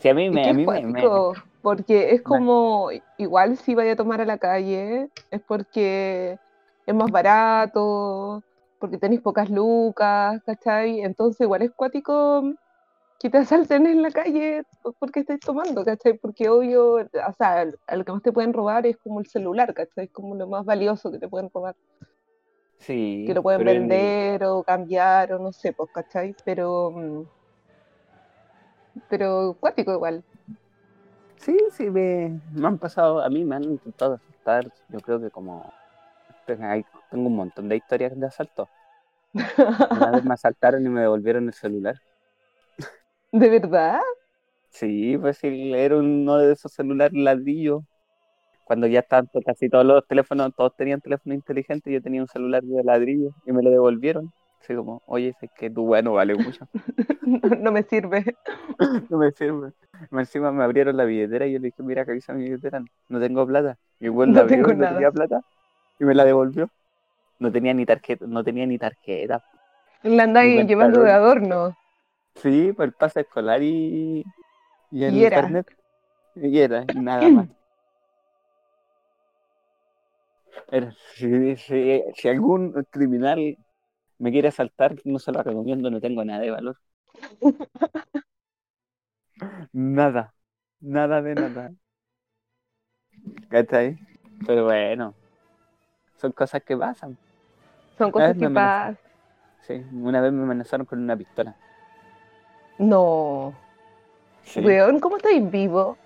Sí, 0.00 0.08
a 0.08 0.14
mí 0.14 0.28
me, 0.30 0.42
qué 0.42 0.50
a 0.50 0.54
mí 0.54 0.66
me, 0.66 0.86
me- 0.86 1.02
cuático, 1.04 1.34
porque 1.62 2.10
es 2.14 2.22
me- 2.24 2.24
como, 2.28 2.90
igual 3.18 3.56
si 3.58 3.74
vaya 3.74 3.92
a 3.92 3.96
tomar 3.96 4.20
a 4.20 4.24
la 4.24 4.38
calle, 4.38 5.08
es 5.30 5.42
porque 5.46 6.38
es 6.86 6.94
más 6.94 7.10
barato, 7.10 8.42
porque 8.78 8.98
tenéis 8.98 9.20
pocas 9.22 9.50
lucas, 9.50 10.40
¿cachai? 10.44 11.00
Entonces 11.00 11.40
igual 11.40 11.62
es 11.62 11.72
cuático 11.74 12.42
que 13.18 13.30
te 13.30 13.38
asalten 13.38 13.86
en 13.86 14.02
la 14.02 14.10
calle 14.12 14.62
po- 14.82 14.94
porque 14.98 15.20
estáis 15.20 15.42
tomando, 15.42 15.84
¿cachai? 15.84 16.18
Porque 16.18 16.48
obvio, 16.48 16.94
o 16.96 17.32
sea, 17.38 17.66
a 17.86 17.96
lo 17.96 18.04
que 18.04 18.12
más 18.12 18.22
te 18.22 18.32
pueden 18.32 18.52
robar 18.52 18.86
es 18.86 18.96
como 18.98 19.20
el 19.20 19.26
celular, 19.26 19.74
¿cachai? 19.74 20.06
Es 20.06 20.12
como 20.12 20.34
lo 20.36 20.48
más 20.48 20.64
valioso 20.64 21.10
que 21.12 21.18
te 21.18 21.28
pueden 21.28 21.50
robar, 21.52 21.74
sí, 22.78 22.94
que 23.24 23.34
lo 23.34 23.42
pueden 23.42 23.64
en- 23.64 24.04
vender 24.04 24.44
o 24.44 24.64
cambiar 24.64 25.32
o 25.32 25.38
no 25.38 25.52
sé, 25.52 25.72
pues, 25.72 25.90
¿cachai? 25.92 26.36
Pero, 26.44 26.92
mm, 26.92 27.24
pero 29.08 29.56
cuático 29.60 29.92
igual. 29.92 30.24
Sí, 31.36 31.56
sí, 31.70 31.90
me, 31.90 32.40
me 32.50 32.66
han 32.66 32.78
pasado, 32.78 33.20
a 33.22 33.28
mí 33.30 33.44
me 33.44 33.56
han 33.56 33.64
intentado 33.64 34.14
asaltar, 34.14 34.70
yo 34.88 35.00
creo 35.00 35.20
que 35.20 35.30
como, 35.30 35.74
tengo, 36.44 36.64
hay- 36.66 36.84
tengo 37.10 37.28
un 37.28 37.36
montón 37.36 37.68
de 37.68 37.76
historias 37.78 38.18
de 38.18 38.26
asalto. 38.26 38.70
Una 39.90 40.12
vez 40.12 40.22
me 40.24 40.34
asaltaron 40.34 40.86
y 40.86 40.88
me 40.90 41.00
devolvieron 41.00 41.48
el 41.48 41.54
celular. 41.54 41.96
¿De 43.40 43.48
verdad? 43.50 44.00
Sí, 44.70 45.16
pues 45.18 45.38
sí, 45.38 45.72
era 45.74 45.96
uno 45.96 46.36
de 46.36 46.52
esos 46.52 46.72
celulares 46.72 47.14
ladrillos. 47.18 47.82
Cuando 48.64 48.86
ya 48.88 49.00
estaban 49.00 49.28
casi 49.46 49.68
todos 49.70 49.86
los 49.86 50.06
teléfonos, 50.08 50.52
todos 50.56 50.74
tenían 50.76 51.00
teléfono 51.02 51.34
inteligente, 51.34 51.92
yo 51.92 52.02
tenía 52.02 52.22
un 52.22 52.28
celular 52.28 52.62
de 52.64 52.84
ladrillo 52.84 53.32
y 53.46 53.52
me 53.52 53.62
lo 53.62 53.70
devolvieron. 53.70 54.32
Así 54.60 54.74
como, 54.76 55.02
oye, 55.06 55.34
es 55.40 55.50
que 55.54 55.70
tu 55.70 55.84
bueno 55.86 56.14
vale 56.14 56.36
mucho, 56.36 56.66
No, 57.22 57.48
no 57.56 57.72
me 57.72 57.82
sirve. 57.82 58.24
no 59.08 59.18
me 59.18 59.32
sirve. 59.32 59.72
Encima 60.10 60.52
me 60.52 60.64
abrieron 60.64 60.96
la 60.96 61.04
billetera 61.04 61.46
y 61.46 61.52
yo 61.52 61.58
le 61.58 61.66
dije, 61.68 61.82
mira, 61.82 62.04
revisa 62.04 62.32
mi 62.34 62.44
billetera, 62.44 62.82
no 63.08 63.20
tengo 63.20 63.46
plata. 63.46 63.78
Y 64.00 64.06
el 64.06 64.12
güey 64.12 64.30
la 64.30 64.40
No 64.40 64.42
abrió 64.42 64.64
tengo 64.64 64.72
y 64.72 64.76
no 64.76 64.86
nada. 64.86 64.88
tenía 64.88 65.10
plata 65.10 65.40
y 65.98 66.04
me 66.04 66.14
la 66.14 66.24
devolvió. 66.24 66.70
No 67.40 67.52
tenía 67.52 67.74
ni 67.74 67.86
tarjeta, 67.86 68.26
no 68.28 68.44
tenía 68.44 68.66
ni 68.66 68.78
tarjeta. 68.78 69.44
La 70.04 70.22
andáis 70.22 70.66
llevando 70.66 71.02
de 71.02 71.12
adorno. 71.12 71.76
Sí, 72.36 72.72
pues 72.72 72.88
el 72.88 72.94
pase 72.94 73.20
escolar 73.20 73.62
y, 73.62 74.24
y 74.90 75.04
el 75.04 75.16
Y 75.16 75.24
era. 75.24 75.56
internet. 75.56 75.66
Y 76.34 76.58
era, 76.60 76.84
y 76.92 77.00
nada 77.00 77.30
más. 77.30 77.48
Era- 80.68 80.92
si, 81.14 81.56
si- 81.56 82.02
si 82.16 82.28
algún 82.28 82.72
criminal 82.90 83.56
me 84.18 84.32
quiere 84.32 84.48
asaltar, 84.48 84.96
no 85.04 85.18
se 85.20 85.32
lo 85.32 85.42
recomiendo, 85.42 85.90
no 85.90 86.00
tengo 86.00 86.24
nada 86.24 86.40
de 86.42 86.50
valor. 86.52 86.78
Nada, 89.72 90.34
nada 90.80 91.22
de 91.22 91.34
nada. 91.36 91.72
¿Cachai? 93.50 93.98
Pero 94.46 94.64
bueno, 94.64 95.16
son 96.18 96.32
cosas 96.32 96.62
que 96.64 96.76
pasan. 96.76 97.18
Son 97.98 98.10
cosas 98.12 98.36
que 98.36 98.48
pasan. 98.48 98.96
Sí, 99.60 99.74
una 99.92 100.20
vez 100.22 100.32
me 100.32 100.44
amenazaron 100.44 100.86
con 100.86 101.00
una 101.02 101.16
pistola. 101.16 101.58
No. 102.78 103.54
Sí. 104.44 104.60
Weón, 104.60 105.00
¿cómo 105.00 105.16
estáis 105.16 105.50
vivo? 105.50 105.96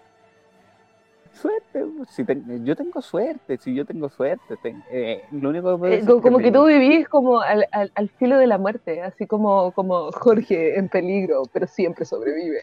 Suerte, 1.33 1.85
si 2.09 2.25
yo 2.65 2.77
tengo 2.77 3.01
suerte, 3.01 3.57
si 3.59 3.75
yo 3.75 3.85
tengo 3.87 4.09
suerte, 4.11 4.57
ten- 4.63 4.83
eh, 4.91 5.23
lo 5.31 5.49
único 5.51 5.73
que 5.73 5.79
puedo 5.79 5.93
Eh, 5.93 5.97
decir 6.03 6.21
como 6.21 6.39
que 6.39 6.53
tú 6.53 6.65
vivís 6.67 7.09
como 7.09 7.41
al, 7.41 7.67
al- 7.73 7.93
al 7.95 8.09
filo 8.11 8.37
de 8.37 8.47
la 8.47 8.59
muerte, 8.59 9.01
así 9.03 9.27
como, 9.27 9.73
como 9.73 10.11
Jorge 10.13 10.79
en 10.79 10.89
peligro, 10.89 11.43
pero 11.53 11.67
siempre 11.67 12.05
sobrevive. 12.05 12.63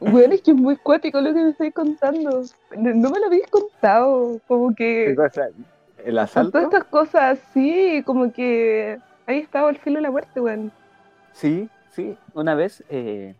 Weón, 0.00 0.32
es 0.32 0.42
que 0.42 0.50
es 0.50 0.56
muy 0.56 0.76
cuático 0.76 1.20
lo 1.20 1.32
que 1.32 1.40
me 1.44 1.50
estáis 1.50 1.72
contando. 1.72 2.42
No, 2.76 3.10
me 3.10 3.20
lo 3.20 3.26
habéis 3.26 3.46
contado. 3.46 4.38
Como 4.46 4.74
¿Qué 4.74 5.14
que? 5.16 5.16
¿El 6.04 6.18
asalto? 6.18 6.50
todas 6.50 6.64
estas 6.64 6.84
cosas 6.84 7.38
así, 7.40 8.02
como 8.04 8.30
que 8.32 8.98
ahí 9.26 9.38
estaba 9.38 9.70
al 9.70 9.78
filo 9.78 9.96
de 9.96 10.02
la 10.02 10.10
muerte, 10.10 10.40
weón. 10.40 10.70
Sí, 11.34 11.70
sí, 11.90 12.18
una 12.32 12.54
vez, 12.54 12.82
eh, 12.88 13.36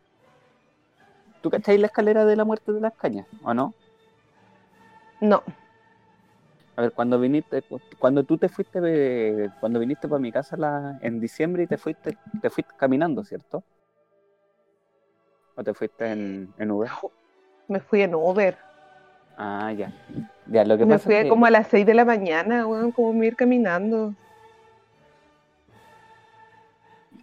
¿tú 1.41 1.49
cacháis 1.51 1.79
la 1.81 1.87
escalera 1.87 2.25
de 2.25 2.35
la 2.37 2.45
muerte 2.45 2.73
de 2.73 2.81
las 2.81 2.93
cañas, 2.97 3.29
o 3.41 3.55
no? 3.55 3.77
No, 5.21 5.43
A 6.77 6.83
ver, 6.83 6.93
cuando 6.93 7.21
viniste, 7.21 7.63
cu- 7.63 7.81
cuando 7.99 8.25
tú 8.25 8.37
te 8.39 8.49
fuiste, 8.49 8.81
de- 8.81 9.51
cuando 9.61 9.79
viniste 9.81 10.09
para 10.09 10.19
mi 10.21 10.33
casa 10.33 10.57
la- 10.57 10.97
en 11.01 11.21
diciembre 11.21 11.63
y 11.65 11.67
te 11.69 11.79
fuiste, 11.79 12.19
te 12.41 12.51
fuiste 12.51 12.75
caminando, 12.77 13.23
¿cierto? 13.25 13.65
¿O 15.57 15.65
te 15.65 15.75
fuiste 15.75 16.11
en, 16.13 16.55
en 16.59 16.71
Uber? 16.71 16.91
me 17.69 17.81
fui 17.81 18.03
en 18.03 18.15
Uber. 18.15 18.57
Ah, 19.37 19.73
ya. 19.73 19.93
Ya, 20.47 20.65
lo 20.65 20.77
que 20.79 20.87
Me 20.87 20.89
pasa 20.89 21.07
fui 21.07 21.15
es 21.17 21.27
que... 21.27 21.29
como 21.29 21.47
a 21.47 21.51
las 21.51 21.67
6 21.69 21.85
de 21.87 21.95
la 21.95 22.05
mañana, 22.05 22.67
weón, 22.67 22.93
como 22.93 23.13
me 23.13 23.27
ir 23.27 23.37
caminando. 23.37 24.15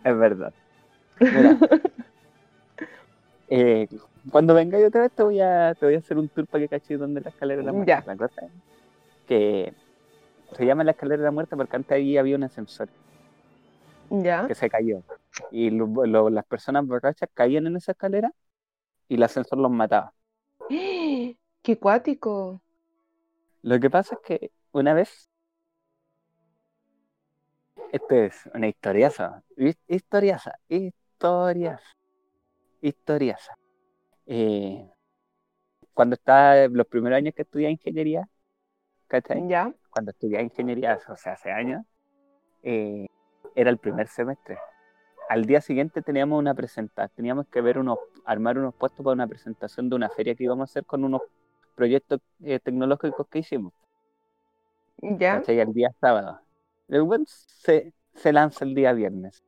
Es 0.04 0.16
verdad. 0.18 0.54
Mira, 1.22 1.58
eh, 3.50 3.88
cuando 4.32 4.54
venga 4.54 4.80
yo 4.80 4.88
otra 4.88 5.02
vez 5.02 5.12
te 5.14 5.24
voy 5.24 5.40
a, 5.42 5.76
te 5.76 5.86
voy 5.86 5.96
a 5.96 6.00
hacer 6.00 6.18
un 6.18 6.30
tour 6.30 6.48
para 6.48 6.64
que 6.64 6.70
caches 6.70 7.00
dónde 7.00 7.20
es 7.20 7.26
la 7.26 7.30
escalera 7.32 7.62
de 7.62 7.66
la 7.66 7.74
muerte. 7.74 7.90
Ya. 7.92 8.04
La 8.06 8.16
cosa 8.16 8.42
es 8.46 8.52
que 9.28 9.74
se 10.54 10.66
llama 10.66 10.84
la 10.84 10.92
escalera 10.92 11.18
de 11.22 11.26
la 11.26 11.32
muerte 11.32 11.56
porque 11.56 11.76
antes 11.76 11.92
ahí 11.92 12.18
había 12.18 12.36
un 12.36 12.44
ascensor 12.44 12.90
¿Ya? 14.10 14.48
que 14.48 14.56
se 14.56 14.70
cayó. 14.70 15.04
Y 15.52 15.70
lo- 15.70 16.06
lo- 16.06 16.30
las 16.30 16.46
personas 16.46 16.86
borrachas 16.86 17.30
caían 17.34 17.68
en 17.68 17.78
esa 17.78 17.94
escalera 17.94 18.32
y 19.08 19.16
el 19.16 19.24
ascensor 19.24 19.60
los 19.60 19.72
mataba. 19.72 20.14
¡Qué 20.70 21.78
cuático! 21.80 22.62
Lo 23.62 23.80
que 23.80 23.90
pasa 23.90 24.16
es 24.16 24.22
que 24.22 24.52
una 24.72 24.94
vez. 24.94 25.30
Esto 27.92 28.16
es 28.16 28.50
una 28.54 28.68
historiaza. 28.68 29.44
his- 29.58 29.78
Historiaza. 29.88 30.54
Historias. 31.22 31.84
Historiaza. 32.82 33.54
Eh, 34.26 34.90
cuando 35.94 36.16
estaba 36.16 36.68
los 36.68 36.88
primeros 36.88 37.16
años 37.16 37.36
que 37.36 37.44
estudiaba 37.44 37.70
ingeniería, 37.70 38.28
¿cachai? 39.08 39.48
¿Ya? 39.48 39.72
Cuando 39.92 40.10
estudiaba 40.10 40.44
ingeniería, 40.44 41.00
o 41.08 41.16
sea, 41.16 41.34
hace 41.34 41.52
años, 41.52 41.86
eh, 42.64 43.06
era 43.54 43.70
el 43.70 43.78
primer 43.78 44.08
semestre. 44.08 44.58
Al 45.30 45.46
día 45.46 45.62
siguiente 45.62 46.02
teníamos 46.02 46.40
una 46.40 46.56
presentación, 46.56 47.16
teníamos 47.16 47.46
que 47.50 47.62
ver 47.62 47.78
unos, 47.78 48.00
armar 48.26 48.58
unos 48.58 48.74
puestos 48.74 49.04
para 49.04 49.14
una 49.14 49.28
presentación 49.28 49.92
de 49.92 49.98
una 49.98 50.10
feria 50.10 50.34
que 50.34 50.46
íbamos 50.46 50.70
a 50.70 50.72
hacer 50.72 50.86
con 50.86 51.04
unos 51.04 51.22
proyectos 51.76 52.20
eh, 52.42 52.60
tecnológicos 52.60 53.28
que 53.28 53.38
hicimos. 53.38 53.74
¿Ya? 54.98 55.36
¿cachai? 55.38 55.60
El 55.60 55.72
día 55.72 55.94
sábado. 56.02 56.42
El 56.88 57.04
buen 57.04 57.28
se, 57.28 57.94
se 58.16 58.34
lanza 58.34 58.66
el 58.66 58.74
día 58.74 58.92
viernes. 58.94 59.44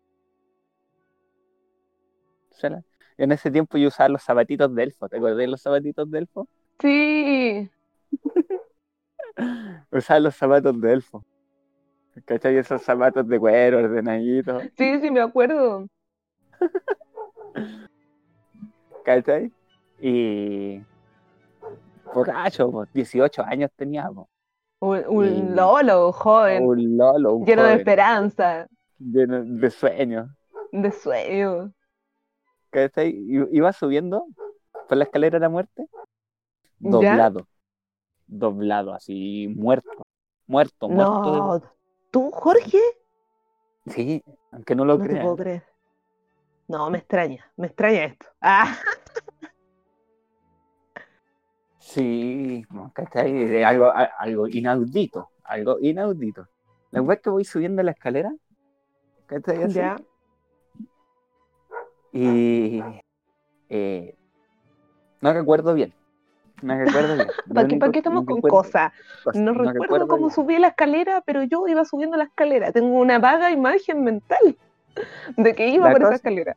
En 3.17 3.31
ese 3.31 3.51
tiempo 3.51 3.77
yo 3.77 3.89
usaba 3.89 4.09
los 4.09 4.23
zapatitos 4.23 4.73
de 4.73 4.83
elfo. 4.83 5.07
¿Te 5.09 5.17
acordás 5.17 5.37
de 5.37 5.47
los 5.47 5.61
zapatitos 5.61 6.09
de 6.09 6.19
elfo? 6.19 6.47
Sí. 6.81 7.69
Usaba 9.91 10.19
los 10.19 10.35
zapatos 10.35 10.79
de 10.81 10.93
elfo. 10.93 11.23
¿Cachai? 12.25 12.57
Esos 12.57 12.81
zapatos 12.81 13.27
de 13.27 13.39
cuero 13.39 13.77
ordenaditos. 13.79 14.63
Sí, 14.77 14.99
sí, 14.99 15.11
me 15.11 15.21
acuerdo. 15.21 15.87
¿Cachai? 19.05 19.51
Y. 19.99 20.81
Borracho, 22.13 22.71
pues, 22.71 22.89
18 22.93 23.43
años 23.43 23.71
tenía, 23.75 24.09
pues. 24.13 24.27
Un, 24.79 25.03
un 25.07 25.25
Y- 25.25 25.55
Lolo, 25.55 26.11
joven, 26.11 26.63
Un 26.65 26.97
lolo, 26.97 27.35
un 27.35 27.45
lleno 27.45 27.63
de 27.63 27.75
esperanza, 27.75 28.67
lleno 28.99 29.43
de 29.43 29.69
sueños. 29.71 30.29
de 30.71 30.91
sueño. 30.91 31.71
¿Cachai? 32.73 33.15
Iba 33.51 33.71
subiendo 33.71 34.25
por 34.89 34.97
la 34.97 35.03
escalera 35.05 35.37
de 35.37 35.41
la 35.41 35.49
muerte, 35.49 35.87
¿Ya? 36.79 36.91
doblado. 36.91 37.47
Doblado, 38.27 38.93
así, 38.93 39.47
muerto. 39.55 39.89
Muerto, 40.47 40.89
muerto. 40.89 41.31
de- 41.31 41.37
No, 41.37 41.61
¿tú, 42.11 42.31
Jorge? 42.31 42.79
Sí, 43.87 44.23
aunque 44.51 44.75
no 44.75 44.85
lo 44.85 44.97
No 44.97 45.03
te 45.03 45.09
crean. 45.09 45.23
puedo 45.25 45.37
creer. 45.37 45.63
No, 46.67 46.89
me 46.89 46.97
extraña, 46.97 47.51
me 47.57 47.67
extraña 47.67 48.05
esto. 48.05 48.25
Ah, 48.41 48.75
Sí, 51.79 52.65
¿cachai? 52.93 53.63
Algo, 53.63 53.91
algo 53.93 54.47
inaudito, 54.47 55.29
algo 55.43 55.77
inaudito. 55.81 56.47
La 56.91 57.01
vez 57.01 57.19
que 57.21 57.29
voy 57.29 57.43
subiendo 57.45 57.83
la 57.83 57.91
escalera, 57.91 58.33
¿cachai? 59.27 59.63
Así, 59.63 59.75
ya. 59.75 59.97
Y 62.13 62.81
eh, 63.69 64.15
no 65.21 65.33
recuerdo 65.33 65.73
bien. 65.73 65.93
No 66.61 66.77
recuerdo 66.77 67.15
bien. 67.15 67.27
¿Para 67.53 67.67
qué, 67.67 67.77
para 67.77 67.91
estamos 67.91 68.25
con 68.25 68.39
cosas? 68.41 68.93
No 69.33 69.53
recuerdo 69.53 70.07
cómo 70.07 70.27
bien. 70.27 70.31
subí 70.31 70.57
la 70.59 70.67
escalera, 70.67 71.21
pero 71.25 71.43
yo 71.43 71.67
iba 71.67 71.83
subiendo 71.83 72.15
la 72.15 72.25
escalera. 72.25 72.71
Tengo 72.71 72.99
una 72.99 73.19
vaga 73.19 73.51
imagen 73.51 74.03
mental 74.03 74.55
de 75.37 75.55
que 75.55 75.69
iba 75.69 75.87
La 75.87 75.91
por 75.91 76.01
esa 76.03 76.15
escalera. 76.15 76.55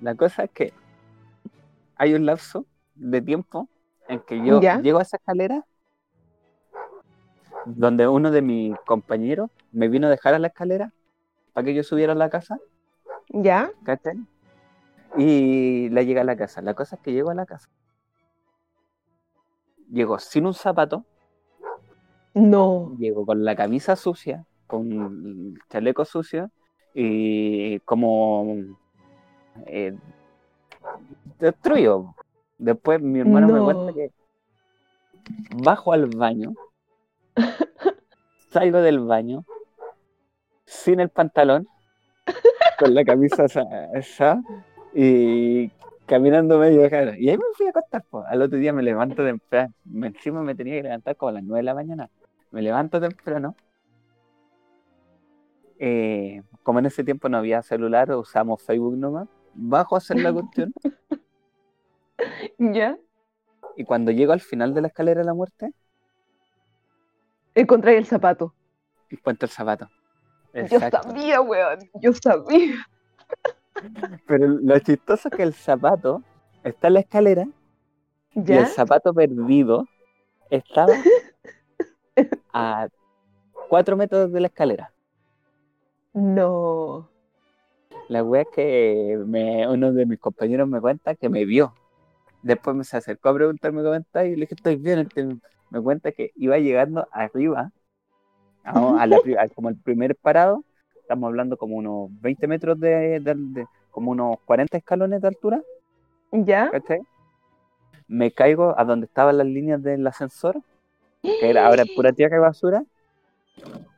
La 0.00 0.14
cosa 0.14 0.44
es 0.44 0.50
que 0.50 0.72
hay 1.96 2.14
un 2.14 2.24
lapso 2.26 2.64
de 2.94 3.20
tiempo 3.20 3.68
en 4.08 4.20
que 4.20 4.38
yo 4.44 4.60
Ya. 4.60 4.80
llego 4.80 4.98
a 4.98 5.02
esa 5.02 5.16
escalera 5.16 5.64
donde 7.64 8.08
uno 8.08 8.30
de 8.30 8.42
mis 8.42 8.76
compañeros 8.86 9.50
me 9.72 9.88
vino 9.88 10.06
a 10.06 10.10
dejar 10.10 10.34
a 10.34 10.38
la 10.38 10.48
escalera 10.48 10.92
para 11.52 11.64
que 11.64 11.74
yo 11.74 11.82
subiera 11.82 12.12
a 12.12 12.16
la 12.16 12.30
casa, 12.30 12.58
¿Ya? 13.28 13.70
¿cachai? 13.84 14.16
Y 15.16 15.88
la 15.90 16.02
llegué 16.02 16.20
a 16.20 16.24
la 16.24 16.36
casa. 16.36 16.62
La 16.62 16.74
cosa 16.74 16.96
es 16.96 17.02
que 17.02 17.12
llego 17.12 17.30
a 17.30 17.34
la 17.34 17.46
casa. 17.46 17.68
Llego 19.90 20.18
sin 20.18 20.46
un 20.46 20.54
zapato, 20.54 21.04
No. 22.34 22.96
llego 22.98 23.26
con 23.26 23.44
la 23.44 23.54
camisa 23.54 23.94
sucia, 23.94 24.46
con 24.66 24.90
el 24.90 25.58
chaleco 25.68 26.06
sucio 26.06 26.50
y 26.94 27.78
como 27.80 28.56
eh, 29.66 29.94
destruido. 31.38 32.14
Después 32.56 33.02
mi 33.02 33.20
hermano 33.20 33.48
me 33.48 33.60
cuenta 33.60 33.92
que 33.92 34.10
bajo 35.62 35.92
al 35.92 36.06
baño, 36.06 36.54
salgo 38.50 38.78
del 38.78 39.00
baño 39.00 39.44
sin 40.64 41.00
el 41.00 41.10
pantalón, 41.10 41.68
con 42.78 42.94
la 42.94 43.04
camisa 43.04 43.44
esa, 43.44 43.62
esa, 43.94 44.42
y 44.94 45.68
caminando 46.06 46.58
medio 46.58 46.88
raro. 46.88 47.14
Y 47.14 47.28
ahí 47.30 47.36
me 47.38 47.44
fui 47.56 47.66
a 47.66 47.70
acostar. 47.70 48.04
po. 48.10 48.24
Al 48.26 48.42
otro 48.42 48.58
día 48.58 48.72
me 48.72 48.82
levanto 48.82 49.24
temprano. 49.24 49.72
Me- 49.84 50.08
Encima 50.08 50.42
me 50.42 50.54
tenía 50.54 50.74
que 50.76 50.82
levantar 50.84 51.16
como 51.16 51.30
a 51.30 51.32
las 51.32 51.42
9 51.44 51.58
de 51.58 51.62
la 51.64 51.74
mañana. 51.74 52.10
Me 52.50 52.62
levanto 52.62 53.00
temprano. 53.00 53.54
Eh, 55.78 56.42
como 56.62 56.78
en 56.78 56.86
ese 56.86 57.02
tiempo 57.02 57.28
no 57.28 57.38
había 57.38 57.62
celular, 57.62 58.10
usamos 58.12 58.62
Facebook 58.62 58.96
nomás. 58.96 59.28
Bajo 59.54 59.94
a 59.96 59.98
hacer 59.98 60.20
la 60.20 60.32
cuestión. 60.32 60.72
¿Ya? 62.58 62.96
y 63.74 63.84
cuando 63.84 64.10
llego 64.12 64.32
al 64.34 64.40
final 64.40 64.74
de 64.74 64.82
la 64.82 64.88
escalera 64.88 65.20
de 65.20 65.26
la 65.26 65.34
muerte, 65.34 65.72
Encontré 67.54 67.96
el 67.98 68.06
zapato. 68.06 68.54
encuentro 69.10 69.46
el 69.46 69.50
zapato. 69.50 69.88
Yo 70.54 70.78
sabía, 70.78 71.40
weón. 71.40 71.78
Yo 72.00 72.12
sabía. 72.14 72.86
Pero 74.26 74.46
lo 74.48 74.78
chistoso 74.80 75.28
es 75.28 75.34
que 75.36 75.42
el 75.42 75.54
zapato 75.54 76.22
está 76.64 76.88
en 76.88 76.94
la 76.94 77.00
escalera 77.00 77.46
y 78.34 78.52
el 78.52 78.66
zapato 78.66 79.12
perdido 79.12 79.86
estaba 80.50 80.92
a 82.52 82.88
cuatro 83.68 83.96
metros 83.96 84.32
de 84.32 84.40
la 84.40 84.46
escalera. 84.48 84.92
No. 86.14 87.08
La 88.08 88.22
wea 88.22 88.42
es 88.42 88.48
que 88.54 89.18
me- 89.26 89.66
uno 89.68 89.92
de 89.92 90.06
mis 90.06 90.18
compañeros 90.18 90.68
me 90.68 90.80
cuenta 90.80 91.14
que 91.14 91.28
me 91.28 91.44
vio. 91.44 91.74
Después 92.42 92.76
me 92.76 92.84
se 92.84 92.96
acercó 92.96 93.30
a 93.30 93.34
preguntarme 93.34 93.82
cómo 93.82 93.94
estaba 93.94 94.24
y 94.26 94.30
le 94.34 94.42
dije, 94.42 94.54
estoy 94.54 94.76
bien. 94.76 95.00
Este, 95.00 95.24
Me 95.70 95.80
cuenta 95.80 96.12
que 96.12 96.32
iba 96.36 96.58
llegando 96.58 97.06
arriba, 97.12 97.70
a, 98.64 99.02
a 99.02 99.06
la 99.06 99.18
pri- 99.20 99.36
a 99.36 99.48
como 99.48 99.68
el 99.70 99.76
primer 99.78 100.16
parado, 100.16 100.64
estamos 101.12 101.28
hablando 101.28 101.58
como 101.58 101.76
unos 101.76 102.08
20 102.22 102.46
metros 102.46 102.80
de, 102.80 103.20
de- 103.20 103.34
de- 103.36 103.66
como 103.90 104.12
unos 104.12 104.38
40 104.46 104.78
escalones 104.78 105.20
de 105.20 105.28
altura, 105.28 105.60
¿Ya? 106.32 106.70
¿cachai? 106.70 107.00
Me 108.08 108.30
caigo 108.30 108.74
a 108.78 108.84
donde 108.86 109.04
estaban 109.04 109.36
las 109.36 109.46
líneas 109.46 109.82
del 109.82 110.06
ascensor, 110.06 110.56
que 111.20 111.50
era 111.50 111.66
ahora 111.66 111.84
pura 111.94 112.12
tierra 112.14 112.38
y 112.38 112.40
basura, 112.40 112.82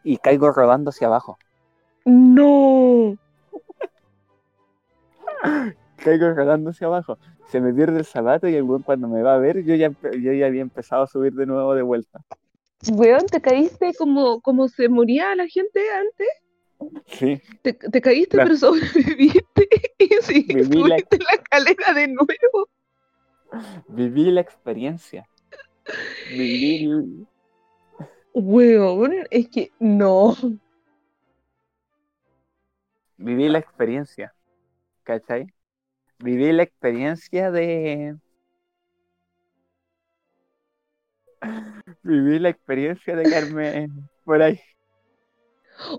y 0.03 0.17
caigo 0.17 0.51
rodando 0.51 0.91
hacia 0.91 1.07
abajo. 1.07 1.39
No. 2.05 3.17
caigo 5.97 6.35
rodando 6.35 6.71
hacia 6.71 6.89
abajo. 6.89 7.17
Se 7.47 7.61
me 7.61 7.73
pierde 7.73 7.99
el 7.99 8.05
zapato 8.05 8.49
y 8.49 8.57
el 8.57 8.65
weón 8.65 8.83
cuando 8.83 9.07
me 9.07 9.23
va 9.23 9.35
a 9.35 9.39
ver, 9.39 9.63
yo 9.63 9.77
ya, 9.77 9.93
yo 10.21 10.33
ya 10.33 10.47
había 10.47 10.63
empezado 10.63 11.05
a 11.05 11.07
subir 11.07 11.33
de 11.35 11.47
nuevo 11.47 11.77
de 11.77 11.83
vuelta. 11.83 12.21
Weón, 12.93 13.27
¿te 13.27 13.41
caíste 13.41 13.93
como, 13.97 14.41
como 14.41 14.67
se 14.67 14.89
moría 14.89 15.33
la 15.37 15.47
gente 15.47 15.81
antes? 15.93 16.29
Sí, 17.07 17.41
Te, 17.63 17.73
te 17.75 18.01
caíste, 18.01 18.37
pero 18.39 18.57
sobreviviste 18.57 19.69
y 19.99 20.09
sí, 20.23 20.45
Viví 20.49 20.83
la- 20.83 20.99
subiste 20.99 21.19
la 21.19 21.31
escalera 21.37 21.95
de 21.95 22.09
nuevo. 22.09 22.69
viví 23.89 24.31
la 24.31 24.41
experiencia. 24.41 25.27
Viví 26.31 26.85
el- 26.87 27.27
Weón, 28.33 29.13
es 29.31 29.49
que 29.49 29.71
no. 29.79 30.37
viví 33.17 33.49
la 33.49 33.59
experiencia. 33.59 34.35
¿Cachai? 35.05 35.47
Viví 36.19 36.51
la 36.53 36.63
experiencia 36.65 37.51
de. 37.51 38.17
Viví 42.03 42.39
la 42.39 42.49
experiencia 42.49 43.15
de 43.17 43.23
quedarme 43.25 43.89
por 44.25 44.43
ahí. 44.43 44.59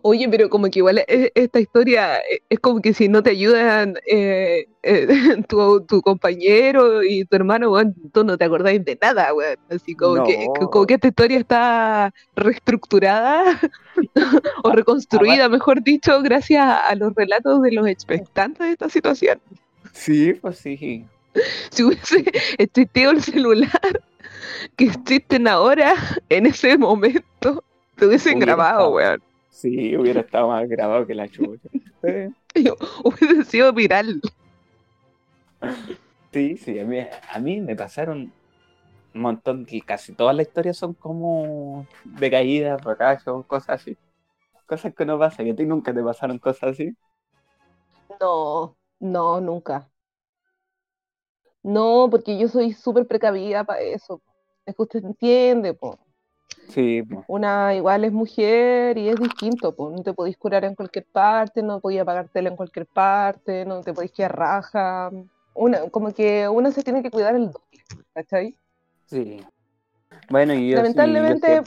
Oye, 0.02 0.28
pero 0.30 0.50
como 0.50 0.70
que 0.70 0.80
igual 0.80 1.00
e- 1.00 1.32
esta 1.36 1.60
historia 1.60 2.18
e- 2.20 2.42
es 2.50 2.60
como 2.60 2.82
que 2.82 2.94
si 2.94 3.10
no 3.10 3.22
te 3.22 3.32
ayudan 3.32 3.96
eh, 4.08 4.68
eh, 4.84 5.08
tu, 5.50 5.82
tu 5.86 6.02
compañero 6.02 7.04
y 7.04 7.26
tu 7.26 7.36
hermano, 7.36 7.72
weón, 7.72 7.94
tú 8.14 8.24
no 8.24 8.38
te 8.38 8.46
acordáis 8.46 8.84
de 8.86 8.98
nada, 9.02 9.34
weón. 9.34 9.58
Así 9.70 9.96
como, 9.96 10.24
que, 10.26 10.48
como 10.72 10.86
que 10.86 10.94
esta 10.96 11.08
historia 11.10 11.40
está 11.40 12.14
reestructurada 12.36 13.60
o 14.64 14.72
reconstruida, 14.72 15.50
mejor 15.50 15.84
dicho, 15.84 16.22
gracias 16.22 16.64
a 16.66 16.96
los 16.96 17.14
relatos 17.16 17.62
de 17.62 17.72
los 17.74 17.88
expectantes 17.88 18.66
de 18.66 18.72
esta 18.74 18.90
situación. 18.90 19.40
Sí, 19.94 20.34
pues 20.34 20.58
sí. 20.58 21.06
Si 21.70 21.84
hubiese 21.84 22.24
existido 22.58 23.12
el 23.12 23.22
celular 23.22 24.02
que 24.78 24.86
existen 24.86 25.48
ahora, 25.48 25.94
en 26.30 26.46
ese 26.46 26.78
momento, 26.78 27.64
te 27.98 28.06
hubiesen 28.08 28.40
grabado, 28.40 28.92
weón. 28.92 29.22
Sí, 29.56 29.96
hubiera 29.96 30.20
estado 30.20 30.50
más 30.50 30.68
grabado 30.68 31.08
que 31.08 31.16
la 31.16 31.30
chucha. 31.30 31.70
Eh, 32.04 32.30
Hubiese 33.06 33.46
sido 33.46 33.72
viral. 33.72 34.20
Sí, 36.34 36.58
sí, 36.58 36.78
a 36.78 36.84
mí, 36.84 37.00
a 37.00 37.40
mí 37.40 37.62
me 37.62 37.74
pasaron 37.78 38.34
un 39.14 39.22
montón, 39.22 39.66
y 39.70 39.80
casi 39.82 40.14
todas 40.14 40.36
las 40.36 40.48
historias 40.48 40.78
son 40.78 40.94
como 40.94 41.88
de 42.04 42.30
caídas, 42.30 42.84
rocachos, 42.84 43.46
cosas 43.46 43.82
así. 43.82 43.98
Cosas 44.66 44.94
que 44.94 45.06
no 45.06 45.18
pasan, 45.18 45.48
y 45.48 45.52
a 45.52 45.56
ti 45.56 45.66
nunca 45.66 45.94
te 45.94 46.04
pasaron 46.04 46.38
cosas 46.40 46.72
así. 46.72 46.94
No, 48.20 48.76
no, 49.00 49.40
nunca. 49.40 49.90
No, 51.64 52.08
porque 52.12 52.38
yo 52.38 52.48
soy 52.48 52.74
súper 52.74 53.08
precavida 53.08 53.64
para 53.64 53.82
eso. 53.82 54.22
Es 54.66 54.76
que 54.76 54.82
usted 54.84 55.04
entiende, 55.04 55.74
po. 55.74 55.98
Sí, 56.70 57.04
pues, 57.04 57.24
Una 57.28 57.74
igual 57.76 58.04
es 58.06 58.12
mujer 58.12 58.98
y 58.98 59.10
es 59.10 59.20
distinto, 59.20 59.76
po. 59.76 59.90
No 59.90 60.04
te 60.04 60.14
podéis 60.14 60.38
curar 60.38 60.66
en 60.66 60.76
cualquier 60.76 61.06
parte, 61.12 61.62
no 61.62 61.80
podéis 61.80 62.02
apagar 62.02 62.30
tele 62.30 62.50
en 62.50 62.56
cualquier 62.56 62.86
parte, 62.88 63.66
no 63.66 63.82
te 63.82 63.94
podéis 63.94 64.12
quedar 64.12 64.36
raja. 64.38 65.12
Una, 65.54 65.90
como 65.90 66.14
que 66.14 66.48
uno 66.50 66.72
se 66.72 66.84
tiene 66.84 67.02
que 67.02 67.12
cuidar 67.12 67.36
el 67.36 67.52
doble, 67.52 67.84
¿cachai? 68.14 68.58
sí. 69.06 69.46
Bueno, 70.30 70.54
y 70.54 70.58
yo 70.58 70.64
sí, 70.64 70.72
yo 70.72 70.78
Lamentablemente, 70.82 71.62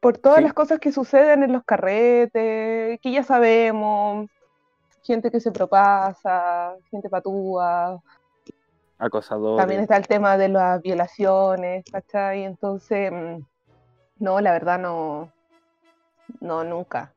por 0.00 0.16
todas 0.18 0.38
Sí. 0.38 0.44
las 0.44 0.54
cosas 0.54 0.78
que 0.78 0.92
suceden 0.92 1.42
en 1.42 1.52
los 1.52 1.62
carretes, 1.64 2.98
que 3.00 3.12
ya 3.12 3.22
sabemos, 3.22 4.26
gente 5.02 5.30
que 5.30 5.40
se 5.40 5.52
propasa, 5.52 6.74
gente 6.90 7.08
patúa, 7.10 8.00
Acosadores. 8.98 9.62
también 9.62 9.80
está 9.80 9.96
el 9.96 10.06
tema 10.06 10.36
de 10.36 10.48
las 10.48 10.80
violaciones, 10.82 11.84
¿cachai? 11.90 12.44
Entonces, 12.44 13.10
mm, 13.12 13.38
no, 14.20 14.40
la 14.40 14.52
verdad 14.52 14.78
no, 14.78 15.30
no, 16.40 16.64
nunca. 16.64 17.12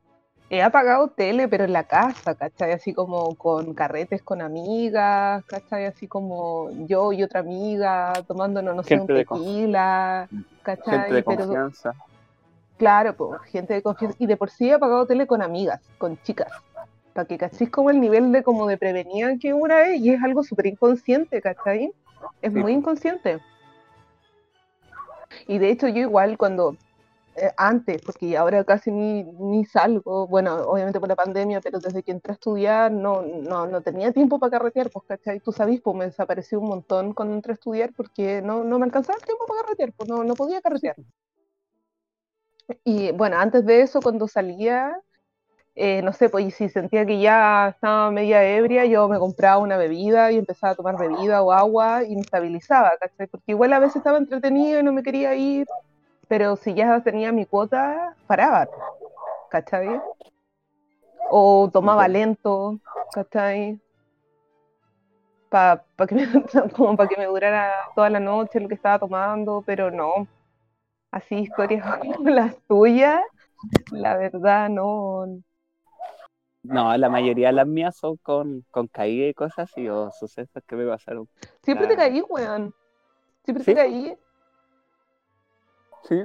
He 0.50 0.62
apagado 0.62 1.08
tele, 1.08 1.48
pero 1.48 1.64
en 1.64 1.72
la 1.72 1.84
casa, 1.84 2.34
¿cachai? 2.34 2.72
Así 2.72 2.92
como 2.92 3.34
con 3.36 3.74
carretes 3.74 4.22
con 4.22 4.42
amigas, 4.42 5.42
¿cachai? 5.46 5.86
Así 5.86 6.06
como 6.06 6.70
yo 6.86 7.12
y 7.12 7.22
otra 7.22 7.40
amiga 7.40 8.12
tomándonos, 8.26 8.76
no 8.76 8.82
sé, 8.82 9.00
un 9.00 9.06
tequila, 9.06 10.28
¿cachai? 10.62 10.98
Gente 10.98 11.14
de 11.14 11.22
Pero- 11.22 11.36
confianza. 11.44 11.92
Claro, 12.76 13.16
pues, 13.16 13.40
gente 13.42 13.72
de 13.74 13.82
confianza. 13.82 14.16
Y 14.20 14.26
de 14.26 14.36
por 14.36 14.50
sí 14.50 14.68
he 14.68 14.74
apagado 14.74 15.06
tele 15.06 15.26
con 15.26 15.42
amigas, 15.42 15.80
con 15.96 16.20
chicas. 16.22 16.52
Para 17.14 17.26
que 17.26 17.38
cachis 17.38 17.70
como 17.70 17.90
el 17.90 18.00
nivel 18.00 18.32
de 18.32 18.42
como 18.42 18.66
de 18.66 18.76
prevenida 18.76 19.36
que 19.40 19.54
una 19.54 19.82
es, 19.88 20.00
y 20.00 20.10
es 20.10 20.22
algo 20.22 20.42
súper 20.42 20.66
inconsciente, 20.66 21.40
¿cachai? 21.40 21.92
Es 22.42 22.52
Sí. 22.52 22.58
muy 22.58 22.72
inconsciente. 22.72 23.40
Y 25.46 25.58
de 25.58 25.70
hecho 25.70 25.88
yo 25.88 26.00
igual 26.00 26.36
cuando, 26.38 26.76
eh, 27.36 27.50
antes, 27.56 28.00
porque 28.02 28.36
ahora 28.36 28.64
casi 28.64 28.90
ni, 28.90 29.24
ni 29.24 29.64
salgo, 29.64 30.26
bueno, 30.28 30.54
obviamente 30.62 31.00
por 31.00 31.08
la 31.08 31.16
pandemia, 31.16 31.60
pero 31.60 31.80
desde 31.80 32.02
que 32.02 32.12
entré 32.12 32.32
a 32.32 32.34
estudiar 32.34 32.92
no, 32.92 33.22
no, 33.22 33.66
no 33.66 33.82
tenía 33.82 34.12
tiempo 34.12 34.38
para 34.38 34.52
carretear, 34.52 34.90
pues, 34.90 35.04
¿cachai? 35.06 35.40
Tú 35.40 35.52
sabes, 35.52 35.80
pues 35.80 35.96
me 35.96 36.04
desaparecí 36.06 36.56
un 36.56 36.66
montón 36.68 37.12
cuando 37.12 37.34
entré 37.34 37.52
a 37.52 37.54
estudiar 37.54 37.92
porque 37.96 38.40
no, 38.42 38.64
no 38.64 38.78
me 38.78 38.86
alcanzaba 38.86 39.18
el 39.18 39.24
tiempo 39.24 39.46
para 39.46 39.62
carretear, 39.62 39.92
pues 39.94 40.08
no, 40.08 40.24
no 40.24 40.34
podía 40.34 40.60
carretear. 40.60 40.96
Y 42.84 43.12
bueno, 43.12 43.36
antes 43.38 43.64
de 43.66 43.82
eso, 43.82 44.00
cuando 44.00 44.26
salía, 44.28 44.96
eh, 45.74 46.02
no 46.02 46.12
sé, 46.12 46.28
pues 46.30 46.46
y 46.46 46.50
si 46.52 46.68
sentía 46.68 47.06
que 47.06 47.20
ya 47.20 47.70
estaba 47.70 48.10
media 48.10 48.44
ebria, 48.44 48.84
yo 48.86 49.08
me 49.08 49.18
compraba 49.18 49.58
una 49.58 49.76
bebida 49.76 50.32
y 50.32 50.38
empezaba 50.38 50.72
a 50.72 50.76
tomar 50.76 50.96
bebida 50.98 51.42
o 51.42 51.52
agua 51.52 52.04
y 52.04 52.14
me 52.14 52.22
estabilizaba, 52.22 52.92
¿cachai? 53.00 53.26
Porque 53.28 53.52
igual 53.52 53.72
a 53.72 53.80
veces 53.80 53.96
estaba 53.96 54.18
entretenido 54.18 54.80
y 54.80 54.82
no 54.84 54.92
me 54.92 55.02
quería 55.02 55.34
ir, 55.34 55.66
pero 56.34 56.56
si 56.56 56.74
ya 56.74 57.00
tenía 57.00 57.30
mi 57.30 57.46
cuota, 57.46 58.16
paraba, 58.26 58.68
¿cachai? 59.52 60.00
O 61.30 61.70
tomaba 61.72 62.08
lento, 62.08 62.80
¿cachai? 63.12 63.78
Pa, 65.48 65.84
pa 65.94 66.08
que 66.08 66.16
me, 66.16 66.26
como 66.74 66.96
para 66.96 67.08
que 67.08 67.16
me 67.16 67.26
durara 67.26 67.70
toda 67.94 68.10
la 68.10 68.18
noche 68.18 68.58
lo 68.58 68.66
que 68.66 68.74
estaba 68.74 68.98
tomando, 68.98 69.62
pero 69.64 69.92
no. 69.92 70.26
Así 71.12 71.36
historias 71.36 71.84
como 72.00 72.28
las 72.28 72.56
tuyas, 72.66 73.20
la 73.92 74.16
verdad 74.16 74.68
no. 74.68 75.26
No, 76.64 76.96
la 76.96 77.08
mayoría 77.08 77.46
de 77.46 77.52
las 77.52 77.66
mías 77.68 77.96
son 77.96 78.16
con, 78.16 78.64
con 78.72 78.88
caída 78.88 79.28
y 79.28 79.34
cosas 79.34 79.70
así, 79.70 79.88
o 79.88 80.10
sucesos 80.10 80.64
que 80.66 80.74
me 80.74 80.84
pasaron. 80.84 81.28
Siempre 81.62 81.86
te 81.86 81.94
Claro. 81.94 82.10
caí, 82.10 82.22
weón. 82.22 82.74
Siempre 83.44 83.62
¿Sí? 83.62 83.70
te 83.72 83.76
caí. 83.76 84.18
Sí. 86.08 86.22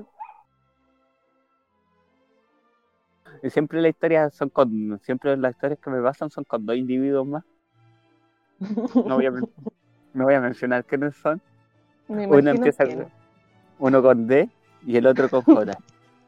Y 3.42 3.50
siempre 3.50 3.82
las 3.82 3.90
historias 3.92 4.34
son 4.34 4.50
con, 4.50 5.00
siempre 5.04 5.36
las 5.38 5.54
historias 5.56 5.80
que 5.80 5.90
me 5.90 6.02
pasan 6.02 6.30
son 6.30 6.44
con 6.44 6.66
dos 6.66 6.76
individuos 6.76 7.26
más. 7.26 7.44
No 9.06 9.16
voy 9.16 9.26
a, 9.28 9.32
no 10.14 10.24
voy 10.26 10.34
a 10.34 10.42
mencionar 10.42 10.84
quiénes 10.86 11.16
son. 11.16 11.42
Me 12.08 12.28
Uno 12.28 12.52
empieza 12.52 12.84
Uno 13.78 14.02
con 14.02 14.28
D 14.28 14.50
y 14.86 14.98
el 14.98 15.06
otro 15.08 15.30
con 15.30 15.42
J. 15.44 15.78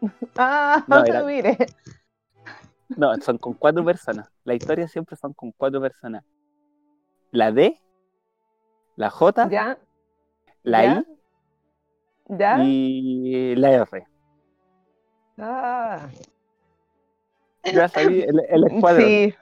Ah, 0.37 0.83
No, 0.87 1.03
era- 1.05 1.23
mire. 1.23 1.57
No, 2.89 3.15
son 3.17 3.37
con 3.37 3.53
cuatro 3.53 3.85
personas. 3.85 4.29
Las 4.43 4.55
historias 4.55 4.91
siempre 4.91 5.15
son 5.15 5.33
con 5.33 5.51
cuatro 5.51 5.79
personas. 5.79 6.23
La 7.31 7.51
D, 7.51 7.79
la 8.95 9.09
J, 9.09 9.47
¿Ya? 9.49 9.77
la 10.63 10.83
¿Ya? 10.83 11.05
Y 12.63 13.55
la 13.55 13.71
R. 13.71 14.03
Ah. 15.37 16.07
Ya 17.63 17.87
sabí, 17.89 18.21
el, 18.21 18.41
el 18.49 18.63
escuadrón. 18.67 19.05
Sí, 19.05 19.33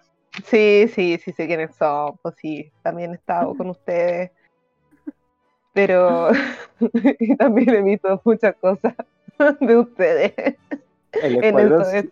sí, 0.46 0.88
sí, 0.94 1.18
sí 1.24 1.32
sé 1.32 1.48
quiénes 1.48 1.76
son. 1.76 2.18
Pues 2.22 2.36
sí, 2.38 2.72
también 2.82 3.12
he 3.12 3.16
estado 3.16 3.56
con 3.56 3.70
ustedes. 3.70 4.32
Pero 5.74 6.30
y 7.20 7.36
también 7.36 7.70
he 7.70 7.82
visto 7.82 8.22
muchas 8.26 8.56
cosas 8.58 8.96
de 9.60 9.78
ustedes. 9.78 10.34
El 11.12 11.38
en 11.38 11.44
escuadrón 11.44 11.96
es- 11.96 12.06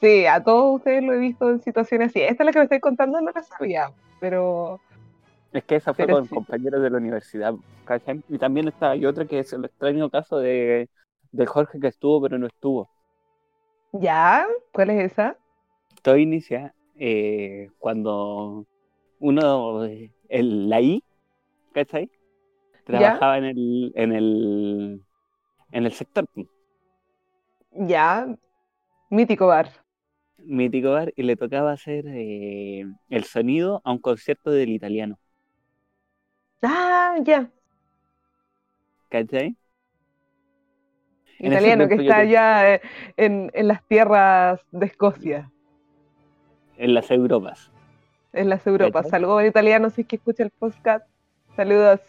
Sí, 0.00 0.24
a 0.24 0.42
todos 0.42 0.76
ustedes 0.76 1.02
lo 1.02 1.12
he 1.12 1.18
visto 1.18 1.50
en 1.50 1.60
situaciones 1.62 2.08
así. 2.08 2.22
Esta 2.22 2.42
es 2.42 2.46
la 2.46 2.52
que 2.52 2.58
me 2.58 2.64
estoy 2.64 2.80
contando, 2.80 3.20
no 3.20 3.30
la 3.34 3.42
sabía, 3.42 3.92
pero 4.18 4.80
Es 5.52 5.64
que 5.64 5.76
esa 5.76 5.94
fue 5.94 6.06
Pero 6.06 6.08
con 6.08 6.28
sí. 6.28 6.28
compañeros 6.28 6.82
de 6.82 6.90
la 6.90 6.98
universidad. 6.98 7.54
¿cachai? 7.84 8.22
Y 8.28 8.38
también 8.38 8.68
está, 8.68 8.90
hay 8.92 9.04
otra 9.06 9.26
que 9.26 9.40
es 9.40 9.52
el 9.52 9.64
extraño 9.64 10.10
caso 10.10 10.38
de, 10.38 10.88
de 11.32 11.46
Jorge 11.46 11.80
que 11.80 11.88
estuvo 11.88 12.20
pero 12.22 12.38
no 12.38 12.46
estuvo. 12.46 12.90
¿ya? 13.92 14.46
¿Cuál 14.72 14.90
es 14.90 15.12
esa? 15.12 15.36
Todo 16.02 16.16
inicia 16.16 16.74
eh, 16.98 17.70
cuando 17.78 18.66
uno, 19.18 19.84
el, 20.28 20.68
la 20.68 20.80
I, 20.80 21.04
¿cachai? 21.72 22.10
Trabajaba 22.84 23.38
en 23.38 23.44
el, 23.46 23.92
en 23.96 24.12
el, 24.14 25.04
en 25.72 25.86
el 25.86 25.92
sector 25.92 26.26
Ya, 27.88 28.26
mítico 29.10 29.46
bar. 29.48 29.70
mítico 30.38 30.90
bar 30.92 31.12
y 31.16 31.22
le 31.22 31.36
tocaba 31.36 31.72
hacer 31.72 32.04
eh, 32.08 32.84
el 33.08 33.24
sonido 33.24 33.80
a 33.84 33.92
un 33.92 33.98
concierto 34.00 34.50
del 34.50 34.70
italiano, 34.70 35.18
Ah, 36.62 37.16
ya. 37.22 37.48
¿cachai? 39.08 39.56
En 41.38 41.52
Italiano 41.52 41.88
que 41.88 41.94
está 41.94 42.18
allá 42.18 42.74
eh, 42.74 42.80
en, 43.16 43.50
en 43.54 43.68
las 43.68 43.82
tierras 43.86 44.60
de 44.70 44.86
Escocia, 44.86 45.50
En 46.76 46.94
las 46.94 47.10
Europas. 47.10 47.70
en 48.32 48.48
las 48.50 48.66
Europas. 48.66 49.08
Saludos 49.08 49.40
al 49.40 49.46
italiano 49.46 49.88
si 49.90 50.02
es 50.02 50.06
que 50.06 50.16
escucha 50.16 50.42
el 50.42 50.50
podcast. 50.50 51.06
Saludos. 51.56 52.00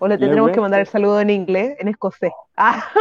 O 0.00 0.08
le 0.08 0.18
tendremos 0.18 0.50
que 0.50 0.60
mandar 0.60 0.80
el 0.80 0.86
saludo 0.86 1.20
en 1.20 1.30
inglés, 1.30 1.76
en 1.78 1.88
escocés. 1.88 2.32
Ah, 2.56 2.84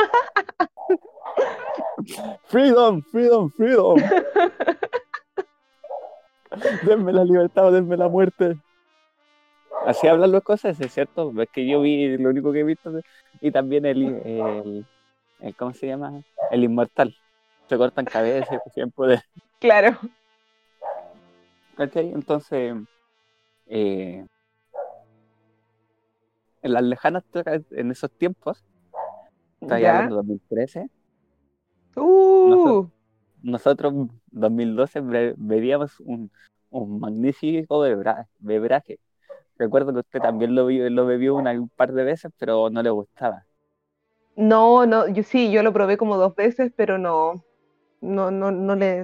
Freedom, 2.46 3.02
freedom, 3.02 3.50
freedom. 3.52 3.98
denme 6.84 7.12
la 7.12 7.24
libertad 7.26 7.66
o 7.68 7.72
denme 7.72 7.98
la 7.98 8.08
muerte. 8.08 8.58
Así 9.86 10.08
hablan 10.08 10.32
los 10.32 10.44
cosas, 10.44 10.80
es 10.80 10.94
cierto. 10.94 11.32
Es 11.42 11.50
que 11.52 11.68
yo 11.68 11.82
vi 11.82 12.18
lo 12.18 12.30
único 12.30 12.52
que 12.52 12.60
he 12.60 12.64
visto. 12.64 12.92
Y 13.42 13.52
también 13.52 13.86
el, 13.86 14.04
el, 14.26 14.86
el- 15.40 15.56
¿cómo 15.56 15.74
se 15.74 15.88
llama? 15.88 16.22
El 16.52 16.64
inmortal. 16.64 17.16
Se 17.70 17.78
cortan 17.78 18.06
cabezas 18.06 18.60
y 18.66 18.70
siempre 18.72 19.08
de. 19.08 19.22
claro. 19.60 19.98
¿Cachai? 21.76 22.12
Entonces, 22.12 22.76
eh, 23.68 24.26
en 26.64 26.74
las 26.74 26.84
lejanas, 26.84 27.24
en 27.72 27.92
esos 27.92 28.10
tiempos, 28.12 28.64
estoy 29.62 29.82
Ya. 29.82 29.92
hablando 29.92 30.16
de 30.16 30.22
2013, 30.22 30.88
Uh, 32.00 32.88
nosotros, 33.42 33.94
2012, 34.28 35.02
be- 35.02 35.34
bebíamos 35.36 36.00
un, 36.02 36.30
un 36.70 37.00
magnífico 37.00 37.80
bebra- 37.80 38.28
bebraje. 38.38 39.00
Recuerdo 39.60 39.94
que 39.94 40.00
usted 40.00 40.22
también 40.22 40.56
lo, 40.56 40.70
lo 40.70 41.06
bebió 41.06 41.36
una, 41.36 41.52
un 41.54 41.70
par 41.70 41.94
de 41.94 42.04
veces, 42.04 42.32
pero 42.38 42.70
no 42.70 42.82
le 42.84 42.90
gustaba. 42.90 43.46
no, 44.36 44.86
no, 44.86 45.08
yo 45.08 45.24
sí, 45.24 45.52
yo 45.52 45.64
lo 45.64 45.74
probé 45.74 45.98
como 45.98 46.18
dos 46.18 46.36
veces, 46.36 46.72
pero 46.76 46.98
no, 46.98 47.44
no, 48.02 48.32
no, 48.32 48.52
no 48.52 48.76
le, 48.76 49.04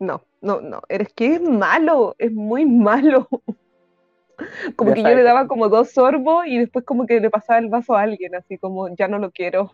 no, 0.00 0.22
no, 0.42 0.60
no, 0.60 0.82
eres 0.88 1.12
que 1.14 1.36
es 1.36 1.42
malo, 1.42 2.14
es 2.18 2.32
muy 2.32 2.66
malo. 2.66 3.28
Como 4.76 4.92
Ya 4.92 4.94
que 4.94 5.04
yo 5.04 5.14
sabes 5.14 5.14
le 5.14 5.22
que- 5.22 5.22
daba 5.22 5.46
como 5.48 5.68
dos 5.68 5.90
sorbos 5.92 6.46
y 6.46 6.58
después 6.58 6.84
como 6.84 7.06
que 7.06 7.20
le 7.20 7.30
pasaba 7.30 7.58
el 7.58 7.68
vaso 7.68 7.94
a 7.96 8.02
alguien, 8.02 8.34
así 8.34 8.58
como 8.58 8.94
ya 8.96 9.08
no 9.08 9.18
lo 9.18 9.30
quiero. 9.30 9.72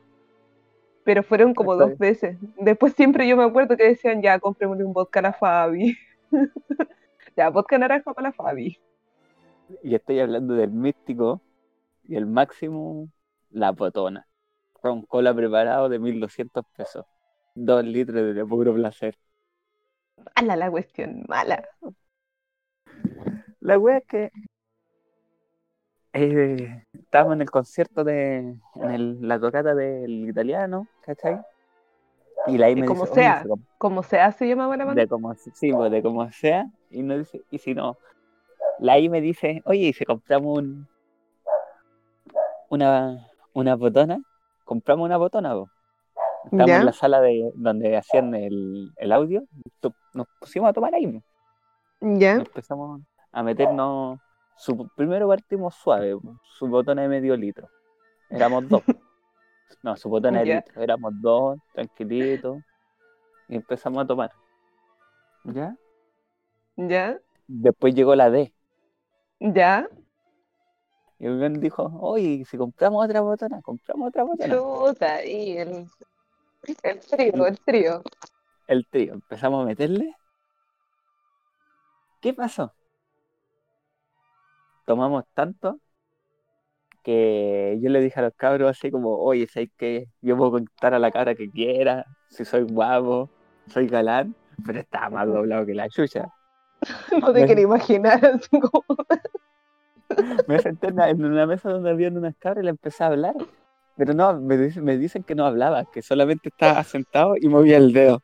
Pero 1.05 1.23
fueron 1.25 1.55
como 1.55 1.75
Está 1.75 1.75
dos 1.75 1.97
veces. 1.99 2.37
Después 2.57 2.93
siempre 2.95 3.27
yo 3.27 3.37
me 3.37 3.45
acuerdo 3.45 3.77
que 3.77 3.85
decían, 3.89 4.23
ya, 4.23 4.39
comprémosle 4.39 4.85
un 4.85 4.93
vodka 4.93 5.21
a 5.21 5.23
la 5.23 5.33
Fabi. 5.33 5.97
ya, 7.37 7.51
vodka 7.51 7.79
naranja 7.79 8.13
para 8.15 8.29
la 8.29 8.33
Fabi. 8.33 8.79
Y 9.83 9.95
estoy 9.95 10.21
hablando 10.21 10.55
del 10.55 10.71
místico 10.71 11.41
y 12.05 12.17
el 12.17 12.27
máximo, 12.27 13.09
la 13.51 13.73
potona. 13.73 14.27
Con 14.73 15.03
cola 15.03 15.35
preparado 15.35 15.89
de 15.89 15.99
1200 15.99 16.65
pesos. 16.77 17.05
Dos 17.55 17.85
litros 17.85 18.35
de 18.35 18.45
puro 18.47 18.75
placer. 18.75 19.17
Mala 20.37 20.57
la 20.57 20.71
cuestión, 20.71 21.25
mala. 21.29 21.69
La 23.61 23.79
wea 23.79 23.99
es 23.99 24.05
que 24.07 24.31
eh, 26.13 26.83
estábamos 26.93 27.35
en 27.35 27.43
el 27.43 27.51
concierto 27.51 28.05
de 28.05 28.39
en 28.39 28.91
el- 28.91 29.19
la 29.29 29.39
tocata 29.39 29.75
del 29.75 30.29
italiano, 30.29 30.87
¿cachai? 31.05 31.39
Y 32.47 32.57
la 32.57 32.71
I 32.71 32.77
me 32.77 32.87
como 32.87 33.05
dice, 33.05 33.13
"Oye, 33.13 33.15
sea. 33.15 33.45
Como 33.79 34.03
sea, 34.03 34.33
se 34.33 34.49
llamaba 34.49 34.77
la 34.77 34.85
banda. 34.87 35.03
de 35.03 35.09
como, 35.09 35.35
sí, 35.35 35.73
pues, 35.73 35.91
de 35.91 36.03
como 36.03 36.31
sea. 36.33 36.67
Y, 36.91 37.03
no 37.03 37.19
dice, 37.19 37.43
y 37.51 37.59
si 37.59 37.75
no, 37.75 37.99
la 38.81 38.99
I 38.99 39.09
me 39.09 39.21
dice, 39.21 39.63
oye, 39.65 39.89
y 39.89 39.93
si 39.93 40.05
compramos 40.05 40.59
un, 40.59 40.89
una, 42.69 43.27
una 43.55 43.75
botona, 43.77 44.21
compramos 44.65 45.07
una 45.07 45.17
botona, 45.17 45.55
po. 45.55 45.69
Estamos 46.45 46.67
Ya. 46.67 46.79
en 46.81 46.87
la 46.87 46.93
sala 46.93 47.21
de 47.21 47.51
donde 47.55 47.97
hacían 47.97 48.35
el, 48.35 48.93
el 48.97 49.13
audio, 49.13 49.43
nos 50.15 50.27
pusimos 50.41 50.71
a 50.71 50.73
tomar 50.73 50.95
ahí. 50.95 51.21
Ya, 52.01 52.35
empezamos 52.37 53.01
a 53.33 53.43
meternos. 53.43 54.19
Su, 54.57 54.89
primero 54.97 55.29
partimos 55.29 55.75
suave, 55.75 56.17
su 56.43 56.67
botona 56.69 57.03
de 57.03 57.09
medio 57.09 57.37
litro. 57.37 57.69
Éramos 58.31 58.69
dos. 58.69 58.83
No, 59.83 59.95
su 59.97 60.09
botona 60.09 60.41
de 60.41 60.47
Ya. 60.47 60.57
litro. 60.57 60.81
Éramos 60.83 61.13
dos, 61.21 61.59
tranquilitos. 61.75 62.63
Y 63.49 63.57
empezamos 63.57 64.03
a 64.03 64.07
tomar. 64.07 64.33
¿Ya? 65.45 65.77
ya, 66.77 67.19
Después 67.47 67.95
llegó 67.95 68.15
la 68.15 68.31
D. 68.31 68.53
ya. 69.41 69.89
Y 71.19 71.27
el 71.27 71.39
weón 71.39 71.61
dijo, 71.61 71.91
oye, 72.01 72.45
si 72.45 72.57
compramos 72.57 73.05
otra 73.05 73.21
botona, 73.21 73.61
compramos 73.63 74.09
otra 74.09 74.23
botona. 74.23 74.55
Chuta, 74.55 75.25
y 75.25 75.59
el, 75.59 75.87
el 76.83 77.01
trío, 77.01 77.47
el 77.47 77.61
trío. 77.61 78.03
El 78.69 78.87
trío, 78.87 79.15
empezamos 79.15 79.63
a 79.63 79.67
meterle. 79.67 80.15
¿Qué 82.21 82.35
pasó? 82.35 82.73
Tomamos 84.85 85.25
tanto 85.35 85.81
que 87.03 87.79
yo 87.81 87.91
le 87.91 88.01
dije 88.01 88.21
a 88.21 88.25
los 88.25 88.35
cabros 88.35 88.71
así 88.71 88.91
como, 88.91 89.17
oye, 89.19 89.47
¿sabes 89.47 89.71
qué? 89.77 90.07
Yo 90.21 90.37
puedo 90.37 90.53
contar 90.53 90.95
a 90.95 90.99
la 90.99 91.11
cabra 91.11 91.35
que 91.35 91.51
quiera, 91.51 92.05
si 92.29 92.45
soy 92.45 92.63
guapo, 92.63 93.31
soy 93.69 93.89
galán, 93.89 94.35
pero 94.67 94.81
estaba 94.81 95.11
más 95.11 95.27
doblado 95.27 95.67
que 95.67 95.75
la 95.75 95.89
chucha. 95.89 96.29
No 97.21 97.33
te 97.33 97.47
quiero 97.47 97.61
imaginar 97.61 98.25
así 98.25 98.61
como. 98.61 98.85
Me 100.47 100.59
senté 100.61 100.89
en 100.89 101.25
una, 101.25 101.47
mesa 101.47 101.71
donde 101.71 101.91
habían 101.91 102.17
unas 102.17 102.37
cabras 102.37 102.63
y 102.63 102.65
le 102.65 102.71
empecé 102.71 103.05
a 103.05 103.09
hablar. 103.09 103.35
Pero 103.97 104.15
no, 104.15 104.41
me, 104.41 104.57
dic- 104.57 104.81
me 104.81 104.97
dicen 104.97 105.25
que 105.25 105.35
no 105.35 105.45
hablaba, 105.45 105.85
que 105.93 106.03
solamente 106.03 106.51
estaba 106.51 106.83
sentado 106.85 107.35
y 107.37 107.49
movía 107.49 107.77
el 107.77 107.93
dedo. 107.93 108.23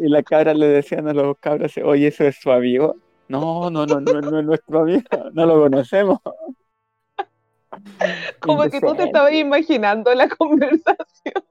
Y 0.00 0.08
las 0.08 0.24
cabras 0.24 0.56
le 0.56 0.66
decían 0.66 1.06
a 1.08 1.12
los 1.12 1.38
cabros, 1.38 1.72
oye, 1.84 2.08
¿eso 2.08 2.24
es 2.24 2.36
su 2.40 2.50
amigo? 2.50 2.96
No, 3.28 3.70
no, 3.70 3.86
no, 3.86 4.00
no, 4.00 4.20
no 4.20 4.40
es 4.40 4.44
nuestro 4.44 4.80
amigo, 4.80 5.04
no 5.32 5.46
lo 5.46 5.60
conocemos. 5.60 6.18
Como 8.40 8.64
que 8.64 8.80
tú 8.80 8.94
te 8.94 9.04
estabas 9.04 9.32
imaginando 9.32 10.12
la 10.14 10.28
conversación, 10.28 11.44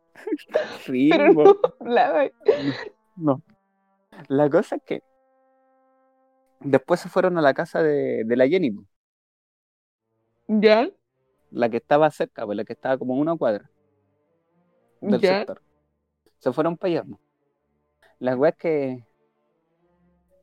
sí, 0.86 1.10
pero 1.10 1.34
no 1.34 1.56
hablaba. 1.80 2.26
No. 3.16 3.42
La 4.28 4.50
cosa 4.50 4.76
es 4.76 4.84
que 4.84 5.02
después 6.62 7.00
se 7.02 7.10
fueron 7.10 7.38
a 7.38 7.42
la 7.42 7.54
casa 7.54 7.84
de, 7.84 8.24
de 8.26 8.36
la 8.36 8.48
Jenny, 8.48 8.72
Ya, 10.50 10.90
la 11.52 11.70
que 11.70 11.78
estaba 11.78 12.10
cerca, 12.10 12.44
pues, 12.46 12.58
la 12.58 12.64
que 12.64 12.74
estaba 12.74 12.98
como 12.98 13.14
a 13.14 13.18
una 13.18 13.36
cuadra 13.38 13.70
del 15.02 15.22
ya. 15.22 15.22
sector. 15.24 15.62
Se 16.40 16.54
fueron 16.54 16.78
para 16.78 16.92
allá. 16.94 17.04
po. 17.04 17.20
La 18.20 18.36
weá 18.38 18.52
es 18.52 18.58
que 18.58 19.06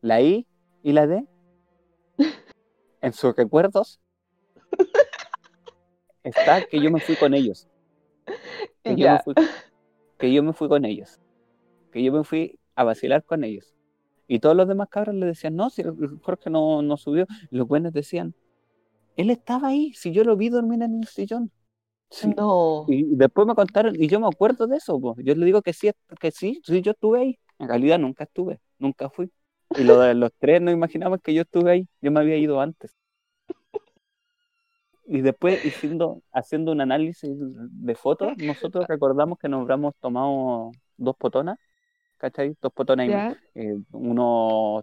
la 0.00 0.22
I 0.22 0.46
y 0.82 0.92
la 0.92 1.06
D, 1.06 1.26
en 3.00 3.12
sus 3.14 3.34
recuerdos, 3.34 4.00
está 6.22 6.62
que 6.62 6.80
yo 6.82 6.90
me 6.90 7.00
fui 7.00 7.16
con 7.16 7.32
ellos. 7.32 7.68
Que 8.84 8.96
yo, 8.96 9.08
me 9.08 9.18
Ya. 9.18 9.20
fui, 9.20 9.34
que 10.18 10.32
yo 10.34 10.42
me 10.44 10.54
fui 10.54 10.68
con 10.68 10.86
ellos. 10.86 11.20
Que 11.92 12.04
yo 12.04 12.12
me 12.12 12.24
fui 12.24 12.60
a 12.76 12.84
vacilar 12.84 13.24
con 13.24 13.44
ellos. 13.44 13.75
Y 14.28 14.40
todos 14.40 14.56
los 14.56 14.66
demás 14.66 14.88
cabros 14.90 15.14
le 15.14 15.26
decían, 15.26 15.56
no, 15.56 15.70
si 15.70 15.82
Jorge 16.22 16.50
no, 16.50 16.82
no 16.82 16.96
subió. 16.96 17.26
Y 17.50 17.56
los 17.56 17.68
buenos 17.68 17.92
decían, 17.92 18.34
él 19.16 19.30
estaba 19.30 19.68
ahí, 19.68 19.92
si 19.94 20.12
yo 20.12 20.24
lo 20.24 20.36
vi 20.36 20.48
dormir 20.48 20.82
en 20.82 21.00
el 21.00 21.06
sillón. 21.06 21.50
Sí. 22.10 22.32
No. 22.36 22.84
Y 22.88 23.16
después 23.16 23.46
me 23.46 23.54
contaron, 23.54 23.94
y 24.00 24.08
yo 24.08 24.20
me 24.20 24.26
acuerdo 24.26 24.66
de 24.66 24.76
eso, 24.76 25.00
po. 25.00 25.16
yo 25.18 25.34
le 25.34 25.46
digo 25.46 25.62
que 25.62 25.72
sí, 25.72 25.90
que 26.20 26.30
sí, 26.30 26.60
sí, 26.64 26.82
yo 26.82 26.92
estuve 26.92 27.20
ahí. 27.20 27.38
En 27.58 27.68
realidad 27.68 27.98
nunca 27.98 28.24
estuve, 28.24 28.60
nunca 28.78 29.10
fui. 29.10 29.30
Y 29.76 29.82
lo 29.84 29.98
de 30.00 30.14
los 30.14 30.30
tres 30.38 30.60
no 30.62 30.70
imaginamos 30.70 31.20
que 31.22 31.34
yo 31.34 31.42
estuve 31.42 31.70
ahí, 31.70 31.88
yo 32.00 32.10
me 32.12 32.20
había 32.20 32.36
ido 32.36 32.60
antes. 32.60 32.94
Y 35.08 35.20
después, 35.20 35.60
haciendo, 35.64 36.22
haciendo 36.32 36.72
un 36.72 36.80
análisis 36.80 37.30
de 37.32 37.94
fotos, 37.94 38.36
nosotros 38.38 38.86
recordamos 38.88 39.38
que 39.38 39.48
nos 39.48 39.62
habíamos 39.62 39.94
tomado 40.00 40.72
dos 40.96 41.16
potonas, 41.16 41.58
¿cachai? 42.18 42.56
Dos 42.60 42.72
potonas 42.72 43.08
y 43.08 43.12
Ya, 43.12 43.36
eh, 43.54 43.78
unos 43.92 44.82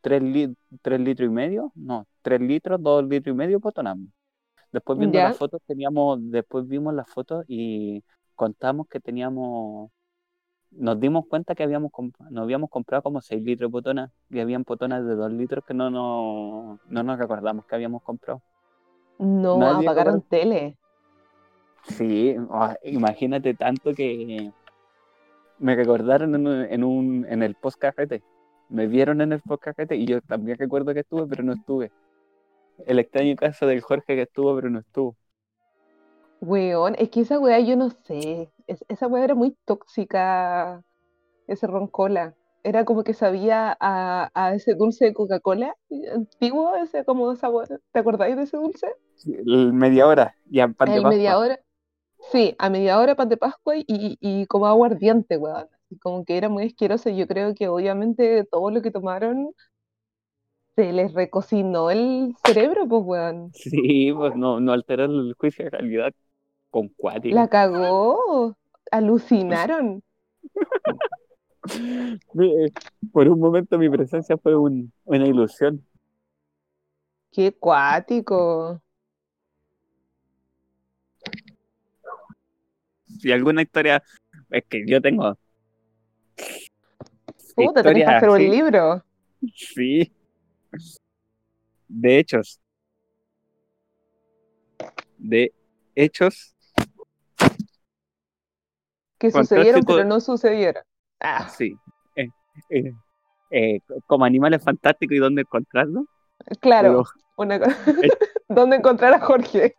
tres, 0.00 0.22
li- 0.22 0.56
tres 0.82 1.00
litros 1.00 1.28
y 1.28 1.32
medio, 1.32 1.72
no, 1.74 2.06
tres 2.22 2.40
litros, 2.40 2.82
dos 2.82 3.04
litros 3.04 3.34
y 3.34 3.36
medio 3.38 3.60
potonamos. 3.60 4.08
Después 4.72 4.98
viendo 4.98 5.20
las 5.20 5.34
fotos 5.36 5.62
teníamos, 5.66 6.18
después 6.30 6.66
vimos 6.68 6.94
las 6.94 7.08
fotos 7.10 7.44
y 7.48 8.04
contamos 8.36 8.88
que 8.88 9.00
teníamos, 9.00 9.90
nos 10.72 11.00
dimos 11.00 11.26
cuenta 11.28 11.54
que 11.54 11.62
habíamos 11.64 11.92
nos 12.30 12.42
habíamos 12.44 12.70
comprado 12.70 13.02
como 13.04 13.20
seis 13.22 13.42
litros 13.42 13.70
de 13.70 13.72
potonas 13.72 14.12
y 14.30 14.40
habían 14.40 14.64
potonas 14.64 15.04
de 15.06 15.14
dos 15.16 15.32
litros 15.32 15.64
que 15.66 15.74
no, 15.74 15.90
no, 15.90 16.80
no 16.84 17.02
nos 17.04 17.18
recordamos 17.18 17.66
que 17.66 17.74
habíamos 17.76 18.02
comprado. 18.02 18.42
no, 19.18 19.58
Nadie 19.60 19.76
apagaron 19.78 20.22
tele. 20.22 20.76
Sí, 21.84 22.34
ah, 22.50 22.76
imagínate 22.84 23.54
tanto 23.54 23.94
que 23.94 24.52
me 25.60 25.76
recordaron 25.76 26.34
en, 26.36 26.48
un- 26.48 26.64
en, 26.66 26.84
un, 26.84 27.26
en 27.28 27.42
el 27.44 27.56
post 27.56 27.78
carrete. 27.80 28.24
Me 28.68 28.88
vieron 28.88 29.22
en 29.22 29.32
el 29.32 29.42
post 29.42 29.62
carrete 29.64 29.96
y 29.96 30.06
yo 30.06 30.22
también 30.22 30.58
recuerdo 30.58 30.94
que 30.94 31.00
estuve, 31.02 31.28
pero 31.28 31.44
no 31.44 31.54
estuve. 31.54 31.92
El 32.78 32.98
extraño 33.00 33.36
caso 33.36 33.66
del 33.66 33.82
Jorge 33.82 34.16
que 34.16 34.22
estuvo, 34.24 34.54
pero 34.56 34.70
no 34.70 34.80
estuvo. 34.80 35.16
Weón, 36.40 36.94
es 36.98 37.10
que 37.10 37.20
esa 37.20 37.38
weá 37.38 37.60
yo 37.60 37.76
no 37.76 37.90
sé. 37.90 38.52
Es- 38.66 38.84
esa 38.88 39.06
weá 39.06 39.24
era 39.24 39.34
muy 39.34 39.56
tóxica, 39.64 40.82
ese 41.48 41.66
roncola. 41.68 42.36
Era 42.64 42.84
como 42.86 43.04
que 43.04 43.14
sabía 43.14 43.76
a, 43.80 44.30
a 44.34 44.54
ese 44.54 44.74
dulce 44.74 45.06
de 45.06 45.14
Coca-Cola 45.14 45.76
antiguo, 46.14 46.76
ese 46.76 47.04
como 47.04 47.36
sabor. 47.36 47.68
¿Te 47.92 48.00
acordáis 48.00 48.36
de 48.36 48.44
ese 48.44 48.56
dulce? 48.58 48.88
El 49.26 49.72
media 49.72 50.06
hora 50.06 50.36
y 50.50 50.66
pan 50.68 50.92
de 50.92 51.00
El 51.00 51.06
media 51.06 51.38
hora. 51.38 51.58
Sí, 52.32 52.54
a 52.58 52.70
media 52.70 52.98
hora 52.98 53.16
pan 53.16 53.28
de 53.28 53.36
Pascua 53.36 53.76
y, 53.76 53.84
y 54.20 54.46
como 54.46 54.66
aguardiente, 54.66 55.36
weón. 55.36 55.68
Como 56.00 56.24
que 56.24 56.36
era 56.36 56.48
muy 56.48 56.64
asqueroso. 56.66 57.10
Yo 57.10 57.26
creo 57.26 57.54
que 57.54 57.68
obviamente 57.68 58.44
todo 58.44 58.70
lo 58.70 58.80
que 58.82 58.90
tomaron 58.92 59.52
se 60.74 60.92
les 60.92 61.12
recocinó 61.14 61.90
el 61.92 62.34
cerebro, 62.44 62.88
pues, 62.88 63.02
weón. 63.04 63.52
Sí, 63.70 64.12
pues 64.12 64.34
no, 64.36 64.60
no 64.60 64.72
alteró 64.72 65.04
el 65.04 65.34
juicio 65.38 65.64
de 65.64 65.70
realidad 65.70 66.12
con 66.70 66.88
cuático. 66.90 67.36
La 67.36 67.48
cagó. 67.48 68.56
Alucinaron. 68.90 70.02
Eh, 72.40 72.72
Por 73.12 73.28
un 73.28 73.40
momento 73.40 73.78
mi 73.78 73.88
presencia 73.90 74.36
fue 74.38 74.56
un- 74.56 74.92
una 75.04 75.26
ilusión. 75.26 75.84
Qué 77.32 77.52
cuático. 77.58 78.80
Si 83.20 83.30
alguna 83.30 83.62
historia, 83.62 84.02
es 84.50 84.64
que 84.64 84.82
yo 84.86 85.00
tengo 85.00 85.36
Puta, 87.54 87.82
tenés 87.82 88.04
que 88.04 88.14
hacer 88.14 88.28
un 88.30 88.38
libro. 88.38 89.04
Sí. 89.54 90.12
De 91.88 92.18
hechos. 92.18 92.60
De 95.18 95.52
hechos. 95.94 96.54
Que 99.18 99.30
sucedieron, 99.30 99.82
pero 99.82 100.04
no 100.04 100.20
sucedieron. 100.20 100.82
Ah, 101.20 101.48
Sí. 101.48 101.76
Eh, 102.16 102.28
eh, 102.70 102.92
eh, 103.50 103.80
como 104.06 104.24
animales 104.24 104.62
fantásticos 104.64 105.14
y 105.14 105.18
dónde 105.18 105.42
encontrarlos. 105.42 106.04
claro. 106.60 107.04
Una 107.40 107.58
co- 107.58 107.64
¿Dónde 108.48 108.76
encontrar 108.76 109.14
a 109.14 109.20
Jorge? 109.20 109.74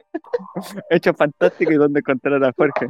Pero 0.74 0.82
hechos 0.90 1.16
fantásticos 1.16 1.76
y 1.76 1.78
dónde 1.78 2.00
encontrar 2.00 2.44
a 2.44 2.52
Jorge. 2.58 2.88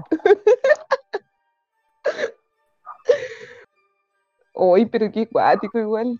Uy, 4.53 4.85
pero 4.85 5.11
qué 5.11 5.27
cuático 5.27 5.77
igual. 5.77 6.17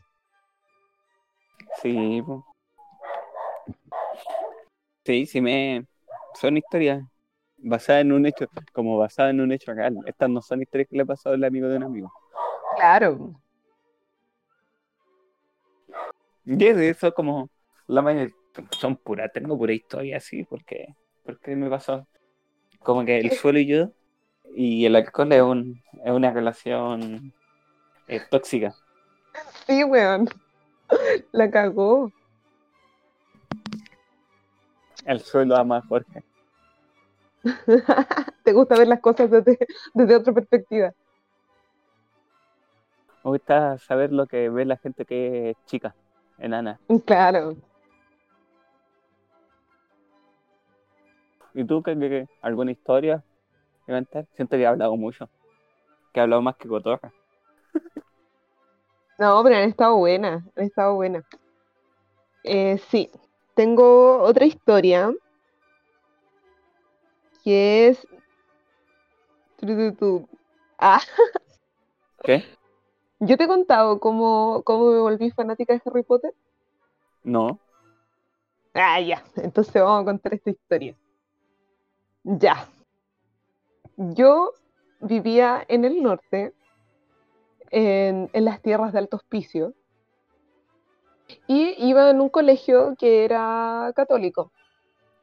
Sí. 1.81 2.21
po. 2.25 2.45
Sí, 5.05 5.25
sí 5.25 5.39
me. 5.39 5.85
Son 6.35 6.57
historias 6.57 7.01
basadas 7.57 8.01
en 8.01 8.11
un 8.11 8.25
hecho, 8.25 8.47
como 8.73 8.97
basadas 8.97 9.31
en 9.31 9.39
un 9.39 9.53
hecho 9.53 9.73
real. 9.73 9.95
Estas 10.05 10.29
no 10.29 10.41
son 10.41 10.61
historias 10.61 10.89
que 10.89 10.97
le 10.97 11.03
ha 11.03 11.05
pasado 11.05 11.35
al 11.35 11.43
amigo 11.45 11.69
de 11.69 11.77
un 11.77 11.83
amigo. 11.83 12.11
Claro. 12.75 13.33
Y 16.43 16.65
es- 16.65 16.77
eso 16.77 17.13
como 17.13 17.49
la 17.87 18.01
mayoría 18.01 18.33
son 18.71 18.95
puras, 18.97 19.31
tengo 19.33 19.57
pura 19.57 19.73
historia 19.73 20.17
así, 20.17 20.43
porque, 20.43 20.95
porque 21.23 21.55
me 21.55 21.69
pasó 21.69 22.07
como 22.79 23.05
que 23.05 23.19
el 23.19 23.31
suelo 23.31 23.59
y 23.59 23.67
yo 23.67 23.91
Y 24.55 24.85
el 24.85 24.95
alcohol 24.95 25.31
es, 25.31 25.41
un, 25.41 25.81
es 26.03 26.11
una 26.11 26.31
relación 26.31 27.33
eh, 28.07 28.21
tóxica. 28.29 28.73
Sí, 29.65 29.83
weón. 29.83 30.27
La 31.31 31.49
cagó. 31.49 32.11
El 35.05 35.19
suelo 35.21 35.55
ama 35.55 35.77
a 35.77 35.81
Jorge. 35.81 36.23
Te 38.43 38.53
gusta 38.53 38.77
ver 38.77 38.87
las 38.87 38.99
cosas 38.99 39.31
desde, 39.31 39.57
desde 39.93 40.15
otra 40.15 40.33
perspectiva. 40.33 40.93
Me 43.23 43.31
gusta 43.31 43.77
saber 43.77 44.11
lo 44.11 44.27
que 44.27 44.49
ve 44.49 44.65
la 44.65 44.77
gente 44.77 45.05
que 45.05 45.51
es 45.51 45.57
chica, 45.65 45.95
enana. 46.37 46.79
Claro. 47.05 47.55
¿Y 51.53 51.65
tú 51.65 51.81
qué, 51.83 51.97
qué- 51.99 52.09
qué? 52.09 52.27
alguna 52.41 52.71
historia 52.71 53.23
que 53.87 53.93
contar? 53.93 54.27
Siento 54.35 54.57
que 54.57 54.63
he 54.63 54.67
hablado 54.67 54.97
mucho. 54.97 55.29
Que 56.13 56.19
he 56.21 56.23
hablado 56.23 56.41
más 56.43 56.57
que 56.57 56.67
cotorra. 56.69 57.13
No, 59.17 59.41
pero 59.43 59.55
han 59.55 59.69
estado 59.69 59.97
buenas, 59.97 60.43
han 60.55 60.65
estado 60.65 60.95
buenas. 60.95 61.23
Eh, 62.43 62.77
sí, 62.91 63.09
tengo 63.55 64.21
otra 64.21 64.45
historia 64.45 65.11
que 67.43 67.87
es... 67.87 68.07
Ah, 70.79 71.01
¿Qué? 72.23 72.43
yo 73.21 73.37
te 73.37 73.45
he 73.45 73.47
contado 73.47 73.99
cómo, 74.01 74.63
cómo 74.65 74.91
me 74.91 74.99
volví 74.99 75.31
fanática 75.31 75.73
de 75.73 75.81
Harry 75.85 76.03
Potter. 76.03 76.33
No. 77.23 77.61
Ah, 78.73 78.99
ya, 78.99 79.23
entonces 79.37 79.73
vamos 79.81 80.01
a 80.01 80.05
contar 80.05 80.33
esta 80.33 80.49
historia. 80.51 80.95
Ya. 82.23 82.67
Yo 83.97 84.51
vivía 84.99 85.63
en 85.67 85.85
el 85.85 86.01
norte, 86.01 86.53
en, 87.71 88.29
en 88.33 88.45
las 88.45 88.61
tierras 88.61 88.93
de 88.93 88.99
Alto 88.99 89.17
Hospicio, 89.17 89.73
y 91.47 91.75
iba 91.77 92.09
en 92.09 92.21
un 92.21 92.29
colegio 92.29 92.95
que 92.97 93.23
era 93.25 93.91
católico. 93.95 94.51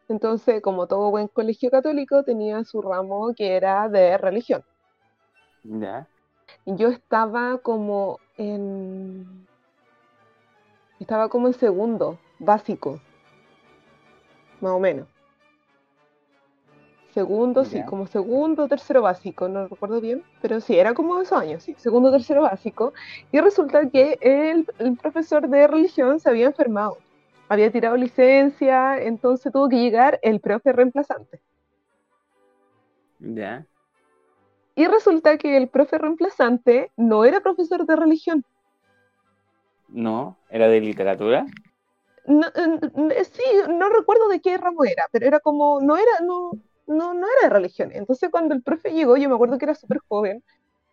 Entonces, 0.09 0.62
como 0.62 0.87
todo 0.87 1.11
buen 1.11 1.29
colegio 1.29 1.70
católico, 1.70 2.23
tenía 2.23 2.65
su 2.65 2.81
ramo 2.81 3.35
que 3.35 3.57
era 3.57 3.89
de 3.89 4.16
religión. 4.16 4.65
Ya. 5.62 6.09
Yo 6.65 6.89
estaba 6.89 7.59
como 7.59 8.19
en... 8.37 9.47
Estaba 10.99 11.29
como 11.29 11.47
en 11.47 11.55
segundo, 11.55 12.19
básico. 12.39 13.01
Más 14.61 14.73
o 14.73 14.81
menos. 14.81 15.07
Segundo, 17.19 17.65
sí, 17.65 17.82
como 17.82 18.07
segundo, 18.07 18.69
tercero 18.69 19.03
básico, 19.03 19.49
no 19.49 19.66
recuerdo 19.66 20.01
bien, 20.01 20.23
pero 20.40 20.61
sí, 20.61 20.78
era 20.78 20.95
como 20.95 21.20
esos 21.20 21.36
años, 21.36 21.65
sí, 21.65 21.74
segundo, 21.77 22.12
tercero 22.12 22.43
básico. 22.43 22.93
Y 23.32 23.40
resulta 23.40 23.90
que 23.90 24.16
el, 24.20 24.65
el 24.78 24.97
profesor 24.97 25.49
de 25.49 25.66
religión 25.66 26.20
se 26.20 26.28
había 26.28 26.47
enfermado, 26.47 26.97
había 27.49 27.73
tirado 27.73 27.97
licencia, 27.97 29.03
entonces 29.03 29.53
tuvo 29.53 29.69
que 29.69 29.81
llegar 29.81 30.20
el 30.23 30.39
profe 30.39 30.70
reemplazante. 30.73 31.40
Ya. 33.19 33.66
Y 34.77 34.86
resulta 34.86 35.39
que 35.39 35.57
el 35.57 35.66
profe 35.66 35.99
reemplazante 35.99 36.93
no 36.97 37.24
era 37.24 37.40
profesor 37.40 37.85
de 37.85 37.97
religión. 37.97 38.45
No. 39.89 40.36
¿Era 40.51 40.69
de 40.69 40.81
literatura? 40.81 41.47
No, 42.28 42.47
sí, 42.53 43.43
no 43.70 43.89
recuerdo 43.89 44.28
de 44.28 44.40
qué 44.40 44.57
ramo 44.59 44.85
era, 44.85 45.09
pero 45.11 45.27
era 45.27 45.40
como, 45.40 45.81
no 45.81 45.97
era, 45.97 46.20
no, 46.23 46.53
no, 46.89 47.15
no 47.15 47.27
era 47.27 47.48
de 47.48 47.55
religión. 47.55 47.90
Entonces 47.93 48.31
cuando 48.31 48.55
el 48.55 48.62
profe 48.62 48.90
llegó, 48.93 49.16
yo 49.16 49.28
me 49.28 49.35
acuerdo 49.35 49.59
que 49.59 49.66
era 49.66 49.74
súper 49.74 49.98
joven, 50.09 50.43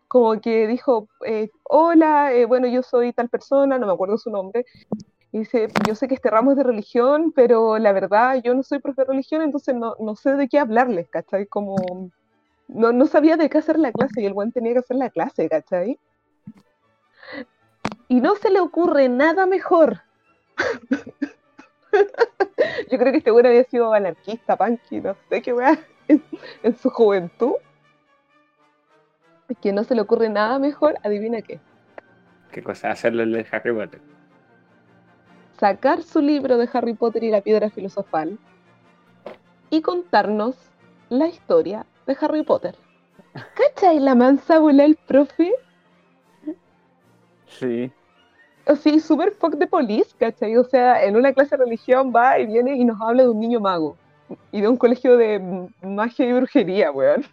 como 0.08 0.40
que 0.40 0.68
dijo, 0.68 1.08
eh, 1.26 1.50
hola, 1.64 2.34
eh, 2.34 2.46
bueno, 2.46 2.68
yo 2.68 2.84
soy 2.84 3.12
tal 3.14 3.30
persona, 3.30 3.80
no 3.80 3.88
me 3.88 3.94
acuerdo 3.94 4.18
su 4.18 4.30
nombre, 4.30 4.66
y 5.32 5.40
dice, 5.40 5.68
yo 5.88 5.96
sé 5.96 6.08
que 6.08 6.16
este 6.16 6.30
ramo 6.30 6.52
es 6.52 6.58
de 6.58 6.64
religión, 6.64 7.34
pero 7.36 7.78
la 7.80 7.92
verdad, 7.92 8.42
yo 8.44 8.54
no 8.54 8.64
soy 8.64 8.80
profe 8.80 9.02
de 9.02 9.08
religión, 9.08 9.42
entonces 9.42 9.76
no, 9.76 9.96
no 10.00 10.16
sé 10.16 10.36
de 10.36 10.48
qué 10.48 10.60
hablarles, 10.60 11.10
¿cachai? 11.10 11.48
Como, 11.48 12.12
no, 12.68 12.92
no 12.92 13.06
sabía 13.08 13.36
de 13.36 13.50
qué 13.50 13.58
hacer 13.58 13.80
la 13.80 13.92
clase, 13.92 14.22
y 14.22 14.26
el 14.26 14.34
buen 14.34 14.52
tenía 14.52 14.74
que 14.74 14.80
hacer 14.80 14.98
la 14.98 15.10
clase, 15.10 15.50
¿cachai? 15.50 16.00
Y 18.08 18.22
no 18.22 18.36
se 18.36 18.52
le 18.52 18.60
ocurre 18.60 19.10
nada 19.10 19.46
mejor 19.46 20.02
yo 22.92 22.98
creo 22.98 23.12
que 23.12 23.18
este 23.20 23.32
güey 23.32 23.46
había 23.46 23.64
sido 23.64 23.94
anarquista, 23.94 24.56
punky, 24.56 25.02
no 25.02 25.16
sé 25.30 25.42
qué 25.42 25.54
weá, 25.54 25.78
en, 26.08 26.24
en 26.64 26.78
su 26.78 26.90
juventud. 26.90 27.54
Que 29.62 29.72
no 29.72 29.84
se 29.84 29.94
le 29.94 30.02
ocurre 30.02 30.30
nada 30.30 30.58
mejor, 30.58 30.96
adivina 31.04 31.42
qué. 31.42 31.60
¿Qué 32.52 32.64
cosa? 32.64 32.90
Hacerlo 32.90 33.24
el 33.24 33.32
de 33.32 33.46
Harry 33.52 33.74
Potter. 33.74 34.02
Sacar 35.60 36.02
su 36.02 36.20
libro 36.20 36.58
de 36.58 36.68
Harry 36.74 36.94
Potter 36.94 37.24
y 37.24 37.30
la 37.30 37.42
piedra 37.42 37.70
filosofal 37.70 38.40
y 39.70 39.82
contarnos 39.82 40.56
la 41.10 41.28
historia 41.28 41.86
de 42.08 42.18
Harry 42.20 42.44
Potter. 42.44 42.76
¿Cachai 43.56 44.00
la 44.00 44.16
mansa 44.16 44.60
bola 44.60 44.86
el 44.86 44.96
profe? 44.96 45.54
Sí. 47.48 47.92
Así, 48.66 49.00
súper 49.00 49.32
fuck 49.34 49.56
de 49.56 49.68
police, 49.68 50.16
¿cachai? 50.18 50.58
O 50.58 50.64
sea, 50.64 51.04
en 51.04 51.16
una 51.16 51.34
clase 51.34 51.56
de 51.56 51.64
religión 51.64 52.12
va 52.16 52.40
y 52.40 52.48
viene 52.48 52.76
y 52.76 52.84
nos 52.86 53.00
habla 53.00 53.24
de 53.24 53.30
un 53.30 53.40
niño 53.40 53.60
mago. 53.60 53.96
Y 54.52 54.62
de 54.62 54.68
un 54.68 54.78
colegio 54.78 55.18
de 55.18 55.70
magia 55.84 56.26
y 56.26 56.34
brujería, 56.34 56.92
weón. 56.92 57.26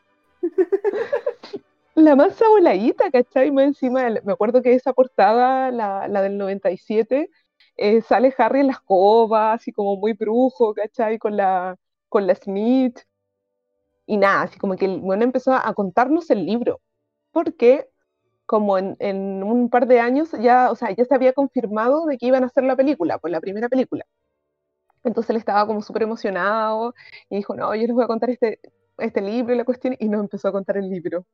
La 1.95 2.17
mansa 2.17 2.49
voladita, 2.49 3.11
¿cachai? 3.11 3.51
Más 3.51 3.65
encima, 3.65 4.09
me 4.25 4.33
acuerdo 4.33 4.63
que 4.63 4.75
esa 4.75 4.93
portada, 4.93 5.71
la, 5.71 6.09
la 6.09 6.23
del 6.23 6.39
97, 6.39 7.31
eh, 7.77 8.03
sale 8.03 8.35
Harry 8.39 8.61
en 8.61 8.67
la 8.69 8.73
escoba, 8.73 9.53
así 9.53 9.73
como 9.73 9.97
muy 9.97 10.13
brujo, 10.15 10.75
¿cachai? 10.75 11.19
Con 11.19 11.37
la, 11.37 11.77
con 12.09 12.27
la 12.27 12.35
Smith. 12.35 13.01
Y 14.07 14.17
nada, 14.17 14.43
así 14.43 14.59
como 14.59 14.77
que 14.77 14.85
el 14.87 15.01
bueno 15.01 15.25
empezó 15.25 15.55
a 15.55 15.73
contarnos 15.75 16.31
el 16.31 16.45
libro. 16.47 16.81
Porque 17.33 17.89
como 18.47 18.79
en, 18.79 19.43
un 19.43 19.71
par 19.71 19.87
de 19.87 20.01
años 20.01 20.31
ya, 20.41 20.71
o 20.71 20.77
sea, 20.77 20.91
ya 20.91 21.05
se 21.05 21.15
había 21.15 21.33
confirmado 21.33 22.07
de 22.07 22.19
que 22.19 22.27
iban 22.27 22.43
a 22.45 22.47
hacer 22.47 22.65
la 22.65 22.77
película, 22.77 23.19
pues 23.19 23.33
la 23.33 23.41
primera 23.41 23.69
película. 23.69 24.05
Entonces 25.05 25.31
él 25.31 25.37
estaba 25.37 25.67
como 25.67 25.83
súper 25.83 26.03
emocionado 26.03 26.95
y 27.29 27.37
dijo, 27.37 27.55
no, 27.55 27.75
yo 27.75 27.83
les 27.83 27.93
voy 27.93 28.05
a 28.05 28.07
contar 28.07 28.31
este, 28.31 28.61
este 28.99 29.21
libro 29.21 29.55
y 29.55 29.59
la 29.59 29.65
cuestión, 29.65 29.97
y 29.99 30.09
nos 30.09 30.21
empezó 30.21 30.49
a 30.49 30.53
contar 30.53 30.77
el 30.77 30.91
libro. 30.91 31.27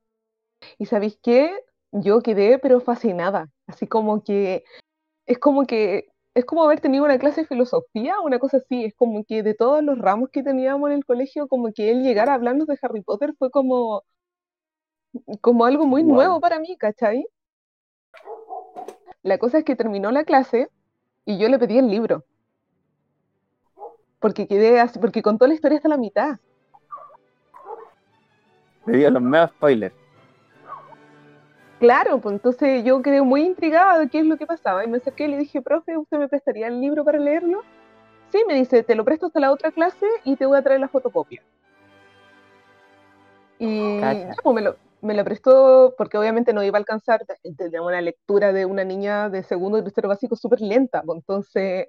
Y 0.79 0.87
¿sabéis 0.87 1.19
qué? 1.23 1.53
Yo 1.93 2.21
quedé 2.23 2.59
pero 2.59 2.81
fascinada, 2.81 3.51
así 3.67 3.87
como 3.87 4.23
que 4.23 4.65
es 5.27 5.39
como 5.39 5.67
que 5.67 6.09
es 6.35 6.45
como 6.45 6.65
haber 6.65 6.81
tenido 6.81 7.05
una 7.05 7.19
clase 7.19 7.43
de 7.43 7.49
filosofía, 7.49 8.21
una 8.21 8.39
cosa 8.39 8.59
así, 8.59 8.85
es 8.85 8.95
como 8.95 9.25
que 9.25 9.43
de 9.43 9.55
todos 9.55 9.83
los 9.83 9.99
ramos 9.99 10.31
que 10.31 10.43
teníamos 10.45 10.91
en 10.91 10.99
el 10.99 11.05
colegio, 11.05 11.49
como 11.49 11.73
que 11.73 11.91
él 11.91 12.03
llegara 12.05 12.33
a 12.33 12.35
hablarnos 12.37 12.69
de 12.69 12.79
Harry 12.81 13.03
Potter 13.03 13.35
fue 13.39 13.51
como 13.51 14.05
como 15.41 15.65
algo 15.65 15.87
muy 15.87 16.03
Wow. 16.03 16.15
nuevo 16.15 16.41
para 16.41 16.59
mí, 16.59 16.77
¿cachai? 16.77 17.27
La 19.23 19.39
cosa 19.39 19.59
es 19.59 19.65
que 19.65 19.77
terminó 19.77 20.11
la 20.11 20.25
clase 20.25 20.69
y 21.25 21.39
yo 21.39 21.49
le 21.49 21.59
pedí 21.59 21.79
el 21.79 21.89
libro. 21.89 22.25
Porque 24.21 24.47
quedé 24.47 24.81
así, 24.81 24.99
porque 24.99 25.23
contó 25.23 25.47
la 25.47 25.55
historia 25.55 25.77
hasta 25.77 25.89
la 25.89 25.97
mitad. 25.97 26.39
Le 28.87 28.99
dio 28.99 29.11
los 29.11 29.23
medios 29.23 29.51
spoilers. 29.51 29.95
Claro, 31.79 32.21
pues 32.21 32.35
entonces 32.35 32.83
yo 32.85 33.03
quedé 33.03 33.23
muy 33.23 33.43
intrigada 33.43 33.99
de 34.01 34.09
qué 34.09 34.21
es 34.21 34.27
lo 34.27 34.37
que 34.37 34.47
pasaba. 34.47 34.85
Y 34.85 34.89
me 34.89 34.97
acerqué 34.97 35.25
y 35.25 35.29
le 35.29 35.39
dije, 35.39 35.63
profe, 35.63 35.97
¿usted 35.97 36.19
me 36.19 36.29
prestaría 36.29 36.67
el 36.67 36.81
libro 36.81 37.05
para 37.05 37.19
leerlo? 37.19 37.63
Sí, 38.31 38.43
me 38.49 38.55
dice, 38.55 38.83
te 38.83 38.95
lo 38.95 39.05
presto 39.05 39.27
hasta 39.27 39.41
la 39.41 39.53
otra 39.53 39.71
clase 39.71 40.07
y 40.25 40.37
te 40.37 40.47
voy 40.47 40.59
a 40.59 40.63
traer 40.63 40.81
la 40.81 40.89
fotocopia. 40.89 41.43
Y 43.59 44.01
ya, 44.01 44.35
pues 44.43 44.55
me 44.55 44.63
lo, 44.63 44.77
me 45.01 45.15
lo 45.15 45.25
prestó 45.25 45.95
porque 45.97 46.19
obviamente 46.19 46.53
no 46.53 46.63
iba 46.63 46.77
a 46.77 46.81
alcanzar, 46.81 47.25
tenía 47.57 47.83
una 47.83 48.01
lectura 48.01 48.53
de 48.53 48.67
una 48.67 48.85
niña 48.85 49.29
de 49.31 49.43
segundo 49.43 49.79
y 49.79 49.85
tercero 49.85 50.09
básico 50.09 50.37
súper 50.37 50.61
lenta, 50.61 51.03
pues 51.03 51.19
entonces 51.19 51.89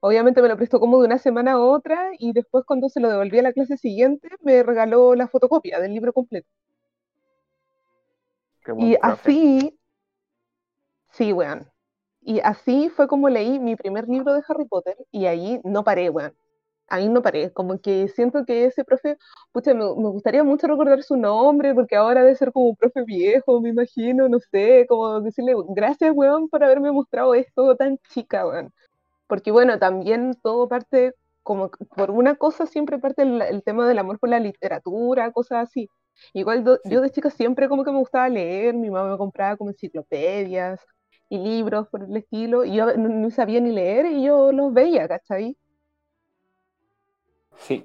obviamente 0.00 0.42
me 0.42 0.48
lo 0.48 0.56
prestó 0.56 0.80
como 0.80 0.98
de 1.00 1.06
una 1.06 1.18
semana 1.18 1.52
a 1.52 1.60
otra 1.60 2.10
y 2.18 2.32
después 2.32 2.64
cuando 2.66 2.88
se 2.88 3.00
lo 3.00 3.08
devolví 3.08 3.38
a 3.38 3.42
la 3.42 3.52
clase 3.52 3.76
siguiente 3.76 4.28
me 4.42 4.62
regaló 4.62 5.14
la 5.14 5.28
fotocopia 5.28 5.80
del 5.80 5.94
libro 5.94 6.12
completo. 6.12 6.48
Y 8.78 8.96
profe. 8.96 8.98
así, 9.02 9.78
sí, 11.10 11.32
weón. 11.32 11.70
Y 12.22 12.40
así 12.40 12.90
fue 12.90 13.08
como 13.08 13.28
leí 13.28 13.58
mi 13.58 13.76
primer 13.76 14.06
libro 14.08 14.34
de 14.34 14.42
Harry 14.46 14.66
Potter 14.66 14.96
y 15.10 15.26
ahí 15.26 15.60
no 15.64 15.84
paré, 15.84 16.10
weón. 16.10 16.34
Ahí 16.90 17.08
no 17.08 17.22
paré, 17.22 17.52
como 17.52 17.80
que 17.80 18.08
siento 18.08 18.44
que 18.44 18.64
ese 18.66 18.84
profe, 18.84 19.16
pucha, 19.52 19.74
me, 19.74 19.84
me 19.84 20.10
gustaría 20.10 20.44
mucho 20.44 20.66
recordar 20.66 21.02
su 21.04 21.16
nombre 21.16 21.74
porque 21.74 21.96
ahora 21.96 22.22
debe 22.22 22.36
ser 22.36 22.52
como 22.52 22.70
un 22.70 22.76
profe 22.76 23.04
viejo, 23.04 23.60
me 23.60 23.70
imagino, 23.70 24.28
no 24.28 24.40
sé, 24.40 24.86
como 24.88 25.20
decirle 25.20 25.54
gracias, 25.70 26.12
weón, 26.14 26.48
por 26.48 26.64
haberme 26.64 26.92
mostrado 26.92 27.34
esto 27.34 27.76
tan 27.76 27.98
chica, 28.10 28.46
weón. 28.46 28.72
Porque 29.26 29.50
bueno, 29.52 29.78
también 29.78 30.34
todo 30.42 30.68
parte, 30.68 31.14
como 31.42 31.70
por 31.96 32.10
una 32.10 32.36
cosa 32.36 32.66
siempre 32.66 32.98
parte 32.98 33.22
el, 33.22 33.40
el 33.42 33.62
tema 33.62 33.86
del 33.88 33.98
amor 33.98 34.18
por 34.18 34.28
la 34.30 34.40
literatura, 34.40 35.32
cosas 35.32 35.68
así. 35.68 35.88
Igual 36.34 36.64
do- 36.64 36.80
Sí. 36.84 36.90
yo 36.90 37.00
de 37.00 37.10
chica 37.10 37.30
siempre 37.30 37.68
como 37.68 37.84
que 37.84 37.92
me 37.92 37.98
gustaba 37.98 38.28
leer, 38.28 38.74
mi 38.74 38.90
mamá 38.90 39.10
me 39.12 39.18
compraba 39.18 39.56
como 39.56 39.70
enciclopedias 39.70 40.80
y 41.28 41.38
libros 41.38 41.88
por 41.88 42.02
el 42.04 42.16
estilo, 42.16 42.64
y 42.64 42.74
yo 42.76 42.86
no, 42.96 43.08
no 43.08 43.30
sabía 43.30 43.60
ni 43.60 43.70
leer 43.72 44.06
y 44.06 44.24
yo 44.24 44.52
los 44.52 44.72
veía, 44.74 45.06
¿cachai? 45.08 45.56
Sí. 47.56 47.84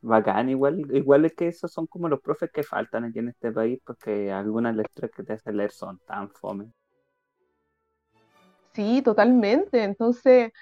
Bacán, 0.00 0.48
igual, 0.48 0.80
igual 0.94 1.24
es 1.24 1.34
que 1.34 1.48
esos 1.48 1.72
son 1.72 1.86
como 1.86 2.08
los 2.08 2.20
profes 2.20 2.50
que 2.52 2.62
faltan 2.62 3.04
aquí 3.04 3.18
en 3.18 3.28
este 3.28 3.50
país, 3.50 3.80
porque 3.84 4.30
algunas 4.30 4.76
lecturas 4.76 5.10
que 5.14 5.24
te 5.24 5.32
hacen 5.32 5.56
leer 5.56 5.72
son 5.72 5.98
tan 6.06 6.30
fome. 6.30 6.72
Sí, 8.74 9.02
totalmente. 9.02 9.82
Entonces, 9.82 10.52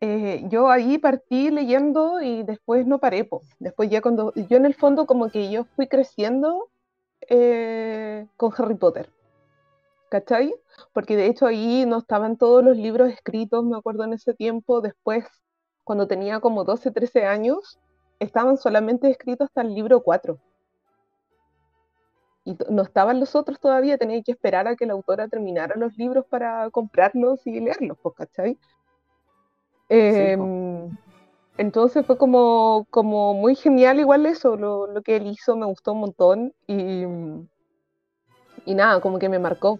eh, 0.00 0.44
yo 0.48 0.68
ahí 0.68 0.98
partí 0.98 1.50
leyendo 1.50 2.20
y 2.20 2.42
después 2.42 2.86
no 2.86 2.98
paré, 2.98 3.24
po. 3.24 3.42
Después 3.58 3.90
ya 3.90 4.00
cuando, 4.00 4.32
yo 4.34 4.56
en 4.56 4.66
el 4.66 4.74
fondo 4.74 5.06
como 5.06 5.30
que 5.30 5.50
yo 5.50 5.64
fui 5.76 5.88
creciendo 5.88 6.68
eh, 7.28 8.26
con 8.36 8.52
Harry 8.56 8.74
Potter, 8.74 9.10
¿cachai? 10.10 10.54
Porque 10.92 11.16
de 11.16 11.26
hecho 11.26 11.46
ahí 11.46 11.86
no 11.86 11.98
estaban 11.98 12.36
todos 12.36 12.64
los 12.64 12.76
libros 12.76 13.12
escritos, 13.12 13.64
me 13.64 13.76
acuerdo 13.76 14.04
en 14.04 14.12
ese 14.12 14.34
tiempo, 14.34 14.80
después, 14.80 15.24
cuando 15.84 16.06
tenía 16.06 16.40
como 16.40 16.64
12, 16.64 16.90
13 16.90 17.26
años, 17.26 17.78
estaban 18.18 18.56
solamente 18.56 19.10
escritos 19.10 19.46
hasta 19.46 19.62
el 19.62 19.74
libro 19.74 20.02
4. 20.02 20.38
Y 22.44 22.56
no 22.70 22.82
estaban 22.82 23.20
los 23.20 23.36
otros 23.36 23.60
todavía, 23.60 23.98
tenía 23.98 24.20
que 24.22 24.32
esperar 24.32 24.66
a 24.66 24.74
que 24.74 24.86
la 24.86 24.94
autora 24.94 25.28
terminara 25.28 25.76
los 25.76 25.96
libros 25.96 26.26
para 26.26 26.68
comprarlos 26.70 27.46
y 27.46 27.60
leerlos, 27.60 27.98
pues, 28.02 28.14
¿cachai? 28.16 28.58
Em, 29.88 30.96
entonces 31.58 32.04
fue 32.06 32.16
como, 32.16 32.86
como 32.90 33.34
muy 33.34 33.54
genial 33.54 34.00
igual 34.00 34.26
eso, 34.26 34.56
lo, 34.56 34.86
lo 34.86 35.02
que 35.02 35.16
él 35.16 35.26
hizo 35.26 35.54
me 35.54 35.66
gustó 35.66 35.92
un 35.92 36.00
montón 36.00 36.54
y, 36.66 37.04
y 38.64 38.74
nada, 38.74 39.00
como 39.00 39.18
que 39.18 39.28
me 39.28 39.38
marcó. 39.38 39.78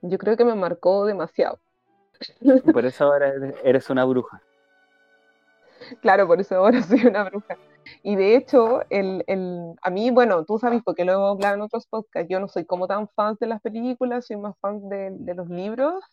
Yo 0.00 0.16
creo 0.16 0.36
que 0.36 0.44
me 0.44 0.54
marcó 0.54 1.04
demasiado. 1.06 1.58
Por 2.72 2.86
eso 2.86 3.04
ahora 3.04 3.32
eres 3.64 3.90
una 3.90 4.04
bruja. 4.04 4.42
Claro, 6.02 6.26
por 6.26 6.40
eso 6.40 6.56
ahora 6.56 6.82
soy 6.82 7.06
una 7.06 7.24
bruja. 7.24 7.56
Y 8.02 8.16
de 8.16 8.36
hecho, 8.36 8.82
el, 8.90 9.24
el, 9.26 9.74
a 9.82 9.90
mí, 9.90 10.10
bueno, 10.10 10.44
tú 10.44 10.58
sabes, 10.58 10.82
porque 10.84 11.04
lo 11.04 11.12
hemos 11.12 11.30
hablado 11.32 11.54
en 11.54 11.62
otros 11.62 11.86
podcasts, 11.86 12.28
yo 12.30 12.38
no 12.40 12.48
soy 12.48 12.64
como 12.66 12.86
tan 12.86 13.08
fan 13.08 13.36
de 13.40 13.46
las 13.46 13.60
películas, 13.62 14.26
soy 14.26 14.36
más 14.36 14.54
fan 14.60 14.88
de, 14.88 15.10
de 15.12 15.34
los 15.34 15.48
libros, 15.48 16.04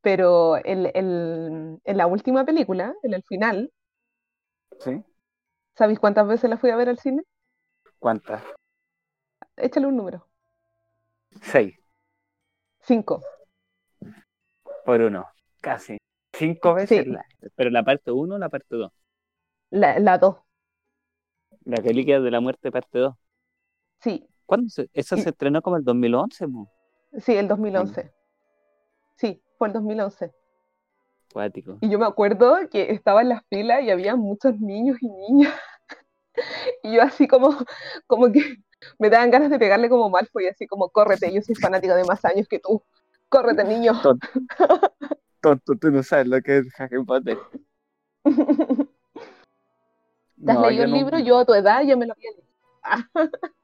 pero 0.00 0.56
el, 0.58 0.90
el, 0.94 1.80
en 1.84 1.96
la 1.96 2.06
última 2.06 2.44
película, 2.44 2.94
en 3.02 3.14
el 3.14 3.22
final, 3.24 3.72
¿Sí? 4.80 5.02
¿sabéis 5.76 5.98
cuántas 5.98 6.26
veces 6.28 6.48
la 6.48 6.58
fui 6.58 6.70
a 6.70 6.76
ver 6.76 6.88
al 6.88 6.98
cine? 6.98 7.22
¿Cuántas? 7.98 8.42
Échale 9.56 9.86
un 9.86 9.96
número. 9.96 10.28
Seis. 11.42 11.74
Cinco. 12.80 13.22
Por 14.84 15.00
uno. 15.00 15.26
Casi. 15.60 15.98
Cinco 16.38 16.74
veces. 16.74 17.04
Sí. 17.04 17.10
la- 17.10 17.24
pero 17.56 17.70
la 17.70 17.82
parte 17.84 18.10
uno 18.12 18.36
o 18.36 18.38
la 18.38 18.48
parte 18.48 18.76
dos. 18.76 18.92
La, 19.70 19.98
la 19.98 20.18
dos. 20.18 20.36
La 21.64 21.76
película 21.82 22.20
de 22.20 22.30
la 22.30 22.40
muerte 22.40 22.70
parte 22.70 22.98
dos. 22.98 23.14
Sí, 24.00 24.26
¿Cuándo 24.46 24.70
se, 24.70 24.88
esa 24.94 25.16
Y- 25.16 25.22
se 25.22 25.30
estrenó 25.30 25.60
como 25.60 25.76
el 25.76 25.84
2011, 25.84 26.48
po. 26.48 26.70
sí, 27.18 27.34
el 27.36 27.48
2011. 27.48 28.12
Sí, 29.16 29.42
fue 29.58 29.68
el 29.68 29.74
2011. 29.74 30.32
Cuático. 31.32 31.76
Y 31.82 31.90
yo 31.90 31.98
me 31.98 32.06
acuerdo 32.06 32.56
que 32.70 32.90
estaba 32.92 33.20
en 33.22 33.28
las 33.30 33.42
filas 33.50 33.82
y 33.82 33.90
había 33.90 34.16
muchos 34.16 34.58
niños 34.60 34.96
y 35.02 35.08
niñas. 35.08 35.54
Y 36.84 36.94
yo 36.94 37.02
así 37.02 37.26
como, 37.26 37.50
como 38.06 38.30
que 38.30 38.58
me 39.00 39.10
daban 39.10 39.30
ganas 39.32 39.50
de 39.50 39.58
pegarle 39.58 39.88
como 39.88 40.08
mal, 40.08 40.28
fue 40.32 40.48
así 40.48 40.68
como, 40.68 40.88
córrete, 40.88 41.32
yo 41.34 41.42
soy 41.42 41.56
fanática 41.56 41.96
de 41.96 42.04
más 42.04 42.24
años 42.24 42.46
que 42.48 42.60
tú. 42.60 42.80
Córrete, 43.28 43.64
niño. 43.64 43.92
Tonto, 45.40 45.74
tú 45.76 45.90
no 45.90 46.02
sabes 46.04 46.26
lo 46.28 46.40
que 46.42 46.58
es 46.58 46.80
Harry 46.80 47.04
Potter. 47.04 47.38
¿Te 50.44 50.52
has 50.52 50.58
No, 50.58 50.60
leído 50.60 50.82
yo 50.82 50.84
el 50.84 50.90
no, 50.90 50.98
libro? 50.98 51.18
Yo 51.20 51.38
a 51.38 51.44
tu 51.44 51.54
edad 51.54 51.82
ya 51.84 51.96
me 51.96 52.06
lo 52.06 52.12
había 52.14 52.30
leído. 52.32 52.48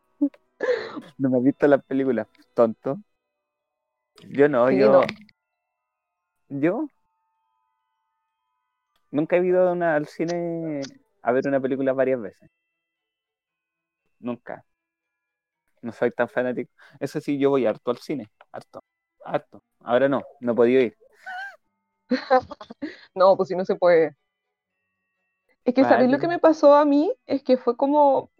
no 1.18 1.30
me 1.30 1.38
he 1.38 1.42
visto 1.42 1.66
las 1.66 1.82
películas, 1.84 2.26
tonto. 2.54 3.00
Yo 4.28 4.48
no, 4.48 4.68
Sí, 4.68 4.76
yo. 4.76 4.88
no. 4.88 5.02
Yo 6.48 6.88
nunca 9.10 9.36
he 9.36 9.46
ido 9.46 9.72
una- 9.72 9.94
al 9.96 10.06
cine 10.06 10.82
a 11.22 11.32
ver 11.32 11.46
una 11.46 11.60
película 11.60 11.92
varias 11.94 12.20
veces. 12.20 12.50
Nunca. 14.20 14.64
No 15.82 15.92
soy 15.92 16.10
tan 16.12 16.28
fanático. 16.28 16.72
Eso 17.00 17.20
sí, 17.20 17.38
yo 17.38 17.50
voy 17.50 17.66
harto 17.66 17.90
al 17.90 17.98
cine. 17.98 18.30
Harto. 18.52 18.80
Harto. 19.24 19.62
Ahora 19.80 20.08
no, 20.08 20.22
no 20.40 20.52
he 20.52 20.54
podido 20.54 20.80
ir. 20.82 20.96
No, 23.14 23.36
pues 23.36 23.48
si 23.48 23.56
no 23.56 23.64
se 23.64 23.76
puede. 23.76 24.16
Es 25.64 25.74
que, 25.74 25.84
¿sabéis 25.84 26.10
lo 26.10 26.18
que 26.18 26.28
Vale. 26.28 26.28
me 26.28 26.38
pasó 26.38 26.74
a 26.74 26.84
mí? 26.84 27.12
Es 27.26 27.42
que 27.42 27.56
fue 27.56 27.76
como, 27.76 28.30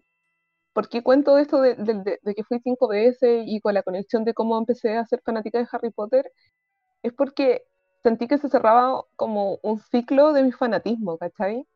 ¿por 0.73 0.89
qué 0.89 1.03
cuento 1.03 1.37
esto 1.39 1.61
de, 1.61 1.75
de- 1.75 1.95
de- 2.03 2.19
de 2.23 2.35
que 2.35 2.43
fui 2.43 2.59
cinco 2.63 2.87
veces 2.89 3.43
y 3.47 3.61
con 3.61 3.73
la 3.75 3.83
conexión 3.83 4.25
de 4.25 4.33
cómo 4.33 4.57
empecé 4.57 4.97
a 4.97 5.05
ser 5.05 5.21
fanática 5.25 5.59
de 5.59 5.67
Harry 5.71 5.91
Potter? 5.91 6.31
Es 7.03 7.13
porque 7.13 7.63
sentí 8.03 8.27
que 8.27 8.37
se 8.39 8.49
cerraba 8.49 9.03
como 9.17 9.59
un 9.63 9.79
ciclo 9.79 10.33
de 10.33 10.43
mi 10.43 10.51
fanatismo, 10.53 11.17
¿cachai? 11.19 11.67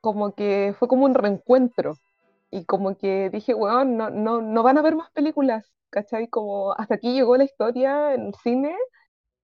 Como 0.00 0.34
que 0.34 0.74
fue 0.78 0.88
como 0.88 1.04
un 1.06 1.14
reencuentro. 1.14 1.94
Y 2.50 2.64
como 2.66 2.96
que 2.98 3.30
dije, 3.30 3.54
weón, 3.54 3.96
no, 3.98 4.10
no, 4.10 4.40
no 4.42 4.62
van 4.64 4.76
a 4.78 4.80
haber 4.80 4.96
más 4.96 5.10
películas, 5.12 5.72
¿cachai? 5.90 6.28
Como 6.28 6.72
hasta 6.74 6.96
aquí 6.96 7.12
llegó 7.14 7.36
la 7.38 7.44
historia 7.44 8.14
en 8.14 8.32
cine 8.44 8.76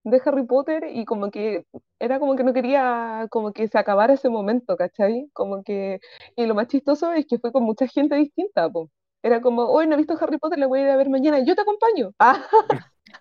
de 0.05 0.21
Harry 0.25 0.45
Potter 0.47 0.85
y 0.93 1.05
como 1.05 1.31
que 1.31 1.65
era 1.99 2.19
como 2.21 2.37
que 2.37 2.45
no 2.45 2.53
quería 2.53 3.27
como 3.31 3.53
que 3.53 3.69
se 3.69 3.79
acabara 3.79 4.15
ese 4.15 4.29
momento, 4.29 4.77
¿cachai? 4.77 5.29
Como 5.33 5.63
que, 5.65 6.01
y 6.37 6.47
lo 6.47 6.55
más 6.55 6.69
chistoso 6.69 7.13
es 7.13 7.27
que 7.27 7.39
fue 7.39 7.53
con 7.53 7.65
mucha 7.65 7.87
gente 7.89 8.15
distinta, 8.17 8.69
po. 8.71 8.91
Era 9.23 9.41
como, 9.41 9.65
hoy 9.65 9.87
no 9.87 9.95
he 9.95 9.99
visto 9.99 10.17
Harry 10.21 10.39
Potter, 10.39 10.59
la 10.59 10.67
voy 10.67 10.81
a 10.81 10.83
ir 10.85 10.89
a 10.91 10.97
ver 10.97 11.09
mañana, 11.11 11.41
yo 11.45 11.55
te 11.55 11.63
acompaño. 11.63 12.13
Ah, 12.19 12.45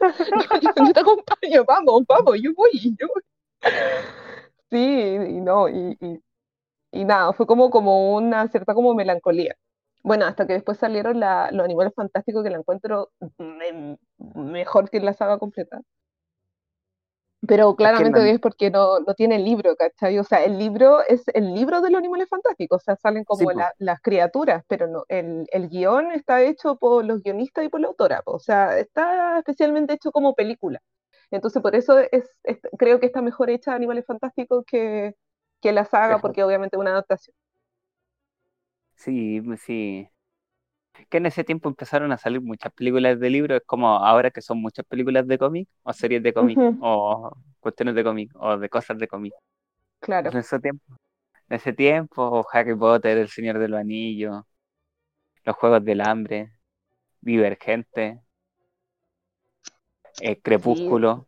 yo, 0.02 0.42
yo- 0.62 0.86
yo 0.88 0.94
te 0.94 1.00
acompaño, 1.00 1.64
vamos, 1.66 2.04
vamos, 2.08 2.42
yo 2.42 2.52
voy, 2.56 2.72
yo 3.00 3.08
voy. 3.08 3.24
Sí, 4.70 4.78
y 4.80 5.42
no, 5.42 5.70
y, 5.70 5.98
y, 6.02 6.20
y 6.92 7.06
nada, 7.06 7.34
fue 7.34 7.46
como, 7.48 7.70
como 7.70 8.16
una 8.16 8.48
cierta 8.50 8.74
como 8.74 8.94
melancolía. 8.96 9.56
Bueno, 10.04 10.26
hasta 10.26 10.48
que 10.48 10.54
después 10.54 10.78
salieron 10.80 11.20
la- 11.20 11.52
los 11.52 11.66
animales 11.66 11.94
fantásticos 11.96 12.44
que 12.44 12.50
la 12.52 12.58
encuentro 12.60 13.12
me- 13.38 13.98
mejor 14.36 14.90
que 14.90 15.00
la 15.00 15.14
saga 15.14 15.40
completa. 15.40 15.82
Pero 17.48 17.76
claramente 17.76 18.20
la- 18.22 18.32
es 18.32 18.40
porque 18.40 18.72
no, 18.72 19.00
no 19.02 19.14
tiene 19.16 19.38
libro, 19.40 19.76
¿cachai? 19.76 20.18
O 20.20 20.24
sea, 20.24 20.44
el 20.46 20.58
libro 20.58 21.02
es 21.08 21.24
el 21.34 21.54
libro 21.54 21.82
de 21.82 21.90
los 21.92 22.00
animales 22.00 22.30
fantásticos, 22.30 22.82
o 22.82 22.86
sea, 22.86 22.96
salen 22.96 23.26
como 23.26 23.42
Sí, 23.42 23.48
po. 23.48 23.66
la- 23.66 23.74
las 23.80 24.00
criaturas, 24.02 24.64
pero 24.68 24.88
no, 24.88 25.04
el, 25.10 25.46
el 25.52 25.68
guion 25.70 26.12
está 26.14 26.42
hecho 26.42 26.78
por 26.78 27.04
los 27.06 27.22
guionistas 27.22 27.66
y 27.66 27.70
por 27.70 27.82
la 27.82 27.88
autora, 27.90 28.22
o 28.26 28.40
sea, 28.40 28.80
está 28.80 29.40
especialmente 29.40 29.94
hecho 29.94 30.12
como 30.12 30.36
película. 30.36 30.80
Entonces, 31.32 31.62
por 31.62 31.76
eso 31.76 32.00
es, 32.00 32.30
es- 32.44 32.60
creo 32.78 33.00
que 33.02 33.08
está 33.08 33.22
mejor 33.22 33.50
hecha 33.50 33.74
Animales 33.76 34.06
Fantásticos 34.06 34.64
que, 34.66 35.14
que 35.62 35.72
la 35.74 35.84
saga, 35.86 36.20
porque 36.22 36.44
obviamente 36.44 36.78
es 36.78 36.80
una 36.82 36.92
adaptación. 36.92 37.36
Sí, 38.96 39.42
sí. 39.58 40.10
Que 41.10 41.18
en 41.18 41.26
ese 41.26 41.44
tiempo 41.44 41.70
empezaron 41.70 42.12
a 42.12 42.18
salir 42.18 42.42
muchas 42.42 42.72
películas 42.74 43.20
de 43.20 43.30
libros, 43.30 43.58
es 43.62 43.66
como 43.66 43.88
ahora 43.90 44.32
que 44.32 44.42
son 44.42 44.62
muchas 44.62 44.86
películas 44.86 45.28
de 45.28 45.38
cómic, 45.38 45.68
o 45.84 45.94
series 45.94 46.22
de 46.22 46.34
cómic, 46.34 46.58
o 46.82 47.32
cuestiones 47.60 47.96
de 47.96 48.04
cómic, 48.04 48.32
o 48.36 48.58
de 48.58 48.70
cosas 48.70 48.98
de 48.98 49.08
cómic. 49.08 49.34
Claro. 50.00 50.32
En 50.32 50.38
ese 50.38 50.60
tiempo, 50.60 50.86
en 51.50 51.56
ese 51.56 51.74
tiempo, 51.74 52.46
Harry 52.52 52.76
Potter, 52.76 53.18
El 53.18 53.30
Señor 53.30 53.60
de 53.60 53.68
los 53.68 53.80
Anillos, 53.80 54.44
Los 55.44 55.56
Juegos 55.56 55.84
del 55.84 56.02
Hambre, 56.02 56.52
Divergente, 57.22 58.22
eh, 60.22 60.40
Crepúsculo. 60.42 61.28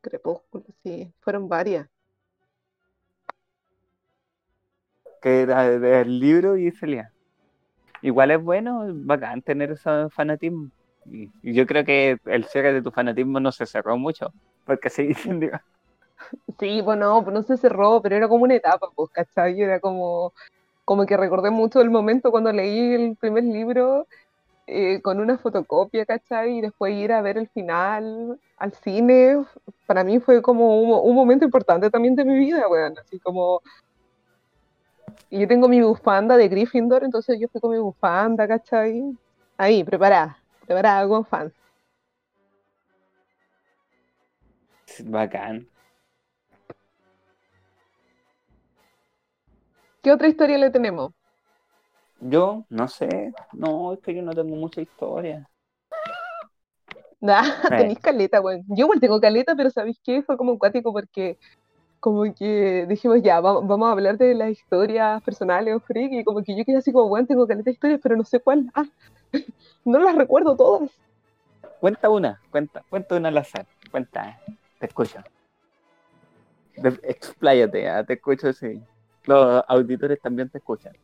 Crepúsculo, 0.00 0.64
sí, 0.82 1.12
fueron 1.20 1.48
varias. 1.48 1.88
que 5.20 5.42
era 5.42 5.68
del 5.78 6.20
libro 6.20 6.56
y 6.56 6.70
salía. 6.70 7.12
Igual 8.02 8.30
es 8.30 8.42
bueno, 8.42 8.86
bacán 8.92 9.42
tener 9.42 9.72
ese 9.72 10.08
fanatismo. 10.10 10.70
Y, 11.06 11.30
y 11.42 11.54
yo 11.54 11.66
creo 11.66 11.84
que 11.84 12.18
el 12.26 12.44
cierre 12.44 12.72
de 12.72 12.82
tu 12.82 12.90
fanatismo 12.90 13.40
no 13.40 13.50
se 13.52 13.66
cerró 13.66 13.96
mucho, 13.96 14.32
porque 14.64 14.90
se 14.90 15.02
dicen, 15.02 15.40
digo, 15.40 15.58
Sí, 16.58 16.80
bueno, 16.80 17.22
pues 17.22 17.34
no 17.34 17.42
se 17.42 17.56
cerró, 17.56 18.02
pero 18.02 18.16
era 18.16 18.28
como 18.28 18.44
una 18.44 18.54
etapa, 18.54 18.88
pues, 18.94 19.10
¿cachai? 19.10 19.60
Era 19.60 19.80
como, 19.80 20.32
como 20.84 21.06
que 21.06 21.16
recordé 21.16 21.50
mucho 21.50 21.80
el 21.80 21.90
momento 21.90 22.30
cuando 22.30 22.52
leí 22.52 22.94
el 22.94 23.16
primer 23.16 23.44
libro 23.44 24.06
eh, 24.66 25.00
con 25.02 25.20
una 25.20 25.38
fotocopia, 25.38 26.04
¿cachai? 26.06 26.58
Y 26.58 26.60
después 26.62 26.94
ir 26.94 27.12
a 27.12 27.22
ver 27.22 27.38
el 27.38 27.48
final 27.48 28.38
al 28.56 28.72
cine, 28.72 29.44
para 29.86 30.04
mí 30.04 30.20
fue 30.20 30.42
como 30.42 30.80
un, 30.82 31.10
un 31.10 31.14
momento 31.16 31.44
importante 31.44 31.90
también 31.90 32.16
de 32.16 32.24
mi 32.24 32.38
vida, 32.38 32.68
weón, 32.68 32.98
así 32.98 33.18
como, 33.20 33.62
Y 35.30 35.40
yo 35.40 35.48
tengo 35.48 35.68
mi 35.68 35.80
bufanda 35.82 36.36
de 36.36 36.48
Gryffindor, 36.48 37.04
entonces 37.04 37.38
yo 37.40 37.48
fui 37.48 37.60
con 37.60 37.72
mi 37.72 37.78
bufanda, 37.78 38.48
¿cachai? 38.48 39.02
Ahí, 39.56 39.84
preparada, 39.84 40.38
preparada 40.66 41.06
con 41.06 41.24
fans. 41.26 41.52
Bacán. 45.04 45.68
¿Qué 50.02 50.12
otra 50.12 50.28
historia 50.28 50.58
le 50.58 50.70
tenemos? 50.70 51.12
Yo, 52.20 52.64
no 52.68 52.88
sé. 52.88 53.32
No, 53.52 53.92
es 53.92 54.00
que 54.00 54.14
yo 54.14 54.22
no 54.22 54.32
tengo 54.32 54.56
mucha 54.56 54.80
historia. 54.80 55.48
Nah, 57.20 57.42
Eh. 57.42 57.76
tenéis 57.76 57.98
caleta, 57.98 58.40
weón. 58.40 58.62
Yo 58.68 58.84
igual 58.84 59.00
tengo 59.00 59.20
caleta, 59.20 59.56
pero 59.56 59.70
¿sabéis 59.70 59.98
qué? 60.04 60.22
Fue 60.22 60.36
como 60.36 60.52
acuático 60.52 60.92
porque 60.92 61.36
como 62.00 62.24
que 62.34 62.86
dijimos 62.88 63.18
ya, 63.22 63.40
va- 63.40 63.60
vamos 63.60 63.88
a 63.88 63.92
hablar 63.92 64.18
de 64.18 64.34
las 64.34 64.50
historias 64.50 65.22
personales 65.22 65.74
o 65.76 65.80
freak 65.80 66.12
y 66.12 66.24
como 66.24 66.42
que 66.42 66.56
yo 66.56 66.64
quedé 66.64 66.78
así 66.78 66.92
como, 66.92 67.08
bueno, 67.08 67.26
tengo 67.26 67.46
caleta 67.46 67.64
de 67.70 67.72
historias, 67.74 68.00
pero 68.02 68.16
no 68.16 68.24
sé 68.24 68.40
cuál. 68.40 68.66
Ah, 68.74 68.86
no 69.84 69.98
las 70.00 70.16
recuerdo 70.16 70.56
todas. 70.56 70.90
Cuenta 71.78 72.08
una, 72.10 72.40
cuenta, 72.50 72.84
cuenta 72.88 73.16
una 73.16 73.28
al 73.30 73.38
azar. 73.38 73.66
Cuenta, 73.90 74.40
te 74.78 74.86
escucho. 74.86 75.24
Expláyate, 77.02 77.88
ah, 77.88 78.04
te 78.04 78.14
escucho, 78.14 78.52
sí. 78.52 78.86
Los 79.24 79.62
auditores 79.68 80.20
también 80.20 80.50
te 80.50 80.58
escuchan. 80.58 80.94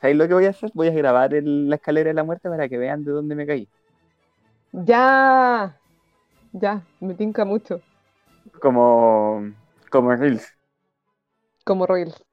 ¿Sabes 0.00 0.16
lo 0.16 0.26
que 0.28 0.34
voy 0.34 0.46
a 0.46 0.50
hacer? 0.50 0.70
Voy 0.74 0.88
a 0.88 0.90
grabar 0.92 1.34
el- 1.34 1.68
la 1.68 1.76
escalera 1.76 2.08
de 2.08 2.14
la 2.14 2.24
muerte 2.24 2.48
para 2.48 2.68
que 2.68 2.78
vean 2.78 3.04
de 3.04 3.12
dónde 3.12 3.34
me 3.34 3.46
caí. 3.46 3.68
Ya, 4.72 5.80
ya, 6.52 6.88
me 7.00 7.14
tinca 7.16 7.44
mucho, 7.46 7.84
Como, 8.60 9.54
como 9.88 10.14
Reels. 10.14 10.46
como 11.64 11.86
Royals. 11.86 12.24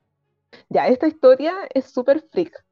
Ya, 0.69 0.88
esta 0.88 1.07
historia 1.07 1.53
es 1.73 1.86
súper 1.91 2.22
freak. 2.32 2.64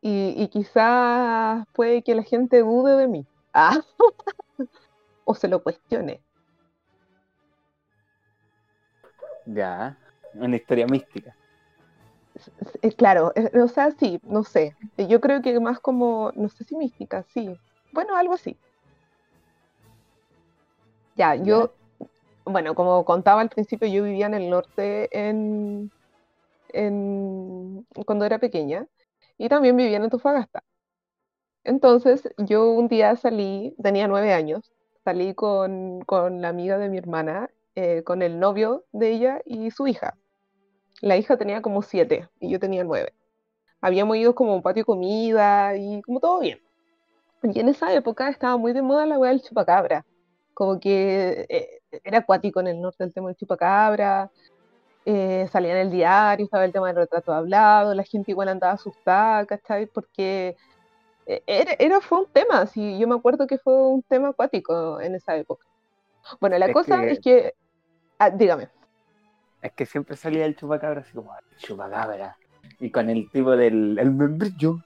Y, 0.00 0.34
y 0.36 0.48
quizás 0.48 1.66
puede 1.72 2.02
que 2.02 2.14
la 2.14 2.22
gente 2.22 2.60
dude 2.60 2.96
de 2.96 3.08
mí. 3.08 3.26
Ah, 3.52 3.80
o 5.24 5.34
se 5.34 5.48
lo 5.48 5.62
cuestione. 5.62 6.22
Ya, 9.46 9.96
una 10.34 10.56
historia 10.56 10.86
mística. 10.86 11.36
Eh, 12.82 12.92
Claro, 12.96 13.32
eh, 13.36 13.50
o 13.60 13.68
sea, 13.68 13.90
sí, 13.92 14.20
no 14.22 14.44
sé. 14.44 14.76
Yo 15.08 15.20
creo 15.20 15.42
que 15.42 15.58
más 15.60 15.80
como, 15.80 16.32
no 16.36 16.48
sé 16.48 16.64
si 16.64 16.76
mística, 16.76 17.24
sí. 17.34 17.60
Bueno, 17.92 18.16
algo 18.16 18.34
así. 18.34 18.58
Ya, 21.16 21.34
yo, 21.36 21.74
bueno, 22.44 22.74
como 22.74 23.04
contaba 23.04 23.40
al 23.40 23.48
principio, 23.48 23.88
yo 23.88 24.04
vivía 24.04 24.26
en 24.26 24.34
el 24.34 24.50
norte 24.50 25.08
en, 25.12 25.90
cuando 28.06 28.24
era 28.24 28.38
pequeña 28.38 28.86
y 29.38 29.48
también 29.48 29.76
vivía 29.76 29.96
en 29.96 30.04
Antofagasta. 30.04 30.62
Entonces, 31.64 32.28
yo 32.38 32.70
un 32.72 32.88
día 32.88 33.16
salí, 33.16 33.74
tenía 33.82 34.06
nueve 34.08 34.34
años, 34.34 34.72
salí 35.04 35.34
con, 35.34 36.02
con 36.02 36.42
la 36.42 36.48
amiga 36.48 36.76
de 36.78 36.88
mi 36.88 36.98
hermana, 36.98 37.50
eh, 37.74 38.02
con 38.04 38.22
el 38.22 38.38
novio 38.38 38.84
de 38.92 39.12
ella 39.12 39.40
y 39.44 39.70
su 39.70 39.86
hija. 39.86 40.16
La 41.00 41.16
hija 41.16 41.36
tenía 41.36 41.62
como 41.62 41.82
siete 41.82 42.28
y 42.40 42.50
yo 42.50 42.60
tenía 42.60 42.84
nueve. 42.84 43.14
Habíamos 43.80 44.16
ido 44.16 44.34
como 44.34 44.52
a 44.52 44.56
un 44.56 44.62
patio 44.62 44.82
de 44.82 44.86
comida 44.86 45.76
y 45.76 46.02
como 46.02 46.20
todo 46.20 46.40
bien. 46.40 46.60
Y 47.42 47.60
en 47.60 47.68
esa 47.68 47.92
época 47.92 48.28
estaba 48.30 48.56
muy 48.56 48.72
de 48.72 48.82
moda 48.82 49.06
la 49.06 49.18
weá 49.18 49.30
del 49.30 49.42
chupacabra. 49.42 50.06
Como 50.54 50.80
que 50.80 51.46
eh, 51.48 51.80
era 52.04 52.18
acuático 52.18 52.60
en 52.60 52.68
el 52.68 52.80
norte 52.80 53.04
el 53.04 53.12
tema 53.12 53.28
del 53.28 53.36
chupacabra. 53.36 54.30
eh, 55.06 55.46
salía 55.52 55.72
en 55.72 55.78
el 55.86 55.90
diario, 55.90 56.44
estaba 56.44 56.64
el 56.64 56.72
tema 56.72 56.86
del 56.88 56.96
retrato 56.96 57.32
hablado, 57.32 57.92
la 57.94 58.04
gente 58.04 58.30
igual 58.30 58.48
andaba 58.48 58.72
asustada, 58.72 59.44
¿cachai? 59.46 59.86
Porque 59.86 60.56
eh, 61.26 61.42
era, 61.46 61.72
era- 61.78 62.00
fue 62.00 62.20
un 62.20 62.26
tema, 62.32 62.66
sí, 62.66 62.98
yo 62.98 63.06
me 63.06 63.14
acuerdo 63.14 63.46
que 63.46 63.58
fue 63.58 63.74
un 63.88 64.02
tema 64.02 64.28
acuático 64.30 65.00
en 65.00 65.14
esa 65.14 65.36
época. 65.36 65.66
Bueno, 66.40 66.56
la 66.58 66.66
Es 66.66 66.72
cosa 66.72 67.00
que- 67.02 67.10
es 67.12 67.20
que, 67.20 67.54
ah, 68.18 68.30
dígame. 68.30 68.68
Es 69.60 69.72
que 69.72 69.84
siempre 69.86 70.16
salía 70.16 70.46
el 70.46 70.56
chupacabra 70.56 71.00
así 71.02 71.12
como 71.12 71.32
chupacabra. 71.58 72.36
Y 72.80 72.90
con 72.90 73.10
el 73.10 73.30
tipo 73.30 73.50
del 73.56 73.98
el 73.98 74.10
membrillo. 74.10 74.78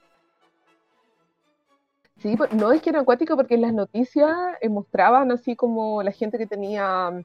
Sí, 2.21 2.35
pues, 2.35 2.51
no 2.53 2.71
es 2.71 2.81
que 2.81 2.89
era 2.89 2.99
acuático 2.99 3.35
porque 3.37 3.55
en 3.55 3.61
las 3.61 3.73
noticias 3.73 4.29
eh, 4.61 4.67
mostraban 4.69 5.31
así 5.31 5.55
como 5.55 6.03
la 6.03 6.11
gente 6.11 6.37
que 6.37 6.47
tenía 6.47 7.23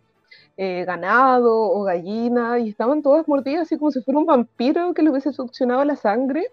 eh, 0.57 0.85
ganado 0.85 1.53
o 1.53 1.83
gallina 1.83 2.61
y 2.61 2.69
estaban 2.71 3.03
todas 3.03 3.27
mordidas 3.27 3.63
así 3.63 3.77
como 3.77 3.91
si 3.91 4.03
fuera 4.03 4.21
un 4.21 4.27
vampiro 4.27 4.95
que 4.95 5.03
le 5.03 5.11
hubiese 5.11 5.33
succionado 5.33 5.85
la 5.85 5.97
sangre. 5.97 6.47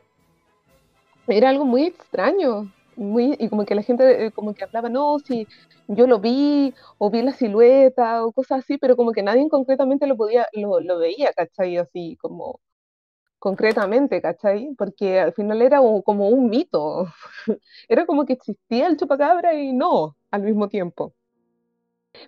Era 1.28 1.50
algo 1.50 1.66
muy 1.66 1.84
extraño, 1.86 2.72
muy, 2.96 3.36
y 3.40 3.48
como 3.48 3.66
que 3.66 3.76
la 3.76 3.84
gente 3.84 4.26
eh, 4.26 4.32
como 4.32 4.54
que 4.56 4.64
hablaba, 4.64 4.90
no, 4.90 5.20
si 5.20 5.48
yo 5.88 6.08
lo 6.08 6.20
vi 6.20 6.74
o 6.98 7.12
vi 7.12 7.22
la 7.22 7.34
silueta 7.34 8.26
o 8.26 8.32
cosas 8.32 8.60
así, 8.64 8.78
pero 8.78 8.96
como 8.96 9.12
que 9.12 9.22
nadie 9.24 9.48
concretamente 9.50 10.08
lo 10.08 10.18
podía, 10.18 10.48
lo, 10.54 10.80
lo 10.80 10.98
veía, 11.00 11.32
¿cachai? 11.34 11.78
Así 11.78 12.18
como 12.22 12.60
concretamente, 13.42 14.22
¿cachai? 14.22 14.76
Porque 14.78 15.20
al 15.22 15.34
final 15.34 15.62
era 15.64 15.80
como 16.06 16.30
un 16.30 16.50
mito. 16.50 17.08
Era 17.90 18.06
como 18.08 18.26
que 18.26 18.34
existía 18.36 18.88
el 18.88 18.98
chupacabra 18.98 19.56
y 19.56 19.74
no 19.74 20.18
al 20.32 20.44
mismo 20.44 20.70
tiempo. 20.70 21.16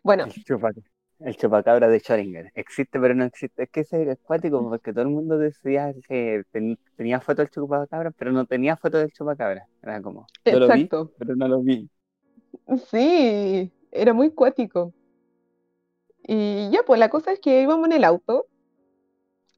Bueno, 0.03 0.27
El, 0.27 0.43
chupa- 0.43 0.71
el 1.19 1.35
chupacabra 1.37 1.87
de 1.87 1.99
Schrödinger. 1.99 2.51
Existe, 2.55 2.99
pero 2.99 3.13
no 3.15 3.25
existe. 3.25 3.63
Es 3.63 3.69
que 3.69 3.81
ese 3.81 4.03
es 4.03 4.09
acuático 4.09 4.61
porque 4.69 4.91
todo 4.93 5.03
el 5.03 5.09
mundo 5.09 5.37
decía 5.37 5.93
que 6.07 6.43
ten- 6.51 6.77
tenía 6.95 7.19
foto 7.21 7.41
del 7.41 7.51
chupacabra, 7.51 8.11
pero 8.11 8.31
no 8.31 8.45
tenía 8.45 8.77
foto 8.77 8.97
del 8.99 9.11
chupacabra. 9.11 9.67
Era 9.81 10.01
como, 10.01 10.31
yo 10.49 10.59
lo 10.59 10.71
vi, 10.71 10.91
exacto. 10.91 11.11
pero 11.17 11.35
no 11.35 11.47
lo 11.47 11.61
vi. 11.61 11.89
Sí, 12.89 13.71
era 13.91 14.13
muy 14.13 14.31
cuático. 14.31 14.93
Y 16.27 16.69
ya, 16.71 16.83
pues 16.85 16.99
la 16.99 17.07
cosa 17.09 17.31
es 17.31 17.39
que 17.39 17.61
íbamos 17.61 17.85
en 17.87 17.93
el 17.93 18.03
auto. 18.03 18.47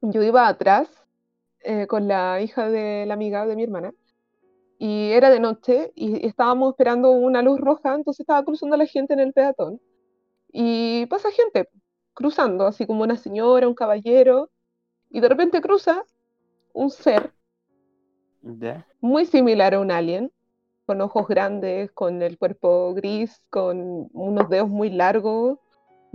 Yo 0.02 0.23
iba 0.23 0.48
atrás 0.48 1.05
eh, 1.65 1.87
con 1.87 2.07
la 2.07 2.41
hija 2.41 2.69
de 2.69 3.05
la 3.05 3.15
amiga 3.15 3.45
de 3.47 3.55
mi 3.55 3.63
hermana. 3.63 3.91
Y 4.77 5.11
era 5.11 5.29
de 5.29 5.39
noche 5.39 5.91
y 5.95 6.25
estábamos 6.25 6.73
esperando 6.73 7.11
una 7.11 7.41
luz 7.41 7.59
roja, 7.59 7.95
entonces 7.95 8.21
estaba 8.21 8.43
cruzando 8.43 8.77
la 8.77 8.85
gente 8.85 9.13
en 9.13 9.19
el 9.19 9.33
peatón. 9.33 9.81
Y 10.51 11.05
pasa 11.07 11.31
gente 11.31 11.67
cruzando, 12.13 12.67
así 12.67 12.85
como 12.85 13.03
una 13.03 13.17
señora, 13.17 13.67
un 13.67 13.73
caballero. 13.73 14.49
Y 15.09 15.21
de 15.21 15.29
repente 15.29 15.61
cruza 15.61 16.03
un 16.73 16.91
ser 16.91 17.33
muy 18.99 19.25
similar 19.25 19.73
a 19.73 19.79
un 19.79 19.89
alien, 19.89 20.31
con 20.85 21.01
ojos 21.01 21.27
grandes, 21.27 21.91
con 21.91 22.21
el 22.21 22.37
cuerpo 22.37 22.93
gris, 22.93 23.41
con 23.49 24.07
unos 24.13 24.49
dedos 24.49 24.69
muy 24.69 24.91
largos, 24.91 25.57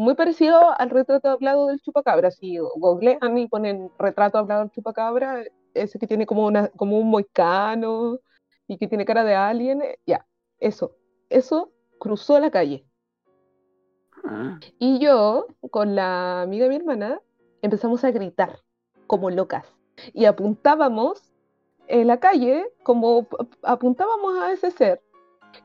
muy 0.01 0.15
parecido 0.15 0.59
al 0.81 0.89
retrato 0.89 1.29
hablado 1.29 1.67
del 1.67 1.81
chupacabra. 1.83 2.31
Si 2.31 2.57
googlean 2.57 3.37
y 3.37 3.49
ponen 3.49 3.91
retrato 3.99 4.39
hablado 4.39 4.63
del 4.63 4.71
chupacabra, 4.71 5.45
ese 5.75 5.99
que 5.99 6.07
tiene 6.07 6.25
como, 6.25 6.47
una, 6.47 6.69
como 6.69 6.99
un 6.99 7.11
moicano 7.11 8.19
y 8.67 8.79
que 8.79 8.89
tiene 8.89 9.05
cara 9.05 9.25
de 9.25 9.35
alien, 9.35 9.83
eh, 9.83 9.99
ya, 10.07 10.27
eso, 10.59 10.97
eso 11.29 11.71
cruzó 11.99 12.41
la 12.41 12.51
calle. 12.51 12.87
Ah, 14.25 14.59
Y 14.79 14.99
yo, 15.01 15.49
con 15.71 15.95
la 15.95 16.41
amiga 16.43 16.65
de 16.65 16.71
mi 16.71 16.77
hermana, 16.77 17.21
empezamos 17.61 18.03
a 18.03 18.11
gritar 18.11 18.59
como 19.07 19.29
locas 19.29 19.67
y 20.15 20.25
apuntábamos 20.25 21.31
en 21.89 22.07
la 22.07 22.19
calle, 22.21 22.65
como 22.85 23.29
apuntábamos 23.63 24.39
a 24.39 24.53
ese 24.53 24.71
ser. 24.71 25.03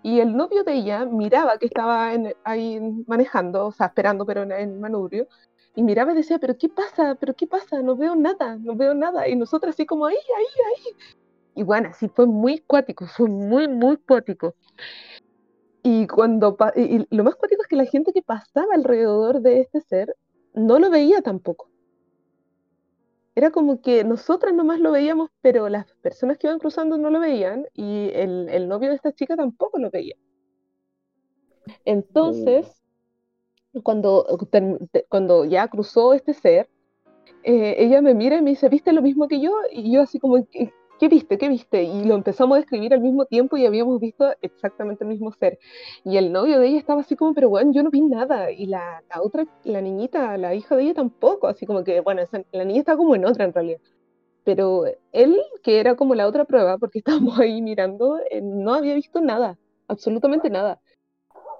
Y 0.03 0.19
el 0.19 0.35
novio 0.35 0.63
de 0.63 0.73
ella 0.73 1.05
miraba 1.05 1.57
que 1.57 1.65
estaba 1.67 2.13
en- 2.13 2.33
ahí 2.43 2.79
manejando, 3.07 3.67
o 3.67 3.71
sea, 3.71 3.87
esperando, 3.87 4.25
pero 4.25 4.43
en 4.43 4.79
manubrio, 4.79 5.27
y 5.75 5.83
miraba 5.83 6.13
y 6.13 6.15
decía, 6.15 6.39
pero 6.39 6.57
¿qué 6.57 6.69
pasa? 6.69 7.15
¿Pero 7.15 7.33
qué 7.35 7.47
pasa? 7.47 7.81
No 7.81 7.95
veo 7.95 8.15
nada, 8.15 8.57
no 8.57 8.75
veo 8.75 8.93
nada. 8.93 9.27
Y 9.27 9.35
nosotros 9.35 9.75
así 9.75 9.85
como 9.85 10.05
ahí, 10.05 10.15
ahí, 10.15 10.45
ahí. 10.67 10.95
Y 11.55 11.63
bueno, 11.63 11.89
así 11.89 12.07
fue 12.09 12.25
muy 12.25 12.59
cuático, 12.59 13.05
fue 13.07 13.27
muy, 13.29 13.67
muy 13.67 13.97
cuático. 13.97 14.55
Y 15.83 16.07
cuando 16.07 16.57
y 16.75 17.05
lo 17.15 17.23
más 17.23 17.35
cuático 17.35 17.61
es 17.61 17.67
que 17.67 17.75
la 17.75 17.85
gente 17.85 18.11
que 18.11 18.21
pasaba 18.21 18.73
alrededor 18.73 19.41
de 19.41 19.61
este 19.61 19.81
ser 19.81 20.15
no 20.53 20.79
lo 20.79 20.89
veía 20.89 21.21
tampoco. 21.21 21.69
Era 23.35 23.51
como 23.51 23.81
que 23.81 24.03
nosotras 24.03 24.53
nomás 24.53 24.79
lo 24.79 24.91
veíamos, 24.91 25.29
pero 25.41 25.67
las 25.69 25.85
personas 26.01 26.37
que 26.37 26.47
iban 26.47 26.59
cruzando 26.59 26.97
no 26.97 27.09
lo 27.09 27.19
veían 27.19 27.65
y 27.73 28.09
el, 28.13 28.47
el 28.49 28.67
novio 28.67 28.89
de 28.89 28.95
esta 28.95 29.11
chica 29.11 29.35
tampoco 29.35 29.77
lo 29.77 29.91
veía. 29.91 30.15
Entonces, 31.85 32.81
cuando, 33.83 34.25
term- 34.51 34.89
te- 34.91 35.05
cuando 35.09 35.45
ya 35.45 35.67
cruzó 35.67 36.13
este 36.13 36.33
ser, 36.33 36.69
eh, 37.43 37.75
ella 37.79 38.01
me 38.01 38.13
mira 38.13 38.37
y 38.37 38.41
me 38.41 38.51
dice, 38.51 38.69
¿viste 38.69 38.93
lo 38.93 39.01
mismo 39.01 39.27
que 39.27 39.41
yo? 39.41 39.53
Y 39.71 39.91
yo 39.91 40.01
así 40.01 40.19
como, 40.19 40.45
¿qué, 40.47 40.73
¿qué 40.97 41.07
viste? 41.09 41.37
¿Qué 41.37 41.49
viste? 41.49 41.83
Y 41.83 42.05
lo 42.05 42.15
empezamos 42.15 42.57
a 42.57 42.61
escribir 42.61 42.93
al 42.93 43.01
mismo 43.01 43.25
tiempo 43.25 43.57
y 43.57 43.65
habíamos 43.65 43.99
visto 43.99 44.33
exactamente 44.41 45.03
el 45.03 45.09
mismo 45.09 45.31
ser. 45.33 45.59
Y 46.03 46.17
el 46.17 46.31
novio 46.31 46.59
de 46.59 46.67
ella 46.67 46.79
estaba 46.79 47.01
así 47.01 47.15
como, 47.15 47.33
pero 47.33 47.49
bueno, 47.49 47.71
yo 47.73 47.83
no 47.83 47.89
vi 47.91 48.01
nada. 48.01 48.51
Y 48.51 48.65
la, 48.67 49.03
la 49.13 49.21
otra, 49.21 49.45
la 49.63 49.81
niñita, 49.81 50.37
la 50.37 50.55
hija 50.55 50.75
de 50.75 50.83
ella 50.83 50.93
tampoco, 50.95 51.47
así 51.47 51.65
como 51.65 51.83
que, 51.83 51.99
bueno, 52.01 52.21
esa- 52.21 52.43
la 52.51 52.65
niña 52.65 52.79
está 52.79 52.97
como 52.97 53.15
en 53.15 53.25
otra 53.25 53.45
en 53.45 53.53
realidad. 53.53 53.79
Pero 54.43 54.85
él, 55.11 55.41
que 55.63 55.79
era 55.79 55.95
como 55.95 56.15
la 56.15 56.27
otra 56.27 56.45
prueba, 56.45 56.77
porque 56.77 56.99
estábamos 57.35 57.39
ahí 57.39 57.61
mirando, 57.61 58.19
eh, 58.31 58.41
no 58.43 58.73
había 58.73 58.95
visto 58.95 59.21
nada, 59.21 59.57
absolutamente 59.87 60.49
nada. 60.49 60.81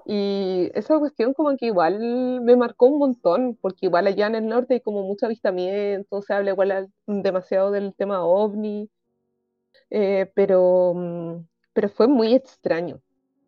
Y 0.05 0.69
esa 0.75 0.99
cuestión 0.99 1.33
como 1.33 1.55
que 1.57 1.67
igual 1.67 1.99
me 2.41 2.55
marcó 2.55 2.87
un 2.87 2.99
montón, 2.99 3.57
porque 3.61 3.87
igual 3.87 4.05
allá 4.07 4.27
en 4.27 4.35
el 4.35 4.47
norte 4.47 4.75
hay 4.75 4.81
como 4.81 5.01
mucho 5.03 5.25
avistamiento, 5.25 6.21
se 6.21 6.33
habla 6.33 6.51
igual 6.51 6.71
al- 6.71 6.93
demasiado 7.07 7.71
del 7.71 7.95
tema 7.95 8.23
ovni, 8.23 8.89
eh, 9.97 10.29
pero, 10.35 10.93
mm, 10.93 11.47
pero 11.71 11.87
fue 11.87 12.09
muy 12.09 12.33
extraño, 12.33 12.99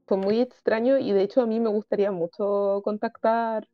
fue 0.06 0.16
muy 0.16 0.40
extraño 0.40 0.98
y 0.98 1.12
de 1.12 1.24
hecho 1.24 1.42
a 1.42 1.46
mí 1.46 1.60
me 1.60 1.70
gustaría 1.70 2.10
mucho 2.10 2.82
contactar, 2.86 3.68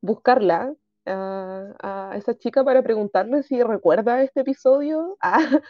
buscarla 0.00 0.72
a, 1.06 1.74
a 1.82 2.16
esa 2.16 2.38
chica 2.38 2.62
para 2.62 2.82
preguntarle 2.82 3.42
si 3.42 3.60
recuerda 3.64 4.22
este 4.22 4.42
episodio 4.42 5.16
ah, 5.20 5.38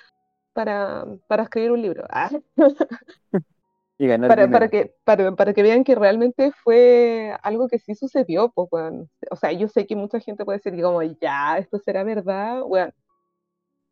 para, 0.52 1.06
para 1.28 1.44
escribir 1.44 1.72
un 1.72 1.80
libro. 1.80 2.04
ah 2.10 2.30
Y 3.96 4.06
ganar 4.08 4.28
para, 4.28 4.50
para 4.50 4.68
que, 4.68 4.94
para, 5.04 5.34
para 5.36 5.54
que 5.54 5.62
vean 5.62 5.84
que 5.84 5.94
realmente 5.94 6.52
fue 6.62 7.32
algo 7.42 7.68
que 7.68 7.78
sí 7.78 7.94
sucedió, 7.94 8.50
pues, 8.50 8.68
weón. 8.70 9.08
O 9.30 9.36
sea, 9.36 9.52
yo 9.52 9.68
sé 9.68 9.86
que 9.86 9.94
mucha 9.94 10.18
gente 10.18 10.44
puede 10.44 10.58
decir 10.58 10.82
como, 10.82 11.00
ya, 11.02 11.58
esto 11.58 11.78
será 11.78 12.02
verdad, 12.02 12.64
weón. 12.64 12.92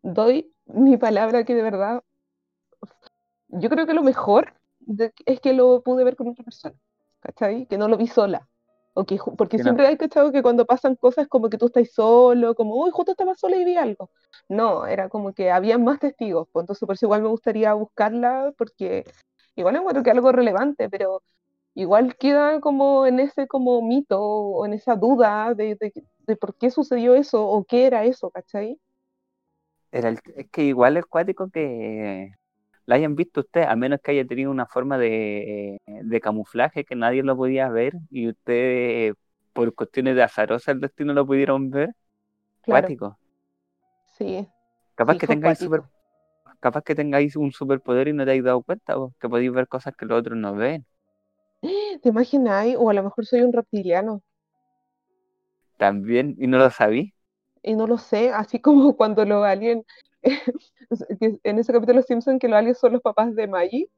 Doy 0.03 0.53
mi 0.67 0.97
palabra 0.97 1.45
que 1.45 1.55
de 1.55 1.63
verdad, 1.63 2.03
yo 3.53 3.69
creo 3.71 3.87
que 3.87 3.95
lo 3.95 4.03
mejor 4.03 4.55
de- 4.81 5.13
es 5.27 5.41
que 5.41 5.53
lo 5.53 5.83
pude 5.83 6.05
ver 6.05 6.17
con 6.17 6.29
otra 6.29 6.45
persona, 6.45 6.77
¿cachai? 7.21 7.67
Que 7.67 7.79
no 7.79 7.89
lo 7.89 7.97
vi 7.97 8.07
sola. 8.07 8.49
O 8.95 9.05
que 9.05 9.19
porque 9.39 9.57
Que 9.57 9.63
no. 9.63 9.65
siempre 9.65 9.87
hay 9.87 9.97
cachado 9.97 10.33
que 10.33 10.43
cuando 10.43 10.67
pasan 10.67 10.97
cosas 10.97 11.27
como 11.29 11.49
que 11.49 11.57
tú 11.59 11.67
estás 11.67 11.91
solo, 11.93 12.55
como, 12.55 12.77
uy, 12.77 12.91
justo 12.93 13.13
estaba 13.13 13.35
sola 13.35 13.57
y 13.57 13.65
vi 13.65 13.77
algo. 13.77 14.11
No, 14.49 14.87
era 14.87 15.09
como 15.09 15.33
que 15.33 15.51
había 15.51 15.79
más 15.79 15.99
testigos, 16.01 16.49
pues 16.53 16.65
entonces 16.65 16.87
por 16.87 16.95
eso 16.95 17.07
igual 17.07 17.23
me 17.23 17.29
gustaría 17.29 17.73
buscarla, 17.75 18.53
porque 18.59 19.05
igual 19.57 19.77
encuentro 19.77 20.03
que 20.03 20.11
es 20.11 20.17
algo 20.17 20.33
relevante, 20.33 20.91
pero 20.91 21.23
igual 21.75 22.17
queda 22.17 22.61
como 22.61 23.07
en 23.07 23.21
ese 23.21 23.47
como 23.49 23.81
mito 23.83 24.21
o 24.21 24.67
en 24.67 24.75
esa 24.75 24.97
duda 24.97 25.55
de, 25.55 25.77
de, 25.77 25.93
de 26.27 26.37
por 26.37 26.55
qué 26.57 26.71
sucedió 26.71 27.15
eso 27.15 27.47
o 27.47 27.65
qué 27.65 27.87
era 27.87 28.05
eso, 28.05 28.31
¿cachai? 28.31 28.79
Era 29.93 30.09
el- 30.09 30.19
es 30.37 30.51
que 30.51 30.65
igual 30.65 30.97
es 30.97 31.07
cuático 31.07 31.49
que 31.51 32.33
la 32.87 32.97
hayan 32.97 33.15
visto 33.17 33.41
usted, 33.41 33.63
a 33.63 33.77
menos 33.77 34.01
que 34.03 34.13
haya 34.13 34.27
tenido 34.27 34.51
una 34.51 34.67
forma 34.67 34.99
de, 34.99 35.79
de 35.87 36.21
camuflaje 36.21 36.85
que 36.85 36.97
nadie 36.97 37.23
lo 37.23 37.37
podía 37.37 37.69
ver 37.71 37.95
y 38.11 38.29
usted 38.29 39.15
por 39.53 39.75
cuestiones 39.75 40.17
de 40.17 40.23
azarosa 40.23 40.73
el 40.73 40.81
destino 40.81 41.13
lo 41.15 41.27
pudieron 41.27 41.71
ver. 41.71 41.91
Claro, 42.63 42.93
Cuático. 42.93 43.19
sí, 44.19 44.47
Capaz 44.99 45.17
sí, 45.17 45.21
que 45.21 45.27
tengáis 45.33 45.59
super, 45.65 45.83
capaz 46.65 46.83
que 46.87 46.95
tengáis 47.01 47.37
un 47.37 47.53
superpoder 47.53 48.09
y 48.09 48.13
no 48.15 48.25
te 48.25 48.31
habéis 48.33 48.45
dado 48.45 48.63
cuenta, 48.65 48.97
vos, 48.97 49.15
que 49.21 49.29
podéis 49.31 49.53
ver 49.53 49.69
cosas 49.69 49.95
que 49.97 50.07
los 50.07 50.21
otros 50.21 50.39
no 50.39 50.55
ven. 50.57 50.87
¿Te 52.03 52.09
imagináis? 52.09 52.77
O 52.79 52.89
a 52.91 52.95
lo 52.95 53.03
mejor 53.03 53.27
soy 53.27 53.41
un 53.43 53.53
reptiliano 53.53 54.23
También, 55.77 56.35
y 56.39 56.47
no 56.47 56.57
lo 56.59 56.71
sabí. 56.71 57.13
y 57.63 57.75
no 57.75 57.87
lo 57.87 57.99
sé, 57.99 58.31
así 58.33 58.61
como 58.61 58.97
cuando 58.97 59.25
los 59.25 59.45
aliens, 59.45 59.85
que 61.21 61.39
en 61.45 61.59
ese 61.59 61.73
capítulo 61.73 61.95
de 61.95 61.97
Los 62.01 62.07
Simpsons 62.07 62.39
que 62.41 62.49
los 62.49 62.59
aliens 62.59 62.79
son 62.79 62.93
los 62.95 63.03
papás 63.03 63.35
de 63.35 63.47
Maggie, 63.49 63.89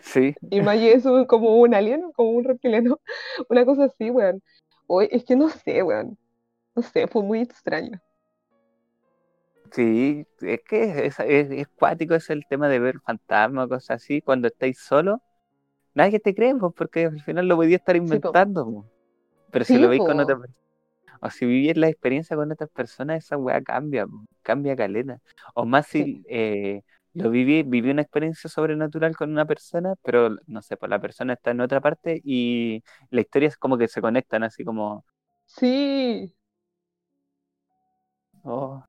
Sí, 0.00 0.36
y 0.50 0.60
Maggie 0.60 0.94
es 0.94 1.04
un- 1.04 1.26
como 1.26 1.56
un 1.60 1.74
alien, 1.74 2.12
como 2.12 2.30
un 2.32 2.44
reptiliano, 2.44 3.00
una 3.48 3.64
cosa 3.64 3.84
así, 3.84 4.10
weón. 4.10 4.42
O 4.86 5.02
es 5.02 5.24
que 5.24 5.36
no 5.36 5.48
sé, 5.50 5.82
weón. 5.82 6.18
No 6.76 6.82
sé, 6.82 7.08
fue 7.08 7.22
muy 7.24 7.40
extraño. 7.42 8.00
sí, 9.72 10.26
es 10.40 10.60
que 10.64 11.06
es, 11.06 11.18
es, 11.20 11.50
es 11.50 11.68
cuático 11.74 12.14
es 12.14 12.30
el 12.30 12.46
tema 12.46 12.68
de 12.68 12.78
ver 12.78 13.00
fantasmas, 13.00 13.68
cosas 13.68 13.90
así, 14.02 14.22
cuando 14.22 14.48
estáis 14.48 14.78
solos, 14.80 15.18
nadie 15.94 16.20
te 16.20 16.34
cree, 16.34 16.54
pues, 16.56 16.74
porque 16.76 17.06
al 17.06 17.22
final 17.22 17.48
lo 17.48 17.56
podía 17.56 17.76
estar 17.78 17.96
inventando. 17.96 18.90
Pero 19.50 19.64
si 19.66 19.78
Sí, 19.78 19.78
lo 19.78 19.88
veis 19.90 20.02
con 20.04 20.20
otra 20.20 20.36
persona, 20.38 20.54
o 21.20 21.30
si 21.30 21.46
vivís 21.46 21.76
la 21.76 21.88
experiencia 21.88 22.36
con 22.36 22.50
otras 22.52 22.70
personas, 22.70 23.24
esa 23.24 23.36
weá 23.36 23.62
cambia, 23.62 24.06
cambia 24.42 24.76
caleta. 24.76 25.18
O 25.54 25.64
más 25.66 25.86
Sí. 25.86 26.22
si 26.22 26.22
eh, 26.28 26.82
lo 27.14 27.30
viví, 27.30 27.62
viví 27.62 27.90
una 27.90 28.02
experiencia 28.02 28.48
sobrenatural 28.50 29.16
con 29.16 29.30
una 29.30 29.44
persona, 29.46 29.94
pero 30.02 30.36
no 30.46 30.62
sé, 30.62 30.76
pues 30.76 30.90
la 30.90 31.00
persona 31.00 31.34
está 31.34 31.50
en 31.52 31.60
otra 31.60 31.80
parte 31.80 32.20
y 32.24 32.82
la 33.10 33.20
historia 33.22 33.48
es 33.48 33.56
como 33.56 33.78
que 33.78 33.88
se 33.88 34.00
conectan, 34.00 34.42
así 34.44 34.64
como, 34.64 35.04
Sí, 35.46 36.32
oh, 38.44 38.82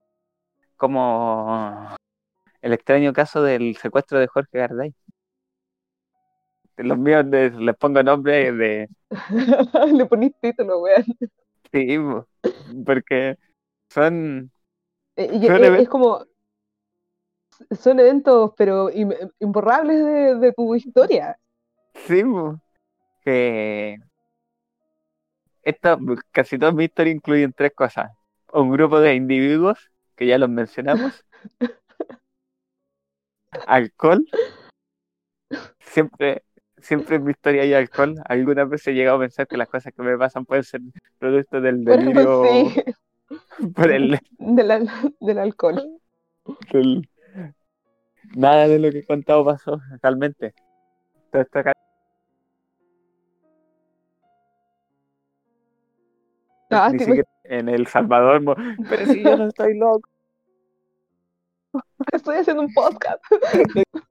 como 0.78 1.96
el 2.62 2.74
extraño 2.74 3.14
caso 3.14 3.44
del 3.44 3.78
secuestro 3.78 4.20
de 4.20 4.28
Jorge 4.28 4.60
Garday. 4.60 4.94
Los 6.78 6.98
míos 6.98 7.30
de- 7.30 7.52
les 7.52 7.76
pongo 7.78 8.02
nombre 8.04 8.52
de 8.52 8.90
le 9.98 10.06
ponís 10.06 10.34
título, 10.42 10.82
weón. 10.82 11.06
Sí, 11.72 11.98
po, 11.98 12.28
porque 12.86 13.38
son, 13.90 14.52
Eh, 15.16 15.30
y- 15.34 15.46
son 15.46 15.64
es 15.82 15.88
como, 15.90 16.26
son 17.80 18.00
eventos, 18.00 18.52
pero 18.58 18.90
im- 18.92 19.16
imborrables 19.40 19.98
de, 20.06 20.36
de 20.36 20.54
tu 20.54 20.76
historia. 20.76 21.38
sí, 21.94 22.24
que 23.24 23.98
Esta, 25.64 25.98
casi 26.32 26.58
todas 26.58 26.74
mis 26.76 26.86
historias 26.90 27.16
incluyen 27.16 27.54
tres 27.54 27.74
cosas. 27.76 28.12
Un 28.54 28.72
grupo 28.72 29.00
de 29.00 29.16
individuos, 29.16 29.92
que 30.16 30.28
ya 30.28 30.38
los 30.38 30.50
mencionamos. 30.50 31.24
Alcohol. 33.68 34.26
Siempre, 35.80 36.44
siempre 36.82 37.18
en 37.18 37.24
mi 37.24 37.32
historia 37.32 37.64
hay 37.64 37.74
alcohol. 37.74 38.16
Algunas 38.26 38.70
veces 38.70 38.88
he 38.88 38.94
llegado 38.94 39.18
a 39.18 39.22
pensar 39.22 39.48
que 39.48 39.58
las 39.58 39.68
cosas 39.70 39.94
que 39.96 40.02
me 40.02 40.18
pasan 40.18 40.46
pueden 40.46 40.64
ser 40.64 40.82
producto 41.18 41.62
del 41.62 41.84
delirio 41.86 42.44
sí, 42.46 42.84
por 43.76 43.92
el, 43.92 44.20
del, 44.40 44.90
del 45.20 45.40
alcohol. 45.40 46.00
del- 46.72 47.10
Nada 48.36 48.68
de 48.68 48.78
lo 48.80 48.92
que 48.92 49.00
he 49.00 49.06
contado 49.06 49.44
pasó 49.46 49.80
realmente. 50.04 50.54
Todo 51.32 51.42
esto 51.42 51.60
acá- 51.60 51.74
Ah, 56.72 56.90
ni 56.92 57.00
siquiera 57.00 57.28
en 57.46 57.68
El 57.70 57.88
Salvador. 57.88 58.56
Pero 58.88 59.06
si 59.08 59.24
yo 59.24 59.36
no 59.38 59.48
estoy 59.48 59.76
loco. 59.78 60.08
Estoy 62.12 62.38
haciendo 62.38 62.64
un 62.64 62.74
podcast. 62.74 63.24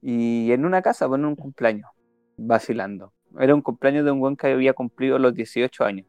Y 0.00 0.52
en 0.52 0.64
una 0.64 0.82
casa, 0.82 1.06
bueno, 1.06 1.28
un 1.28 1.36
cumpleaños, 1.36 1.88
vacilando. 2.36 3.12
Era 3.38 3.54
un 3.54 3.62
cumpleaños 3.62 4.04
de 4.04 4.10
un 4.12 4.20
buen 4.20 4.36
que 4.36 4.48
había 4.48 4.72
cumplido 4.74 5.18
los 5.18 5.34
18 5.34 5.84
años. 5.84 6.06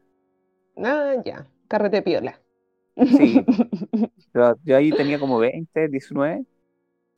Ah, 0.76 1.14
ya. 1.24 1.48
Carrete 1.68 2.02
piola. 2.02 2.40
Sí. 2.96 3.44
Yo, 4.34 4.54
yo 4.64 4.76
ahí 4.76 4.90
tenía 4.90 5.18
como 5.18 5.38
20, 5.38 5.88
19. 5.88 6.44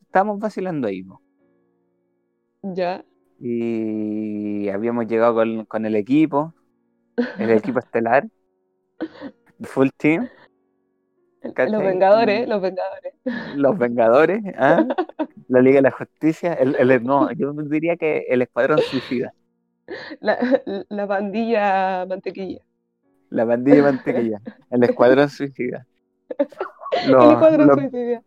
Estábamos 0.03 0.39
vacilando 0.39 0.87
ahí. 0.89 1.03
po. 1.03 1.21
Ya. 2.63 3.05
Y 3.41 4.69
habíamos 4.69 5.07
llegado 5.07 5.35
con, 5.35 5.65
con 5.67 5.87
el 5.87 5.97
equipo, 5.97 6.55
el 7.39 7.51
equipo 7.51 7.79
estelar, 7.81 8.29
full 9.63 9.89
team, 9.97 10.29
Los. 11.43 11.83
Vengadores, 11.83 12.49
los 12.49 12.61
Vengadores. 12.61 13.15
los 13.57 13.79
Vengadores, 13.79 14.43
¿ah? 14.59 14.85
la 15.49 15.61
Liga 15.61 15.77
de 15.77 15.83
la 15.83 15.91
Justicia, 15.93 16.53
el, 16.55 16.75
el- 16.77 17.05
no, 17.05 17.31
yo 17.33 17.53
diría 17.53 17.97
que 17.97 18.27
el 18.29 18.43
Escuadrón 18.43 18.79
Suicida, 18.81 19.33
La, 20.21 20.37
la 20.89 21.07
bandilla 21.07 22.05
mantequilla. 22.07 22.61
la 23.31 23.45
bandilla 23.45 23.77
de 23.77 23.83
mantequilla, 23.83 24.41
el 24.71 24.83
Escuadrón 24.85 25.29
Suicida. 25.31 25.87
El 27.05 27.13
Los, 27.13 27.33
Escuadrón 27.33 27.67
los- 27.69 27.79
Suicida. 27.79 28.23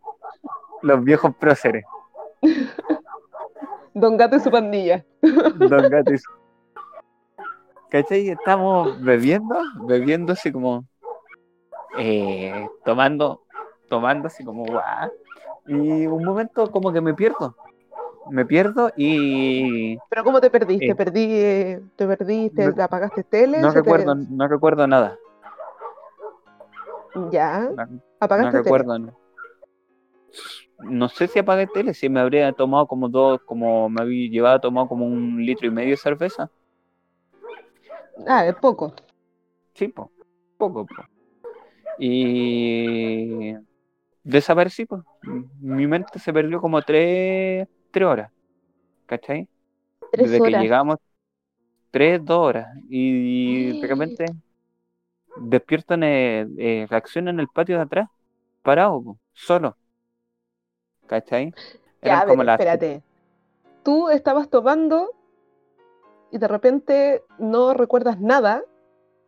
los 0.82 1.04
viejos 1.04 1.34
próceres, 1.36 1.84
Don 3.94 4.16
Gato 4.16 4.36
y 4.36 4.40
su 4.40 4.50
pandilla. 4.50 5.04
Don 5.20 5.88
Gato 5.90 6.14
y 6.14 6.18
su- 6.18 6.30
¿Cachai? 7.90 8.30
Estamos 8.30 8.98
bebiendo, 9.02 9.54
bebiendo 9.86 10.32
así 10.32 10.50
como, 10.50 10.84
eh, 11.98 12.68
tomando, 12.84 13.42
tomando 13.88 14.26
así 14.28 14.44
como, 14.44 14.64
guau. 14.64 15.10
Y 15.66 16.06
un 16.06 16.24
momento 16.24 16.70
como 16.70 16.92
que 16.92 17.00
me 17.00 17.14
pierdo, 17.14 17.54
me 18.30 18.44
pierdo 18.44 18.90
y 18.96 19.96
Pero 20.08 20.24
¿cómo 20.24 20.40
te 20.40 20.50
perdiste? 20.50 20.90
Eh. 20.90 20.94
Perdí, 20.94 21.26
eh, 21.30 21.80
te 21.96 22.06
perdiste, 22.06 22.72
No- 22.72 22.82
apagaste 22.82 23.22
tele, 23.24 23.58
no 23.60 23.72
te- 23.72 23.78
recuerdo, 23.78 24.14
no 24.14 24.48
recuerdo 24.48 24.86
nada, 24.86 25.18
Ya, 27.30 27.60
no, 27.60 27.86
no 27.86 28.00
apagaste 28.20 28.50
tele. 28.50 28.62
recuerdo, 28.62 28.98
no. 28.98 29.12
no 30.80 31.08
sé 31.08 31.28
si 31.28 31.38
apagué 31.38 31.66
tele, 31.68 31.94
si 31.94 32.08
me 32.08 32.20
habría 32.20 32.52
tomado 32.52 32.86
como 32.86 33.08
dos, 33.08 33.40
como 33.44 33.88
me 33.88 34.02
había 34.02 34.28
llevado 34.30 34.60
tomado 34.60 34.88
como 34.88 35.06
un 35.06 35.44
litro 35.44 35.66
y 35.66 35.70
medio 35.70 35.90
de 35.90 35.96
cerveza. 35.96 36.50
Ah, 38.26 38.46
es 38.46 38.54
poco. 38.56 38.94
Sí, 39.74 39.88
po, 39.88 40.10
poco, 40.58 40.86
po. 40.86 41.02
Y 41.98 43.54
desaparecí, 44.22 44.86
pues. 44.86 45.02
Mi 45.60 45.86
mente 45.86 46.18
se 46.18 46.32
perdió 46.32 46.60
como 46.60 46.82
tres, 46.82 47.68
tres 47.90 48.06
horas. 48.06 48.30
¿Cachai? 49.06 49.48
Tres 50.10 50.30
Desde 50.30 50.42
horas. 50.42 50.54
que 50.54 50.60
llegamos, 50.60 50.98
tres, 51.90 52.24
dos 52.24 52.38
horas. 52.38 52.68
Y, 52.88 53.80
de 53.80 53.86
repente 53.86 54.26
despierto 55.36 55.94
en 55.94 56.02
el, 56.02 56.54
eh, 56.58 56.86
reacciono 56.88 57.30
en 57.30 57.40
el 57.40 57.48
patio 57.48 57.76
de 57.76 57.82
atrás, 57.82 58.08
parado, 58.62 59.02
po, 59.02 59.18
solo. 59.32 59.76
¿Cachai? 61.06 61.52
Ya, 62.02 62.08
Eran 62.08 62.16
a 62.16 62.24
ver, 62.24 62.28
como 62.28 62.44
las 62.44 62.60
espérate. 62.60 63.02
Tú 63.82 64.08
estabas 64.08 64.48
tomando 64.48 65.10
y 66.30 66.38
de 66.38 66.48
repente 66.48 67.22
no 67.38 67.74
recuerdas 67.74 68.20
nada 68.20 68.62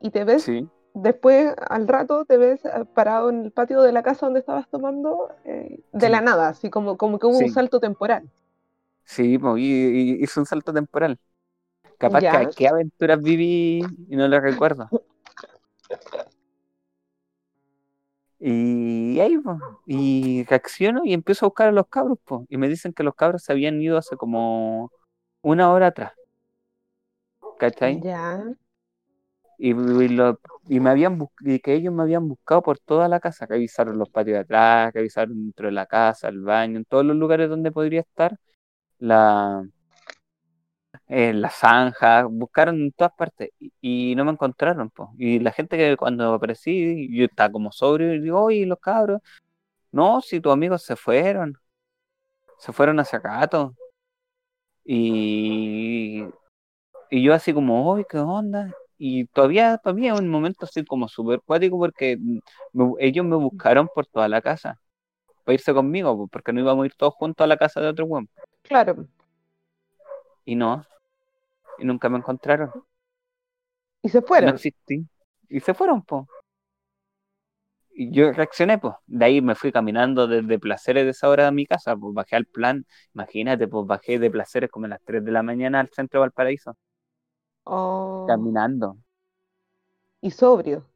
y 0.00 0.10
te 0.10 0.24
ves, 0.24 0.44
Sí, 0.44 0.68
después 0.94 1.54
al 1.68 1.88
rato 1.88 2.24
te 2.24 2.36
ves 2.38 2.64
eh, 2.64 2.84
parado 2.94 3.30
en 3.30 3.44
el 3.46 3.52
patio 3.52 3.82
de 3.82 3.92
la 3.92 4.02
casa 4.02 4.26
donde 4.26 4.40
estabas 4.40 4.68
tomando 4.68 5.30
eh, 5.44 5.80
de 5.92 6.08
Sí. 6.08 6.10
la 6.10 6.20
nada, 6.22 6.48
así 6.48 6.70
como, 6.70 6.96
como 6.96 7.18
que 7.18 7.26
hubo 7.26 7.38
un 7.38 7.48
salto 7.48 7.80
temporal. 7.80 8.30
sí, 9.04 9.38
y, 9.58 9.60
y 9.60 10.22
hice 10.22 10.40
un 10.40 10.46
salto 10.46 10.72
temporal. 10.72 11.18
Capaz 11.98 12.24
que 12.24 12.50
qué 12.54 12.68
aventuras 12.68 13.22
viví 13.22 13.96
y 14.08 14.16
no 14.16 14.28
lo 14.28 14.40
recuerdo. 14.40 14.92
Y 18.38 19.20
ahí, 19.20 19.38
po, 19.38 19.58
y 19.86 20.44
reacciono 20.44 21.02
y 21.04 21.14
empiezo 21.14 21.46
a 21.46 21.48
buscar 21.48 21.68
a 21.68 21.72
los 21.72 21.86
cabros, 21.88 22.18
po, 22.24 22.46
y 22.50 22.56
me 22.58 22.68
dicen 22.68 22.92
que 22.92 23.02
los 23.02 23.14
cabros 23.14 23.42
se 23.44 23.52
habían 23.52 23.80
ido 23.80 23.96
hace 23.98 24.16
como 24.16 24.90
una 25.42 25.72
hora 25.72 25.88
atrás. 25.88 26.12
¿Cachai? 27.60 27.94
Ya. 28.02 28.54
Y, 29.64 30.08
lo- 30.08 30.40
y 30.68 30.78
me 30.80 30.90
habían 30.90 31.18
y 31.40 31.58
que 31.60 31.74
ellos 31.74 31.92
me 31.94 32.02
habían 32.02 32.28
buscado 32.28 32.62
por 32.62 32.78
toda 32.78 33.08
la 33.08 33.18
casa, 33.20 33.46
revisaron 33.46 33.98
los 33.98 34.10
patios 34.10 34.34
de 34.34 34.40
atrás, 34.40 34.92
revisaron 34.92 35.42
dentro 35.42 35.66
de 35.68 35.72
la 35.72 35.86
casa, 35.86 36.28
el 36.28 36.40
baño, 36.42 36.76
en 36.78 36.84
todos 36.84 37.04
los 37.04 37.16
lugares 37.16 37.48
donde 37.48 37.72
podría 37.72 38.00
estar, 38.00 38.36
la, 38.98 39.64
en 41.08 41.40
la 41.40 41.50
zanja, 41.50 42.24
buscaron 42.24 42.76
en 42.76 42.92
todas 42.92 43.12
partes 43.16 43.50
y, 43.80 44.14
no 44.16 44.24
me 44.24 44.32
encontraron, 44.32 44.90
po. 44.90 45.12
Y 45.18 45.38
la 45.40 45.52
gente 45.52 45.76
que 45.76 45.96
cuando 45.96 46.34
aparecí, 46.34 47.08
yo 47.16 47.24
estaba 47.26 47.52
como 47.52 47.72
sobrio 47.72 48.14
y 48.14 48.20
digo, 48.20 48.42
oye, 48.42 48.66
los 48.66 48.78
cabros, 48.80 49.20
no, 49.92 50.20
si 50.22 50.40
tus 50.40 50.52
amigos 50.52 50.82
se 50.84 50.96
fueron, 50.96 51.54
se 52.58 52.72
fueron 52.72 52.98
hace 52.98 53.18
rato. 53.20 53.76
Y, 54.84 56.24
y 57.10 57.22
yo 57.24 57.34
así 57.34 57.52
como, 57.54 57.88
oye, 57.90 58.06
¿qué 58.10 58.18
onda? 58.18 58.72
Y 58.98 59.26
todavía 59.26 59.78
para 59.82 59.94
mí 59.94 60.08
es 60.08 60.18
un 60.18 60.28
momento 60.28 60.66
así 60.66 60.84
como 60.84 61.08
súper 61.08 61.40
cuático 61.44 61.78
porque 61.78 62.16
me- 62.72 62.92
ellos 63.00 63.24
me 63.26 63.36
buscaron 63.36 63.88
por 63.94 64.06
toda 64.06 64.28
la 64.28 64.40
casa 64.42 64.80
para 65.44 65.54
irse 65.54 65.74
conmigo, 65.74 66.16
po, 66.16 66.28
porque 66.28 66.52
no 66.52 66.60
íbamos 66.60 66.84
a 66.84 66.86
ir 66.86 66.94
todos 66.96 67.14
juntos 67.14 67.44
a 67.44 67.48
la 67.48 67.56
casa 67.58 67.80
de 67.80 67.88
otro 67.88 68.06
weón. 68.06 68.28
Claro. 68.62 69.08
Y 70.46 70.54
no, 70.54 70.86
y 71.78 71.84
nunca 71.86 72.08
me 72.08 72.18
encontraron. 72.18 72.72
Y 74.02 74.08
se 74.08 74.20
No 74.20 74.26
fueron. 74.26 74.50
existí. 74.50 75.06
Y 75.48 75.60
se 75.60 75.74
fueron, 75.74 76.02
po. 76.02 76.28
Y 77.96 78.10
yo 78.12 78.32
reaccioné, 78.32 78.78
pues. 78.78 78.94
De 79.06 79.24
ahí 79.24 79.40
me 79.40 79.54
fui 79.54 79.70
caminando 79.72 80.26
desde 80.26 80.58
Placeres 80.58 81.04
de 81.04 81.10
esa 81.10 81.28
hora 81.28 81.46
a 81.48 81.50
mi 81.52 81.64
casa, 81.66 81.96
pues 81.96 82.12
bajé 82.14 82.36
al 82.36 82.46
plan. 82.46 82.84
Imagínate, 83.14 83.68
pues 83.68 83.86
bajé 83.86 84.18
de 84.18 84.30
Placeres 84.30 84.70
como 84.70 84.86
a 84.86 84.88
las 84.90 85.00
3 85.04 85.24
de 85.24 85.30
la 85.32 85.42
mañana 85.42 85.80
al 85.80 85.90
centro 85.90 86.18
de 86.20 86.22
Valparaíso, 86.26 86.76
Oh, 87.66 88.24
caminando. 88.26 88.98
y 90.20 90.30
sobrio. 90.32 90.88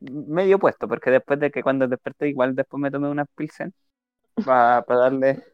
Medio 0.00 0.58
puesto, 0.58 0.88
porque 0.88 1.10
después 1.10 1.38
de 1.40 1.50
que 1.50 1.62
cuando 1.62 1.86
desperté, 1.88 2.28
igual 2.28 2.54
después 2.54 2.80
me 2.80 2.90
tomé 2.90 3.08
unas 3.10 3.26
pilsen 3.36 3.74
para 4.44 4.84
darle 4.88 5.44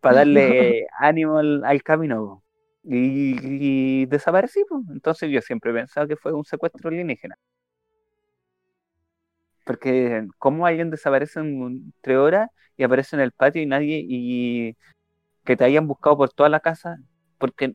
para 0.00 0.16
darle 0.20 0.86
ánimo 0.98 1.38
al, 1.38 1.64
al 1.64 1.82
camino. 1.82 2.44
Y, 2.84 4.02
y 4.02 4.06
desaparecí, 4.06 4.64
pues. 4.68 4.82
Entonces 4.90 5.30
yo 5.30 5.40
siempre 5.42 5.70
he 5.72 5.74
pensado 5.74 6.08
que 6.08 6.16
fue 6.16 6.32
un 6.32 6.44
secuestro 6.44 6.88
alienígena. 6.88 7.36
Porque 9.64 10.26
cómo 10.38 10.66
alguien 10.66 10.90
desaparece 10.90 11.40
en 11.40 11.92
tres 12.00 12.16
horas 12.18 12.48
y 12.76 12.84
aparece 12.84 13.16
en 13.16 13.22
el 13.22 13.32
patio 13.32 13.62
y 13.62 13.66
nadie, 13.66 14.02
y 14.06 14.76
que 15.44 15.56
te 15.56 15.64
hayan 15.64 15.88
buscado 15.88 16.16
por 16.18 16.30
toda 16.32 16.48
la 16.50 16.60
casa, 16.60 16.98
porque 17.38 17.74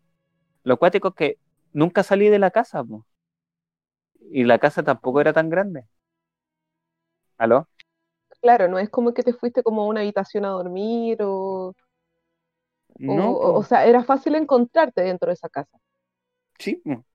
lo 0.64 0.78
cuático 0.78 1.10
es 1.10 1.16
que 1.16 1.38
nunca 1.74 2.04
salí 2.04 2.30
de 2.30 2.40
la 2.40 2.52
casa, 2.52 2.84
po. 2.84 3.06
Y 4.32 4.44
la 4.44 4.58
casa 4.58 4.82
tampoco 4.84 5.22
era 5.22 5.34
tan 5.34 5.50
grande. 5.52 5.86
¿Aló? 7.38 7.68
Claro, 8.42 8.68
no 8.68 8.78
es 8.80 8.90
como 8.92 9.14
que 9.14 9.24
te 9.24 9.34
fuiste 9.34 9.64
como 9.64 9.82
a 9.84 9.88
una 9.88 10.02
habitación 10.02 10.46
a 10.46 10.50
dormir 10.50 11.18
o, 11.24 11.74
No, 13.08 13.32
o, 13.32 13.54
po. 13.54 13.60
o 13.60 13.64
sea, 13.64 13.86
era 13.86 14.04
fácil 14.04 14.36
encontrarte 14.36 15.02
dentro 15.02 15.28
de 15.30 15.34
esa 15.36 15.50
casa. 15.50 15.78
Sí. 16.60 16.76
po. 16.84 17.06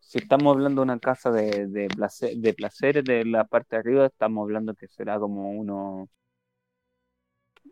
Si 0.00 0.18
estamos 0.18 0.52
hablando 0.54 0.82
de 0.82 0.84
una 0.84 0.98
casa 1.00 1.30
de, 1.32 1.66
de, 1.68 1.88
place- 1.88 2.34
de 2.36 2.54
placeres 2.54 3.04
de 3.04 3.24
la 3.24 3.44
parte 3.44 3.76
de 3.76 3.80
arriba, 3.80 4.06
estamos 4.06 4.42
hablando 4.44 4.74
que 4.74 4.86
será 4.88 5.18
como 5.18 5.50
uno. 5.50 6.08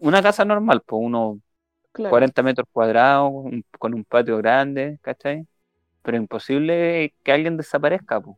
Una 0.00 0.22
casa 0.22 0.44
normal, 0.44 0.82
pues 0.86 1.00
unos 1.02 1.38
Claro. 1.92 2.22
40 2.22 2.42
metros 2.42 2.66
cuadrados, 2.72 3.30
un- 3.32 3.64
con 3.78 3.94
un 3.94 4.04
patio 4.04 4.38
grande, 4.38 4.98
¿cachai? 5.02 5.46
Pero 6.02 6.16
imposible 6.18 7.14
que 7.24 7.32
alguien 7.32 7.56
desaparezca, 7.58 8.20
pues. 8.22 8.36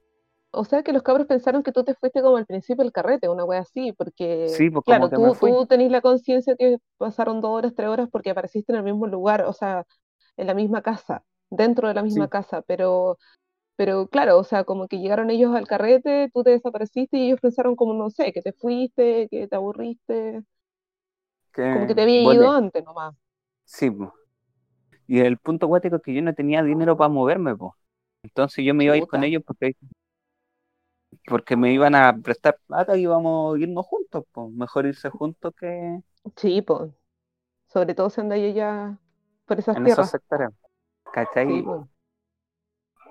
O 0.53 0.65
sea 0.65 0.83
que 0.85 0.93
los 0.93 1.03
cabros 1.03 1.27
pensaron 1.27 1.63
que 1.65 1.73
tú 1.73 1.83
te 1.85 1.95
fuiste 1.95 2.23
como 2.23 2.37
al 2.37 2.47
principio 2.47 2.85
del 2.85 2.93
carrete, 2.93 3.29
una 3.29 3.45
wea 3.45 3.61
así, 3.61 3.93
porque, 3.93 4.63
Sí, 4.65 4.71
pues, 4.71 4.85
claro, 4.85 5.11
tú, 5.11 5.37
tú 5.41 5.67
tenés 5.67 5.91
la 5.91 6.01
conciencia 6.01 6.55
que 6.57 6.79
pasaron 6.97 7.41
dos 7.41 7.51
horas, 7.53 7.75
tres 7.75 7.89
horas 7.89 8.09
porque 8.11 8.31
apareciste 8.31 8.73
en 8.73 8.79
el 8.79 8.85
mismo 8.85 9.07
lugar, 9.09 9.43
o 9.43 9.53
sea, 9.53 9.85
en 10.37 10.47
la 10.47 10.55
misma 10.55 10.83
casa, 10.83 11.25
dentro 11.51 11.89
de 11.89 11.95
la 11.95 12.03
misma 12.05 12.29
Sí. 12.29 12.31
casa, 12.31 12.63
pero, 12.63 13.19
pero 13.77 14.09
claro, 14.09 14.39
o 14.39 14.45
sea, 14.45 14.65
como 14.65 14.89
que 14.89 14.99
llegaron 15.01 15.31
ellos 15.31 15.55
al 15.57 15.69
carrete, 15.69 16.31
tú 16.35 16.45
te 16.45 16.51
desapareciste 16.53 17.19
y 17.19 17.27
ellos 17.29 17.41
pensaron 17.41 17.77
como, 17.77 17.95
no 17.95 18.11
sé, 18.11 18.33
que 18.33 18.43
te 18.43 18.53
fuiste, 18.55 19.29
que 19.31 19.49
te 19.49 19.57
aburriste, 19.57 20.43
como 21.69 21.87
que 21.87 21.95
te 21.95 22.03
había 22.03 22.25
ido 22.25 22.51
antes 22.51 22.83
nomás. 22.85 23.15
Sí, 23.65 23.91
pues. 23.91 24.11
Y 25.07 25.21
el 25.21 25.39
punto 25.39 25.69
cuático 25.69 25.97
es 25.97 26.03
que 26.03 26.15
yo 26.15 26.23
no 26.23 26.35
tenía 26.35 26.63
dinero 26.63 26.97
para 26.97 27.09
moverme, 27.11 27.57
pues. 27.57 27.73
Entonces 28.23 28.65
yo 28.65 28.75
me 28.75 28.85
iba 28.85 28.95
a 28.95 28.97
ir 28.99 29.07
con 29.07 29.25
ellos 29.25 29.43
porque, 29.47 29.77
porque 31.27 31.57
me 31.57 31.73
iban 31.73 31.95
a 31.95 32.17
prestar 32.17 32.59
plata 32.67 32.97
y 32.97 33.03
íbamos 33.03 33.57
a 33.57 33.59
irnos 33.59 33.87
juntos, 33.87 34.25
pues. 34.33 34.51
Mejor 34.53 34.87
irse 34.87 35.11
juntos 35.11 35.55
que 35.59 36.01
Sí, 36.37 36.63
pues, 36.63 36.91
sobre 37.69 37.95
todo 37.95 38.11
si 38.11 38.21
andáis 38.21 38.55
ya 38.55 38.99
por 39.47 39.59
esas 39.59 39.77
en 39.77 39.87
esos 39.87 39.97
tierras. 39.97 40.11
sectores. 40.11 40.51
¿Cachai? 41.13 41.47
Sí. 41.49 41.65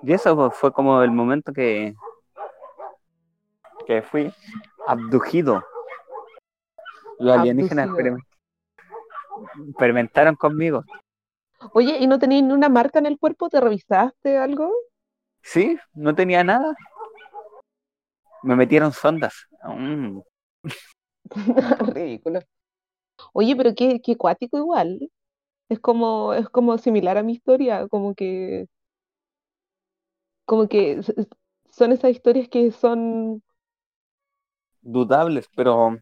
Y 0.02 0.12
eso 0.12 0.50
fue 0.50 0.72
como 0.72 1.02
el 1.02 1.10
momento 1.10 1.52
que, 1.52 1.94
que 3.86 4.02
fui 4.02 4.32
abducido. 4.86 5.62
Los 7.18 7.38
alienígenas 7.38 7.88
Experimentaron 9.68 10.36
conmigo. 10.36 10.84
Oye, 11.72 11.98
¿y 11.98 12.06
no 12.06 12.18
tenías 12.18 12.42
ni 12.42 12.52
una 12.52 12.68
marca 12.68 12.98
en 12.98 13.06
el 13.06 13.18
cuerpo? 13.18 13.48
¿Te 13.48 13.60
revisaste 13.60 14.36
algo? 14.36 14.70
Sí, 15.42 15.78
no 15.94 16.14
tenía 16.14 16.44
nada. 16.44 16.74
Me 18.42 18.56
metieron 18.56 18.92
sondas. 18.92 19.34
Mm. 19.64 20.20
Ridículo. 21.94 22.40
Oye, 23.32 23.56
pero 23.56 23.74
qué, 23.74 24.00
qué 24.02 24.16
cuático 24.16 24.58
igual. 24.58 25.10
Es 25.68 25.80
como, 25.80 26.34
es 26.34 26.48
como 26.50 26.78
similar 26.78 27.18
a 27.18 27.22
mi 27.22 27.32
historia, 27.34 27.88
como 27.88 28.14
que, 28.14 28.66
como 30.46 30.68
que 30.68 31.00
son 31.70 31.92
esas 31.92 32.10
historias 32.12 32.48
que 32.48 32.70
son, 32.70 33.42
Dudables, 34.82 35.48
pero 35.56 35.98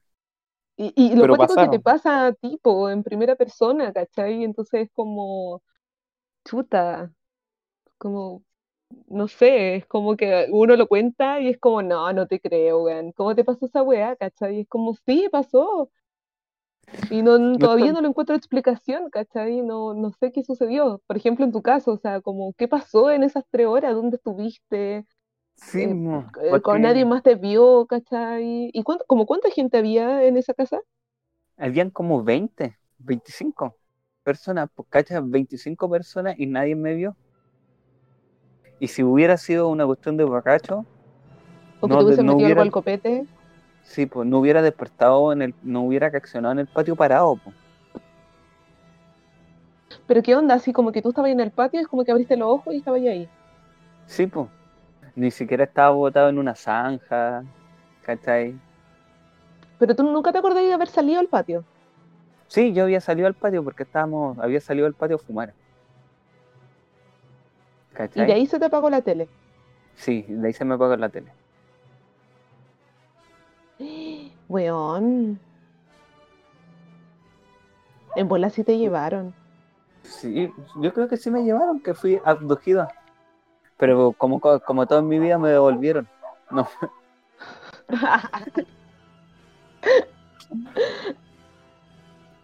y, 0.82 0.92
y 0.96 1.14
lo 1.14 1.28
cuático 1.28 1.54
que 1.54 1.68
te 1.68 1.80
pasa 1.80 2.26
a 2.26 2.32
ti, 2.32 2.58
en 2.90 3.02
primera 3.02 3.36
persona, 3.36 3.92
¿cachai? 3.92 4.44
Entonces 4.44 4.82
es 4.82 4.90
como, 4.94 5.62
chuta, 6.44 7.12
como, 7.98 8.44
no 9.08 9.28
sé, 9.28 9.76
es 9.76 9.86
como 9.86 10.16
que 10.16 10.48
uno 10.52 10.76
lo 10.76 10.88
cuenta 10.88 11.40
y 11.40 11.48
es 11.48 11.58
como, 11.58 11.82
no, 11.82 12.12
no 12.12 12.26
te 12.26 12.40
creo, 12.40 12.84
weón. 12.84 13.12
¿Cómo 13.12 13.34
te 13.34 13.44
pasó 13.44 13.66
esa 13.66 13.82
weá, 13.82 14.16
cachai? 14.16 14.58
Y 14.58 14.60
es 14.62 14.68
como, 14.68 14.94
sí, 15.06 15.28
pasó. 15.30 15.90
Y 17.10 17.22
no, 17.22 17.38
No 17.38 17.58
todavía 17.58 17.92
no 17.92 18.00
le 18.00 18.08
encuentro 18.08 18.34
explicación, 18.36 19.08
¿cachai? 19.10 19.62
No, 19.62 19.94
no 19.94 20.10
sé 20.12 20.32
qué 20.32 20.42
sucedió. 20.42 21.00
Por 21.06 21.16
ejemplo, 21.16 21.44
en 21.44 21.52
tu 21.52 21.62
caso, 21.62 21.92
o 21.92 21.98
sea, 21.98 22.20
como, 22.20 22.52
¿qué 22.54 22.68
pasó 22.68 23.10
en 23.10 23.22
esas 23.22 23.44
tres 23.50 23.66
horas? 23.66 23.94
¿Dónde 23.94 24.16
estuviste? 24.16 25.06
Sí, 25.70 25.80
Eh, 25.80 25.96
eh, 26.42 26.50
porque 26.50 26.62
con 26.62 26.80
nadie 26.82 27.04
más 27.04 27.22
te 27.22 27.34
vio, 27.36 27.86
¿cachai? 27.86 28.70
¿Y 28.72 28.82
cuánto, 28.82 29.04
como 29.06 29.26
cuánta 29.26 29.50
gente 29.50 29.78
había 29.78 30.24
en 30.24 30.36
esa 30.36 30.54
casa? 30.54 30.80
habían 31.56 31.90
como 31.90 32.22
20, 32.24 32.78
25 32.98 33.78
personas, 34.22 34.68
pues 34.74 34.88
cachas, 34.90 35.22
25 35.28 35.90
personas 35.90 36.34
y 36.38 36.46
nadie 36.46 36.76
me 36.76 36.94
vio. 36.94 37.16
Y 38.78 38.88
si 38.88 39.02
hubiera 39.02 39.38
sido 39.38 39.68
una 39.68 39.86
cuestión 39.86 40.18
de 40.18 40.24
borracho, 40.24 40.86
¿O 41.80 41.88
que 41.88 41.96
No, 41.96 42.02
te 42.02 42.04
no 42.22 42.36
hubiera- 42.36 42.60
algo 42.60 42.62
al 42.62 42.70
copete? 42.70 43.26
sí, 43.82 44.06
pues 44.06 44.26
no 44.28 44.38
hubiera 44.40 44.62
despertado 44.62 45.32
en 45.32 45.42
el, 45.42 45.56
no 45.60 45.82
hubiera 45.82 46.08
reaccionado 46.10 46.52
en 46.52 46.60
el 46.60 46.68
patio 46.68 46.96
parado, 46.96 47.38
pues. 47.38 47.56
Pero 50.06 50.22
qué 50.22 50.36
onda, 50.36 50.54
así 50.54 50.72
como 50.72 50.92
que 50.92 51.02
tú 51.02 51.08
estabas 51.08 51.32
en 51.32 51.40
el 51.40 51.50
patio, 51.50 51.80
es 51.80 51.88
como 51.88 52.04
que 52.04 52.12
abriste 52.12 52.36
los 52.36 52.48
ojos 52.48 52.72
y 52.72 52.78
estabas 52.78 53.00
ahí. 53.02 53.28
Sí, 54.06 54.26
pues. 54.28 54.48
Ni 55.14 55.30
siquiera 55.30 55.64
estaba 55.64 55.90
botado 55.90 56.28
en 56.28 56.38
una 56.38 56.54
zanja, 56.54 57.44
¿cachai? 58.02 58.54
Pero 59.78 59.94
tú 59.94 60.02
nunca 60.04 60.32
te 60.32 60.38
acordás 60.38 60.62
de 60.62 60.72
haber 60.72 60.88
salido 60.88 61.20
al 61.20 61.26
patio. 61.26 61.64
Sí, 62.48 62.72
yo 62.72 62.84
había 62.84 63.00
salido 63.00 63.26
al 63.26 63.34
patio 63.34 63.64
porque 63.64 63.82
estábamos, 63.82 64.38
había 64.38 64.60
salido 64.60 64.86
al 64.86 64.94
patio 64.94 65.16
a 65.16 65.18
fumar. 65.18 65.54
Y 67.92 67.94
¿Cachai? 67.94 68.26
de 68.26 68.32
ahí 68.32 68.46
se 68.46 68.58
te 68.58 68.66
apagó 68.66 68.88
la 68.90 69.02
tele. 69.02 69.28
Sí, 69.96 70.24
de 70.28 70.46
ahí 70.46 70.52
se 70.52 70.64
me 70.64 70.74
apagó 70.74 70.96
la 70.96 71.08
tele. 71.08 71.32
Weón. 74.48 75.38
En 78.14 78.28
bola 78.28 78.50
sí 78.50 78.64
te 78.64 78.78
llevaron. 78.78 79.34
Sí, 80.02 80.52
yo 80.80 80.92
creo 80.92 81.08
que 81.08 81.16
sí 81.16 81.30
me 81.30 81.42
llevaron, 81.44 81.80
que 81.80 81.94
fui 81.94 82.20
abducido. 82.24 82.88
Pero 83.82 84.12
como, 84.12 84.38
como 84.38 84.86
todo 84.86 85.00
en 85.00 85.08
mi 85.08 85.18
vida 85.18 85.38
me 85.38 85.48
devolvieron. 85.48 86.06
No, 86.52 86.68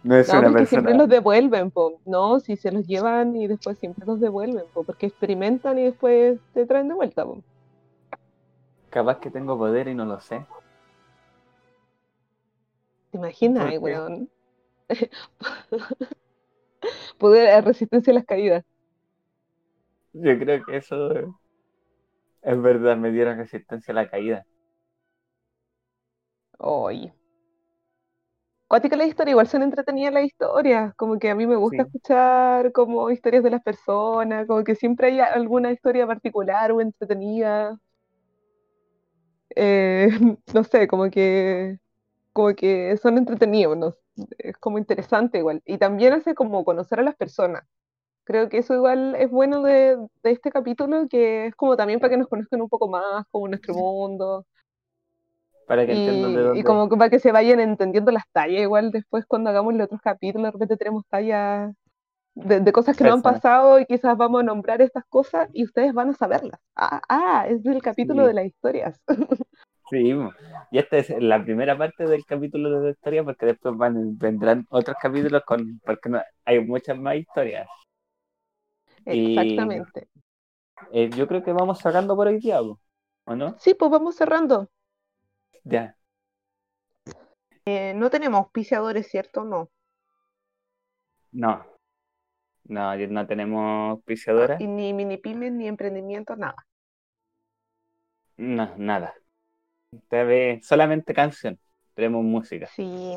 no 0.03 0.15
es 0.17 0.27
No, 0.27 0.39
una 0.39 0.49
porque 0.49 0.65
siempre 0.65 0.91
persona. 0.91 0.97
los 0.97 1.07
devuelven, 1.07 1.71
po. 1.71 2.01
No, 2.05 2.41
si 2.41 2.57
se 2.57 2.73
los 2.73 2.85
llevan 2.85 3.37
y 3.37 3.47
después 3.47 3.77
siempre 3.77 4.05
los 4.05 4.19
devuelven, 4.19 4.65
po, 4.73 4.83
porque 4.83 5.05
experimentan 5.05 5.79
y 5.79 5.85
después 5.85 6.41
te 6.53 6.65
traen 6.65 6.89
de 6.89 6.95
vuelta, 6.95 7.23
po. 7.23 7.41
Capaz 8.89 9.19
que 9.19 9.31
tengo 9.31 9.57
poder 9.57 9.87
y 9.87 9.95
no 9.95 10.03
lo 10.03 10.19
sé. 10.19 10.45
¿Te 13.11 13.17
imaginas, 13.17 13.77
weón? 13.79 14.29
Poder 17.17 17.49
a 17.49 17.61
resistencia 17.61 18.11
a 18.11 18.15
las 18.15 18.25
caídas. 18.25 18.65
Yo 20.13 20.37
creo 20.39 20.63
que 20.65 20.77
eso 20.77 21.11
es, 22.41 22.61
verdad, 22.61 22.97
me 22.97 23.11
dieron 23.11 23.37
resistencia 23.37 23.91
a 23.91 23.95
la 23.95 24.09
caída. 24.09 24.45
Oye. 26.59 27.13
Cuática 28.67 28.95
la 28.95 29.05
historia, 29.05 29.31
igual 29.31 29.47
son 29.47 29.63
entretenidas 29.63 30.13
las 30.13 30.23
historias, 30.25 30.93
como 30.95 31.17
que 31.17 31.29
a 31.31 31.35
mí 31.35 31.47
me 31.47 31.55
gusta 31.55 31.81
Sí. 31.83 31.87
escuchar 31.87 32.71
como 32.71 33.09
historias 33.09 33.43
de 33.43 33.49
las 33.49 33.63
personas, 33.63 34.45
como 34.47 34.63
que 34.63 34.75
siempre 34.75 35.07
hay 35.07 35.19
alguna 35.19 35.71
historia 35.71 36.05
particular 36.05 36.71
o 36.71 36.79
entretenida. 36.81 37.79
Eh, 39.55 40.09
no 40.53 40.63
sé, 40.63 40.87
como 40.87 41.09
que 41.09 41.79
como 42.33 42.55
que 42.55 42.97
son 42.97 43.17
entretenidos, 43.19 43.77
¿no? 43.77 43.95
Es 44.39 44.57
como 44.57 44.77
interesante 44.79 45.39
igual. 45.39 45.61
Y 45.65 45.77
también 45.79 46.13
hace 46.13 46.35
como 46.35 46.65
conocer 46.65 46.99
a 46.99 47.03
las 47.03 47.15
personas. 47.15 47.63
Creo 48.29 48.49
que 48.49 48.59
eso 48.59 48.75
igual 48.75 49.15
es 49.15 49.31
bueno 49.31 49.63
de, 49.63 49.97
de 50.23 50.31
este 50.31 50.51
capítulo, 50.51 51.07
que 51.09 51.47
es 51.47 51.55
como 51.55 51.75
también 51.77 51.99
para 51.99 52.11
que 52.11 52.17
nos 52.17 52.29
conozcan 52.29 52.61
un 52.61 52.69
poco 52.69 52.87
más, 52.89 53.25
como 53.31 53.49
nuestro 53.49 53.73
mundo. 53.75 54.45
Para 55.67 55.85
que 55.85 55.93
entiendan 55.93 56.33
de 56.33 56.41
Y, 56.41 56.43
dónde. 56.43 56.59
y 56.59 56.63
como 56.63 56.89
que 56.89 56.97
para 56.97 57.09
que 57.09 57.19
se 57.19 57.31
vayan 57.31 57.59
entendiendo 57.59 58.11
las 58.11 58.23
tallas, 58.31 58.61
igual 58.61 58.91
después 58.91 59.25
cuando 59.25 59.49
hagamos 59.49 59.73
los 59.73 59.85
otros 59.85 60.01
capítulos, 60.01 60.45
de 60.47 60.51
repente 60.51 60.77
tenemos 60.77 61.03
tallas 61.09 61.73
de, 62.35 62.61
de 62.61 62.73
cosas 62.73 62.97
que 62.97 63.05
no 63.05 63.13
han 63.13 63.23
pasado 63.23 63.79
y 63.79 63.85
quizás 63.87 64.17
vamos 64.17 64.41
a 64.41 64.45
nombrar 64.45 64.81
estas 64.81 65.05
cosas 65.09 65.49
y 65.53 65.65
ustedes 65.65 65.93
van 65.93 66.11
a 66.11 66.13
saberlas. 66.15 66.59
Ah, 66.75 67.01
ah 67.09 67.47
es 67.49 67.63
del 67.63 67.81
capítulo 67.81 68.25
Sí. 68.25 68.27
de 68.27 68.33
las 68.35 68.45
historias. 68.47 69.01
Sí, 69.89 70.13
y 70.71 70.77
esta 70.77 70.97
es 70.99 71.09
la 71.19 71.43
primera 71.43 71.75
parte 71.77 72.05
del 72.07 72.23
capítulo 72.25 72.69
de 72.79 72.85
la 72.85 72.91
historia 72.91 73.23
porque 73.23 73.47
después 73.47 73.75
van, 73.75 74.17
vendrán 74.19 74.65
otros 74.69 74.95
capítulos 75.01 75.41
con 75.45 75.79
porque 75.83 76.09
no- 76.09 76.21
hay 76.45 76.59
muchas 76.63 76.97
más 76.99 77.15
historias. 77.15 77.67
Y- 79.05 79.37
Exactamente. 79.37 80.07
Eh, 80.91 81.09
yo 81.15 81.27
creo 81.27 81.43
que 81.43 81.51
vamos 81.51 81.79
sacando 81.79 82.15
por 82.15 82.27
hoy 82.27 82.39
día, 82.39 82.61
¿o 82.61 82.79
no? 83.35 83.55
Sí, 83.59 83.73
pues 83.73 83.91
vamos 83.91 84.15
cerrando. 84.15 84.69
Ya. 85.63 85.95
Eh, 87.65 87.93
no 87.95 88.09
tenemos 88.09 88.39
auspiciadores, 88.39 89.07
¿cierto? 89.07 89.43
No. 89.43 89.69
No. 91.31 91.65
No, 92.63 92.95
no 92.95 93.27
tenemos 93.27 93.91
auspiciadora. 93.91 94.57
Y 94.59 94.67
ni 94.67 94.93
mini 94.93 95.17
pymes, 95.17 95.51
ni 95.51 95.67
emprendimiento, 95.67 96.35
nada. 96.35 96.67
No, 98.37 98.73
nada. 98.77 99.13
Solamente 100.61 101.13
canción. 101.13 101.59
Tenemos 101.95 102.23
música. 102.23 102.67
Sí. 102.67 103.15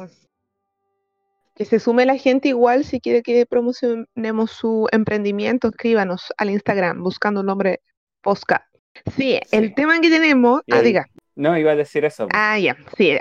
Que 1.54 1.64
se 1.64 1.78
sume 1.78 2.06
la 2.06 2.16
gente 2.16 2.48
igual 2.48 2.84
si 2.84 3.00
quiere 3.00 3.22
que 3.22 3.44
promocionemos 3.46 4.50
su 4.50 4.88
emprendimiento, 4.90 5.68
escríbanos 5.68 6.32
al 6.38 6.50
Instagram 6.50 7.02
buscando 7.02 7.40
un 7.40 7.46
nombre 7.46 7.80
Posca. 8.22 8.68
Sí, 9.16 9.38
el 9.50 9.74
tema 9.74 10.00
que 10.00 10.08
tenemos. 10.10 10.62
Y 10.66 10.74
Ah, 10.74 10.80
diga. 10.82 11.06
No, 11.34 11.56
iba 11.58 11.72
a 11.72 11.76
decir 11.76 12.04
eso. 12.04 12.28
Ah, 12.32 12.58
ya, 12.58 12.76
sí. 12.96 13.18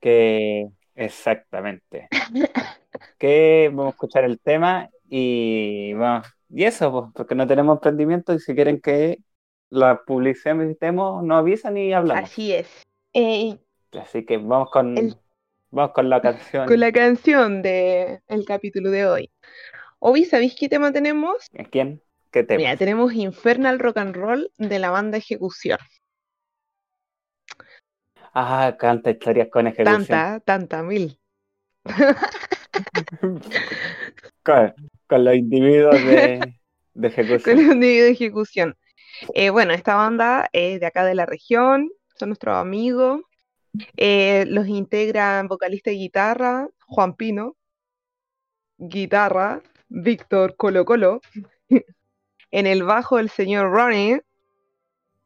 Que 0.00 0.66
exactamente. 0.94 2.08
que 3.18 3.68
vamos 3.72 3.86
a 3.86 3.90
escuchar 3.90 4.24
el 4.24 4.40
tema 4.40 4.88
y 5.08 5.92
vamos. 5.94 6.26
Y 6.48 6.64
eso, 6.64 6.90
pues, 6.90 7.12
porque 7.14 7.34
no 7.34 7.46
tenemos 7.46 7.76
emprendimiento 7.76 8.34
y 8.34 8.40
si 8.40 8.54
quieren 8.54 8.80
que 8.80 9.18
la 9.70 10.02
publicitemos, 10.04 11.22
nos 11.22 11.38
avisan 11.38 11.76
y 11.76 11.92
hablamos. 11.92 12.24
Así 12.24 12.52
es. 12.52 12.66
Eh, 13.14 13.56
Así 14.00 14.24
que 14.24 14.36
vamos 14.36 14.70
con, 14.70 14.96
El- 14.98 15.16
vamos 15.70 15.92
con 15.92 16.08
la 16.08 16.20
canción. 16.20 16.66
con 16.66 16.80
la 16.80 16.92
canción 16.92 17.62
del 17.62 18.44
capítulo 18.46 18.90
de 18.90 19.06
hoy. 19.06 19.30
Hoy, 19.98 20.24
¿sabéis 20.24 20.56
qué 20.58 20.68
tema 20.68 20.92
tenemos? 20.92 21.36
¿A 21.58 21.64
¿Quién? 21.64 22.02
¿Qué 22.30 22.44
tema? 22.44 22.58
Mira, 22.58 22.76
tenemos 22.76 23.12
Infernal 23.12 23.78
Rock 23.78 23.98
and 23.98 24.16
Roll 24.16 24.50
de 24.56 24.78
la 24.78 24.90
banda 24.90 25.18
Ejecución. 25.18 25.78
Ah, 28.32 28.76
canta 28.78 29.10
historias 29.10 29.48
con 29.50 29.66
ejecución. 29.66 30.06
Tanta, 30.06 30.40
tanta, 30.40 30.82
mil. 30.82 31.18
con, 34.44 34.74
con 35.08 35.24
los 35.24 35.34
individuos 35.34 35.94
de, 36.04 36.54
de 36.94 36.94
Con 36.94 37.04
ejecución. 37.04 37.58
el 37.58 37.72
individuo 37.72 38.04
de 38.04 38.10
ejecución. 38.10 38.76
Eh, 39.34 39.50
bueno, 39.50 39.72
esta 39.72 39.96
banda 39.96 40.48
es 40.52 40.78
de 40.80 40.86
acá 40.86 41.04
de 41.04 41.16
la 41.16 41.26
región, 41.26 41.90
son 42.16 42.28
nuestros 42.28 42.56
amigos. 42.56 43.20
Eh, 43.96 44.44
los 44.48 44.66
integran 44.68 45.48
vocalista 45.48 45.90
y 45.90 45.98
guitarra, 45.98 46.68
Juan 46.86 47.14
Pino. 47.14 47.56
Guitarra, 48.78 49.62
Víctor 49.88 50.56
Colo 50.56 50.84
Colo. 50.84 51.20
en 52.50 52.66
el 52.66 52.82
bajo, 52.82 53.18
el 53.18 53.30
señor 53.30 53.70
Ronnie. 53.70 54.22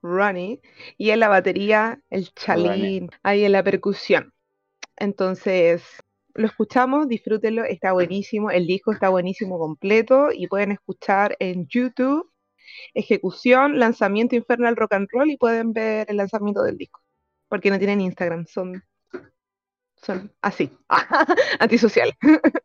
Ronnie. 0.02 0.60
Y 0.98 1.10
en 1.10 1.20
la 1.20 1.28
batería, 1.28 2.00
el 2.10 2.32
Chalín. 2.34 3.10
Ahí 3.22 3.44
en 3.44 3.52
la 3.52 3.62
percusión. 3.62 4.32
Entonces, 4.96 5.82
lo 6.34 6.46
escuchamos, 6.46 7.08
disfrútenlo, 7.08 7.64
está 7.64 7.92
buenísimo. 7.92 8.50
El 8.50 8.66
disco 8.66 8.92
está 8.92 9.08
buenísimo 9.08 9.58
completo 9.58 10.28
y 10.32 10.48
pueden 10.48 10.72
escuchar 10.72 11.36
en 11.38 11.66
YouTube 11.68 12.30
ejecución, 12.94 13.78
lanzamiento 13.78 14.36
Infernal 14.36 14.76
Rock 14.76 14.94
and 14.94 15.08
Roll 15.12 15.30
y 15.30 15.36
pueden 15.36 15.72
ver 15.72 16.06
el 16.10 16.16
lanzamiento 16.16 16.62
del 16.62 16.78
disco. 16.78 17.03
Porque 17.54 17.70
no 17.70 17.78
tienen 17.78 18.00
Instagram, 18.00 18.46
son, 18.46 18.82
son 19.94 20.34
así, 20.42 20.76
antisociales. 21.60 22.16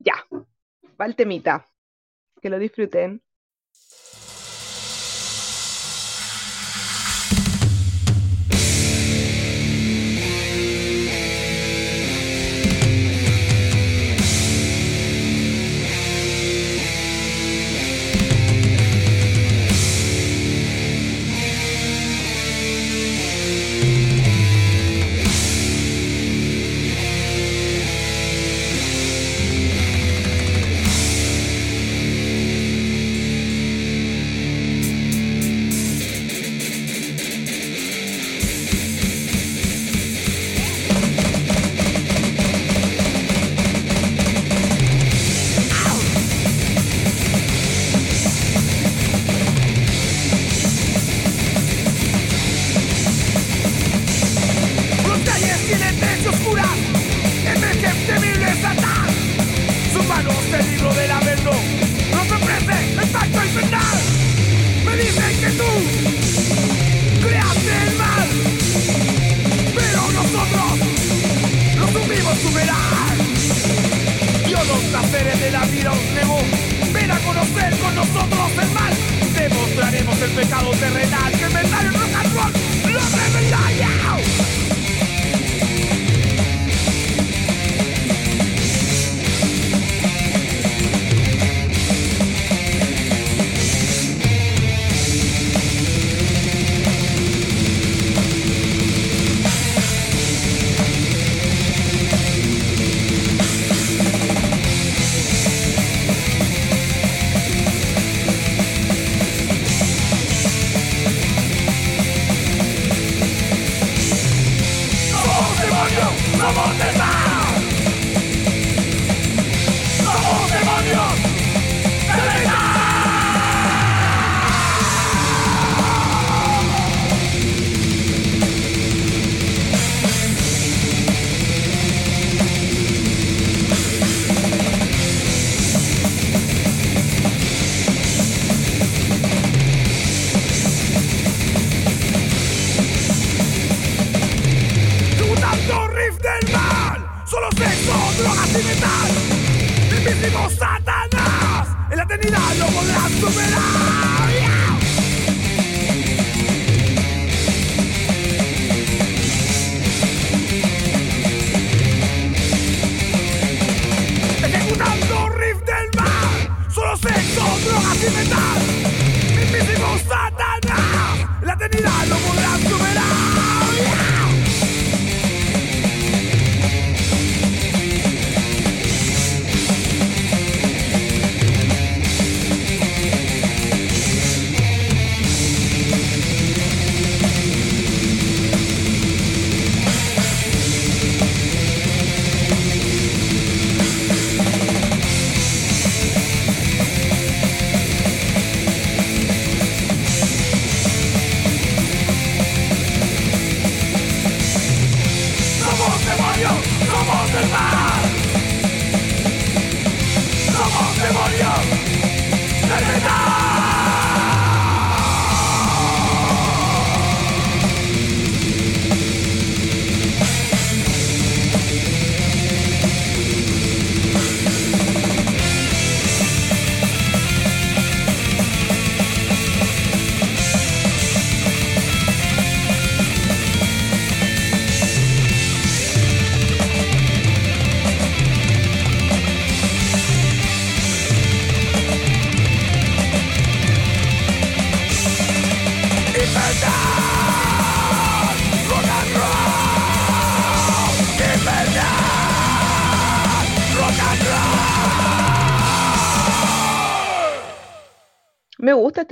ya, 0.00 0.14
va 1.00 1.06
el 1.06 1.14
temita. 1.14 1.70
Que 2.40 2.50
lo 2.50 2.58
disfruten. 2.58 3.22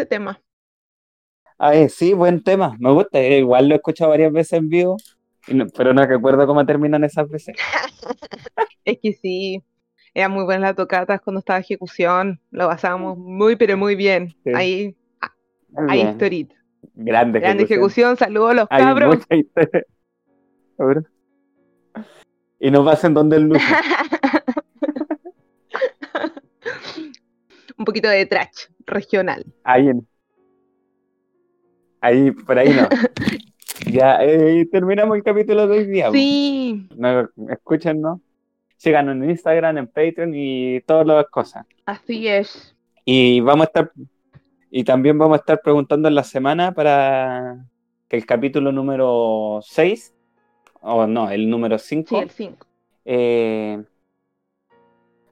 Este 0.00 0.06
tema. 0.16 0.40
Ay, 1.58 1.88
sí, 1.90 2.14
buen 2.14 2.42
tema, 2.42 2.74
me 2.78 2.90
gusta. 2.90 3.18
eh, 3.20 3.38
Igual 3.40 3.68
lo 3.68 3.74
he 3.74 3.76
escuchado 3.76 4.10
varias 4.10 4.32
veces 4.32 4.54
en 4.54 4.68
vivo, 4.70 4.96
pero 5.76 5.92
no 5.92 6.04
recuerdo 6.06 6.46
cómo 6.46 6.64
terminan 6.64 7.04
esas 7.04 7.28
veces. 7.28 7.56
Es 8.84 8.98
que 9.02 9.12
sí, 9.12 9.62
era 10.14 10.28
muy 10.30 10.44
buena 10.44 10.68
la 10.68 10.74
tocata 10.74 11.18
cuando 11.18 11.40
estaba 11.40 11.58
ejecución. 11.58 12.40
Lo 12.50 12.66
pasábamos 12.66 13.18
muy, 13.18 13.56
pero 13.56 13.76
muy 13.76 13.94
bien. 13.94 14.34
Sí. 14.42 14.52
Ahí, 14.54 14.96
Muy 15.68 15.90
ahí 15.90 15.98
bien. 15.98 16.08
historita. 16.10 16.54
Grande 16.94 17.40
Grande 17.40 17.64
ejecución. 17.64 18.12
ejecución, 18.12 18.16
saludos 18.16 18.50
a 18.50 18.54
los 18.54 18.66
Hay 18.70 18.82
cabros. 18.82 19.16
mucha 19.18 19.36
historia. 19.36 19.84
A 20.78 20.84
ver. 20.86 21.04
Y 22.58 22.70
nos 22.70 22.84
pasen 22.86 23.12
donde 23.14 23.36
el 23.36 23.42
lujo. 23.50 23.60
Un 27.80 27.86
poquito 27.86 28.08
de 28.10 28.26
trash 28.26 28.66
regional. 28.84 29.42
Ahí, 29.64 29.90
ahí, 32.02 32.30
por 32.30 32.58
ahí 32.58 32.68
no. 32.74 32.86
Ya, 33.90 34.18
eh, 34.22 34.68
terminamos 34.70 35.16
el 35.16 35.22
capítulo 35.22 35.66
de 35.66 35.78
hoy 35.78 35.86
día. 35.86 36.10
Sí, 36.12 36.86
No, 36.96 37.26
escúchenos. 37.48 38.20
Síganos 38.76 39.16
en 39.16 39.30
Instagram, 39.30 39.78
en 39.78 39.86
Patreon 39.86 40.32
y 40.34 40.80
todas 40.82 41.06
las 41.06 41.26
cosas. 41.28 41.64
así 41.86 42.28
es. 42.28 42.76
Y 43.06 43.40
vamos 43.40 43.62
a 43.64 43.68
estar, 43.68 43.90
y 44.70 44.84
también 44.84 45.16
vamos 45.18 45.38
a 45.38 45.40
estar 45.40 45.60
preguntando 45.62 46.08
en 46.08 46.14
la 46.14 46.22
semana 46.24 46.72
para 46.72 47.64
que 48.06 48.18
el 48.18 48.26
capítulo 48.26 48.70
número 48.70 49.60
6, 49.62 50.14
o 50.82 51.06
no, 51.06 51.30
el 51.30 51.48
número 51.48 51.78
Sí, 51.78 51.96
5, 52.04 52.20
el 52.20 52.30
5. 52.30 52.66
eh, 53.06 53.82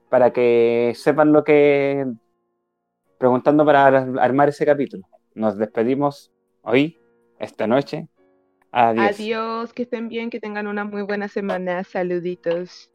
para 0.09 0.33
que 0.33 0.93
sepan 0.95 1.31
lo 1.31 1.43
que, 1.43 2.03
preguntando 3.19 3.63
para 3.63 3.85
ar- 3.85 4.19
armar 4.19 4.49
ese 4.49 4.65
capítulo. 4.65 5.03
Nos 5.35 5.57
despedimos 5.57 6.31
hoy, 6.63 6.97
esta 7.37 7.67
noche. 7.67 8.07
Adiós. 8.71 9.11
Adiós, 9.11 9.73
que 9.73 9.83
estén 9.83 10.09
bien, 10.09 10.31
que 10.31 10.39
tengan 10.39 10.65
una 10.65 10.85
muy 10.85 11.03
buena 11.03 11.27
semana. 11.27 11.83
Saluditos. 11.83 12.89